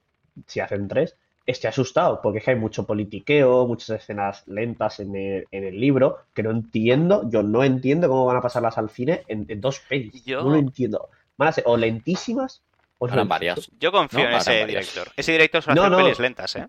si 0.47 0.61
hacen 0.61 0.89
tres, 0.89 1.17
estoy 1.45 1.69
asustado 1.69 2.21
porque 2.23 2.39
es 2.39 2.45
que 2.45 2.53
hay 2.53 2.57
mucho 2.59 2.87
politiqueo, 2.87 3.67
muchas 3.67 3.91
escenas 3.91 4.47
lentas 4.47 5.01
en 5.01 5.15
el, 5.17 5.47
en 5.51 5.65
el 5.65 5.79
libro 5.81 6.19
que 6.33 6.43
no 6.43 6.51
entiendo, 6.51 7.29
yo 7.29 7.43
no 7.43 7.63
entiendo 7.65 8.09
cómo 8.09 8.25
van 8.27 8.37
a 8.37 8.41
pasarlas 8.41 8.79
al 8.79 8.89
cine 8.89 9.23
en, 9.29 9.45
en 9.49 9.61
dos 9.61 9.81
pelis. 9.81 10.25
Yo- 10.25 10.43
No 10.43 10.51
lo 10.51 10.57
entiendo. 10.57 11.09
Van 11.37 11.49
a 11.49 11.53
ser 11.53 11.65
o 11.67 11.77
lentísimas 11.77 12.63
Harán 13.11 13.25
lentas. 13.25 13.29
varias. 13.29 13.71
Yo 13.79 13.91
confío 13.93 14.19
No, 14.21 14.25
en 14.25 14.29
harán 14.31 14.41
ese 14.41 14.61
varias. 14.61 14.69
director. 14.95 15.13
Ese 15.17 15.33
director 15.33 15.63
suele 15.63 15.81
No, 15.81 15.87
hacer 15.87 15.99
no. 15.99 16.05
pelis 16.05 16.19
lentas, 16.21 16.57
¿eh? 16.57 16.67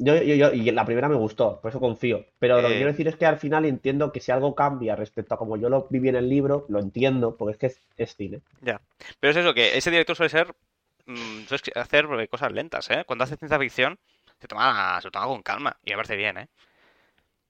Yo, 0.00 0.14
yo, 0.22 0.34
yo, 0.36 0.52
y 0.52 0.70
la 0.70 0.84
primera 0.84 1.08
me 1.08 1.16
gustó, 1.16 1.60
por 1.60 1.70
eso 1.70 1.80
confío. 1.80 2.24
Pero 2.38 2.60
lo 2.62 2.68
que 2.68 2.74
Eh. 2.74 2.76
quiero 2.76 2.92
decir 2.92 3.08
es 3.08 3.16
que 3.16 3.26
al 3.26 3.38
final 3.38 3.64
entiendo 3.64 4.12
que 4.12 4.20
si 4.20 4.30
algo 4.30 4.54
cambia 4.54 4.94
respecto 4.94 5.34
a 5.34 5.38
como 5.38 5.56
yo 5.56 5.68
lo 5.68 5.88
viví 5.90 6.08
en 6.08 6.14
el 6.16 6.28
libro, 6.28 6.66
lo 6.68 6.78
entiendo, 6.78 7.36
porque 7.36 7.52
es 7.52 7.58
que 7.58 7.66
es, 7.66 7.80
es 7.96 8.14
cine. 8.16 8.40
Pero 8.62 9.30
es 9.30 9.36
eso, 9.36 9.54
que 9.54 9.76
ese 9.76 9.90
director 9.90 10.14
suele 10.16 10.30
ser. 10.30 10.54
mm, 11.06 11.46
suele 11.48 11.62
hacer 11.74 12.06
cosas 12.28 12.52
lentas, 12.52 12.88
¿eh? 12.90 13.02
Cuando 13.06 13.24
hace 13.24 13.36
ciencia 13.36 13.58
ficción, 13.58 13.98
se 14.40 14.46
toma, 14.46 15.00
se 15.00 15.08
lo 15.08 15.10
toma 15.10 15.26
con 15.26 15.42
calma. 15.42 15.76
Y 15.84 15.90
me 15.90 15.96
parece 15.96 16.14
bien, 16.16 16.38
¿eh? 16.38 16.48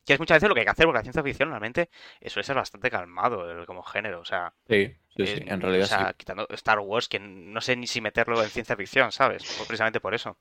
Que 0.07 0.15
es 0.15 0.19
muchas 0.21 0.37
veces 0.37 0.49
lo 0.49 0.55
que 0.55 0.61
hay 0.61 0.65
que 0.65 0.71
hacer, 0.71 0.87
porque 0.87 0.99
la 1.01 1.03
ciencia 1.03 1.23
ficción 1.23 1.51
realmente 1.51 1.91
suele 2.25 2.45
ser 2.47 2.57
bastante 2.57 2.91
calmado 2.91 3.51
el- 3.51 3.67
como 3.67 3.83
género. 3.83 4.21
O 4.21 4.25
sea, 4.25 4.55
Sí, 4.67 4.95
sí, 5.19 5.27
sí, 5.27 5.41
eh, 5.41 5.45
en 5.49 5.61
realidad 5.61 5.85
o 5.85 5.89
sea, 5.89 6.09
sí. 6.09 6.15
quitando 6.17 6.47
Star 6.51 6.79
Wars, 6.81 7.09
que 7.09 7.19
no 7.19 7.61
sé 7.61 7.77
ni 7.77 7.87
si 7.87 8.01
meterlo 8.01 8.43
en 8.43 8.51
ciencia 8.51 8.77
ficción, 8.77 9.13
¿sabes? 9.13 9.43
Precisamente 9.67 10.01
por 10.01 10.15
eso. 10.15 10.39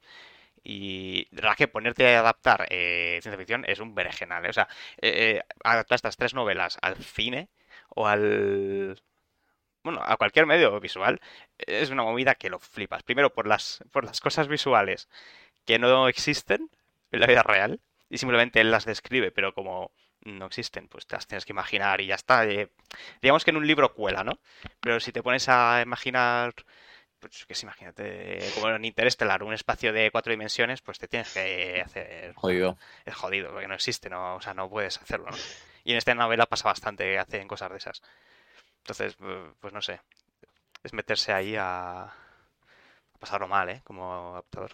Y 0.63 1.27
de 1.31 1.41
verdad 1.41 1.55
que 1.55 1.67
ponerte 1.67 2.15
a 2.15 2.19
adaptar 2.19 2.67
eh, 2.69 3.19
ciencia 3.21 3.37
ficción 3.37 3.63
es 3.67 3.79
un 3.79 3.95
berenjenal, 3.95 4.45
¿eh? 4.45 4.49
O 4.49 4.53
sea, 4.53 4.67
eh, 5.01 5.41
adaptar 5.63 5.95
estas 5.95 6.17
tres 6.17 6.33
novelas 6.33 6.77
al 6.81 6.97
cine 6.97 7.49
o 7.89 8.07
al... 8.07 9.01
Bueno, 9.83 10.01
a 10.03 10.17
cualquier 10.17 10.45
medio 10.45 10.77
visual 10.81 11.21
es 11.57 11.89
una 11.89 12.03
movida 12.03 12.35
que 12.35 12.49
lo 12.49 12.59
flipas. 12.59 13.03
Primero 13.03 13.33
por 13.33 13.47
las, 13.47 13.83
por 13.91 14.03
las 14.03 14.19
cosas 14.19 14.49
visuales 14.49 15.07
que 15.65 15.79
no 15.79 16.09
existen 16.09 16.69
en 17.11 17.19
la 17.21 17.27
vida 17.27 17.43
real 17.43 17.79
y 18.09 18.17
simplemente 18.17 18.59
él 18.59 18.71
las 18.71 18.85
describe, 18.85 19.31
pero 19.31 19.53
como 19.53 19.91
no 20.27 20.45
existen, 20.47 20.87
pues 20.87 21.07
te 21.07 21.15
las 21.15 21.27
tienes 21.27 21.45
que 21.45 21.53
imaginar 21.53 22.01
y 22.01 22.07
ya 22.07 22.15
está. 22.15 22.45
Eh, 22.45 22.69
digamos 23.21 23.43
que 23.45 23.51
en 23.51 23.57
un 23.57 23.67
libro 23.67 23.93
cuela, 23.93 24.23
¿no? 24.23 24.39
Pero 24.79 24.99
si 24.99 25.11
te 25.11 25.23
pones 25.23 25.47
a 25.49 25.81
imaginar, 25.81 26.53
pues 27.19 27.45
que 27.45 27.55
imagínate, 27.63 28.39
como 28.55 28.69
en 28.69 28.85
Interestelar, 28.85 29.43
un 29.43 29.53
espacio 29.53 29.93
de 29.93 30.11
cuatro 30.11 30.31
dimensiones, 30.31 30.81
pues 30.81 30.99
te 30.99 31.07
tienes 31.07 31.33
que 31.33 31.81
hacer 31.83 32.33
Jodido. 32.35 32.77
es 33.05 33.15
jodido, 33.15 33.51
porque 33.51 33.67
no 33.67 33.73
existe, 33.75 34.09
no, 34.09 34.35
o 34.35 34.41
sea, 34.41 34.53
no 34.53 34.69
puedes 34.69 34.97
hacerlo, 35.01 35.27
¿no? 35.31 35.37
Y 35.83 35.91
en 35.91 35.97
esta 35.97 36.13
novela 36.13 36.45
pasa 36.45 36.67
bastante 36.67 37.17
hacen 37.17 37.47
cosas 37.47 37.71
de 37.71 37.77
esas. 37.77 38.01
Entonces, 38.79 39.17
pues 39.59 39.73
no 39.73 39.81
sé, 39.81 40.01
es 40.83 40.93
meterse 40.93 41.33
ahí 41.33 41.55
a, 41.55 42.03
a 42.03 42.13
pasarlo 43.19 43.47
mal, 43.47 43.69
¿eh? 43.69 43.81
Como 43.83 44.31
adaptador. 44.31 44.71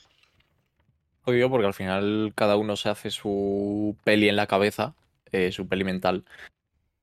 Jodido 1.24 1.49
porque 1.49 1.68
al 1.68 1.74
final 1.74 2.34
cada 2.36 2.58
uno 2.58 2.76
se 2.76 2.89
hace 2.89 3.10
su 3.10 3.95
peli 4.04 4.28
en 4.28 4.36
la 4.36 4.47
cabeza, 4.47 4.93
eh, 5.34 5.52
su 5.52 5.68
peli 5.68 5.84
mental. 5.84 6.26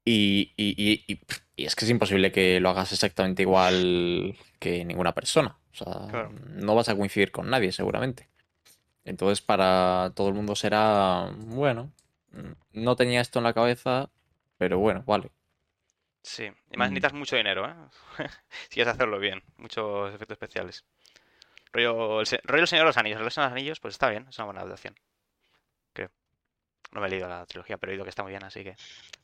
Y, 0.05 0.53
y, 0.57 0.75
y, 1.07 1.21
y, 1.57 1.65
es 1.65 1.77
que 1.77 1.85
es 1.85 1.91
imposible 1.91 2.33
que 2.33 2.59
lo 2.61 2.71
hagas 2.71 2.91
exactamente 2.93 3.43
igual 3.43 4.35
que 4.59 4.85
ninguna 4.85 5.13
persona. 5.15 5.59
O 5.73 5.75
sea, 5.75 6.09
Claro. 6.09 6.33
no 6.49 6.75
vas 6.75 6.89
a 6.89 6.97
coincidir 6.97 7.31
con 7.31 7.51
nadie, 7.51 7.71
seguramente. 7.73 8.29
Entonces, 9.05 9.41
para 9.43 10.13
todo 10.15 10.29
el 10.29 10.35
mundo 10.35 10.55
será, 10.57 11.31
bueno, 11.37 11.93
no 12.73 12.97
tenía 12.97 13.21
esto 13.21 13.39
en 13.41 13.45
la 13.45 13.53
cabeza, 13.55 14.11
pero 14.59 14.79
bueno, 14.79 15.03
vale. 15.07 15.31
Sí, 16.23 16.45
y 16.71 16.77
más 16.77 16.91
Mm. 16.91 16.95
necesitas 16.95 17.13
mucho 17.15 17.37
dinero, 17.37 17.67
¿eh? 17.69 17.75
Si 18.69 18.75
quieres 18.75 18.93
hacerlo 18.95 19.19
bien, 19.19 19.43
muchos 19.57 20.15
efectos 20.15 20.35
especiales. 20.35 20.85
Rollo 21.73 22.21
el, 22.21 22.27
rollo 22.45 22.63
el 22.63 22.69
Señor 22.69 22.85
de 22.85 22.89
los 22.89 22.97
Anillos, 22.97 23.21
el 23.21 23.31
Señor 23.31 23.49
de 23.49 23.51
los 23.51 23.59
Anillos, 23.61 23.81
pues 23.81 23.95
está 23.95 24.11
bien, 24.11 24.27
es 24.29 24.37
una 24.39 24.47
buena 24.47 24.61
adaptación. 24.63 24.95
No 26.93 27.01
me 27.01 27.07
he 27.07 27.11
leído 27.11 27.29
la 27.29 27.47
trilogía, 27.47 27.79
pero 27.79 27.93
he 27.93 27.95
oído 27.95 28.05
que 28.05 28.11
está 28.11 28.23
muy 28.23 28.31
bien, 28.33 28.45
así 28.45 28.65
que. 28.65 28.75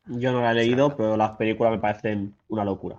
Yo 0.06 0.32
no 0.32 0.40
la 0.40 0.52
he 0.52 0.54
leído, 0.54 0.96
pero 0.96 1.16
las 1.16 1.32
películas 1.32 1.72
me 1.72 1.78
parecen 1.78 2.34
una 2.48 2.64
locura. 2.64 2.96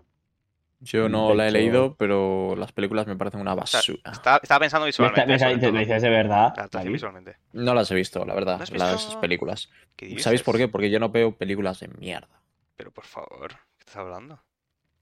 Yo 0.79 1.09
no 1.09 1.33
la 1.33 1.47
he 1.47 1.51
leído, 1.51 1.95
pero 1.95 2.55
las 2.55 2.71
películas 2.71 3.07
me 3.07 3.15
parecen 3.15 3.41
una 3.41 3.53
O 3.53 3.65
sea, 3.65 3.79
basura. 3.79 4.11
estaba, 4.11 4.39
estaba 4.43 4.59
pensando 4.59 4.85
Me, 4.85 4.89
visualmente. 4.89 5.35
está- 5.35 5.49
me, 5.49 5.71
me 5.71 5.79
dices 5.79 6.01
de 6.01 6.09
verdad. 6.09 6.69
Visualmente. 6.85 7.37
No 7.53 7.73
las 7.73 7.89
he 7.91 7.95
visto, 7.95 8.25
la 8.25 8.35
verdad, 8.35 8.57
¿No 8.57 8.63
has 8.63 8.71
las 8.71 9.05
visto? 9.07 9.21
películas. 9.21 9.69
¿Qué 9.95 10.19
¿Sabéis 10.19 10.43
por 10.43 10.57
qué? 10.57 10.67
Porque 10.67 10.91
yo 10.91 10.99
no 10.99 11.09
veo 11.09 11.31
películas 11.35 11.79
de 11.79 11.87
mierda. 11.87 12.41
Pero 12.75 12.91
por 12.91 13.05
favor, 13.05 13.49
¿qué 13.49 13.79
estás 13.79 13.95
hablando? 13.97 14.39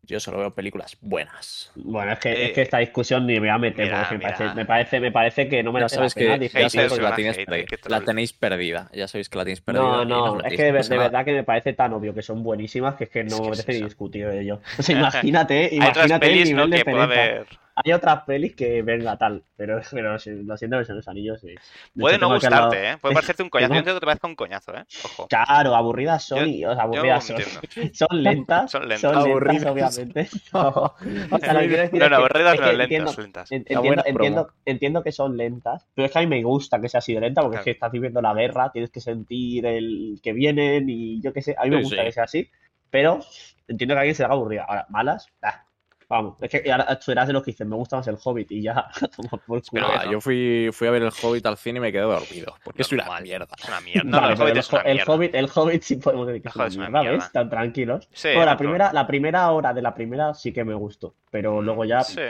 Yo 0.06 0.20
solo 0.20 0.38
veo 0.40 0.54
películas 0.54 0.98
buenas. 1.02 1.72
Bueno, 1.76 2.14
es 2.14 2.20
que, 2.20 2.32
Eh, 2.32 2.46
es 2.46 2.52
que 2.54 2.62
esta 2.62 2.78
discusión 2.80 3.26
ni 3.26 3.34
me 3.34 3.40
voy 3.42 3.50
a 3.50 3.58
meter, 3.58 3.86
mira, 3.86 4.00
porque 4.00 4.16
me 4.16 4.22
parece, 4.22 4.44
mira. 4.44 4.56
me 4.56 4.66
parece, 4.66 5.00
me 5.00 5.12
parece 5.12 5.48
que 5.50 5.64
no 5.64 5.72
me 5.72 5.80
Ya 5.80 5.84
la 5.86 5.90
sabes 5.90 6.14
pena 6.14 6.34
que, 6.34 6.40
discutir 6.40 6.62
ya 6.62 6.70
que 6.70 7.90
la, 7.90 8.02
tenéis 8.02 8.34
perdida. 8.34 8.90
Ya 8.94 9.08
sabéis 9.08 9.30
que 9.30 9.38
la 9.38 9.44
tenéis 9.44 9.62
perdida. 9.62 9.82
No, 9.82 10.06
no, 10.06 10.42
es 10.42 10.54
que 10.56 10.64
de, 10.72 10.72
verdad 10.72 11.26
que 11.26 11.34
me 11.34 11.44
parece 11.44 11.74
tan 11.74 11.94
obvio 11.94 12.14
que 12.14 12.22
son 12.22 12.44
buenísimas 12.44 12.96
que 12.96 13.06
es 13.06 13.10
que 13.10 13.24
no 13.24 13.36
Es 13.52 13.60
es 13.60 13.66
merece 13.66 13.74
ni 13.74 13.78
eso. 13.80 13.86
discutir 13.86 14.28
de 14.28 14.42
ello. 14.42 14.62
O 14.80 14.84
sea, 14.84 14.96
imagínate, 14.98 15.70
Hay 15.80 15.90
otras 15.90 16.12
imagínate 16.12 16.32
el 16.32 16.38
pelis, 16.38 16.52
¿no? 16.52 16.68
nivel 16.68 16.70
de 16.72 16.78
Que 16.78 16.86
pueda 16.86 17.08
pereza. 17.08 17.24
haber. 17.24 17.48
Hay 17.76 17.92
otras 17.92 18.24
pelis 18.24 18.56
que 18.56 18.82
venga 18.82 19.18
tal, 19.18 19.44
pero, 19.58 19.82
pero 19.92 20.14
lo 20.14 20.20
siento, 20.20 20.56
que 20.80 20.86
son 20.86 20.96
los 20.96 21.08
anillos. 21.08 21.42
sí. 21.42 21.48
De 21.48 22.02
Puede 22.02 22.16
hecho, 22.16 22.28
no 22.28 22.34
gustarte, 22.34 22.92
¿eh? 22.92 22.98
Puede 22.98 23.16
parecerte 23.16 23.44
un 23.44 23.50
coñazo. 23.50 23.68
Yo 23.74 23.74
tengo- 23.74 23.80
entiendo 23.80 24.00
que 24.00 24.00
te 24.02 24.06
parezca 24.06 24.28
un 24.28 24.36
coñazo, 24.36 24.76
¿eh? 24.76 24.86
Ojo. 25.04 25.28
Claro, 25.28 25.76
aburridas 25.76 26.24
son, 26.24 26.40
Yo- 26.40 26.46
y, 26.46 26.64
o 26.66 26.74
sea, 26.74 26.84
aburridas 26.84 27.24
son. 27.26 27.38
Son 27.94 28.24
lentas, 28.24 28.72
Son 28.72 28.88
lentas. 28.88 29.02
son 29.02 29.14
lentas, 29.14 29.26
Aburridas. 29.26 29.66
obviamente. 29.98 30.30
No, 30.54 30.62
o 30.70 31.40
sea, 31.40 31.54
lo 31.54 31.60
que 31.60 31.68
quiero 31.68 31.82
decir 31.84 32.00
No, 32.00 32.06
es 32.06 32.12
no, 32.12 32.18
aburridas 32.18 32.54
es 32.56 32.60
no, 32.62 32.66
que 32.66 32.74
lentas, 32.74 32.84
entiendo, 32.84 33.14
lentas. 33.22 33.52
entiendo, 33.52 34.04
entiendo, 34.06 34.48
entiendo 34.66 35.04
que 35.04 35.12
son 35.12 35.38
lentas, 35.38 35.88
pero 35.94 36.06
es 36.06 36.12
que 36.12 36.20
a 36.20 36.22
mí 36.22 36.28
me 36.28 36.44
gusta 36.44 36.80
que 36.80 36.88
sea 36.90 37.00
así 37.00 37.14
de 37.14 37.20
lenta 37.22 37.42
porque 37.42 37.56
es 37.58 37.60
Claro. 37.60 37.66
que 37.66 37.72
estás 37.72 37.92
viviendo 37.92 38.22
la 38.22 38.34
guerra, 38.34 38.72
tienes 38.72 38.90
que 38.92 39.02
sentir 39.02 39.66
el 39.66 40.20
que 40.24 40.32
vienen 40.34 40.90
y 40.90 41.22
yo 41.22 41.34
qué 41.34 41.42
sé, 41.42 41.56
a 41.58 41.64
mí 41.66 41.72
me 41.72 41.78
Sí, 41.78 41.84
gusta 41.84 42.02
sí. 42.02 42.06
que 42.06 42.12
sea 42.14 42.24
así, 42.24 42.50
pero 42.90 43.20
entiendo 43.68 43.94
que 43.96 43.98
a 43.98 44.02
alguien 44.02 44.16
se 44.16 44.24
le 44.24 44.26
haga 44.28 44.36
aburrida. 44.36 44.64
Ahora, 44.68 44.86
malas, 44.90 45.28
ah, 45.42 45.66
vamos, 46.10 46.38
es 46.42 46.50
que 46.50 46.72
ahora 46.72 46.98
tú 47.00 47.12
eras 47.12 47.28
de 47.28 47.34
los 47.34 47.44
que 47.44 47.52
dicen, 47.52 47.68
me 47.70 47.76
gusta 47.76 47.98
más 47.98 48.08
el 48.08 48.18
Hobbit 48.24 48.52
y 48.52 48.62
ya, 48.62 48.88
por 49.30 49.42
culo. 49.46 49.62
Pero 49.72 49.94
eso. 50.02 50.12
yo 50.12 50.22
fui, 50.22 50.70
fui 50.72 50.88
a 50.88 50.92
ver 50.92 51.04
el 51.04 51.12
Hobbit 51.22 51.46
al 51.46 51.58
cine 51.58 51.78
y 51.78 51.82
me 51.82 51.92
quedé 51.92 52.02
dormido. 52.04 52.56
Porque 52.64 52.82
es 52.84 52.92
una 52.92 53.20
mierda. 53.22 53.48
Es 53.58 53.68
una 53.68 53.82
mierda. 53.82 54.04
No, 54.10 54.22
Vale, 54.22 54.34
el 54.34 54.40
Hobbit 54.42 54.52
el, 54.54 54.58
es 54.60 54.72
una 54.72 54.82
el 54.82 54.94
mierda. 54.96 55.14
Hobbit, 55.14 55.36
el 55.36 55.50
Hobbit 55.54 55.82
sí 55.84 55.96
podemos 55.98 56.28
decir 56.28 56.42
que 56.42 56.50
es 56.50 56.56
una 56.56 56.66
es 56.68 56.76
una 56.76 56.90
mierda, 56.90 57.02
mierda. 57.02 57.18
¿ves? 57.26 57.32
Tan 57.32 57.50
tranquilos. 57.50 58.10
Sí, 58.14 58.30
Bueno, 58.30 58.46
la 58.46 58.58
primera, 58.58 58.94
la 58.94 59.08
primera 59.08 59.52
hora 59.52 59.74
de 59.74 59.82
la 59.82 59.94
primera 59.94 60.34
sí 60.34 60.52
que 60.54 60.64
me 60.64 60.74
gustó, 60.74 61.16
pero 61.30 61.62
luego 61.62 61.86
ya 61.86 62.02
Sí. 62.04 62.22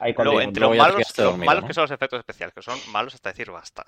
ahí 0.00 0.14
Luego, 0.16 0.40
entre 0.40 0.60
los 0.62 0.76
malos, 0.76 0.98
los 0.98 1.14
dormido, 1.16 1.46
malos 1.46 1.62
¿no? 1.62 1.68
que 1.68 1.74
son 1.74 1.82
los 1.82 1.90
efectos 1.90 2.18
especiales, 2.18 2.54
que 2.54 2.62
son 2.62 2.78
malos 2.92 3.14
hasta 3.14 3.30
decir 3.30 3.50
basta. 3.50 3.86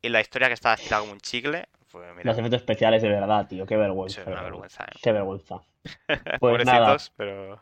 Y 0.00 0.08
la 0.08 0.20
historia 0.20 0.48
que 0.48 0.54
está 0.54 0.74
estirada 0.74 1.00
como 1.02 1.12
un 1.12 1.20
chicle, 1.20 1.68
pues 1.90 2.04
mira, 2.16 2.30
los 2.30 2.38
efectos 2.38 2.60
especiales 2.60 3.02
de 3.02 3.08
verdad, 3.08 3.46
tío, 3.46 3.64
qué 3.66 3.74
es 3.74 3.80
vergüenza. 3.80 4.20
una 4.22 4.24
de 4.24 4.30
verdad. 4.30 4.44
vergüenza, 4.44 4.84
¿eh? 4.84 4.98
Qué 5.02 5.12
vergüenza. 5.12 5.60
Pues 6.40 6.64
nada, 6.64 6.86
Pobrecitos, 6.96 7.12
pero... 7.16 7.60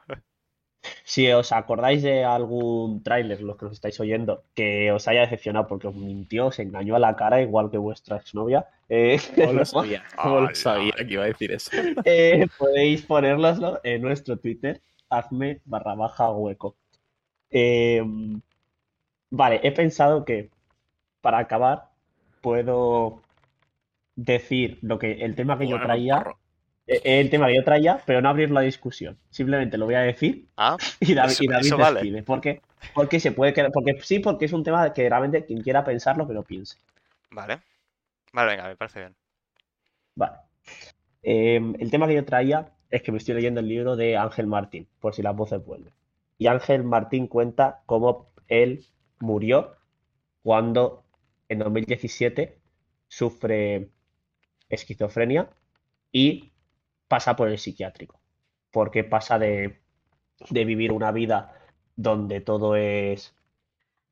si 1.05 1.31
os 1.33 1.53
acordáis 1.53 2.03
de 2.03 2.25
algún 2.25 3.03
tráiler, 3.03 3.41
los 3.43 3.57
que 3.57 3.67
nos 3.67 3.75
estáis 3.75 3.99
oyendo, 4.01 4.45
que 4.55 4.93
os 4.93 5.07
haya 5.09 5.21
decepcionado 5.23 5.67
porque 5.67 5.89
os 5.89 5.95
mintió, 5.95 6.47
os 6.47 6.59
engañó 6.59 6.97
a 6.97 6.99
la 6.99 7.17
cara, 7.17 7.43
igual 7.43 7.71
que 7.71 7.79
vuestra 7.79 8.17
exnovia, 8.17 8.67
eh, 8.89 9.19
No 9.37 9.53
lo 9.53 9.65
sabía. 9.65 10.05
No 10.25 10.35
Hola. 10.35 10.49
lo 10.49 10.55
sabía 10.55 10.93
que 10.97 11.13
iba 11.15 11.25
a 11.25 11.27
decir 11.27 11.53
eso. 11.53 11.71
eh, 12.05 12.47
podéis 12.59 13.03
ponérnoslo 13.03 13.81
en 13.83 14.03
nuestro 14.03 14.37
Twitter, 14.39 14.81
hazme 15.09 15.61
barra 15.65 15.95
baja 15.95 16.31
hueco. 16.31 16.77
Eh, 17.51 18.03
vale, 19.31 19.61
he 19.63 19.73
pensado 19.73 20.25
que 20.25 20.51
para 21.21 21.39
acabar 21.39 21.91
puedo 22.41 23.21
decir 24.17 24.79
lo 24.83 24.99
que 24.99 25.25
el 25.25 25.35
tema 25.35 25.59
que 25.59 25.69
yo 25.69 25.81
traía, 25.81 26.25
el 26.87 27.31
tema 27.31 27.47
que 27.47 27.55
yo 27.57 27.65
traía, 27.65 28.01
pero 28.07 28.21
no 28.21 28.29
abrir 28.29 28.51
la 28.51 28.63
discusión. 28.63 29.19
Simplemente 29.31 29.79
lo 29.79 29.87
voy 29.87 29.95
a 29.95 30.01
decir 30.01 30.49
Ah, 30.57 30.77
y 31.01 31.15
David, 31.15 31.33
Eso- 31.33 31.45
y 31.45 31.47
David 31.47 31.73
vale. 31.75 32.23
¿Por 32.23 32.41
qué? 32.41 32.61
Porque 32.95 33.21
se 33.21 33.33
puede 33.33 33.53
quedar, 33.53 33.71
porque 33.73 34.01
sí, 34.03 34.19
porque 34.21 34.47
es 34.47 34.53
un 34.53 34.65
tema 34.65 34.93
que 34.93 35.09
realmente 35.09 35.45
quien 35.45 35.63
quiera 35.63 35.85
pensarlo, 35.85 36.27
que 36.27 36.35
lo 36.35 36.43
piense. 36.43 36.79
vale. 37.31 37.61
Vale, 38.33 38.53
venga, 38.53 38.69
me 38.69 38.77
parece 38.77 39.01
bien. 39.01 39.17
Vale. 40.15 40.37
Eh, 41.23 41.61
el 41.79 41.91
tema 41.91 42.07
que 42.07 42.15
yo 42.15 42.25
traía 42.25 42.73
es 42.91 43.03
que 43.03 43.11
me 43.13 43.19
estoy 43.19 43.35
leyendo 43.35 43.61
el 43.61 43.69
libro 43.69 43.97
de 43.97 44.17
Ángel 44.17 44.47
Martín, 44.47 44.87
por 45.01 45.15
si 45.15 45.23
las 45.23 45.35
voces 45.37 45.65
vuelven. 45.65 45.93
Y 46.39 46.47
Ángel 46.47 46.85
Martín 46.85 47.27
cuenta 47.27 47.83
cómo 47.87 48.33
él 48.49 48.87
murió 49.19 49.77
cuando 50.43 51.05
en 51.49 51.59
2017 51.59 52.59
sufre 53.09 53.91
esquizofrenia 54.69 55.51
y 56.13 56.50
pasa 57.11 57.35
por 57.35 57.49
el 57.49 57.59
psiquiátrico. 57.59 58.21
Porque 58.71 59.03
pasa 59.03 59.37
de, 59.41 59.81
de 60.49 60.65
vivir 60.65 60.93
una 60.93 61.11
vida 61.11 61.53
donde 61.97 62.41
todo 62.41 62.77
es 62.77 63.35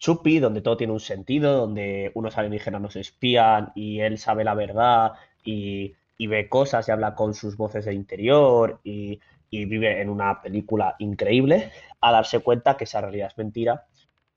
chupi, 0.00 0.40
donde 0.40 0.62
todo 0.62 0.76
tiene 0.76 0.92
un 0.92 1.00
sentido, 1.00 1.56
donde 1.56 2.10
unos 2.14 2.36
alienígenas 2.36 2.80
nos 2.80 2.96
espían 2.96 3.70
y 3.76 4.00
él 4.00 4.18
sabe 4.18 4.42
la 4.42 4.54
verdad 4.54 5.12
y, 5.44 5.94
y 6.18 6.26
ve 6.26 6.48
cosas 6.48 6.88
y 6.88 6.90
habla 6.90 7.14
con 7.14 7.34
sus 7.34 7.56
voces 7.56 7.84
de 7.84 7.94
interior 7.94 8.80
y, 8.82 9.20
y 9.48 9.64
vive 9.66 10.00
en 10.02 10.10
una 10.10 10.42
película 10.42 10.96
increíble, 10.98 11.70
a 12.00 12.10
darse 12.12 12.40
cuenta 12.40 12.76
que 12.76 12.84
esa 12.84 13.00
realidad 13.00 13.28
es 13.28 13.38
mentira 13.38 13.86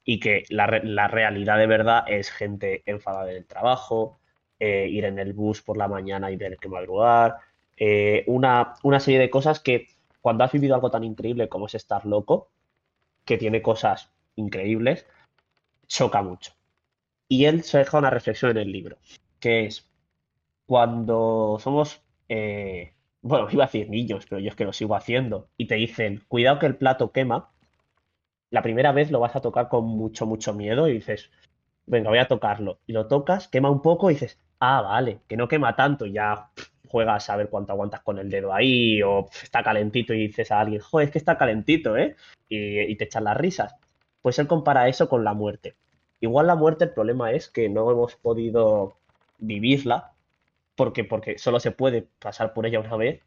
y 0.05 0.19
que 0.19 0.43
la, 0.49 0.67
la 0.83 1.07
realidad 1.07 1.57
de 1.57 1.67
verdad 1.67 2.03
es 2.07 2.29
gente 2.31 2.83
enfadada 2.85 3.31
en 3.31 3.37
el 3.37 3.47
trabajo, 3.47 4.19
eh, 4.59 4.87
ir 4.87 5.05
en 5.05 5.17
el 5.17 5.33
bus 5.33 5.63
por 5.63 5.77
la 5.77 5.87
mañana 5.87 6.29
y 6.29 6.37
tener 6.37 6.59
que 6.59 6.69
madrugar, 6.69 7.35
eh, 7.83 8.23
una, 8.27 8.75
una 8.83 8.99
serie 8.99 9.19
de 9.19 9.31
cosas 9.31 9.59
que 9.59 9.87
cuando 10.21 10.43
has 10.43 10.51
vivido 10.51 10.75
algo 10.75 10.91
tan 10.91 11.03
increíble 11.03 11.49
como 11.49 11.65
es 11.65 11.73
estar 11.73 12.05
loco, 12.05 12.51
que 13.25 13.39
tiene 13.39 13.63
cosas 13.63 14.11
increíbles, 14.35 15.07
choca 15.87 16.21
mucho. 16.21 16.53
Y 17.27 17.45
él 17.45 17.63
se 17.63 17.79
deja 17.79 17.97
una 17.97 18.11
reflexión 18.11 18.51
en 18.51 18.57
el 18.57 18.71
libro, 18.71 18.99
que 19.39 19.65
es 19.65 19.89
cuando 20.67 21.57
somos, 21.59 22.03
eh, 22.29 22.93
bueno, 23.23 23.47
iba 23.51 23.63
a 23.63 23.67
decir 23.67 23.89
niños, 23.89 24.27
pero 24.29 24.39
yo 24.39 24.49
es 24.49 24.55
que 24.55 24.65
lo 24.65 24.73
sigo 24.73 24.95
haciendo, 24.95 25.49
y 25.57 25.65
te 25.65 25.73
dicen, 25.73 26.23
cuidado 26.27 26.59
que 26.59 26.67
el 26.67 26.77
plato 26.77 27.11
quema, 27.11 27.49
la 28.51 28.61
primera 28.61 28.91
vez 28.91 29.09
lo 29.09 29.19
vas 29.19 29.35
a 29.35 29.41
tocar 29.41 29.69
con 29.69 29.85
mucho, 29.85 30.27
mucho 30.27 30.53
miedo 30.53 30.87
y 30.87 30.93
dices, 30.93 31.31
venga, 31.87 32.11
voy 32.11 32.19
a 32.19 32.27
tocarlo. 32.27 32.79
Y 32.85 32.93
lo 32.93 33.07
tocas, 33.07 33.47
quema 33.47 33.71
un 33.71 33.81
poco 33.81 34.11
y 34.11 34.13
dices, 34.13 34.39
ah, 34.59 34.83
vale, 34.83 35.21
que 35.27 35.35
no 35.35 35.47
quema 35.47 35.75
tanto, 35.75 36.05
ya 36.05 36.51
juegas 36.91 37.29
a 37.29 37.37
ver 37.37 37.49
cuánto 37.49 37.73
aguantas 37.73 38.01
con 38.01 38.19
el 38.19 38.29
dedo 38.29 38.53
ahí, 38.53 39.01
o 39.01 39.29
está 39.41 39.63
calentito 39.63 40.13
y 40.13 40.27
dices 40.27 40.51
a 40.51 40.59
alguien, 40.59 40.81
joder, 40.81 41.07
es 41.07 41.11
que 41.11 41.17
está 41.17 41.37
calentito, 41.37 41.97
¿eh? 41.97 42.15
Y, 42.49 42.95
te 42.97 43.05
echan 43.05 43.23
las 43.23 43.37
risas. 43.37 43.75
Pues 44.21 44.37
él 44.39 44.47
compara 44.47 44.89
eso 44.89 45.07
con 45.09 45.23
la 45.23 45.33
muerte. 45.33 45.75
Igual 46.19 46.47
la 46.47 46.55
muerte, 46.55 46.83
el 46.85 46.91
problema 46.91 47.31
es 47.31 47.49
que 47.49 47.69
no 47.69 47.89
hemos 47.91 48.15
podido 48.15 48.97
vivirla, 49.39 50.11
porque, 50.75 51.03
porque 51.03 51.37
solo 51.37 51.59
se 51.59 51.71
puede 51.71 52.07
pasar 52.19 52.53
por 52.53 52.65
ella 52.65 52.79
una 52.79 52.95
vez, 52.97 53.21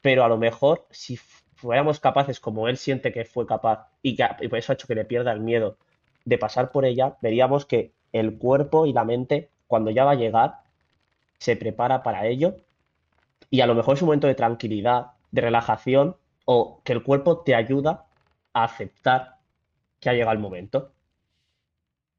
pero 0.00 0.24
a 0.24 0.28
lo 0.28 0.38
mejor 0.38 0.86
si 0.90 1.16
fuéramos 1.16 2.00
capaces, 2.00 2.40
como 2.40 2.68
él 2.68 2.76
siente 2.76 3.12
que 3.12 3.24
fue 3.24 3.46
capaz, 3.46 3.88
y, 4.02 4.16
que, 4.16 4.24
eso 4.52 4.72
ha 4.72 4.74
hecho 4.74 4.86
que 4.86 4.94
le 4.94 5.04
pierda 5.04 5.32
el 5.32 5.40
miedo 5.40 5.76
de 6.24 6.38
pasar 6.38 6.70
por 6.70 6.84
ella, 6.84 7.16
veríamos 7.20 7.66
que 7.66 7.92
el 8.12 8.38
cuerpo 8.38 8.86
y 8.86 8.92
la 8.92 9.04
mente, 9.04 9.50
cuando 9.66 9.90
ya 9.90 10.04
va 10.04 10.12
a 10.12 10.16
llegar, 10.16 10.60
se 11.38 11.56
prepara 11.56 12.02
para 12.02 12.26
ello, 12.26 12.56
y 13.50 13.60
a 13.60 13.66
lo 13.66 13.74
mejor 13.74 13.96
es 13.96 14.02
un 14.02 14.06
momento 14.06 14.26
de 14.26 14.34
tranquilidad, 14.34 15.12
de 15.30 15.42
relajación, 15.42 16.16
o 16.44 16.80
que 16.84 16.92
el 16.92 17.02
cuerpo 17.02 17.40
te 17.40 17.54
ayuda 17.54 18.06
a 18.52 18.64
aceptar 18.64 19.38
que 20.00 20.08
ha 20.10 20.12
llegado 20.14 20.32
el 20.32 20.38
momento. 20.38 20.92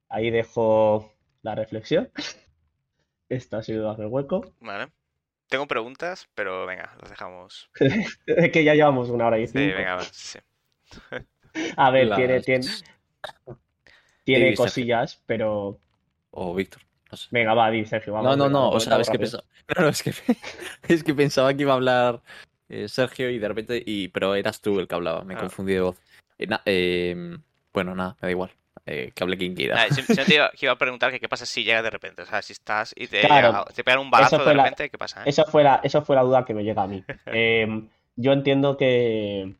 Ahí 0.09 0.29
dejo 0.29 1.13
la 1.41 1.55
reflexión. 1.55 2.11
Esto 3.29 3.57
ha 3.57 3.63
sido 3.63 3.89
hacer 3.89 4.07
hueco. 4.07 4.53
Vale. 4.59 4.91
Tengo 5.47 5.67
preguntas, 5.67 6.29
pero 6.35 6.65
venga, 6.65 6.95
las 7.01 7.09
dejamos. 7.09 7.69
Es 8.25 8.51
que 8.51 8.63
ya 8.63 8.73
llevamos 8.73 9.09
una 9.09 9.27
hora 9.27 9.39
y 9.39 9.47
Sí, 9.47 9.53
cinco. 9.53 9.75
venga, 9.77 9.95
va, 9.95 10.03
sí. 10.03 10.39
A 11.77 11.91
ver, 11.91 12.07
Las- 12.07 12.17
tiene, 12.17 12.39
tiene, 12.41 12.65
tiene 14.23 14.55
cosillas, 14.55 15.21
pero 15.25 15.77
O 16.31 16.53
Víctor. 16.53 16.81
No 17.11 17.17
sé. 17.17 17.27
venga, 17.31 17.53
va, 17.53 17.69
di, 17.69 17.85
Sergio, 17.85 18.13
vamos. 18.13 18.37
No, 18.37 18.43
no, 18.45 18.49
no, 18.49 18.69
o 18.69 18.79
sea, 18.79 18.99
es 18.99 19.09
que, 19.09 19.19
pensaba, 19.19 19.43
no, 19.77 19.81
no, 19.83 19.89
es 19.89 20.01
que, 20.03 20.13
es 20.87 21.03
que 21.03 21.13
pensaba 21.13 21.53
que 21.53 21.61
iba 21.63 21.73
a 21.73 21.75
hablar 21.75 22.21
eh, 22.69 22.87
Sergio 22.87 23.29
y 23.29 23.37
de 23.37 23.47
repente, 23.47 23.83
y, 23.85 24.07
pero 24.07 24.33
eras 24.35 24.61
tú 24.61 24.79
el 24.79 24.87
que 24.87 24.95
hablaba, 24.95 25.23
me 25.23 25.35
Ah. 25.35 25.39
confundí 25.39 25.73
de 25.73 25.81
voz. 25.81 25.97
Eh, 26.37 26.47
na- 26.47 26.61
eh, 26.65 27.37
bueno, 27.73 27.93
nada, 27.95 28.15
me 28.21 28.27
da 28.27 28.31
igual. 28.31 28.51
Eh, 28.85 29.11
que 29.13 29.23
hable 29.23 29.37
quien 29.37 29.53
quiera. 29.53 29.77
Sim- 29.89 30.05
simplemente 30.05 30.33
iba, 30.61 30.71
a 30.71 30.77
preguntar 30.77 31.11
que 31.11 31.19
qué 31.19 31.29
pasa 31.29 31.45
si 31.45 31.63
llega 31.63 31.81
de 31.83 31.89
repente. 31.89 32.21
O 32.23 32.25
sea, 32.25 32.41
si 32.41 32.53
estás 32.53 32.93
y 32.95 33.07
te, 33.07 33.21
Claro. 33.21 33.47
llega- 33.49 33.65
te 33.65 33.83
pegan 33.83 33.99
un 33.99 34.09
balazo 34.09 34.43
de 34.43 34.55
la- 34.55 34.63
repente, 34.63 34.89
¿qué 34.89 34.97
pasa? 34.97 35.19
eh? 35.21 35.29
Eso 35.29 35.45
fue 35.45 35.63
la, 35.63 35.81
eso 35.83 36.01
fue 36.01 36.15
la 36.15 36.23
duda 36.23 36.45
que 36.45 36.53
me 36.53 36.63
llega 36.63 36.81
a 36.83 36.87
mí. 36.87 37.03
Eh, 37.27 37.67
yo 38.15 38.31
entiendo 38.31 38.77
que, 38.77 39.53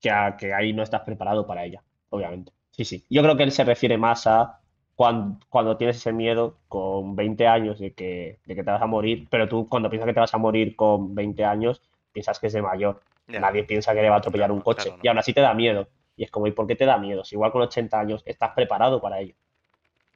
que, 0.00 0.10
a- 0.10 0.36
que 0.36 0.52
ahí 0.52 0.72
no 0.72 0.82
estás 0.82 1.02
preparado 1.02 1.46
para 1.46 1.64
ella, 1.64 1.82
obviamente. 2.10 2.52
Sí, 2.72 2.84
sí. 2.84 3.04
Yo 3.08 3.22
creo 3.22 3.36
que 3.36 3.44
él 3.44 3.52
se 3.52 3.64
refiere 3.64 3.96
más 3.96 4.26
a 4.26 4.58
cuando, 4.96 5.38
cuando 5.50 5.76
tienes 5.76 5.96
ese 5.98 6.12
miedo 6.12 6.56
con 6.68 7.14
20 7.14 7.46
años 7.46 7.78
de 7.78 7.92
que, 7.92 8.38
de 8.46 8.54
que 8.54 8.64
te 8.64 8.70
vas 8.70 8.82
a 8.82 8.86
morir, 8.86 9.28
pero 9.30 9.46
tú 9.48 9.68
cuando 9.68 9.88
piensas 9.90 10.06
que 10.08 10.14
te 10.14 10.20
vas 10.20 10.34
a 10.34 10.38
morir 10.38 10.74
con 10.74 11.14
20 11.14 11.44
años, 11.44 11.82
piensas 12.12 12.38
que 12.40 12.48
es 12.48 12.52
de 12.54 12.62
mayor. 12.62 13.02
Nadie 13.28 13.64
piensa 13.64 13.92
que 13.94 14.02
le 14.02 14.08
va 14.08 14.16
a 14.16 14.18
atropellar 14.18 14.46
Claro, 14.48 14.54
un 14.54 14.60
coche. 14.62 14.84
claro, 14.84 14.96
no. 14.98 15.00
Y 15.04 15.08
aún 15.08 15.18
así 15.18 15.32
te 15.32 15.40
da 15.40 15.52
miedo. 15.52 15.88
Y 16.16 16.24
es 16.24 16.30
como, 16.30 16.46
¿y 16.46 16.52
por 16.52 16.66
qué 16.66 16.76
te 16.76 16.86
da 16.86 16.96
miedo? 16.96 17.24
Si 17.24 17.34
igual 17.34 17.52
con 17.52 17.60
80 17.62 17.98
años 18.00 18.22
estás 18.24 18.52
preparado 18.54 19.00
para 19.02 19.20
ello. 19.20 19.34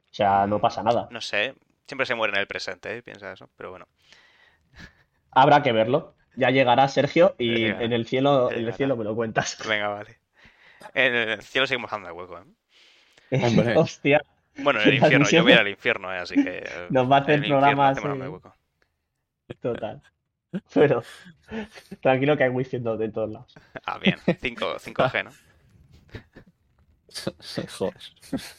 O 0.09 0.13
sea, 0.13 0.47
no 0.47 0.59
pasa 0.59 0.81
nada. 0.81 1.07
No 1.11 1.21
sé, 1.21 1.53
siempre 1.87 2.05
se 2.05 2.15
muere 2.15 2.33
en 2.33 2.39
el 2.39 2.47
presente, 2.47 2.97
¿eh? 2.97 3.03
piensa 3.03 3.31
eso, 3.31 3.49
pero 3.55 3.69
bueno. 3.69 3.85
Habrá 5.31 5.61
que 5.61 5.71
verlo. 5.71 6.15
Ya 6.35 6.49
llegará 6.49 6.87
Sergio 6.87 7.35
y 7.37 7.53
llegará. 7.55 7.83
en 7.83 7.93
el 7.93 8.05
cielo, 8.07 8.47
en 8.49 8.53
el 8.53 8.59
llegará. 8.59 8.77
cielo 8.77 8.95
me 8.97 9.03
lo 9.03 9.15
cuentas. 9.15 9.57
Venga, 9.67 9.89
vale. 9.89 10.17
En 10.93 11.13
el 11.13 11.41
cielo 11.41 11.67
seguimos 11.67 11.91
dando 11.91 12.07
el 12.07 12.13
hueco, 12.15 12.39
¿eh? 12.39 13.41
Hombre. 13.45 13.75
Hostia, 13.77 14.23
Bueno, 14.57 14.81
en 14.81 14.87
el 14.89 14.93
infierno, 14.95 15.29
yo 15.29 15.43
voy 15.43 15.53
al 15.53 15.67
infierno, 15.67 16.13
¿eh? 16.13 16.17
así 16.17 16.35
que. 16.35 16.63
Nos 16.89 17.09
va 17.09 17.17
a 17.17 17.19
hacer 17.21 17.43
programas, 17.43 17.99
total. 19.59 20.01
Bueno, 20.75 21.01
tranquilo 22.01 22.35
que 22.37 22.43
hay 22.43 22.49
wifi 22.49 22.75
en 22.77 22.83
de 22.83 23.09
todos 23.09 23.31
lados. 23.31 23.53
Ah, 23.85 23.97
bien, 23.99 24.17
5, 24.39 24.75
5G, 24.79 25.23
¿no? 25.23 25.31
Joder. 27.77 27.97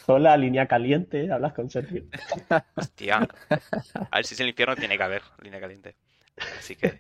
Hola, 0.07 0.37
línea 0.37 0.67
caliente, 0.67 1.31
hablas 1.33 1.55
con 1.55 1.71
Sergio. 1.71 2.05
Hostia. 2.75 3.27
A 4.11 4.17
ver 4.17 4.25
si 4.27 4.35
es 4.35 4.41
el 4.41 4.49
infierno, 4.49 4.77
tiene 4.77 4.97
que 4.99 5.03
haber 5.03 5.23
línea 5.43 5.61
caliente. 5.61 5.97
Así 6.59 6.77
que. 6.77 6.99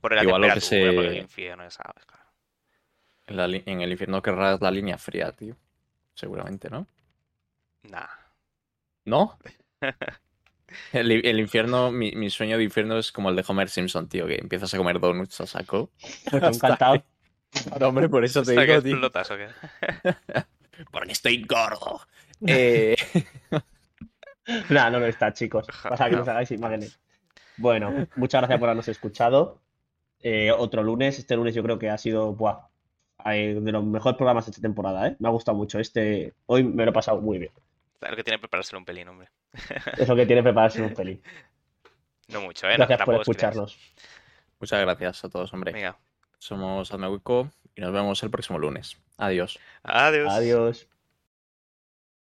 Por 0.00 0.14
la 0.14 0.22
Igual 0.22 0.40
lo 0.42 0.54
que 0.54 0.60
se- 0.60 0.80
porque 0.80 1.06
el 1.08 1.16
infierno, 1.18 1.64
ya 1.64 1.70
sabes, 1.70 2.04
claro. 2.06 2.24
En, 3.26 3.36
la 3.36 3.46
li- 3.46 3.62
en 3.66 3.82
el 3.82 3.90
infierno 3.90 4.22
querrás 4.22 4.60
la 4.62 4.70
línea 4.70 4.96
fría, 4.96 5.32
tío. 5.32 5.54
Seguramente, 6.14 6.70
¿no? 6.70 6.86
Nah. 7.82 8.06
¿No? 9.04 9.38
El, 10.92 11.40
infierno, 11.40 11.90
mi, 11.90 12.12
mi 12.12 12.28
sueño 12.28 12.58
de 12.58 12.64
infierno 12.64 12.98
es 12.98 13.10
como 13.10 13.30
el 13.30 13.36
de 13.36 13.44
Homer 13.48 13.70
Simpson, 13.70 14.06
tío, 14.06 14.26
que 14.26 14.34
empiezas 14.34 14.74
a 14.74 14.76
comer 14.76 15.00
donuts 15.00 15.40
a 15.40 15.46
saco. 15.46 15.90
Encantado. 16.30 17.02
Claro, 17.50 17.88
hombre, 17.88 18.08
por 18.10 18.22
eso 18.24 18.42
te 18.42 18.50
¿Hasta 18.50 18.66
que 18.66 18.72
digo, 18.72 18.82
tío. 18.82 18.92
explotas 18.92 19.30
o 19.30 19.36
qué? 19.38 19.48
Porque 20.92 21.12
estoy 21.12 21.42
gordo. 21.44 22.00
Eh, 22.46 22.94
Nada, 24.68 24.90
no 24.90 25.00
lo 25.00 25.06
está, 25.06 25.32
chicos. 25.32 25.66
Ja, 25.70 25.90
Para 25.90 26.06
que 26.06 26.12
no. 26.12 26.18
nos 26.18 26.28
hagáis 26.28 26.50
imágenes. 26.50 27.00
Bueno, 27.56 28.06
muchas 28.16 28.40
gracias 28.40 28.58
por 28.60 28.68
habernos 28.68 28.88
escuchado. 28.88 29.60
Eh, 30.20 30.52
otro 30.52 30.82
lunes. 30.82 31.18
Este 31.18 31.34
lunes 31.36 31.54
yo 31.54 31.62
creo 31.62 31.78
que 31.78 31.90
ha 31.90 31.98
sido 31.98 32.34
buah, 32.34 32.68
eh, 33.26 33.58
de 33.60 33.72
los 33.72 33.84
mejores 33.84 34.16
programas 34.16 34.46
de 34.46 34.50
esta 34.50 34.62
temporada, 34.62 35.08
¿eh? 35.08 35.16
Me 35.18 35.28
ha 35.28 35.32
gustado 35.32 35.56
mucho. 35.56 35.78
Este, 35.78 36.34
hoy 36.46 36.62
me 36.64 36.84
lo 36.84 36.90
he 36.90 36.94
pasado 36.94 37.20
muy 37.20 37.38
bien. 37.38 37.52
Lo 38.00 38.16
que 38.16 38.24
tiene 38.24 38.36
que 38.36 38.42
prepararse 38.42 38.76
un 38.76 38.84
pelín, 38.84 39.08
hombre. 39.08 39.28
Es 39.96 40.08
lo 40.08 40.16
que 40.16 40.26
tiene 40.26 40.42
prepararse 40.42 40.82
un 40.82 40.94
pelín. 40.94 41.22
No 42.28 42.42
mucho, 42.42 42.66
¿eh? 42.68 42.76
No, 42.76 42.86
Gracias 42.86 43.06
por 43.06 43.14
escucharnos. 43.14 43.78
Muchas 44.60 44.80
gracias 44.82 45.24
a 45.24 45.30
todos, 45.30 45.50
hombre. 45.54 45.72
Venga. 45.72 45.98
Somos 46.36 46.92
Hazme 46.92 47.08
Hueco 47.08 47.50
y 47.74 47.80
nos 47.80 47.90
vemos 47.90 48.22
el 48.22 48.30
próximo 48.30 48.58
lunes. 48.58 48.98
Adiós. 49.16 49.58
Adiós. 49.82 50.30
Adiós. 50.30 50.88